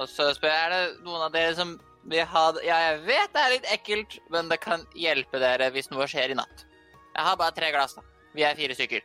Og 0.00 0.10
så 0.10 0.28
spør 0.34 0.52
jeg 0.52 0.66
er 0.66 0.74
det 0.74 1.06
noen 1.06 1.22
av 1.26 1.32
dere 1.34 1.54
som 1.58 1.76
vil 2.10 2.26
ha 2.32 2.42
det 2.56 2.64
Ja, 2.66 2.78
jeg 2.88 3.00
vet 3.06 3.32
det 3.34 3.44
er 3.44 3.54
litt 3.54 3.70
ekkelt, 3.74 4.18
men 4.32 4.50
det 4.50 4.60
kan 4.62 4.84
hjelpe 4.98 5.40
dere 5.42 5.70
hvis 5.74 5.90
noe 5.92 6.08
skjer 6.10 6.34
i 6.34 6.38
natt. 6.38 6.66
Jeg 7.14 7.22
har 7.26 7.36
bare 7.36 7.54
tre 7.56 7.70
glass, 7.74 7.94
da. 7.94 8.02
Vi 8.34 8.42
er 8.46 8.54
fire 8.58 8.74
stykker. 8.74 9.00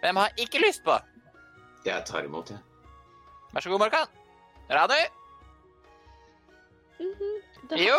Hvem 0.00 0.16
har 0.16 0.32
ikke 0.40 0.62
lyst 0.66 0.84
på? 0.84 0.96
Jeg 1.84 2.04
tar 2.06 2.24
imot, 2.24 2.50
jeg. 2.50 2.58
Vær 3.52 3.60
så 3.60 3.70
god, 3.70 3.78
Morkan. 3.78 4.08
Radu? 4.70 5.00
-hmm. 7.00 7.68
Det, 7.68 7.76
Jo. 7.86 7.98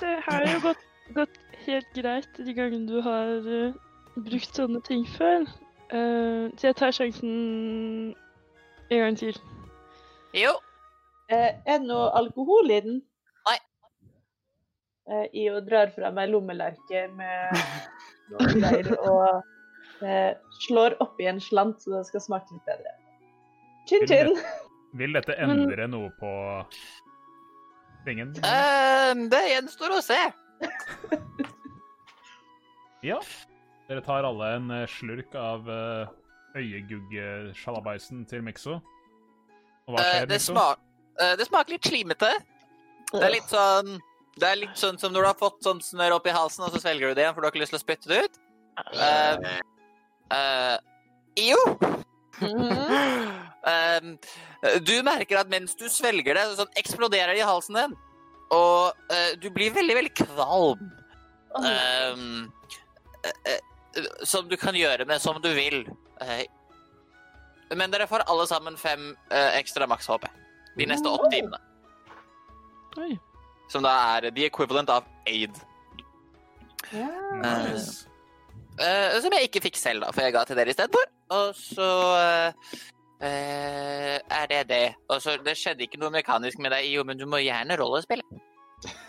det 0.00 0.22
har 0.28 0.52
jo 0.52 0.60
gått, 0.60 0.84
gått 1.14 1.38
helt 1.66 1.92
greit 1.94 2.36
de 2.36 2.54
gangene 2.54 2.88
du 2.88 3.00
har 3.00 3.28
uh, 3.46 3.74
brukt 4.16 4.56
sånne 4.56 4.80
ting 4.86 5.06
før. 5.08 5.46
Uh, 5.92 6.50
så 6.56 6.70
jeg 6.70 6.76
tar 6.76 6.94
sjansen 6.94 7.30
en 8.90 8.98
gang 8.98 9.18
til. 9.18 9.40
Jo. 10.34 10.54
Uh, 11.32 11.52
er 11.66 11.78
det 11.78 11.86
noe 11.86 12.10
alkohol 12.18 12.70
i 12.70 12.80
den? 12.84 13.00
Nei. 13.48 13.58
I 15.10 15.46
Io 15.46 15.60
drar 15.66 15.90
fra 15.94 16.12
meg 16.14 16.30
lommelerke 16.30 17.08
med 17.16 17.58
noe 18.32 18.48
greier 18.54 18.90
og 19.00 20.06
eh, 20.06 20.32
slår 20.66 20.96
oppi 21.04 21.28
en 21.30 21.40
slant 21.42 21.82
så 21.84 21.98
det 21.98 22.06
skal 22.10 22.24
smake 22.26 22.56
litt 22.56 22.66
bedre. 22.68 22.96
Chin 23.90 24.06
chin! 24.10 24.34
Vil 24.98 25.14
dette 25.14 25.36
Men- 25.38 25.66
endre 25.66 25.86
noe 25.90 26.10
på 26.18 26.32
tingen? 28.06 28.34
Uh, 28.42 29.14
det 29.30 29.44
gjenstår 29.52 29.98
å 29.98 30.02
se. 30.04 30.20
Ja. 33.00 33.16
Dere 33.88 34.02
tar 34.04 34.26
alle 34.28 34.48
en 34.58 34.70
eh, 34.70 34.86
slurk 34.86 35.34
av 35.34 35.66
uh, 35.66 36.10
øyegugge-sjalabaisen 36.54 38.26
til 38.28 38.44
Mikso. 38.44 38.76
Og 39.88 39.96
hva 39.96 40.04
skjer, 40.04 40.26
uh, 40.26 40.28
det, 40.30 40.38
smak, 40.44 40.82
eh, 41.16 41.32
det 41.40 41.46
smaker 41.48 41.74
litt 41.74 41.88
slimete. 41.88 42.30
Det 43.10 43.24
er 43.24 43.34
litt 43.34 43.50
sånn 43.50 43.96
Det 44.38 44.46
er 44.46 44.60
litt 44.60 44.78
sånn 44.78 44.98
som 45.00 45.12
når 45.12 45.24
du 45.24 45.28
har 45.30 45.40
fått 45.40 45.64
sånn 45.66 45.80
snørr 45.82 46.14
opp 46.16 46.28
i 46.30 46.34
halsen, 46.34 46.64
og 46.66 46.74
så 46.74 46.82
svelger 46.82 47.10
du 47.10 47.18
det 47.18 47.24
igjen 47.24 47.34
for 47.34 47.42
du 47.42 47.48
har 47.48 47.54
ikke 47.54 47.64
lyst 47.64 47.74
til 47.74 47.80
å 47.80 47.82
spytte 47.82 48.10
det 48.10 48.20
ut. 48.26 48.38
Uh, 48.94 49.34
uh, 50.32 50.76
jo. 51.40 51.58
Um, 52.40 54.14
du 54.88 54.94
merker 55.06 55.40
at 55.40 55.50
mens 55.52 55.76
du 55.78 55.88
svelger 55.92 56.38
det, 56.38 56.46
sånn 56.60 56.80
eksploderer 56.80 57.34
det 57.34 57.42
i 57.42 57.48
halsen 57.48 57.80
din. 57.80 57.96
Og 58.54 58.96
uh, 59.12 59.32
du 59.42 59.50
blir 59.54 59.74
veldig, 59.74 59.98
veldig 59.98 60.14
kvalm. 60.22 60.90
Um, 61.50 62.52
som 64.22 64.46
du 64.48 64.54
kan 64.56 64.76
gjøre 64.78 65.04
med 65.08 65.18
som 65.20 65.40
du 65.42 65.50
vil. 65.50 65.82
Men 67.74 67.90
dere 67.90 68.06
får 68.06 68.22
alle 68.30 68.46
sammen 68.46 68.76
fem 68.78 69.10
ekstra 69.58 69.88
maks 69.90 70.06
HP 70.10 70.28
de 70.78 70.86
neste 70.86 71.10
åtte 71.10 71.30
timene. 71.34 71.58
Oi. 73.02 73.18
Som 73.70 73.86
da 73.86 73.94
er 74.16 74.30
the 74.34 74.46
equivalent 74.48 74.90
av 74.90 75.06
aid. 75.30 75.58
Nice. 76.92 78.06
Uh, 78.80 79.18
som 79.20 79.34
jeg 79.36 79.48
ikke 79.48 79.62
fikk 79.68 79.76
selv, 79.78 80.04
da, 80.04 80.12
for 80.14 80.24
jeg 80.24 80.34
ga 80.34 80.44
til 80.48 80.58
dere 80.58 80.72
istedenfor. 80.72 81.10
Og 81.36 81.50
så 81.54 81.88
uh, 82.16 82.76
eh, 83.22 84.16
er 84.18 84.46
det 84.50 84.62
det. 84.70 84.86
Og 85.08 85.20
så 85.22 85.36
Det 85.44 85.56
skjedde 85.58 85.84
ikke 85.86 86.00
noe 86.00 86.14
mekanisk 86.14 86.58
med 86.58 86.72
deg, 86.74 86.88
Jo, 86.90 87.04
men 87.04 87.20
du 87.20 87.26
må 87.30 87.42
gjerne 87.44 87.76
rollespille. 87.78 88.24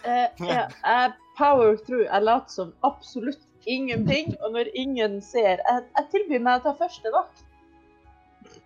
Uh, 0.03 0.27
ja, 0.43 0.67
jeg 0.67 1.13
power 1.37 1.77
through. 1.85 2.05
Jeg 2.05 2.27
later 2.27 2.53
som 2.53 2.73
absolutt 2.83 3.47
ingenting. 3.65 4.35
Og 4.41 4.51
når 4.57 4.73
ingen 4.75 5.21
ser 5.21 5.63
Jeg, 5.63 5.87
jeg 5.97 6.11
tilbyr 6.11 6.43
meg 6.43 6.59
å 6.59 6.69
ta 6.69 6.75
første 6.83 7.13
vakt. 7.15 7.45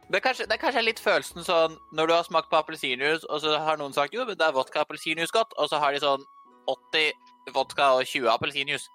Det 0.05 0.19
er, 0.19 0.21
kanskje, 0.21 0.45
det 0.45 0.53
er 0.53 0.61
kanskje 0.61 0.83
litt 0.85 0.99
følelsen 1.01 1.45
sånn 1.45 1.77
når 1.97 2.09
du 2.09 2.13
har 2.13 2.25
smakt 2.27 2.51
på 2.51 2.59
appelsinjuice, 2.59 3.25
og 3.25 3.39
så 3.41 3.55
har 3.57 3.79
noen 3.81 3.93
sagt 3.95 4.13
jo, 4.13 4.21
men 4.27 4.37
det 4.37 4.45
er 4.45 4.53
vodka 4.53 4.83
appelsinjuice 4.85 5.33
godt, 5.33 5.55
og 5.57 5.69
så 5.71 5.79
har 5.81 5.95
de 5.95 6.01
sånn 6.03 6.25
80 6.69 7.53
vodka 7.55 7.87
og 7.97 8.05
20 8.05 8.29
appelsinjuice. 8.35 8.85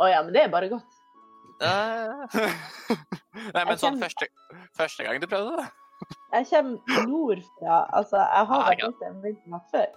Å 0.00 0.08
ja, 0.08 0.22
men 0.24 0.32
det 0.32 0.46
er 0.46 0.52
bare 0.52 0.70
godt. 0.72 0.96
Nei, 3.54 3.64
men 3.68 3.76
sånn 3.76 4.00
første, 4.00 4.30
første 4.78 5.04
gang 5.04 5.20
du 5.20 5.28
prøvde 5.28 5.60
det? 5.60 5.66
Jeg 6.32 6.46
kommer 6.48 7.04
nordfra. 7.10 7.82
Altså, 7.98 8.16
jeg 8.16 8.48
har 8.48 8.62
Ah, 8.62 8.68
vært 8.70 8.86
ute 8.86 9.10
en 9.10 9.18
vinternatt 9.24 9.66
før. 9.74 9.90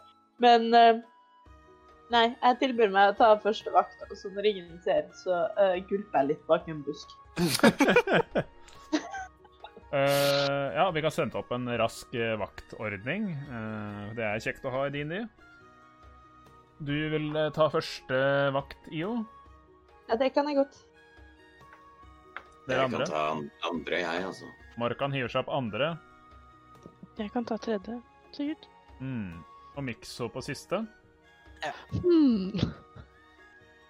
Men 0.44 0.73
eh, 0.76 0.99
Nei, 2.11 2.26
jeg 2.35 2.57
tilbyr 2.60 2.91
meg 2.94 3.14
å 3.14 3.15
ta 3.18 3.30
første 3.41 3.72
vakt, 3.73 4.03
og 4.10 4.18
så 4.19 4.30
når 4.35 4.49
ingen 4.52 4.81
ser, 4.84 5.07
så 5.23 5.45
uh, 5.56 5.77
gulper 5.90 6.19
jeg 6.19 6.34
litt 6.34 6.44
bak 6.52 6.68
en 6.69 6.84
busk. 6.85 7.15
Eh, 9.94 10.68
ja, 10.74 10.88
vi 10.91 11.02
kan 11.06 11.14
sende 11.14 11.38
opp 11.38 11.52
en 11.53 11.70
rask 11.78 12.15
uh, 12.18 12.34
vaktordning. 12.41 13.28
Uh, 13.45 14.10
det 14.18 14.26
er 14.26 14.41
kjekt 14.41 14.65
å 14.65 14.72
ha 14.74 14.88
i 14.88 14.94
din 14.95 15.14
tid. 15.14 15.28
Du 16.84 16.95
vil 17.14 17.30
ta 17.53 17.68
første 17.72 18.18
vakt, 18.56 18.90
IO? 18.91 19.20
Ja, 20.10 20.18
det 20.20 20.32
kan 20.36 20.49
jeg 20.49 20.57
godt. 20.57 20.80
Dere 22.65 22.80
Jeg 22.80 22.90
andre? 22.90 23.06
kan 23.06 23.14
ta 23.14 23.70
andre, 23.70 24.02
jeg, 24.02 24.26
altså. 24.32 24.49
Markan 24.82 25.14
hiver 25.14 25.32
seg 25.32 25.44
opp 25.45 25.53
andre. 25.53 25.94
Jeg 27.20 27.30
kan 27.32 27.45
ta 27.45 27.60
tredje, 27.61 27.99
sikkert. 28.34 28.65
Mm. 28.99 29.44
Og 29.78 29.86
Mikso 29.86 30.28
på 30.34 30.41
siste. 30.45 30.82
Ja. 31.64 31.76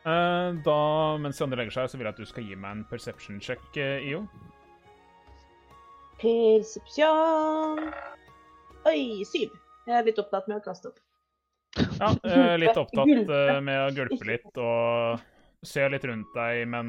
Eh, 0.04 0.50
da, 0.66 0.80
mens 1.16 1.38
de 1.40 1.46
andre 1.46 1.62
legger 1.62 1.78
seg, 1.78 1.86
så 1.88 1.96
vil 1.96 2.10
jeg 2.10 2.12
at 2.12 2.18
du 2.20 2.28
skal 2.28 2.44
gi 2.44 2.58
meg 2.60 2.74
en 2.76 2.82
perception 2.90 3.38
check, 3.40 3.64
IO. 3.80 4.26
Persepsjon 6.24 7.90
Oi, 8.88 9.24
syv. 9.28 9.52
Jeg 9.84 9.96
er 9.98 10.06
litt 10.08 10.20
opptatt 10.22 10.48
med 10.48 10.60
å 10.60 10.64
kaste 10.64 10.90
opp. 10.92 11.00
Ja, 12.00 12.10
litt 12.60 12.78
opptatt 12.80 13.12
eh, 13.12 13.60
med 13.64 13.80
å 13.80 13.92
gulpe 13.96 14.28
litt 14.28 14.60
og 14.62 15.24
se 15.66 15.86
litt 15.92 16.04
rundt 16.08 16.32
deg, 16.36 16.64
men 16.72 16.88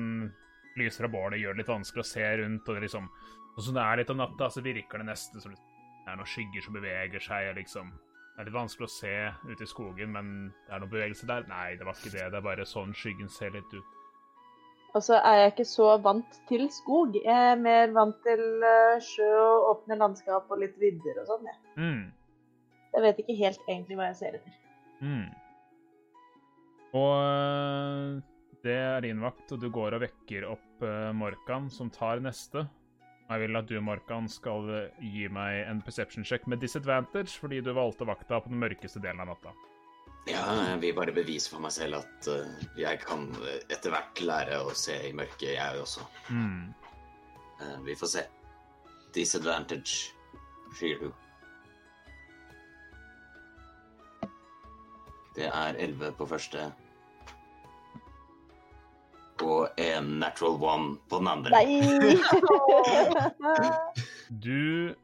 lys 0.78 0.98
fra 0.98 1.10
bålet 1.10 1.40
gjør 1.40 1.54
det 1.54 1.62
litt 1.62 1.70
vanskelig 1.70 2.02
å 2.04 2.08
se 2.08 2.26
rundt. 2.42 2.70
Og 2.70 2.82
liksom, 2.82 3.06
Sånn 3.54 3.68
som 3.68 3.78
det 3.78 3.84
er 3.86 4.00
litt 4.02 4.10
om 4.10 4.18
natta, 4.18 4.50
så 4.50 4.62
virker 4.62 5.02
det 5.02 5.08
nesten 5.10 5.42
som 5.42 5.54
det 5.54 6.10
er 6.10 6.18
noen 6.18 6.30
skygger 6.30 6.66
som 6.66 6.74
beveger 6.78 7.22
seg. 7.22 7.50
liksom, 7.58 7.90
Det 8.34 8.42
er 8.42 8.50
litt 8.50 8.58
vanskelig 8.58 8.90
å 8.90 8.94
se 8.96 9.14
ute 9.50 9.62
i 9.66 9.70
skogen, 9.70 10.14
men 10.14 10.32
det 10.66 10.74
er 10.74 10.82
noen 10.82 10.94
bevegelse 10.94 11.30
der. 11.30 11.46
Nei, 11.50 11.76
det 11.78 11.86
var 11.86 11.98
ikke 11.98 12.14
det. 12.14 12.30
Det 12.30 12.38
er 12.38 12.48
bare 12.50 12.66
sånn 12.66 12.94
skyggen 12.94 13.30
ser 13.30 13.54
litt 13.54 13.74
ut. 13.74 13.98
Og 14.94 15.02
så 15.02 15.16
er 15.18 15.40
jeg 15.40 15.52
ikke 15.52 15.66
så 15.66 15.86
vant 16.02 16.36
til 16.48 16.68
skog. 16.70 17.16
Jeg 17.18 17.46
er 17.52 17.56
mer 17.58 17.90
vant 17.96 18.20
til 18.22 18.42
eh, 18.62 19.00
sjø 19.02 19.30
og 19.42 19.70
åpne 19.72 19.98
landskap 19.98 20.52
og 20.54 20.60
litt 20.62 20.76
vidder 20.78 21.18
og 21.22 21.32
sånn. 21.32 21.48
jeg. 21.50 21.58
Mm. 21.80 22.04
Jeg 22.94 23.02
vet 23.02 23.18
ikke 23.24 23.36
helt 23.40 23.66
egentlig 23.66 23.98
hva 23.98 24.06
jeg 24.12 24.20
ser 24.20 24.38
etter. 24.38 24.60
Mm. 25.02 25.26
Og 26.94 27.10
øh, 27.18 28.22
det 28.62 28.78
er 28.78 29.02
din 29.02 29.24
vakt, 29.24 29.50
og 29.50 29.58
du 29.64 29.66
går 29.74 29.98
og 29.98 30.04
vekker 30.06 30.46
opp 30.52 30.86
øh, 30.86 31.10
Morkan, 31.18 31.66
som 31.74 31.90
tar 31.90 32.22
neste. 32.22 32.68
Jeg 33.26 33.42
vil 33.42 33.58
at 33.58 33.66
du, 33.66 33.74
Morkan, 33.82 34.30
skal 34.30 34.70
gi 35.02 35.26
meg 35.32 35.64
en 35.66 35.82
perception 35.82 36.22
check 36.22 36.46
med 36.46 36.62
disadvantage, 36.62 37.34
fordi 37.40 37.64
du 37.64 37.74
valgte 37.74 38.06
vakta 38.06 38.38
på 38.38 38.52
den 38.52 38.62
mørkeste 38.62 39.02
delen 39.02 39.26
av 39.26 39.32
natta. 39.32 39.58
Ja, 40.24 40.40
jeg 40.70 40.78
vil 40.80 40.94
bare 40.96 41.12
bevise 41.12 41.50
for 41.52 41.60
meg 41.60 41.72
selv 41.74 41.98
at 41.98 42.28
uh, 42.32 42.46
jeg 42.80 42.98
kan 43.02 43.26
eh, 43.44 43.60
etter 43.68 43.90
hvert 43.92 44.20
lære 44.24 44.60
å 44.64 44.72
se 44.76 45.08
i 45.10 45.12
mørket, 45.16 45.54
jeg 45.58 45.80
også. 45.82 46.00
Mm. 46.32 46.74
Uh, 47.60 47.78
vi 47.84 47.94
får 47.98 48.06
se. 48.14 48.22
Disadvantage, 49.14 50.14
sier 50.78 50.98
du. 51.02 51.12
Det 55.36 55.46
er 55.50 55.74
11 55.76 56.12
på 56.16 56.26
første. 56.30 56.72
Og 59.44 59.68
en 59.82 60.04
natural 60.22 60.56
one 60.62 60.96
på 61.10 61.18
den 61.20 61.28
andre. 61.28 61.50
Nei! 61.52 61.80
Du 64.44 64.94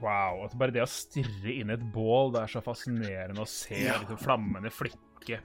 Wow. 0.00 0.44
At 0.46 0.56
bare 0.58 0.72
det 0.74 0.82
å 0.84 0.88
stirre 0.88 1.52
inn 1.52 1.70
i 1.72 1.76
et 1.76 1.84
bål, 1.94 2.32
det 2.34 2.44
er 2.44 2.54
så 2.54 2.62
fascinerende 2.64 3.44
å 3.44 3.48
se 3.48 3.76
Ja. 3.84 3.98
liksom, 4.00 4.20
flammene 4.20 4.72
flikke. 4.72 5.40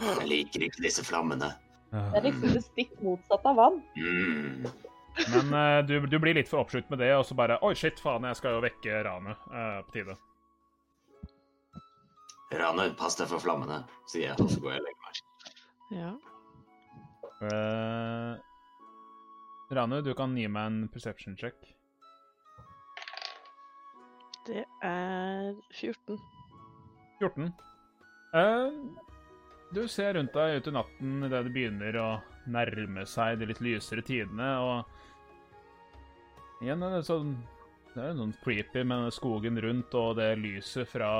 Jeg 0.00 0.26
liker 0.28 0.64
ikke 0.64 0.82
disse 0.84 1.04
flammene. 1.04 1.52
Det 1.94 2.18
er 2.18 2.24
liksom 2.26 2.54
det 2.56 2.64
stikk 2.64 2.94
motsatte 3.04 3.50
av 3.52 3.58
vann. 3.60 3.82
Mm. 3.94 4.64
Men 5.30 5.52
uh, 5.54 5.86
du, 5.86 6.00
du 6.10 6.16
blir 6.18 6.34
litt 6.34 6.48
for 6.50 6.64
oppslukt 6.64 6.88
med 6.90 6.98
det, 6.98 7.12
og 7.14 7.22
så 7.28 7.36
bare 7.38 7.60
Oi, 7.62 7.74
shit, 7.78 8.00
faen, 8.02 8.24
jeg 8.26 8.40
skal 8.40 8.56
jo 8.56 8.64
vekke 8.64 9.02
Rane. 9.06 9.36
Uh, 9.52 9.78
på 9.86 9.98
tide. 9.98 10.16
Rane, 12.54 12.88
pass 12.98 13.18
deg 13.18 13.30
for 13.30 13.42
flammene, 13.42 13.82
sier 14.10 14.30
jeg, 14.32 14.40
og 14.42 14.50
så 14.50 14.62
går 14.62 14.74
jeg 14.74 14.82
og 14.82 14.88
legger 14.88 15.02
meg. 15.04 15.14
Ja. 15.94 16.10
Uh, 17.44 18.34
Ranu, 19.74 20.00
du 20.06 20.12
kan 20.18 20.34
gi 20.38 20.48
meg 20.50 20.70
en 20.70 20.82
perception 20.92 21.38
check. 21.38 21.73
Det 24.44 24.64
er 24.84 25.54
14. 25.72 26.18
14. 27.20 27.52
Eh, 28.34 28.72
du 29.72 29.88
ser 29.88 30.14
rundt 30.18 30.34
deg 30.36 30.58
ut 30.58 30.68
i 30.68 30.74
natten 30.74 31.24
idet 31.24 31.44
det 31.46 31.52
begynner 31.54 31.96
å 32.02 32.08
nærme 32.52 33.06
seg 33.08 33.38
de 33.40 33.48
litt 33.48 33.62
lysere 33.64 34.04
tidene, 34.04 34.50
og 34.60 34.84
igjen 36.64 36.84
er 36.84 36.90
det 36.98 37.08
sånn 37.08 37.32
Det 37.94 38.02
er 38.02 38.14
noen 38.18 38.34
creepy 38.42 38.82
med 38.90 39.12
skogen 39.14 39.56
rundt, 39.62 39.94
og 39.94 40.16
det 40.18 40.32
lyset 40.42 40.88
fra, 40.90 41.10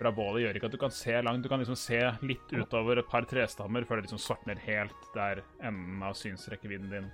fra 0.00 0.10
bålet 0.10 0.42
gjør 0.42 0.56
ikke 0.58 0.66
at 0.66 0.74
du 0.74 0.80
kan 0.82 0.90
se 0.90 1.14
langt. 1.22 1.44
Du 1.44 1.48
kan 1.48 1.62
liksom 1.62 1.78
se 1.78 2.00
litt 2.26 2.50
utover 2.50 2.98
et 2.98 3.06
par 3.06 3.22
trestammer 3.30 3.86
før 3.86 4.00
det 4.00 4.08
liksom 4.08 4.24
svartner 4.24 4.58
helt 4.64 5.12
der 5.14 5.44
enden 5.62 6.02
av 6.02 6.18
synsrekkevidden 6.18 6.90
din 6.90 7.06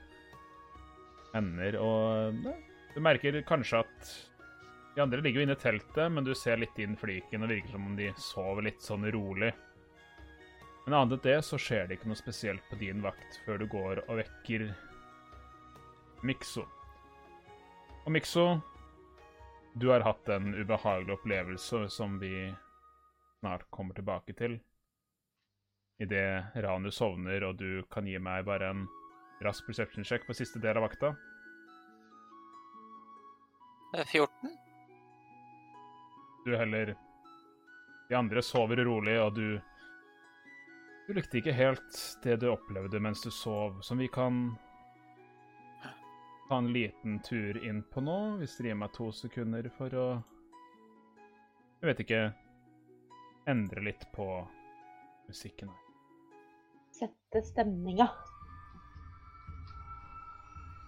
ender, 1.36 1.76
og 1.82 2.46
ja, 2.46 2.54
du 2.94 3.00
merker 3.04 3.42
kanskje 3.44 3.82
at 3.84 4.14
de 4.94 5.00
andre 5.00 5.20
ligger 5.20 5.40
jo 5.40 5.46
inne 5.46 5.56
i 5.58 5.60
teltet, 5.60 6.12
men 6.12 6.24
du 6.24 6.34
ser 6.38 6.60
litt 6.62 6.78
inn 6.78 6.96
fliken, 6.96 7.42
og 7.42 7.50
virker 7.50 7.74
som 7.74 7.86
om 7.88 7.96
de 7.98 8.12
sover 8.20 8.68
litt 8.68 8.82
sånn 8.82 9.06
rolig. 9.10 9.50
Men 10.84 10.94
annet 10.98 11.16
enn 11.16 11.24
det 11.24 11.38
så 11.46 11.58
skjer 11.58 11.88
det 11.88 11.98
ikke 11.98 12.10
noe 12.12 12.20
spesielt 12.20 12.64
på 12.70 12.78
din 12.78 13.00
vakt 13.02 13.40
før 13.46 13.58
du 13.58 13.66
går 13.72 14.04
og 14.04 14.20
vekker 14.20 14.68
Mikso. 16.24 16.66
Og 18.04 18.12
Mikso, 18.12 18.44
du 19.74 19.88
har 19.90 20.04
hatt 20.06 20.28
en 20.30 20.52
ubehagelig 20.54 21.16
opplevelse 21.16 21.86
som 21.90 22.18
vi 22.20 22.52
snart 23.40 23.64
kommer 23.74 23.96
tilbake 23.96 24.36
til. 24.38 24.58
Idet 25.98 26.54
Ranu 26.54 26.90
sovner 26.92 27.48
og 27.48 27.58
du 27.58 27.82
kan 27.90 28.06
gi 28.06 28.18
meg 28.18 28.44
bare 28.46 28.70
en 28.70 28.84
rask 29.44 29.66
perception 29.66 30.06
check 30.06 30.26
på 30.28 30.36
siste 30.36 30.62
del 30.62 30.78
av 30.78 30.86
vakta. 30.86 31.14
Eh, 33.94 34.04
14? 34.04 34.63
Du 36.44 36.56
heller 36.56 36.96
De 38.08 38.14
andre 38.14 38.42
sover 38.42 38.76
rolig, 38.84 39.16
og 39.20 39.34
du 39.34 39.60
Du 41.06 41.14
likte 41.16 41.40
ikke 41.40 41.56
helt 41.56 41.98
det 42.24 42.38
du 42.40 42.50
opplevde 42.52 43.00
mens 43.00 43.22
du 43.24 43.30
sov, 43.32 43.80
som 43.84 43.98
vi 44.00 44.08
kan 44.08 44.56
ta 46.48 46.58
en 46.60 46.72
liten 46.72 47.18
tur 47.24 47.56
inn 47.64 47.82
på 47.92 48.00
nå, 48.04 48.36
hvis 48.40 48.56
dere 48.58 48.70
gir 48.70 48.78
meg 48.80 48.92
to 48.96 49.10
sekunder 49.12 49.68
for 49.78 49.96
å 49.96 50.06
Jeg 51.80 51.90
vet 51.90 52.04
ikke 52.04 52.22
Endre 53.48 53.82
litt 53.84 54.06
på 54.16 54.26
musikken 55.28 55.68
her. 55.68 55.80
Sette 56.94 57.42
stemninga. 57.44 58.06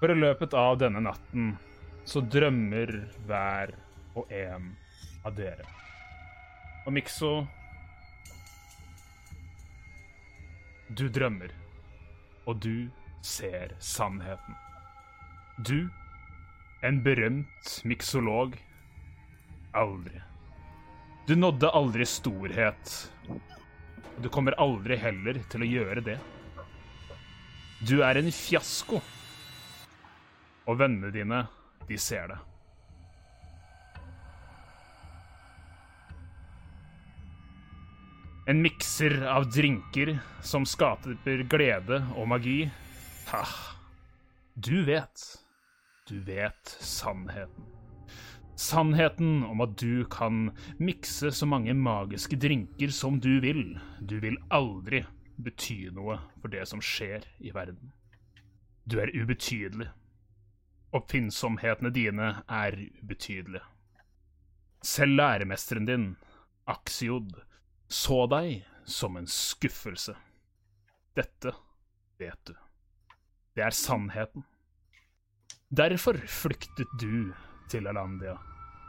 For 0.00 0.12
i 0.12 0.16
løpet 0.16 0.56
av 0.56 0.78
denne 0.80 1.02
natten 1.04 1.50
så 2.08 2.22
drømmer 2.24 2.94
hver 3.28 3.74
og 4.16 4.32
en 4.32 4.70
av 5.26 5.34
dere. 5.34 5.66
Og 6.86 6.94
Mikso 6.94 7.30
Du 10.86 11.08
drømmer, 11.10 11.50
og 12.46 12.60
du 12.62 12.86
ser 13.26 13.74
sannheten. 13.82 14.54
Du, 15.66 15.88
en 16.86 17.00
berømt 17.02 17.72
miksolog, 17.82 18.54
aldri. 19.74 20.22
Du 21.26 21.34
nådde 21.34 21.72
aldri 21.74 22.06
storhet. 22.06 22.94
og 23.26 24.22
Du 24.22 24.28
kommer 24.30 24.54
aldri 24.62 24.96
heller 25.02 25.42
til 25.50 25.66
å 25.66 25.70
gjøre 25.72 26.06
det. 26.06 26.18
Du 27.82 27.98
er 28.06 28.22
en 28.22 28.30
fiasko. 28.30 29.02
Og 30.70 30.78
vennene 30.78 31.10
dine, 31.10 31.42
de 31.88 31.98
ser 31.98 32.30
det. 32.30 32.38
En 38.48 38.62
mikser 38.62 39.26
av 39.26 39.48
drinker 39.50 40.18
som 40.42 40.62
skaper 40.62 41.40
glede 41.50 41.96
og 42.14 42.28
magi. 42.30 42.68
Ha. 43.32 43.40
Du 44.54 44.84
vet. 44.86 45.24
Du 46.06 46.20
vet 46.22 46.70
sannheten. 46.78 47.64
Sannheten 48.54 49.42
om 49.44 49.64
at 49.66 49.74
du 49.82 50.04
kan 50.06 50.52
mikse 50.78 51.32
så 51.34 51.48
mange 51.50 51.74
magiske 51.74 52.38
drinker 52.38 52.94
som 52.94 53.18
du 53.18 53.40
vil. 53.42 53.80
Du 53.98 54.20
vil 54.22 54.38
aldri 54.54 55.02
bety 55.42 55.90
noe 55.98 56.20
for 56.38 56.54
det 56.54 56.62
som 56.70 56.78
skjer 56.78 57.26
i 57.42 57.50
verden. 57.50 57.90
Du 58.86 59.00
er 59.02 59.10
ubetydelig. 59.10 59.90
Oppfinnsomhetene 60.94 61.90
dine 61.90 62.30
er 62.46 62.78
ubetydelige. 63.02 63.66
Selv 64.86 65.18
læremesteren 65.18 65.90
din, 65.90 66.08
Axiod, 66.70 67.34
så 67.88 68.26
deg 68.30 68.66
som 68.84 69.16
en 69.16 69.26
skuffelse. 69.26 70.16
Dette 71.16 71.52
vet 72.18 72.40
du. 72.46 72.54
Det 73.56 73.64
er 73.64 73.74
sannheten. 73.74 74.44
Derfor 75.68 76.18
flyktet 76.30 76.90
du 77.00 77.32
til 77.70 77.88
Alandia. 77.90 78.36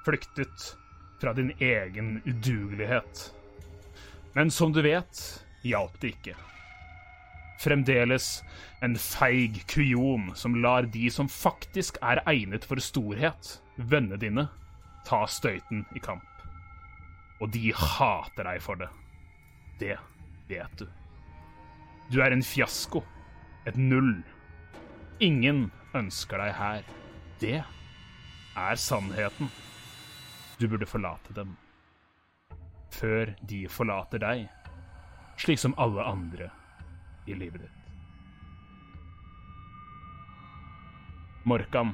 Flyktet 0.05 0.75
fra 1.21 1.33
din 1.33 1.53
egen 1.59 2.21
udugelighet. 2.25 3.33
Men 4.33 4.51
som 4.51 4.73
du 4.73 4.83
vet, 4.85 5.21
hjalp 5.65 5.97
det 6.01 6.13
ikke. 6.13 6.35
Fremdeles 7.57 8.43
en 8.85 8.93
feig 9.01 9.63
kujon 9.71 10.29
som 10.37 10.59
lar 10.61 10.85
de 10.93 11.07
som 11.09 11.29
faktisk 11.31 11.97
er 12.05 12.21
egnet 12.29 12.67
for 12.69 12.77
storhet, 12.83 13.55
vennene 13.77 14.21
dine, 14.21 14.45
ta 15.09 15.23
støyten 15.25 15.87
i 15.97 16.03
kamp. 16.03 16.36
Og 17.41 17.51
de 17.53 17.69
hater 17.75 18.47
deg 18.47 18.61
for 18.63 18.79
det. 18.81 18.89
Det 19.79 19.97
vet 20.49 20.81
du. 20.81 20.87
Du 22.09 22.21
er 22.23 22.33
en 22.33 22.43
fiasko. 22.43 23.03
Et 23.67 23.77
null. 23.77 24.23
Ingen 25.19 25.67
ønsker 25.97 26.41
deg 26.41 26.53
her. 26.57 26.83
Det 27.41 27.57
er 28.57 28.75
sannheten. 28.81 29.51
Du 30.57 30.67
burde 30.67 30.87
forlate 30.89 31.33
dem. 31.37 31.55
Før 32.97 33.35
de 33.45 33.65
forlater 33.69 34.21
deg, 34.23 34.47
slik 35.37 35.59
som 35.61 35.75
alle 35.77 36.01
andre 36.07 36.49
i 37.29 37.35
livet 37.37 37.61
ditt. 37.61 37.73
Morkan, 41.47 41.93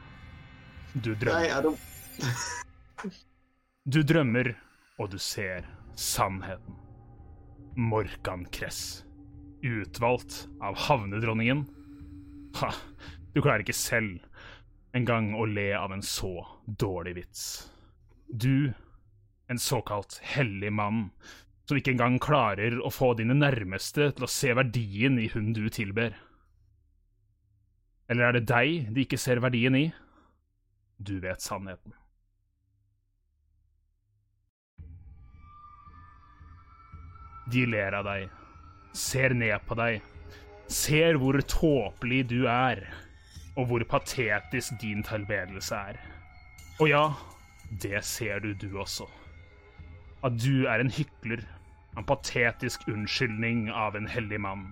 du 0.94 1.12
drømmer. 1.20 1.50
er 1.50 3.12
Du 3.84 4.00
drømmer, 4.02 4.54
og 4.98 5.10
du 5.14 5.18
ser 5.22 5.66
sannheten. 5.96 6.78
Morkan 7.76 8.46
Kress. 8.54 9.04
Utvalgt 9.64 10.48
av 10.62 10.78
havnedronningen. 10.88 11.66
Ha, 12.60 12.70
du 13.34 13.42
klarer 13.42 13.64
ikke 13.64 13.78
selv 13.78 14.22
engang 14.94 15.32
å 15.34 15.48
le 15.50 15.72
av 15.78 15.94
en 15.96 16.04
så 16.06 16.36
dårlig 16.66 17.16
vits. 17.18 17.46
Du, 18.30 18.74
en 19.50 19.60
såkalt 19.60 20.20
hellig 20.36 20.70
mann, 20.74 21.08
som 21.66 21.80
ikke 21.80 21.96
engang 21.96 22.20
klarer 22.22 22.78
å 22.84 22.92
få 22.94 23.14
dine 23.18 23.34
nærmeste 23.38 24.12
til 24.14 24.28
å 24.28 24.30
se 24.30 24.54
verdien 24.54 25.18
i 25.18 25.30
hun 25.34 25.54
du 25.56 25.66
tilber. 25.74 26.14
Eller 28.12 28.30
er 28.30 28.38
det 28.38 28.46
deg 28.52 28.94
de 28.94 29.08
ikke 29.08 29.22
ser 29.22 29.42
verdien 29.42 29.80
i? 29.80 29.88
Du 31.00 31.18
vet 31.24 31.42
sannheten. 31.42 31.96
De 37.52 37.66
ler 37.68 37.96
av 37.98 38.08
deg, 38.08 38.30
ser 38.96 39.34
ned 39.36 39.66
på 39.68 39.76
deg, 39.76 40.04
ser 40.72 41.20
hvor 41.20 41.40
tåpelig 41.50 42.22
du 42.32 42.44
er, 42.48 42.86
og 43.60 43.68
hvor 43.70 43.84
patetisk 43.90 44.80
din 44.82 45.04
tilbedelse 45.06 45.76
er. 45.92 46.00
Og 46.80 46.90
ja, 46.90 47.04
det 47.84 48.04
ser 48.08 48.40
du, 48.44 48.54
du 48.54 48.80
også. 48.80 49.10
At 50.24 50.40
du 50.40 50.66
er 50.72 50.80
en 50.80 50.94
hykler, 50.94 51.44
en 51.98 52.08
patetisk 52.08 52.88
unnskyldning 52.90 53.68
av 53.70 53.98
en 54.00 54.08
hellig 54.10 54.40
mann. 54.42 54.72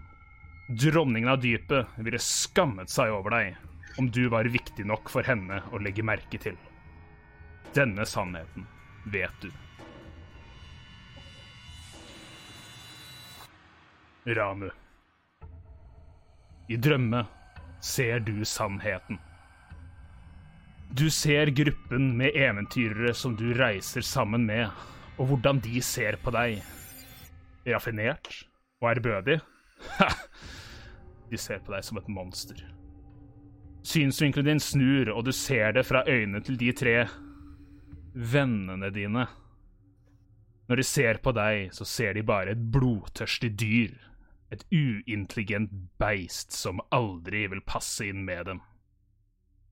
Dronningen 0.72 1.30
av 1.30 1.42
dypet 1.44 2.00
ville 2.00 2.22
skammet 2.24 2.90
seg 2.90 3.12
over 3.14 3.36
deg 3.36 4.00
om 4.00 4.08
du 4.08 4.24
var 4.32 4.48
viktig 4.48 4.86
nok 4.88 5.12
for 5.12 5.28
henne 5.28 5.60
å 5.72 5.82
legge 5.84 6.06
merke 6.08 6.40
til. 6.42 6.56
Denne 7.76 8.08
sannheten 8.08 8.66
vet 9.12 9.36
du. 9.44 9.52
Ranu. 14.26 14.70
I 16.70 16.78
drømme 16.78 17.26
ser 17.82 18.20
du 18.20 18.46
sannheten. 18.46 19.18
Du 20.92 21.10
ser 21.10 21.50
gruppen 21.56 22.12
med 22.18 22.36
eventyrere 22.36 23.14
som 23.18 23.34
du 23.36 23.54
reiser 23.58 24.06
sammen 24.06 24.46
med, 24.46 24.70
og 25.18 25.32
hvordan 25.32 25.62
de 25.64 25.82
ser 25.82 26.20
på 26.22 26.34
deg. 26.36 26.62
Raffinert 27.66 28.30
og 28.82 28.92
ærbødig? 28.92 29.40
De 31.32 31.40
ser 31.40 31.64
på 31.66 31.74
deg 31.74 31.86
som 31.88 31.98
et 31.98 32.10
monster. 32.12 32.62
Synsvinkelen 33.88 34.52
din 34.52 34.62
snur, 34.62 35.10
og 35.16 35.26
du 35.26 35.32
ser 35.34 35.74
det 35.74 35.86
fra 35.88 36.04
øynene 36.06 36.44
til 36.46 36.60
de 36.60 36.74
tre 36.78 36.96
vennene 38.14 38.92
dine. 38.94 39.26
Når 40.70 40.76
de 40.76 40.84
ser 40.86 41.18
på 41.24 41.34
deg, 41.34 41.72
så 41.74 41.88
ser 41.88 42.14
de 42.14 42.24
bare 42.24 42.54
et 42.54 42.72
blodtørstig 42.72 43.56
dyr. 43.60 44.11
Et 44.52 44.64
uintelligent 44.72 45.72
beist 46.02 46.52
som 46.52 46.82
aldri 46.92 47.46
vil 47.52 47.64
passe 47.64 48.08
inn 48.12 48.26
med 48.28 48.50
dem. 48.50 48.60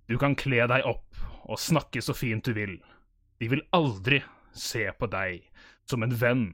Du 0.07 0.17
kan 0.17 0.37
kle 0.39 0.63
deg 0.71 0.85
opp 0.87 1.19
og 1.49 1.59
snakke 1.59 2.01
så 2.01 2.15
fint 2.15 2.45
du 2.47 2.55
vil. 2.55 2.77
De 3.39 3.49
vil 3.51 3.65
aldri 3.75 4.21
se 4.55 4.85
på 4.99 5.09
deg 5.11 5.43
som 5.89 6.05
en 6.05 6.15
venn, 6.15 6.45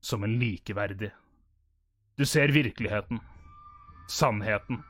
som 0.00 0.24
en 0.24 0.38
likeverdig. 0.38 1.10
Du 2.18 2.24
ser 2.26 2.54
virkeligheten, 2.54 3.20
sannheten. 4.10 4.82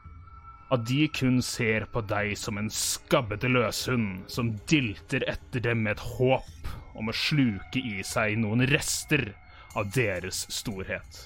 At 0.70 0.84
de 0.88 1.06
kun 1.08 1.40
ser 1.44 1.86
på 1.92 2.02
deg 2.04 2.34
som 2.36 2.58
en 2.60 2.68
skabbete 2.72 3.48
løshund 3.48 4.28
som 4.28 4.52
dilter 4.68 5.24
etter 5.30 5.64
dem 5.64 5.86
med 5.86 5.96
et 5.96 6.04
håp 6.18 6.72
om 6.98 7.08
å 7.08 7.16
sluke 7.16 7.80
i 7.80 8.02
seg 8.04 8.36
noen 8.42 8.66
rester 8.68 9.30
av 9.78 9.88
deres 9.94 10.44
storhet. 10.52 11.24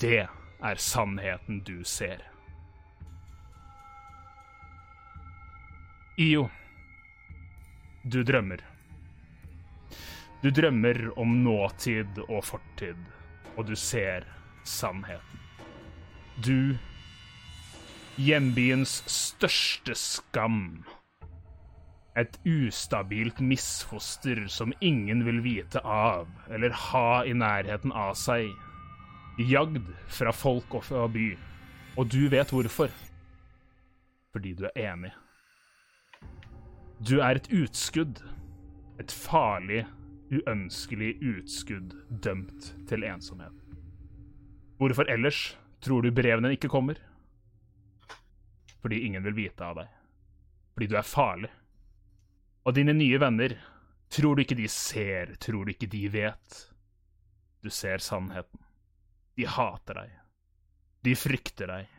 Det 0.00 0.24
er 0.64 0.80
sannheten 0.80 1.60
du 1.64 1.84
ser. 1.84 2.22
Io, 6.16 6.48
du 8.04 8.22
drømmer. 8.22 8.62
Du 10.42 10.50
drømmer 10.50 11.18
om 11.18 11.38
nåtid 11.44 12.20
og 12.28 12.44
fortid, 12.44 12.98
og 13.56 13.66
du 13.68 13.74
ser 13.76 14.26
sannheten. 14.64 15.40
Du, 16.44 16.76
hjembyens 18.16 19.02
største 19.10 19.96
skam. 19.98 20.84
Et 22.16 22.38
ustabilt 22.46 23.40
misfoster 23.42 24.46
som 24.48 24.72
ingen 24.80 25.24
vil 25.26 25.42
vite 25.44 25.82
av 25.82 26.28
eller 26.48 26.76
ha 26.88 27.24
i 27.26 27.34
nærheten 27.34 27.92
av 27.92 28.14
seg. 28.18 28.52
Jagd 29.38 29.82
fra 30.06 30.30
folk 30.30 30.76
og 30.78 30.84
fra 30.86 31.08
by. 31.10 31.32
Og 31.98 32.06
du 32.10 32.28
vet 32.30 32.52
hvorfor. 32.54 32.92
Fordi 34.34 34.52
du 34.54 34.64
er 34.68 34.92
enig. 34.92 35.10
Du 37.02 37.18
er 37.18 37.40
et 37.40 37.50
utskudd. 37.50 38.22
Et 39.02 39.10
farlig, 39.10 39.82
uønskelig 40.30 41.16
utskudd 41.18 41.96
dømt 42.22 42.70
til 42.86 43.02
ensomhet. 43.02 43.58
Hvorfor 44.78 45.10
ellers 45.10 45.58
tror 45.82 46.06
du 46.06 46.14
brevene 46.14 46.54
ikke 46.54 46.70
kommer? 46.70 47.00
Fordi 48.82 49.02
ingen 49.02 49.24
vil 49.26 49.34
vite 49.34 49.66
av 49.66 49.80
deg. 49.82 49.90
Fordi 50.74 50.90
du 50.92 50.96
er 50.98 51.10
farlig. 51.10 51.50
Og 52.64 52.74
dine 52.78 52.94
nye 52.94 53.18
venner, 53.20 53.56
tror 54.14 54.36
du 54.36 54.44
ikke 54.44 54.58
de 54.58 54.70
ser, 54.70 55.34
tror 55.42 55.66
du 55.66 55.74
ikke 55.74 55.90
de 55.90 56.06
vet? 56.12 56.60
Du 57.64 57.70
ser 57.70 57.98
sannheten. 57.98 58.63
De 59.34 59.46
hater 59.46 59.98
deg. 59.98 60.10
De 61.04 61.14
frykter 61.18 61.70
deg. 61.70 61.90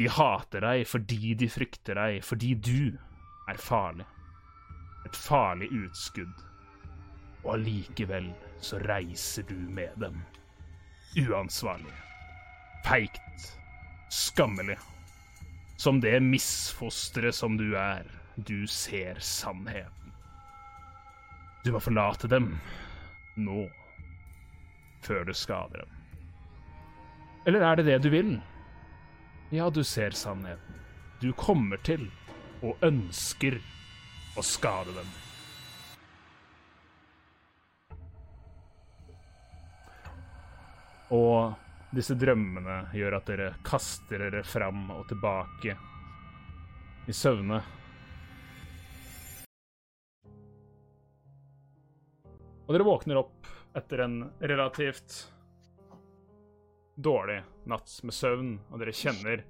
De 0.00 0.08
hater 0.08 0.64
deg 0.64 0.86
fordi 0.88 1.34
de 1.36 1.48
frykter 1.52 1.98
deg, 2.00 2.22
fordi 2.24 2.54
du 2.56 2.96
er 3.50 3.60
farlig. 3.60 4.06
Et 5.04 5.16
farlig 5.16 5.68
utskudd. 5.82 6.46
Og 7.44 7.54
allikevel 7.56 8.30
så 8.60 8.80
reiser 8.84 9.44
du 9.48 9.56
med 9.56 9.92
dem. 10.00 10.22
Uansvarlig. 11.20 11.92
Feigt. 12.84 13.46
Skammelig. 14.10 14.78
Som 15.76 16.00
det 16.00 16.16
misfosteret 16.24 17.36
som 17.36 17.56
du 17.60 17.74
er. 17.76 18.08
Du 18.36 18.66
ser 18.66 19.20
sannheten. 19.20 20.12
Du 21.64 21.72
må 21.72 21.80
forlate 21.80 22.28
dem. 22.28 22.54
Nå. 23.36 23.68
Før 25.04 25.24
du 25.28 25.36
skader 25.36 25.84
dem. 25.84 25.99
Eller 27.50 27.64
er 27.66 27.76
det 27.76 27.82
det 27.82 27.94
du 27.98 28.12
vil? 28.12 28.28
Ja, 29.50 29.64
du 29.74 29.80
ser 29.84 30.14
sannheten. 30.14 30.74
Du 31.18 31.32
kommer 31.34 31.80
til 31.82 32.04
og 32.62 32.78
ønsker 32.86 33.56
å 34.38 34.44
skade 34.46 34.92
dem. 34.94 35.08
Og 41.18 41.58
disse 41.90 42.14
drømmene 42.14 42.78
gjør 42.94 43.18
at 43.18 43.26
dere 43.32 43.50
kaster 43.66 44.22
dere 44.28 44.44
fram 44.46 44.86
og 44.94 45.10
tilbake 45.10 45.74
i 47.10 47.18
søvne. 47.24 47.58
Og 52.62 52.72
dere 52.78 52.90
våkner 52.92 53.24
opp 53.24 53.52
etter 53.74 54.06
en 54.06 54.18
relativt 54.38 55.18
dårlig 57.02 57.40
natt 57.70 57.92
med 58.06 58.14
søvn, 58.16 58.54
og 58.70 58.80
dere 58.82 58.94
kjenner 58.96 59.44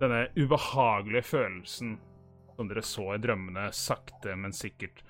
denne 0.00 0.26
ubehagelige 0.36 1.26
følelsen 1.28 1.98
som 2.56 2.68
dere 2.68 2.82
så 2.84 3.14
i 3.14 3.20
drømmene, 3.20 3.70
sakte, 3.72 4.34
men 4.36 4.52
sikkert 4.52 5.02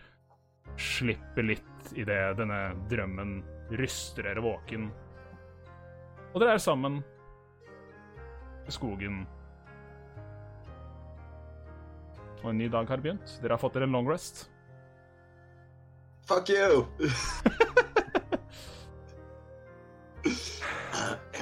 slipper 0.79 1.43
litt 1.43 1.93
idet 1.99 2.37
denne 2.39 2.61
drømmen 2.91 3.41
ryster 3.75 4.29
dere 4.29 4.45
våken. 4.45 4.87
Og 6.31 6.39
dere 6.43 6.55
er 6.55 6.63
sammen 6.63 7.01
i 8.67 8.75
skogen. 8.75 9.25
Og 12.45 12.53
en 12.53 12.63
ny 12.63 12.71
dag 12.73 12.87
har 12.89 13.03
begynt. 13.03 13.35
Dere 13.43 13.57
har 13.57 13.63
fått 13.63 13.77
dere 13.77 13.91
en 13.91 13.99
long 13.99 14.09
rest. 14.09 14.47
Fuck 16.31 16.55
you! 16.55 16.87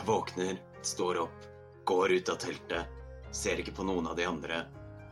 våkner, 0.09 0.57
står 0.83 1.21
opp, 1.27 1.47
går 1.85 2.13
ut 2.17 2.29
av 2.33 2.41
teltet, 2.41 2.89
ser 3.31 3.61
ikke 3.61 3.77
på 3.77 3.85
noen 3.85 4.09
av 4.09 4.17
de 4.17 4.25
andre. 4.29 4.63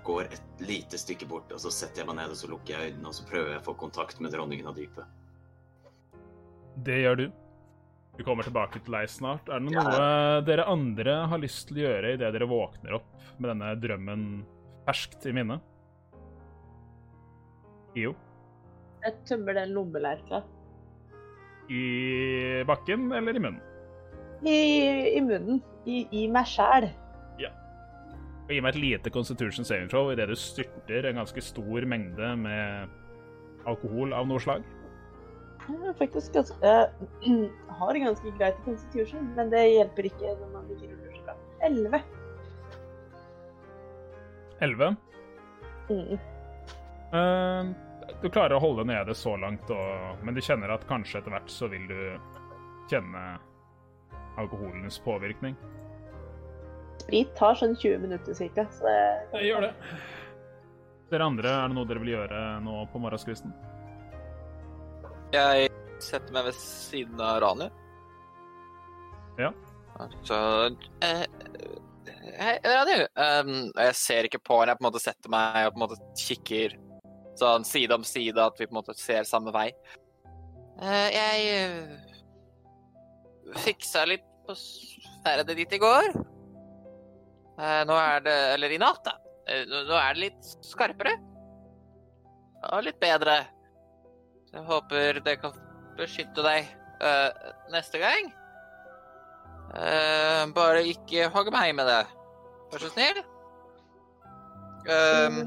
Går 0.06 0.30
et 0.30 0.62
lite 0.62 0.98
stykke 1.00 1.26
bort, 1.28 1.52
og 1.52 1.60
så 1.60 1.72
setter 1.74 2.02
jeg 2.02 2.08
meg 2.08 2.20
ned 2.20 2.32
og 2.32 2.38
så 2.38 2.48
lukker 2.50 2.72
jeg 2.76 2.92
øynene 2.92 3.10
og 3.10 3.16
så 3.16 3.26
prøver 3.28 3.56
jeg 3.56 3.62
å 3.62 3.66
få 3.66 3.74
kontakt 3.80 4.22
med 4.22 4.32
dronningen 4.32 4.70
av 4.70 4.78
dypet. 4.78 5.04
Det 6.86 7.00
gjør 7.02 7.20
du. 7.20 7.26
Du 8.16 8.24
kommer 8.24 8.46
tilbake 8.46 8.80
til 8.80 8.96
deg 8.96 9.10
snart. 9.12 9.48
Er 9.52 9.60
det 9.60 9.74
noe 9.74 10.40
dere 10.46 10.68
andre 10.72 11.18
har 11.28 11.42
lyst 11.42 11.68
til 11.68 11.82
å 11.82 11.86
gjøre 11.88 12.14
idet 12.16 12.32
dere 12.32 12.48
våkner 12.48 12.96
opp 12.96 13.12
med 13.36 13.50
denne 13.52 13.74
drømmen 13.82 14.26
ferskt 14.86 15.26
i 15.28 15.34
minne? 15.36 15.58
Jo. 17.96 18.14
Jeg 19.04 19.20
tømmer 19.28 19.56
den 19.56 19.72
lommelerka 19.76 20.42
I 21.72 22.64
bakken 22.68 23.10
eller 23.16 23.36
i 23.36 23.42
munnen? 23.42 23.75
I, 24.44 24.60
i 25.16 25.20
munnen. 25.24 25.62
I, 25.86 26.06
i 26.10 26.26
meg 26.32 26.48
sjæl. 26.50 26.90
Og 28.46 28.52
Gi 28.54 28.62
meg 28.62 28.76
et 28.76 28.78
lite 28.78 29.10
Constitution 29.10 29.66
saving 29.66 29.88
throw 29.90 30.12
idet 30.12 30.28
du 30.30 30.36
styrter 30.38 31.08
en 31.08 31.18
ganske 31.18 31.42
stor 31.42 31.86
mengde 31.90 32.28
med 32.38 32.92
alkohol 33.66 34.14
av 34.14 34.28
noe 34.30 34.42
slag. 34.42 34.66
Jeg 35.66 35.94
faktisk 35.98 36.36
ganske 36.36 36.60
Jeg 36.62 37.48
har 37.80 37.98
ganske 37.98 38.34
greit 38.38 38.60
constitution, 38.64 39.32
men 39.34 39.50
det 39.50 39.64
hjelper 39.66 40.06
ikke 40.06 40.36
når 40.38 40.52
man 40.52 40.68
ikke 40.70 40.92
ruller 40.92 41.16
så 41.16 41.24
bra. 41.26 41.34
Elleve. 41.66 42.00
11. 44.62 44.96
Mm. 45.90 46.14
Uh, 47.10 48.14
du 48.22 48.30
klarer 48.30 48.54
å 48.56 48.62
holde 48.62 48.86
nede 48.86 49.18
så 49.18 49.34
langt, 49.42 49.66
og, 49.74 50.22
men 50.22 50.38
du 50.38 50.40
kjenner 50.40 50.70
at 50.76 50.86
kanskje 50.86 51.18
etter 51.18 51.34
hvert 51.34 51.50
så 51.50 51.66
vil 51.72 51.90
du 51.90 51.98
kjenne 52.92 53.26
alkoholens 54.40 54.98
påvirkning. 55.04 55.56
Sprit 57.02 57.32
tar 57.38 57.56
sånn 57.58 57.76
20 57.76 58.02
minutter 58.02 58.34
cirka, 58.34 58.66
så 58.72 58.86
det 58.88 59.00
det 59.32 59.46
gjør 59.46 59.68
det. 59.68 59.72
Dere 61.10 61.26
andre, 61.30 61.50
er 61.54 61.68
det 61.70 61.76
noe 61.76 61.86
dere 61.86 62.02
vil 62.02 62.14
gjøre 62.16 62.42
nå 62.64 62.80
på 62.90 63.00
morgenskvisten? 63.02 63.52
Jeg 65.34 65.68
setter 66.02 66.34
meg 66.34 66.48
ved 66.48 66.58
siden 66.58 67.20
av 67.22 67.38
Rani. 67.44 67.68
Ja. 69.38 69.52
Så 70.26 70.38
eh, 71.04 71.24
Hei, 72.36 72.56
Rani. 72.64 72.96
Um, 73.14 73.52
jeg 73.70 73.94
ser 73.98 74.26
ikke 74.28 74.42
på 74.42 74.58
henne. 74.60 74.74
Jeg 74.74 74.80
på 74.80 74.84
en 74.84 74.88
måte 74.88 75.04
setter 75.04 75.32
meg 75.32 75.68
og 75.68 75.76
på 75.76 75.80
en 75.80 75.84
måte 75.84 76.00
kikker 76.20 76.76
sånn 77.38 77.66
side 77.68 77.94
om 77.94 78.04
side, 78.06 78.40
at 78.40 78.58
vi 78.58 78.66
på 78.66 78.74
en 78.74 78.80
måte 78.80 78.96
ser 78.98 79.28
samme 79.28 79.54
vei. 79.54 79.68
Uh, 80.80 81.08
jeg 81.12 82.05
fiksa 83.54 84.04
litt 84.08 84.24
på 84.46 84.54
sverdet 84.58 85.56
ditt 85.58 85.74
i 85.76 85.82
går. 85.82 86.10
Eh, 87.56 87.82
nå 87.88 87.96
er 87.96 88.24
det 88.24 88.36
Eller 88.54 88.74
i 88.74 88.80
natt, 88.80 89.02
da. 89.04 89.16
Eh, 89.48 89.64
nå 89.66 89.96
er 89.96 90.14
det 90.14 90.24
litt 90.24 90.50
skarpere. 90.66 91.16
Og 92.72 92.82
litt 92.86 92.98
bedre. 93.00 93.38
Så 94.48 94.58
jeg 94.58 94.66
håper 94.70 95.20
det 95.24 95.38
kan 95.42 95.54
beskytte 95.96 96.44
deg 96.44 96.66
eh, 97.04 97.46
neste 97.74 98.02
gang. 98.02 98.34
Bare 100.56 100.86
ikke 100.88 101.26
hogg 101.34 101.50
meg 101.52 101.74
med 101.76 101.88
det. 101.90 102.02
Vær 102.72 102.82
så 102.82 102.90
snill. 102.94 103.18
Um, 104.86 105.40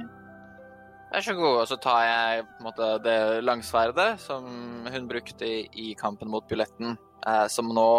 Vær 1.10 1.26
så 1.26 1.34
god. 1.34 1.56
Og 1.64 1.68
så 1.72 1.78
tar 1.82 2.04
jeg 2.06 2.44
måte 2.62 2.90
det 3.06 3.18
langsverdet 3.46 4.12
som 4.22 4.46
hun 4.86 5.08
brukte 5.10 5.48
i, 5.50 5.94
kampen 5.98 6.30
mot 6.30 6.46
billetten, 6.50 6.98
eh, 7.28 7.48
som 7.52 7.70
nå 7.76 7.92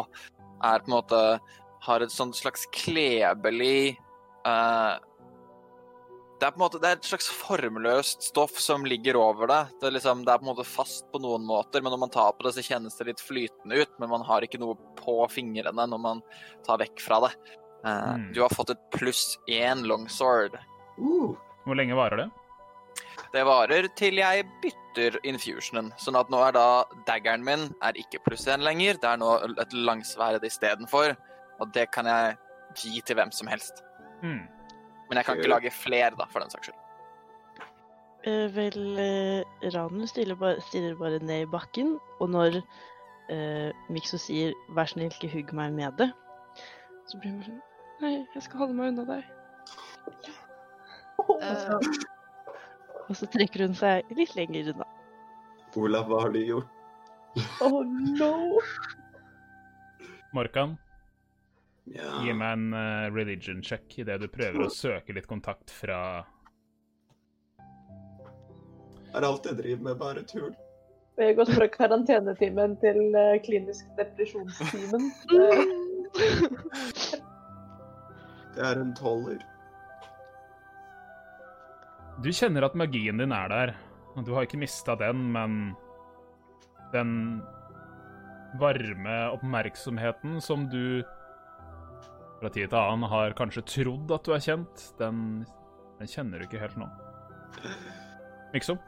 er 0.64 0.82
på 0.84 0.90
en 0.90 0.96
måte 0.98 1.20
Har 1.86 2.00
et 2.04 2.12
sånt 2.12 2.36
slags 2.36 2.66
klebelig 2.76 3.96
eh, 4.46 4.94
Det 6.40 6.46
er 6.46 6.52
på 6.52 6.60
en 6.60 6.64
måte 6.64 6.80
det 6.80 6.90
er 6.90 6.98
et 6.98 7.08
slags 7.08 7.28
formløst 7.32 8.28
stoff 8.30 8.58
som 8.60 8.84
ligger 8.88 9.16
over 9.20 9.48
det. 9.48 9.60
Det 9.80 9.88
er, 9.88 9.94
liksom, 9.98 10.24
det 10.24 10.32
er 10.32 10.40
på 10.40 10.46
en 10.46 10.52
måte 10.54 10.64
fast 10.68 11.04
på 11.12 11.20
noen 11.20 11.44
måter, 11.44 11.82
men 11.84 11.92
når 11.92 12.00
man 12.06 12.12
tar 12.12 12.32
på 12.32 12.46
det, 12.46 12.54
så 12.56 12.64
kjennes 12.64 12.96
det 12.96 13.10
litt 13.10 13.20
flytende 13.20 13.82
ut. 13.82 13.92
Men 14.00 14.08
man 14.12 14.24
har 14.24 14.44
ikke 14.44 14.60
noe 14.60 14.76
på 14.96 15.16
fingrene 15.32 15.84
når 15.92 16.00
man 16.00 16.22
tar 16.64 16.80
vekk 16.80 17.04
fra 17.04 17.20
det. 17.26 17.34
Eh, 17.84 18.08
Mm. 18.16 18.32
Du 18.32 18.40
har 18.42 18.52
fått 18.52 18.70
et 18.70 18.80
pluss 18.92 19.38
én 19.48 19.84
longsword. 19.88 20.56
Uh, 21.00 21.36
Hvor 21.64 21.76
lenge 21.76 21.96
varer 21.96 22.24
det? 22.24 22.28
Det 23.32 23.42
varer 23.46 23.88
til 23.98 24.20
jeg 24.20 24.46
bytter 24.62 25.18
infusionen. 25.28 25.92
Sånn 26.00 26.18
at 26.18 26.30
nå 26.32 26.40
er 26.46 26.54
da 26.56 26.66
daggeren 27.06 27.44
min 27.46 27.68
er 27.84 27.98
ikke 28.00 28.22
pluss 28.26 28.46
én 28.50 28.64
lenger. 28.66 28.98
Det 29.00 29.10
er 29.10 29.20
nå 29.20 29.36
et 29.60 29.74
langsverd 29.76 30.44
istedenfor. 30.46 31.14
Og 31.60 31.74
det 31.74 31.90
kan 31.94 32.08
jeg 32.08 32.36
gi 32.80 33.00
til 33.04 33.18
hvem 33.18 33.32
som 33.34 33.50
helst. 33.50 33.84
Mm. 34.22 34.46
Men 35.08 35.18
jeg 35.18 35.26
kan 35.26 35.38
ikke 35.38 35.50
lage 35.50 35.70
flere, 35.74 36.14
da, 36.18 36.26
for 36.30 36.42
den 36.42 36.52
saks 36.52 36.70
skyld. 36.70 36.78
Eh, 38.28 38.46
vel, 38.54 38.98
eh, 39.00 39.70
Ranu 39.74 40.06
stiller 40.06 40.36
bare, 40.36 40.60
stirrer 40.60 40.94
bare 40.98 41.18
ned 41.24 41.46
i 41.46 41.50
bakken, 41.50 41.94
og 42.20 42.30
når 42.30 42.60
eh, 43.30 43.72
Mikso 43.88 44.18
sier 44.20 44.52
'vær 44.68 44.90
snill, 44.92 45.08
ikke 45.08 45.32
hugg 45.32 45.54
meg 45.54 45.72
med 45.72 45.96
det', 45.98 46.12
Så 47.06 47.18
blir 47.18 47.30
hun 47.30 47.42
sånn 47.42 47.62
Nei, 48.00 48.26
jeg 48.34 48.42
skal 48.42 48.58
holde 48.58 48.74
meg 48.74 48.88
unna 48.88 49.04
deg. 49.04 49.24
så, 51.40 51.80
og 53.10 53.16
så 53.18 53.26
trekker 53.30 53.66
hun 53.66 53.74
seg 53.74 54.06
litt 54.16 54.34
lenger 54.38 54.70
unna. 54.72 54.86
Olav, 55.78 56.06
hva 56.10 56.20
har 56.24 56.32
du 56.34 56.40
gjort? 56.42 56.70
Oh 57.62 57.82
no! 57.86 58.58
Morkan, 60.34 60.76
Ja. 61.90 62.20
gi 62.22 62.32
meg 62.38 62.52
en 62.54 62.74
eh, 62.76 63.06
religion 63.14 63.62
check 63.66 63.96
idet 63.98 64.20
du 64.22 64.28
prøver 64.30 64.62
å 64.66 64.70
søke 64.70 65.14
litt 65.16 65.26
kontakt 65.26 65.70
fra 65.74 65.96
Er 69.10 69.26
alt 69.26 69.46
jeg 69.48 69.56
driver 69.58 69.82
med, 69.88 69.96
bare 69.98 70.22
tull? 70.22 70.52
Vi 71.18 71.24
har 71.26 71.34
gått 71.34 71.50
fra 71.56 71.66
karantenetimen 71.68 72.76
til 72.82 73.00
eh, 73.18 73.40
klinisk 73.42 73.88
depresjonstimen. 73.98 75.10
Det 78.54 78.62
er 78.66 78.80
en 78.82 78.94
tolver. 78.98 79.38
Du 82.20 82.28
kjenner 82.36 82.66
at 82.66 82.76
magien 82.76 83.16
din 83.16 83.32
er 83.32 83.48
der. 83.48 83.70
og 84.14 84.26
Du 84.26 84.34
har 84.34 84.44
ikke 84.44 84.60
mista 84.60 84.96
den, 84.98 85.30
men 85.32 85.72
den 86.92 87.40
varme 88.60 89.16
oppmerksomheten 89.36 90.40
som 90.42 90.66
du 90.68 91.00
fra 92.40 92.50
tid 92.52 92.68
til 92.68 92.76
annen 92.76 93.08
har 93.08 93.36
kanskje 93.38 93.64
trodd 93.68 94.12
at 94.12 94.26
du 94.26 94.34
er 94.34 94.42
kjent, 94.44 94.84
den, 94.98 95.46
den 96.00 96.10
kjenner 96.10 96.40
du 96.40 96.48
ikke 96.48 96.60
helt 96.60 96.76
nå. 96.80 96.88
Liksom. 98.52 98.80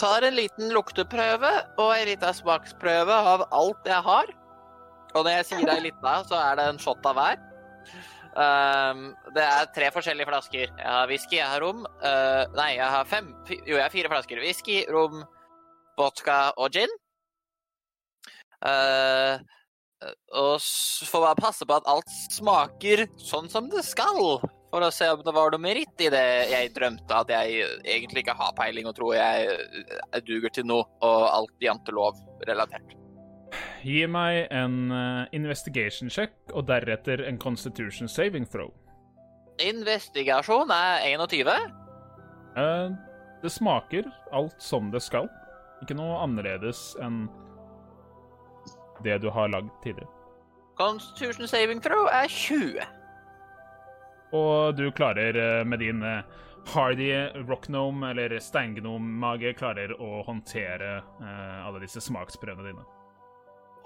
Tar 0.00 0.24
en 0.26 0.36
liten 0.36 0.72
lukteprøve 0.72 1.50
og 1.82 1.92
en 1.94 2.08
liten 2.08 2.36
smaksprøve 2.36 3.16
av 3.34 3.46
alt 3.52 3.88
jeg 3.88 4.00
har. 4.08 4.32
Og 5.12 5.26
når 5.26 5.36
jeg 5.36 5.48
sier 5.50 5.74
ei 5.74 5.84
lita, 5.90 6.14
så 6.24 6.40
er 6.40 6.56
det 6.58 6.68
en 6.70 6.80
shot 6.80 7.04
av 7.08 7.18
hver. 7.18 7.40
Um, 8.32 9.10
det 9.36 9.44
er 9.44 9.70
tre 9.76 9.90
forskjellige 9.92 10.28
flasker. 10.30 10.70
Jeg 10.70 10.88
har 10.88 11.10
whisky, 11.10 11.36
jeg 11.36 11.48
har 11.48 11.60
rom. 11.60 11.84
Uh, 12.00 12.44
nei, 12.56 12.70
jeg 12.78 12.88
har 12.94 13.08
fem 13.08 13.28
Jo, 13.50 13.76
jeg 13.76 13.84
har 13.84 13.92
fire 13.92 14.12
flasker. 14.12 14.40
Whisky, 14.40 14.78
rom, 14.92 15.24
vodka 16.00 16.38
og 16.56 16.72
gin. 16.72 16.94
Uh, 18.62 19.36
og 20.32 20.64
får 21.10 21.22
bare 21.22 21.38
passe 21.38 21.66
på 21.68 21.76
at 21.76 21.86
alt 21.90 22.10
smaker 22.32 23.04
sånn 23.20 23.50
som 23.52 23.68
det 23.70 23.84
skal. 23.86 24.40
For 24.72 24.80
å 24.80 24.88
se 24.94 25.10
om 25.12 25.20
det 25.20 25.34
var 25.36 25.52
noe 25.52 25.60
meritt 25.60 26.00
i 26.00 26.08
det 26.12 26.24
jeg 26.48 26.72
drømte 26.72 27.18
at 27.18 27.30
jeg 27.34 27.68
egentlig 27.84 28.24
ikke 28.24 28.38
har 28.38 28.56
peiling 28.56 28.88
og 28.88 28.96
tror 28.96 29.12
jeg 29.18 29.52
eh, 29.52 30.22
duger 30.24 30.54
til 30.56 30.64
noe, 30.70 30.88
og 31.04 31.28
alt 31.28 31.52
jantelov-relatert. 31.60 33.01
Gi 33.82 34.06
meg 34.06 34.46
en 34.54 34.92
uh, 34.92 35.26
investigation 35.34 36.10
check 36.10 36.34
og 36.52 36.66
deretter 36.70 37.24
en 37.26 37.38
constitution 37.38 38.08
saving 38.08 38.46
throw. 38.48 38.70
Investigasjon 39.62 40.70
er 40.72 41.06
21. 41.12 41.52
Uh, 42.56 42.94
det 43.42 43.50
smaker 43.50 44.08
alt 44.32 44.58
som 44.62 44.90
det 44.94 45.02
skal. 45.02 45.28
Ikke 45.82 45.96
noe 45.98 46.20
annerledes 46.22 46.92
enn 47.02 47.26
det 49.02 49.18
du 49.22 49.30
har 49.34 49.50
lagd 49.50 49.70
tidligere. 49.82 50.10
Constitution 50.78 51.48
saving 51.50 51.82
throw 51.82 52.06
er 52.06 52.28
20. 52.30 52.80
Og 54.32 54.76
du 54.76 54.86
klarer 54.96 55.36
eh, 55.36 55.64
med 55.68 55.82
din 55.82 56.02
eh, 56.02 56.24
hardy 56.72 57.10
rockgnome, 57.48 58.10
eller 58.10 58.38
steingnome-mage, 58.40 59.52
klarer 59.58 59.92
å 60.00 60.22
håndtere 60.26 60.96
eh, 61.02 61.58
alle 61.66 61.82
disse 61.82 62.00
smaksprøvene 62.00 62.70
dine. 62.70 62.86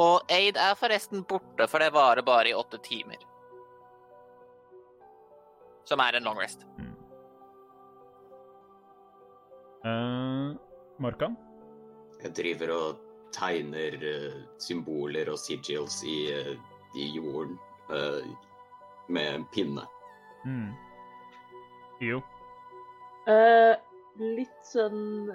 Og 0.03 0.33
Aid 0.33 0.59
er 0.61 0.77
forresten 0.77 1.25
borte, 1.25 1.67
for 1.71 1.81
det 1.81 1.95
varer 1.95 2.25
bare 2.27 2.51
i 2.51 2.55
åtte 2.55 2.79
timer. 2.85 3.17
Som 5.89 6.03
er 6.03 6.19
en 6.19 6.27
long 6.27 6.39
rest. 6.41 6.67
Eh, 9.87 10.57
Morkan? 10.99 11.37
Jeg 12.23 12.35
driver 12.35 12.73
og 12.75 13.03
tegner 13.37 13.97
uh, 14.01 14.39
symboler 14.63 15.29
og 15.31 15.39
sigils 15.39 16.01
i, 16.09 16.17
uh, 16.33 16.55
i 16.97 17.11
jorden 17.17 17.59
med 19.09 19.27
en 19.31 19.45
pinne. 19.55 19.85
Mm. 20.43 20.73
Jo. 22.03 22.17
eh, 23.31 23.77
litt 24.19 24.65
sånn 24.67 25.29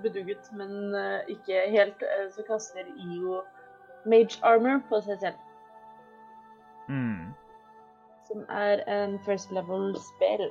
bedugget, 0.00 0.48
men 0.56 0.96
ikke 1.28 1.66
helt, 1.74 2.00
så 2.32 2.46
kaster 2.48 2.88
IO 2.88 3.42
Mage 4.06 4.38
Armor 4.42 4.82
på 4.88 5.00
seg 5.06 5.18
selv. 5.20 5.40
Mm. 6.88 7.32
Som 8.28 8.44
er 8.52 8.84
en 8.90 9.18
first 9.24 9.52
level 9.52 9.94
spell. 10.00 10.48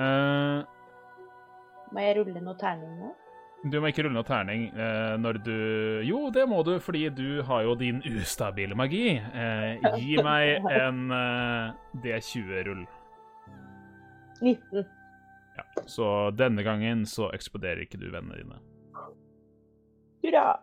Uh, 0.00 0.64
Må 1.92 2.00
jeg 2.00 2.16
rulle 2.16 2.40
noe 2.40 2.56
terning 2.60 2.94
nå? 3.00 3.10
du 3.62 3.76
må 3.78 3.92
ikke 3.92 4.02
rulle 4.02 4.16
noe 4.16 4.26
terning 4.26 4.64
uh, 4.74 5.14
når 5.22 5.36
du 5.46 5.58
Jo, 6.02 6.24
det 6.34 6.48
må 6.50 6.64
du, 6.66 6.72
fordi 6.82 7.04
du 7.14 7.44
har 7.46 7.62
jo 7.62 7.76
din 7.78 8.00
ustabile 8.10 8.74
magi. 8.74 9.20
Uh, 9.20 9.78
gi 10.00 10.16
meg 10.26 10.66
en 10.66 11.14
eh, 11.14 11.68
D20-rull. 12.02 12.82
19. 14.40 14.82
Ja, 15.54 15.66
så 15.86 16.08
denne 16.34 16.64
gangen 16.66 17.06
så 17.06 17.30
eksploderer 17.30 17.84
ikke 17.84 18.00
du 18.02 18.08
vennene 18.10 18.40
dine. 18.40 18.58
Hurra! 20.22 20.60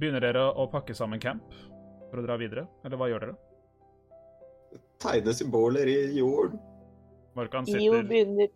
Begynner 0.00 0.24
dere 0.24 0.44
å 0.52 0.66
pakke 0.72 0.94
sammen 0.96 1.20
camp 1.20 1.52
for 2.10 2.20
å 2.20 2.24
dra 2.24 2.36
videre, 2.40 2.66
eller 2.84 3.00
hva 3.00 3.08
gjør 3.10 3.26
dere? 3.26 3.36
Tegne 5.00 5.34
symboler 5.36 5.88
i 5.88 5.96
jorden. 6.16 6.60
Morkan 7.36 7.68
IO 7.68 8.00
begynner 8.02 8.48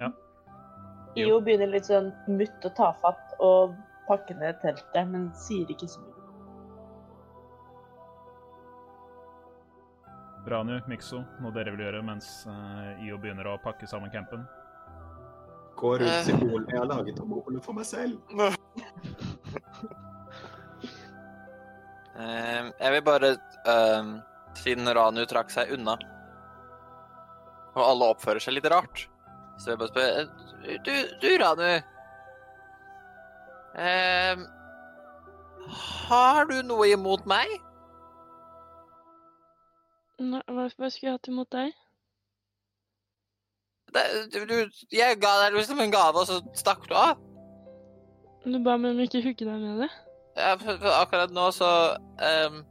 Ja. 0.00 0.10
IO 1.14 1.40
begynner 1.44 1.68
litt 1.70 1.86
sånn 1.86 2.10
mutt 2.26 2.64
og 2.64 2.74
tafatt 2.78 3.34
og 3.38 3.76
pakke 4.08 4.34
ned 4.34 4.58
teltet, 4.62 5.06
men 5.10 5.28
sier 5.36 5.68
ikke 5.70 5.86
så 5.90 6.00
mye. 6.00 6.18
Branu, 10.42 10.80
Mikso, 10.90 11.20
noe 11.42 11.54
dere 11.54 11.70
vil 11.74 11.84
gjøre 11.84 12.02
mens 12.02 12.46
eh, 12.50 13.04
IO 13.06 13.18
begynner 13.22 13.46
å 13.52 13.60
pakke 13.62 13.86
sammen 13.86 14.10
campen? 14.10 14.42
Gå 15.82 15.94
Eh. 15.96 16.00
rundt 16.02 16.26
symbolene 16.28 16.70
jeg 16.70 16.78
har 16.78 16.86
laget 16.86 17.20
om 17.24 17.32
ordene 17.34 17.60
for 17.64 17.74
meg 17.74 17.86
selv. 17.88 18.20
Eh, 22.14 22.66
jeg 22.78 22.92
vil 22.92 23.02
bare, 23.06 23.30
eh, 23.72 24.10
siden 24.60 24.90
Ranu 24.94 25.24
trakk 25.26 25.50
seg 25.50 25.72
unna, 25.74 25.94
og 27.74 27.82
alle 27.86 28.10
oppfører 28.12 28.42
seg 28.44 28.54
litt 28.58 28.68
rart, 28.70 29.06
så 29.58 29.64
vil 29.64 29.72
jeg 29.72 29.80
bare 29.80 29.92
spørre 29.94 30.20
eh, 30.20 30.78
Du, 30.84 30.92
du 31.22 31.28
Ranu. 31.42 31.82
Eh, 33.74 34.36
har 36.12 36.44
du 36.50 36.58
noe 36.62 36.86
imot 36.92 37.24
meg? 37.26 37.48
Nei, 40.22 40.42
hva 40.46 40.68
skulle 40.70 41.08
jeg 41.08 41.16
hatt 41.16 41.28
imot 41.32 41.50
deg? 41.50 41.72
Det, 43.92 44.02
du, 44.32 44.38
du, 44.48 44.84
jeg 44.96 45.18
ga 45.20 45.32
deg 45.44 45.56
liksom 45.58 45.80
en 45.84 45.92
gave, 45.92 46.16
og 46.22 46.26
så 46.28 46.38
stakk 46.56 46.86
du 46.88 46.94
av. 46.96 47.18
Du 48.44 48.56
ba 48.64 48.78
meg 48.80 48.94
om 48.96 49.00
ikke 49.04 49.20
hugge 49.22 49.44
deg 49.46 49.58
med 49.60 49.82
det. 49.84 49.90
Ja, 50.38 50.54
for, 50.56 50.78
for 50.80 50.94
akkurat 50.96 51.34
nå 51.36 51.50
så 51.52 51.68
um, 52.24 52.62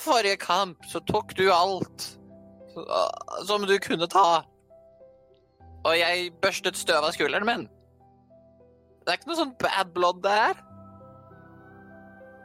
forrige 0.00 0.36
kamp 0.40 0.84
så 0.86 1.00
tok 1.10 1.34
du 1.38 1.48
alt 1.52 2.06
så- 2.74 3.46
som 3.48 3.66
du 3.66 3.74
kunne 3.82 4.06
ta. 4.06 4.44
Og 5.86 5.98
jeg 5.98 6.30
børstet 6.42 6.76
støv 6.78 7.04
av 7.04 7.12
skulderen 7.14 7.46
min. 7.46 7.66
Det 9.02 9.12
er 9.12 9.18
ikke 9.18 9.28
noe 9.30 9.38
sånn 9.42 9.56
bad 9.62 9.92
blood 9.94 10.22
der. 10.22 10.54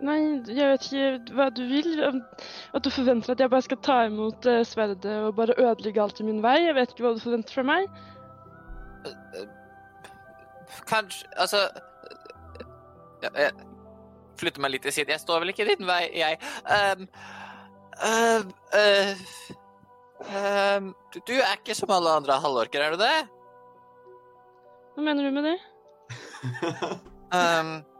Nei, 0.02 0.18
jeg 0.50 0.66
vet 0.72 0.86
ikke 0.88 1.36
hva 1.38 1.48
du 1.54 1.62
vil. 1.70 1.92
At 2.74 2.86
du 2.86 2.90
forventer 2.94 3.36
at 3.36 3.44
jeg 3.44 3.52
bare 3.54 3.66
skal 3.66 3.80
ta 3.86 3.98
imot 4.08 4.48
eh, 4.50 4.64
sverdet 4.66 5.14
og 5.28 5.36
bare 5.38 5.58
ødelegge 5.60 6.02
alt 6.02 6.22
i 6.24 6.26
min 6.26 6.42
vei. 6.44 6.58
Jeg 6.66 6.78
vet 6.78 6.94
ikke 6.94 7.06
hva 7.06 7.14
du 7.18 7.22
forventer 7.22 7.60
fra 7.60 7.66
meg. 7.68 7.90
Kanskje 10.90 11.26
Altså 11.42 11.66
jeg, 13.22 13.52
flytter 14.42 14.64
meg 14.64 14.74
litt 14.74 14.86
til 14.88 14.96
siden. 14.96 15.14
Jeg 15.14 15.22
står 15.22 15.44
vel 15.44 15.54
ikke 15.54 15.68
i 15.68 15.76
din 15.76 15.86
vei, 15.86 16.02
jeg. 16.18 16.40
Um, 16.66 17.06
um, 18.10 18.54
uh, 18.74 19.14
um, 20.26 20.90
du, 21.14 21.20
du 21.30 21.36
er 21.38 21.60
ikke 21.60 21.78
som 21.78 21.94
alle 21.94 22.18
andre 22.22 22.40
halvorker, 22.42 22.82
er 22.82 22.96
du 22.96 23.04
det? 23.04 23.14
Hva 24.96 25.06
mener 25.06 25.30
du 25.30 25.38
med 25.38 25.50
det? 25.52 25.58
Um, 27.30 27.76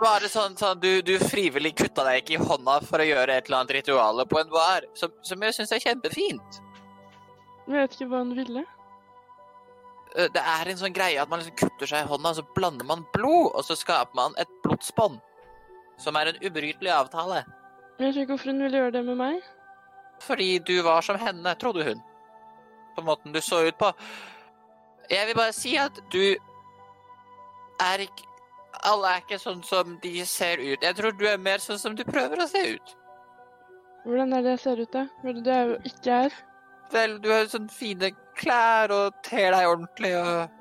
bare 0.00 0.28
sånn, 0.30 0.54
sånn 0.58 0.80
du, 0.82 1.02
du 1.02 1.16
frivillig 1.22 1.74
kutta 1.78 2.04
deg 2.06 2.22
ikke 2.22 2.36
i 2.36 2.44
hånda 2.44 2.78
for 2.86 3.02
å 3.02 3.06
gjøre 3.08 3.34
et 3.34 3.48
eller 3.48 3.60
annet 3.62 3.74
ritual 3.78 4.22
på 4.30 4.40
en 4.40 4.52
bar, 4.52 4.86
som, 4.98 5.12
som 5.26 5.42
jeg 5.42 5.56
syns 5.56 5.74
er 5.74 5.82
kjempefint. 5.82 6.60
Jeg 7.64 7.74
vet 7.74 7.96
ikke 7.96 8.08
hva 8.12 8.22
han 8.22 8.34
ville. 8.36 8.64
Uh, 10.14 10.28
Det 10.34 10.42
er 10.42 10.70
en 10.70 10.80
sånn 10.80 10.94
greie 10.94 11.20
at 11.20 11.30
man 11.30 11.42
liksom 11.42 11.56
kutter 11.58 11.90
seg 11.90 12.04
i 12.04 12.10
hånda, 12.10 12.34
så 12.36 12.46
blander 12.56 12.86
man 12.88 13.06
blod, 13.16 13.52
og 13.54 13.64
så 13.66 13.76
skaper 13.78 14.14
man 14.18 14.36
et 14.38 14.50
blodsbånd. 14.66 15.20
Som 16.02 16.18
er 16.18 16.32
en 16.32 16.40
ubrytelig 16.42 16.90
avtale. 16.90 17.44
Jeg 17.98 18.08
vet 18.08 18.16
ikke 18.22 18.34
hvorfor 18.34 18.50
hun 18.50 18.64
ville 18.66 18.80
gjøre 18.80 18.96
det 18.96 19.04
med 19.06 19.18
meg. 19.20 19.50
Fordi 20.24 20.58
du 20.66 20.74
var 20.82 21.02
som 21.06 21.18
henne, 21.18 21.54
trodde 21.58 21.86
hun. 21.86 22.00
På 22.96 23.02
måten 23.06 23.34
du 23.34 23.40
så 23.42 23.62
ut 23.66 23.78
på. 23.78 23.90
Jeg 25.10 25.28
vil 25.28 25.38
bare 25.38 25.54
si 25.54 25.76
at 25.78 25.98
du 26.10 26.34
er 27.82 28.04
ikke 28.06 28.33
Alle 28.82 29.14
er 29.14 29.22
ikke 29.22 29.38
sånn 29.38 29.62
som 29.64 29.98
de 30.02 30.24
ser 30.26 30.58
ut. 30.60 30.82
Jeg 30.82 30.96
tror 30.98 31.12
du 31.16 31.24
er 31.28 31.38
mer 31.40 31.62
sånn 31.62 31.78
som 31.78 31.94
du 31.96 32.02
prøver 32.04 32.42
å 32.42 32.48
se 32.50 32.62
ut. 32.74 32.96
Hvordan 34.04 34.32
er 34.36 34.42
det 34.44 34.50
jeg 34.56 34.60
ser 34.64 34.82
ut, 34.82 34.92
da? 34.92 35.06
Hva 35.22 35.30
er 35.30 35.38
det 35.46 35.54
jeg 35.54 35.92
ikke 35.92 36.18
er? 36.26 36.34
Vel, 36.92 37.14
du 37.24 37.30
har 37.32 37.46
sånn 37.48 37.70
fine 37.72 38.10
klær 38.36 38.92
og 38.92 39.14
ter 39.24 39.50
deg 39.54 39.70
ordentlig 39.70 40.12
og 40.20 40.60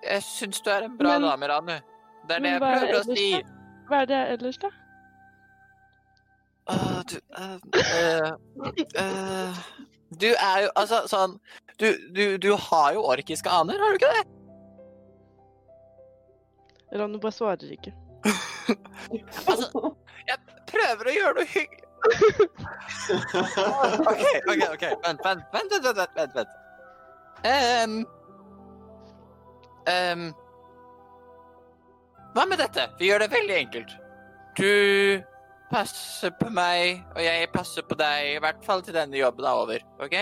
Jeg 0.00 0.22
syns 0.24 0.62
du 0.64 0.70
er 0.72 0.86
en 0.86 0.96
bra 0.96 1.18
Men- 1.18 1.26
dame, 1.28 1.48
Ranu. 1.48 1.74
Det 2.28 2.36
er 2.36 2.40
det 2.40 2.50
jeg 2.50 2.56
er 2.56 2.60
prøver 2.64 2.94
å 2.96 3.16
si. 3.16 3.42
Hva 3.88 3.98
er 4.00 4.06
det 4.06 4.20
ellers, 4.32 4.58
da? 4.62 4.70
Åh, 6.72 7.02
du 7.10 7.16
øh, 7.38 7.58
øh, 7.76 8.32
øh, 9.02 9.58
Du 10.20 10.26
er 10.32 10.62
jo 10.62 10.70
altså 10.76 11.02
sånn 11.10 11.34
du, 11.80 11.90
du, 12.16 12.38
du 12.38 12.54
har 12.56 12.94
jo 12.94 13.02
orkiske 13.04 13.50
aner, 13.50 13.76
har 13.78 13.92
du 13.92 13.98
ikke 13.98 14.12
det? 14.14 14.24
Ranu 16.94 17.18
bare 17.22 17.32
svarer 17.32 17.72
ikke. 17.76 17.92
Altså, 19.50 19.90
jeg 20.24 20.36
prøver 20.70 21.04
å 21.10 21.14
gjøre 21.14 21.34
noe 21.36 21.48
hyggelig. 21.52 21.84
OK, 24.10 24.22
OK, 24.52 24.62
ok. 24.70 24.84
Vent, 25.04 25.20
vent, 25.24 25.42
vent. 25.52 25.52
vent, 25.52 25.72
vent, 25.98 26.14
vent, 26.16 26.34
vent. 26.38 26.52
Um, 27.44 28.06
ehm, 29.92 30.24
hva 32.34 32.42
med 32.48 32.58
dette? 32.62 32.82
Vi 32.98 33.06
gjør 33.10 33.20
det 33.24 33.30
veldig 33.34 33.56
enkelt. 33.58 33.92
Du 34.56 34.70
passer 35.70 36.30
på 36.40 36.48
meg, 36.54 37.04
og 37.14 37.22
jeg 37.24 37.52
passer 37.52 37.82
på 37.86 37.94
deg, 37.98 38.18
i 38.36 38.42
hvert 38.42 38.64
fall 38.64 38.82
til 38.86 38.96
denne 38.96 39.18
jobben 39.20 39.44
er 39.44 39.54
over. 39.64 39.78
OK? 40.04 40.16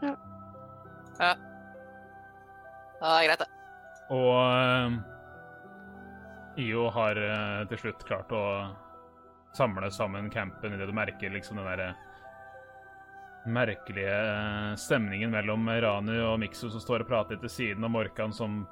Ja. 0.00 0.14
Ja. 1.20 1.32
Ja, 3.00 3.06
det 3.06 3.16
er 3.16 3.24
greit, 3.28 3.40
det. 3.44 3.50
Og 4.10 4.36
eh, 4.42 4.94
IO 6.66 6.88
har 6.90 7.18
eh, 7.22 7.66
til 7.70 7.84
slutt 7.84 8.06
klart 8.08 8.32
å 8.34 8.44
samle 9.54 9.90
sammen 9.94 10.30
campen 10.30 10.74
idet 10.74 10.88
du 10.88 10.94
merker 10.94 11.32
liksom 11.34 11.58
den 11.60 11.68
derre 11.68 11.92
merkelige 13.50 14.16
eh, 14.16 14.74
stemningen 14.78 15.30
mellom 15.32 15.70
Ranu 15.70 16.16
og 16.18 16.40
Mikso 16.42 16.72
som 16.72 16.82
står 16.82 17.04
og 17.04 17.10
prater 17.12 17.40
til 17.40 17.52
siden, 17.52 17.86
og 17.86 17.94
Morkan 17.94 18.34
som 18.34 18.64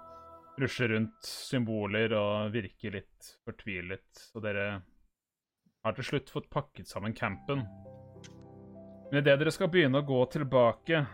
rusher 0.59 0.91
rundt 0.91 1.23
symboler 1.23 2.13
og 2.19 2.51
virker 2.53 2.99
litt 2.99 3.33
fortvilet. 3.47 4.27
Og 4.35 4.43
dere 4.43 4.67
har 5.87 5.95
til 5.95 6.09
slutt 6.11 6.35
fått 6.35 6.51
pakket 6.51 6.91
sammen 6.91 7.15
campen. 7.15 7.63
Men 9.09 9.23
idet 9.23 9.39
dere 9.41 9.55
skal 9.55 9.71
begynne 9.73 10.03
å 10.03 10.07
gå 10.07 10.19
tilbake 10.35 11.07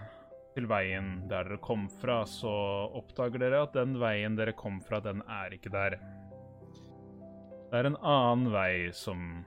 til 0.55 0.69
veien 0.71 1.25
der 1.31 1.49
dere 1.49 1.59
kom 1.63 1.89
fra, 2.01 2.23
så 2.27 2.53
oppdager 2.95 3.43
dere 3.43 3.65
at 3.67 3.75
den 3.77 3.99
veien 4.01 4.39
dere 4.39 4.55
kom 4.57 4.81
fra, 4.85 5.01
den 5.05 5.23
er 5.27 5.55
ikke 5.57 5.73
der. 5.75 5.99
Det 7.71 7.81
er 7.81 7.91
en 7.91 7.99
annen 7.99 8.53
vei 8.55 8.93
som 8.95 9.45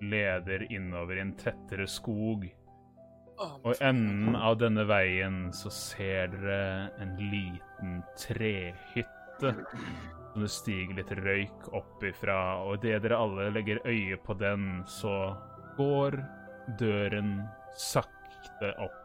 leder 0.00 0.64
innover 0.72 1.18
i 1.18 1.24
en 1.24 1.34
tettere 1.38 1.88
skog. 1.90 2.46
Og 3.40 3.70
i 3.72 3.78
enden 3.84 4.36
av 4.36 4.58
denne 4.60 4.84
veien 4.88 5.48
så 5.56 5.72
ser 5.72 6.28
dere 6.34 6.90
en 7.00 7.16
liten 7.32 8.02
trehytte 8.20 9.54
som 10.30 10.44
det 10.44 10.50
stiger 10.52 10.98
litt 11.00 11.12
røyk 11.24 11.70
opp 11.74 12.04
ifra, 12.06 12.38
og 12.62 12.84
idet 12.84 13.02
dere 13.06 13.18
alle 13.18 13.48
legger 13.56 13.82
øye 13.88 14.18
på 14.22 14.36
den, 14.38 14.84
så 14.86 15.34
går 15.78 16.20
døren 16.78 17.40
sakte 17.74 18.74
opp. 18.78 19.00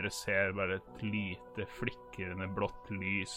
Dere 0.00 0.10
ser 0.16 0.54
bare 0.56 0.78
et 0.78 1.02
lite 1.04 1.66
flikrende 1.76 2.46
blått 2.56 2.86
lys 2.88 3.34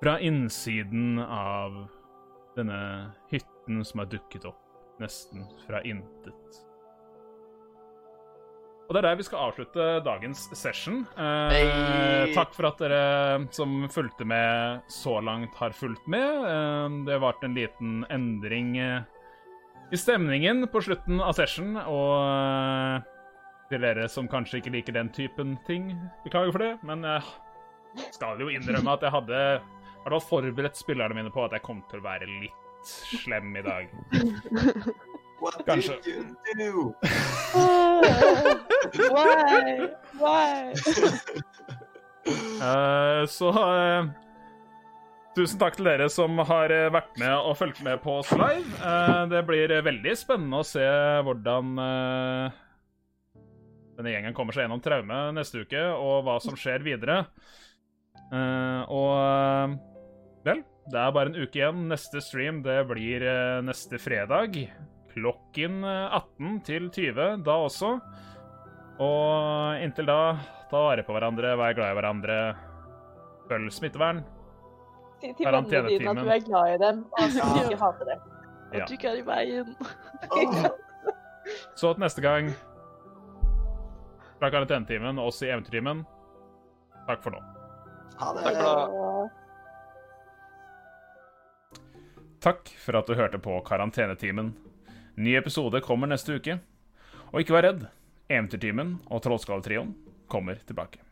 fra 0.00 0.14
innsiden 0.24 1.18
av 1.20 1.74
denne 2.56 2.78
hytten 3.28 3.82
som 3.84 4.00
har 4.00 4.08
dukket 4.08 4.46
opp 4.48 4.96
nesten 5.02 5.44
fra 5.66 5.82
intet. 5.84 6.62
Og 8.86 8.96
det 8.96 9.02
er 9.02 9.08
der 9.10 9.20
vi 9.20 9.28
skal 9.28 9.50
avslutte 9.50 9.90
dagens 10.06 10.46
session. 10.56 11.02
Eh, 11.20 12.32
takk 12.32 12.56
for 12.56 12.70
at 12.70 12.80
dere 12.80 13.44
som 13.52 13.84
fulgte 13.92 14.24
med 14.24 14.88
så 14.88 15.18
langt, 15.20 15.52
har 15.60 15.76
fulgt 15.76 16.08
med. 16.08 16.48
Eh, 16.48 16.96
det 17.10 17.20
ble 17.20 17.36
en 17.44 17.60
liten 17.60 18.00
endring 18.08 18.72
eh, 18.80 19.04
i 19.92 20.00
stemningen 20.00 20.64
på 20.72 20.80
slutten 20.88 21.20
av 21.20 21.36
session, 21.36 21.76
og 21.76 22.16
eh, 22.24 23.14
til 23.68 23.84
dere 23.84 24.08
som 24.08 24.28
kanskje 24.30 24.62
ikke 24.62 24.72
liker 24.74 24.96
den 24.96 25.10
typen 25.14 25.56
ting, 25.66 25.90
beklager 26.24 26.54
for 26.54 26.64
det, 26.64 26.74
men 26.88 27.04
jeg 27.04 28.12
skal 28.14 28.40
jo 28.40 28.48
innrømme 28.52 28.94
at 28.94 29.04
jeg 29.04 29.14
hadde 29.14 29.42
hvert 30.08 30.22
fall 30.22 30.42
forberedt 30.42 30.78
spillerne 30.78 31.14
mine 31.16 31.32
på 31.32 31.44
at 31.44 31.54
jeg 31.56 31.64
kom 31.66 31.82
til 31.90 32.00
å 32.00 32.06
være 32.06 32.28
litt 32.28 32.88
slem 32.88 33.56
i 33.58 33.64
dag. 33.64 33.90
What 35.38 35.60
Kanskje. 35.66 35.98
did 36.02 36.14
you 36.16 36.24
do? 36.58 36.94
Why? 39.12 39.88
Why? 40.18 40.74
Eh, 42.28 43.22
så 43.32 43.48
eh, 43.56 44.08
tusen 45.32 45.60
takk 45.62 45.78
til 45.78 45.86
dere 45.88 46.10
som 46.12 46.36
har 46.44 46.68
eh, 46.74 46.90
vært 46.92 47.14
med 47.16 47.32
og 47.32 47.54
fulgt 47.56 47.80
med 47.86 48.02
på 48.04 48.18
oss 48.18 48.28
live. 48.36 48.68
Eh, 48.84 49.22
det 49.30 49.40
blir 49.48 49.72
eh, 49.72 49.80
veldig 49.86 50.12
spennende 50.18 50.60
å 50.60 50.66
se 50.66 50.84
hvordan 51.24 51.70
eh, 51.80 52.58
denne 53.98 54.14
gjengen 54.14 54.34
kommer 54.36 54.54
seg 54.54 54.66
gjennom 54.66 54.82
traume 54.82 55.20
neste 55.34 55.64
uke, 55.66 55.80
og 55.98 56.22
hva 56.26 56.38
som 56.42 56.54
skjer 56.58 56.84
videre. 56.86 57.24
Uh, 58.28 58.82
og 58.92 59.12
eh, 59.16 59.72
vel, 60.44 60.60
det 60.92 61.00
er 61.00 61.14
bare 61.16 61.32
en 61.32 61.38
uke 61.40 61.58
igjen. 61.58 61.88
Neste 61.90 62.22
stream 62.22 62.62
det 62.62 62.78
blir 62.90 63.24
eh, 63.26 63.58
neste 63.64 63.98
fredag 64.00 64.54
klokken 65.14 65.82
eh, 65.82 66.16
18 66.20 66.60
til 66.68 66.88
20 66.94 67.42
da 67.46 67.58
også. 67.66 67.96
Og 69.02 69.82
inntil 69.82 70.08
da, 70.08 70.20
ta 70.70 70.82
vare 70.88 71.04
på 71.06 71.14
hverandre, 71.14 71.54
vær 71.58 71.76
glad 71.76 71.92
i 71.92 71.98
hverandre, 71.98 72.38
følg 73.50 73.74
smittevern. 73.74 74.24
Si 75.18 75.32
til 75.34 75.46
vennene 75.46 75.84
dine 75.90 76.14
at 76.14 76.22
du 76.22 76.30
er 76.30 76.42
glad 76.46 76.74
i 76.74 76.80
dem, 76.82 77.04
og 77.10 77.22
at 77.24 77.34
du 77.34 77.60
ikke 77.64 77.82
hater 77.82 78.12
dem. 78.12 78.26
Og 78.68 78.76
At 78.76 78.90
du 78.90 78.94
ikke 78.98 79.10
er 79.10 79.18
i 79.18 79.26
veien. 79.26 79.70
Så 81.78 81.94
til 81.94 82.02
neste 82.02 82.22
gang 82.22 82.50
fra 84.38 84.50
karantenetimen 84.54 85.18
og 85.18 85.32
oss 85.32 85.42
i 85.42 85.50
Eventyrtimen, 85.50 86.04
takk 87.08 87.22
for 87.24 87.34
nå. 87.34 87.42
Ha 88.18 88.32
det. 88.36 88.46
Takk 88.46 88.62
for 88.62 88.94
nå. 88.94 89.28
Takk 92.38 92.70
for 92.78 92.98
at 93.00 93.08
du 93.10 93.18
hørte 93.18 93.38
på 93.42 93.56
Karantenetimen. 93.66 94.52
Ny 95.18 95.34
episode 95.40 95.80
kommer 95.82 96.06
neste 96.10 96.38
uke. 96.38 96.60
Og 97.32 97.42
ikke 97.42 97.56
vær 97.56 97.66
redd. 97.66 97.82
Eventyrtimen 98.30 98.98
og 99.10 99.24
Trollskalletrioen 99.24 99.90
kommer 100.30 100.60
tilbake. 100.68 101.02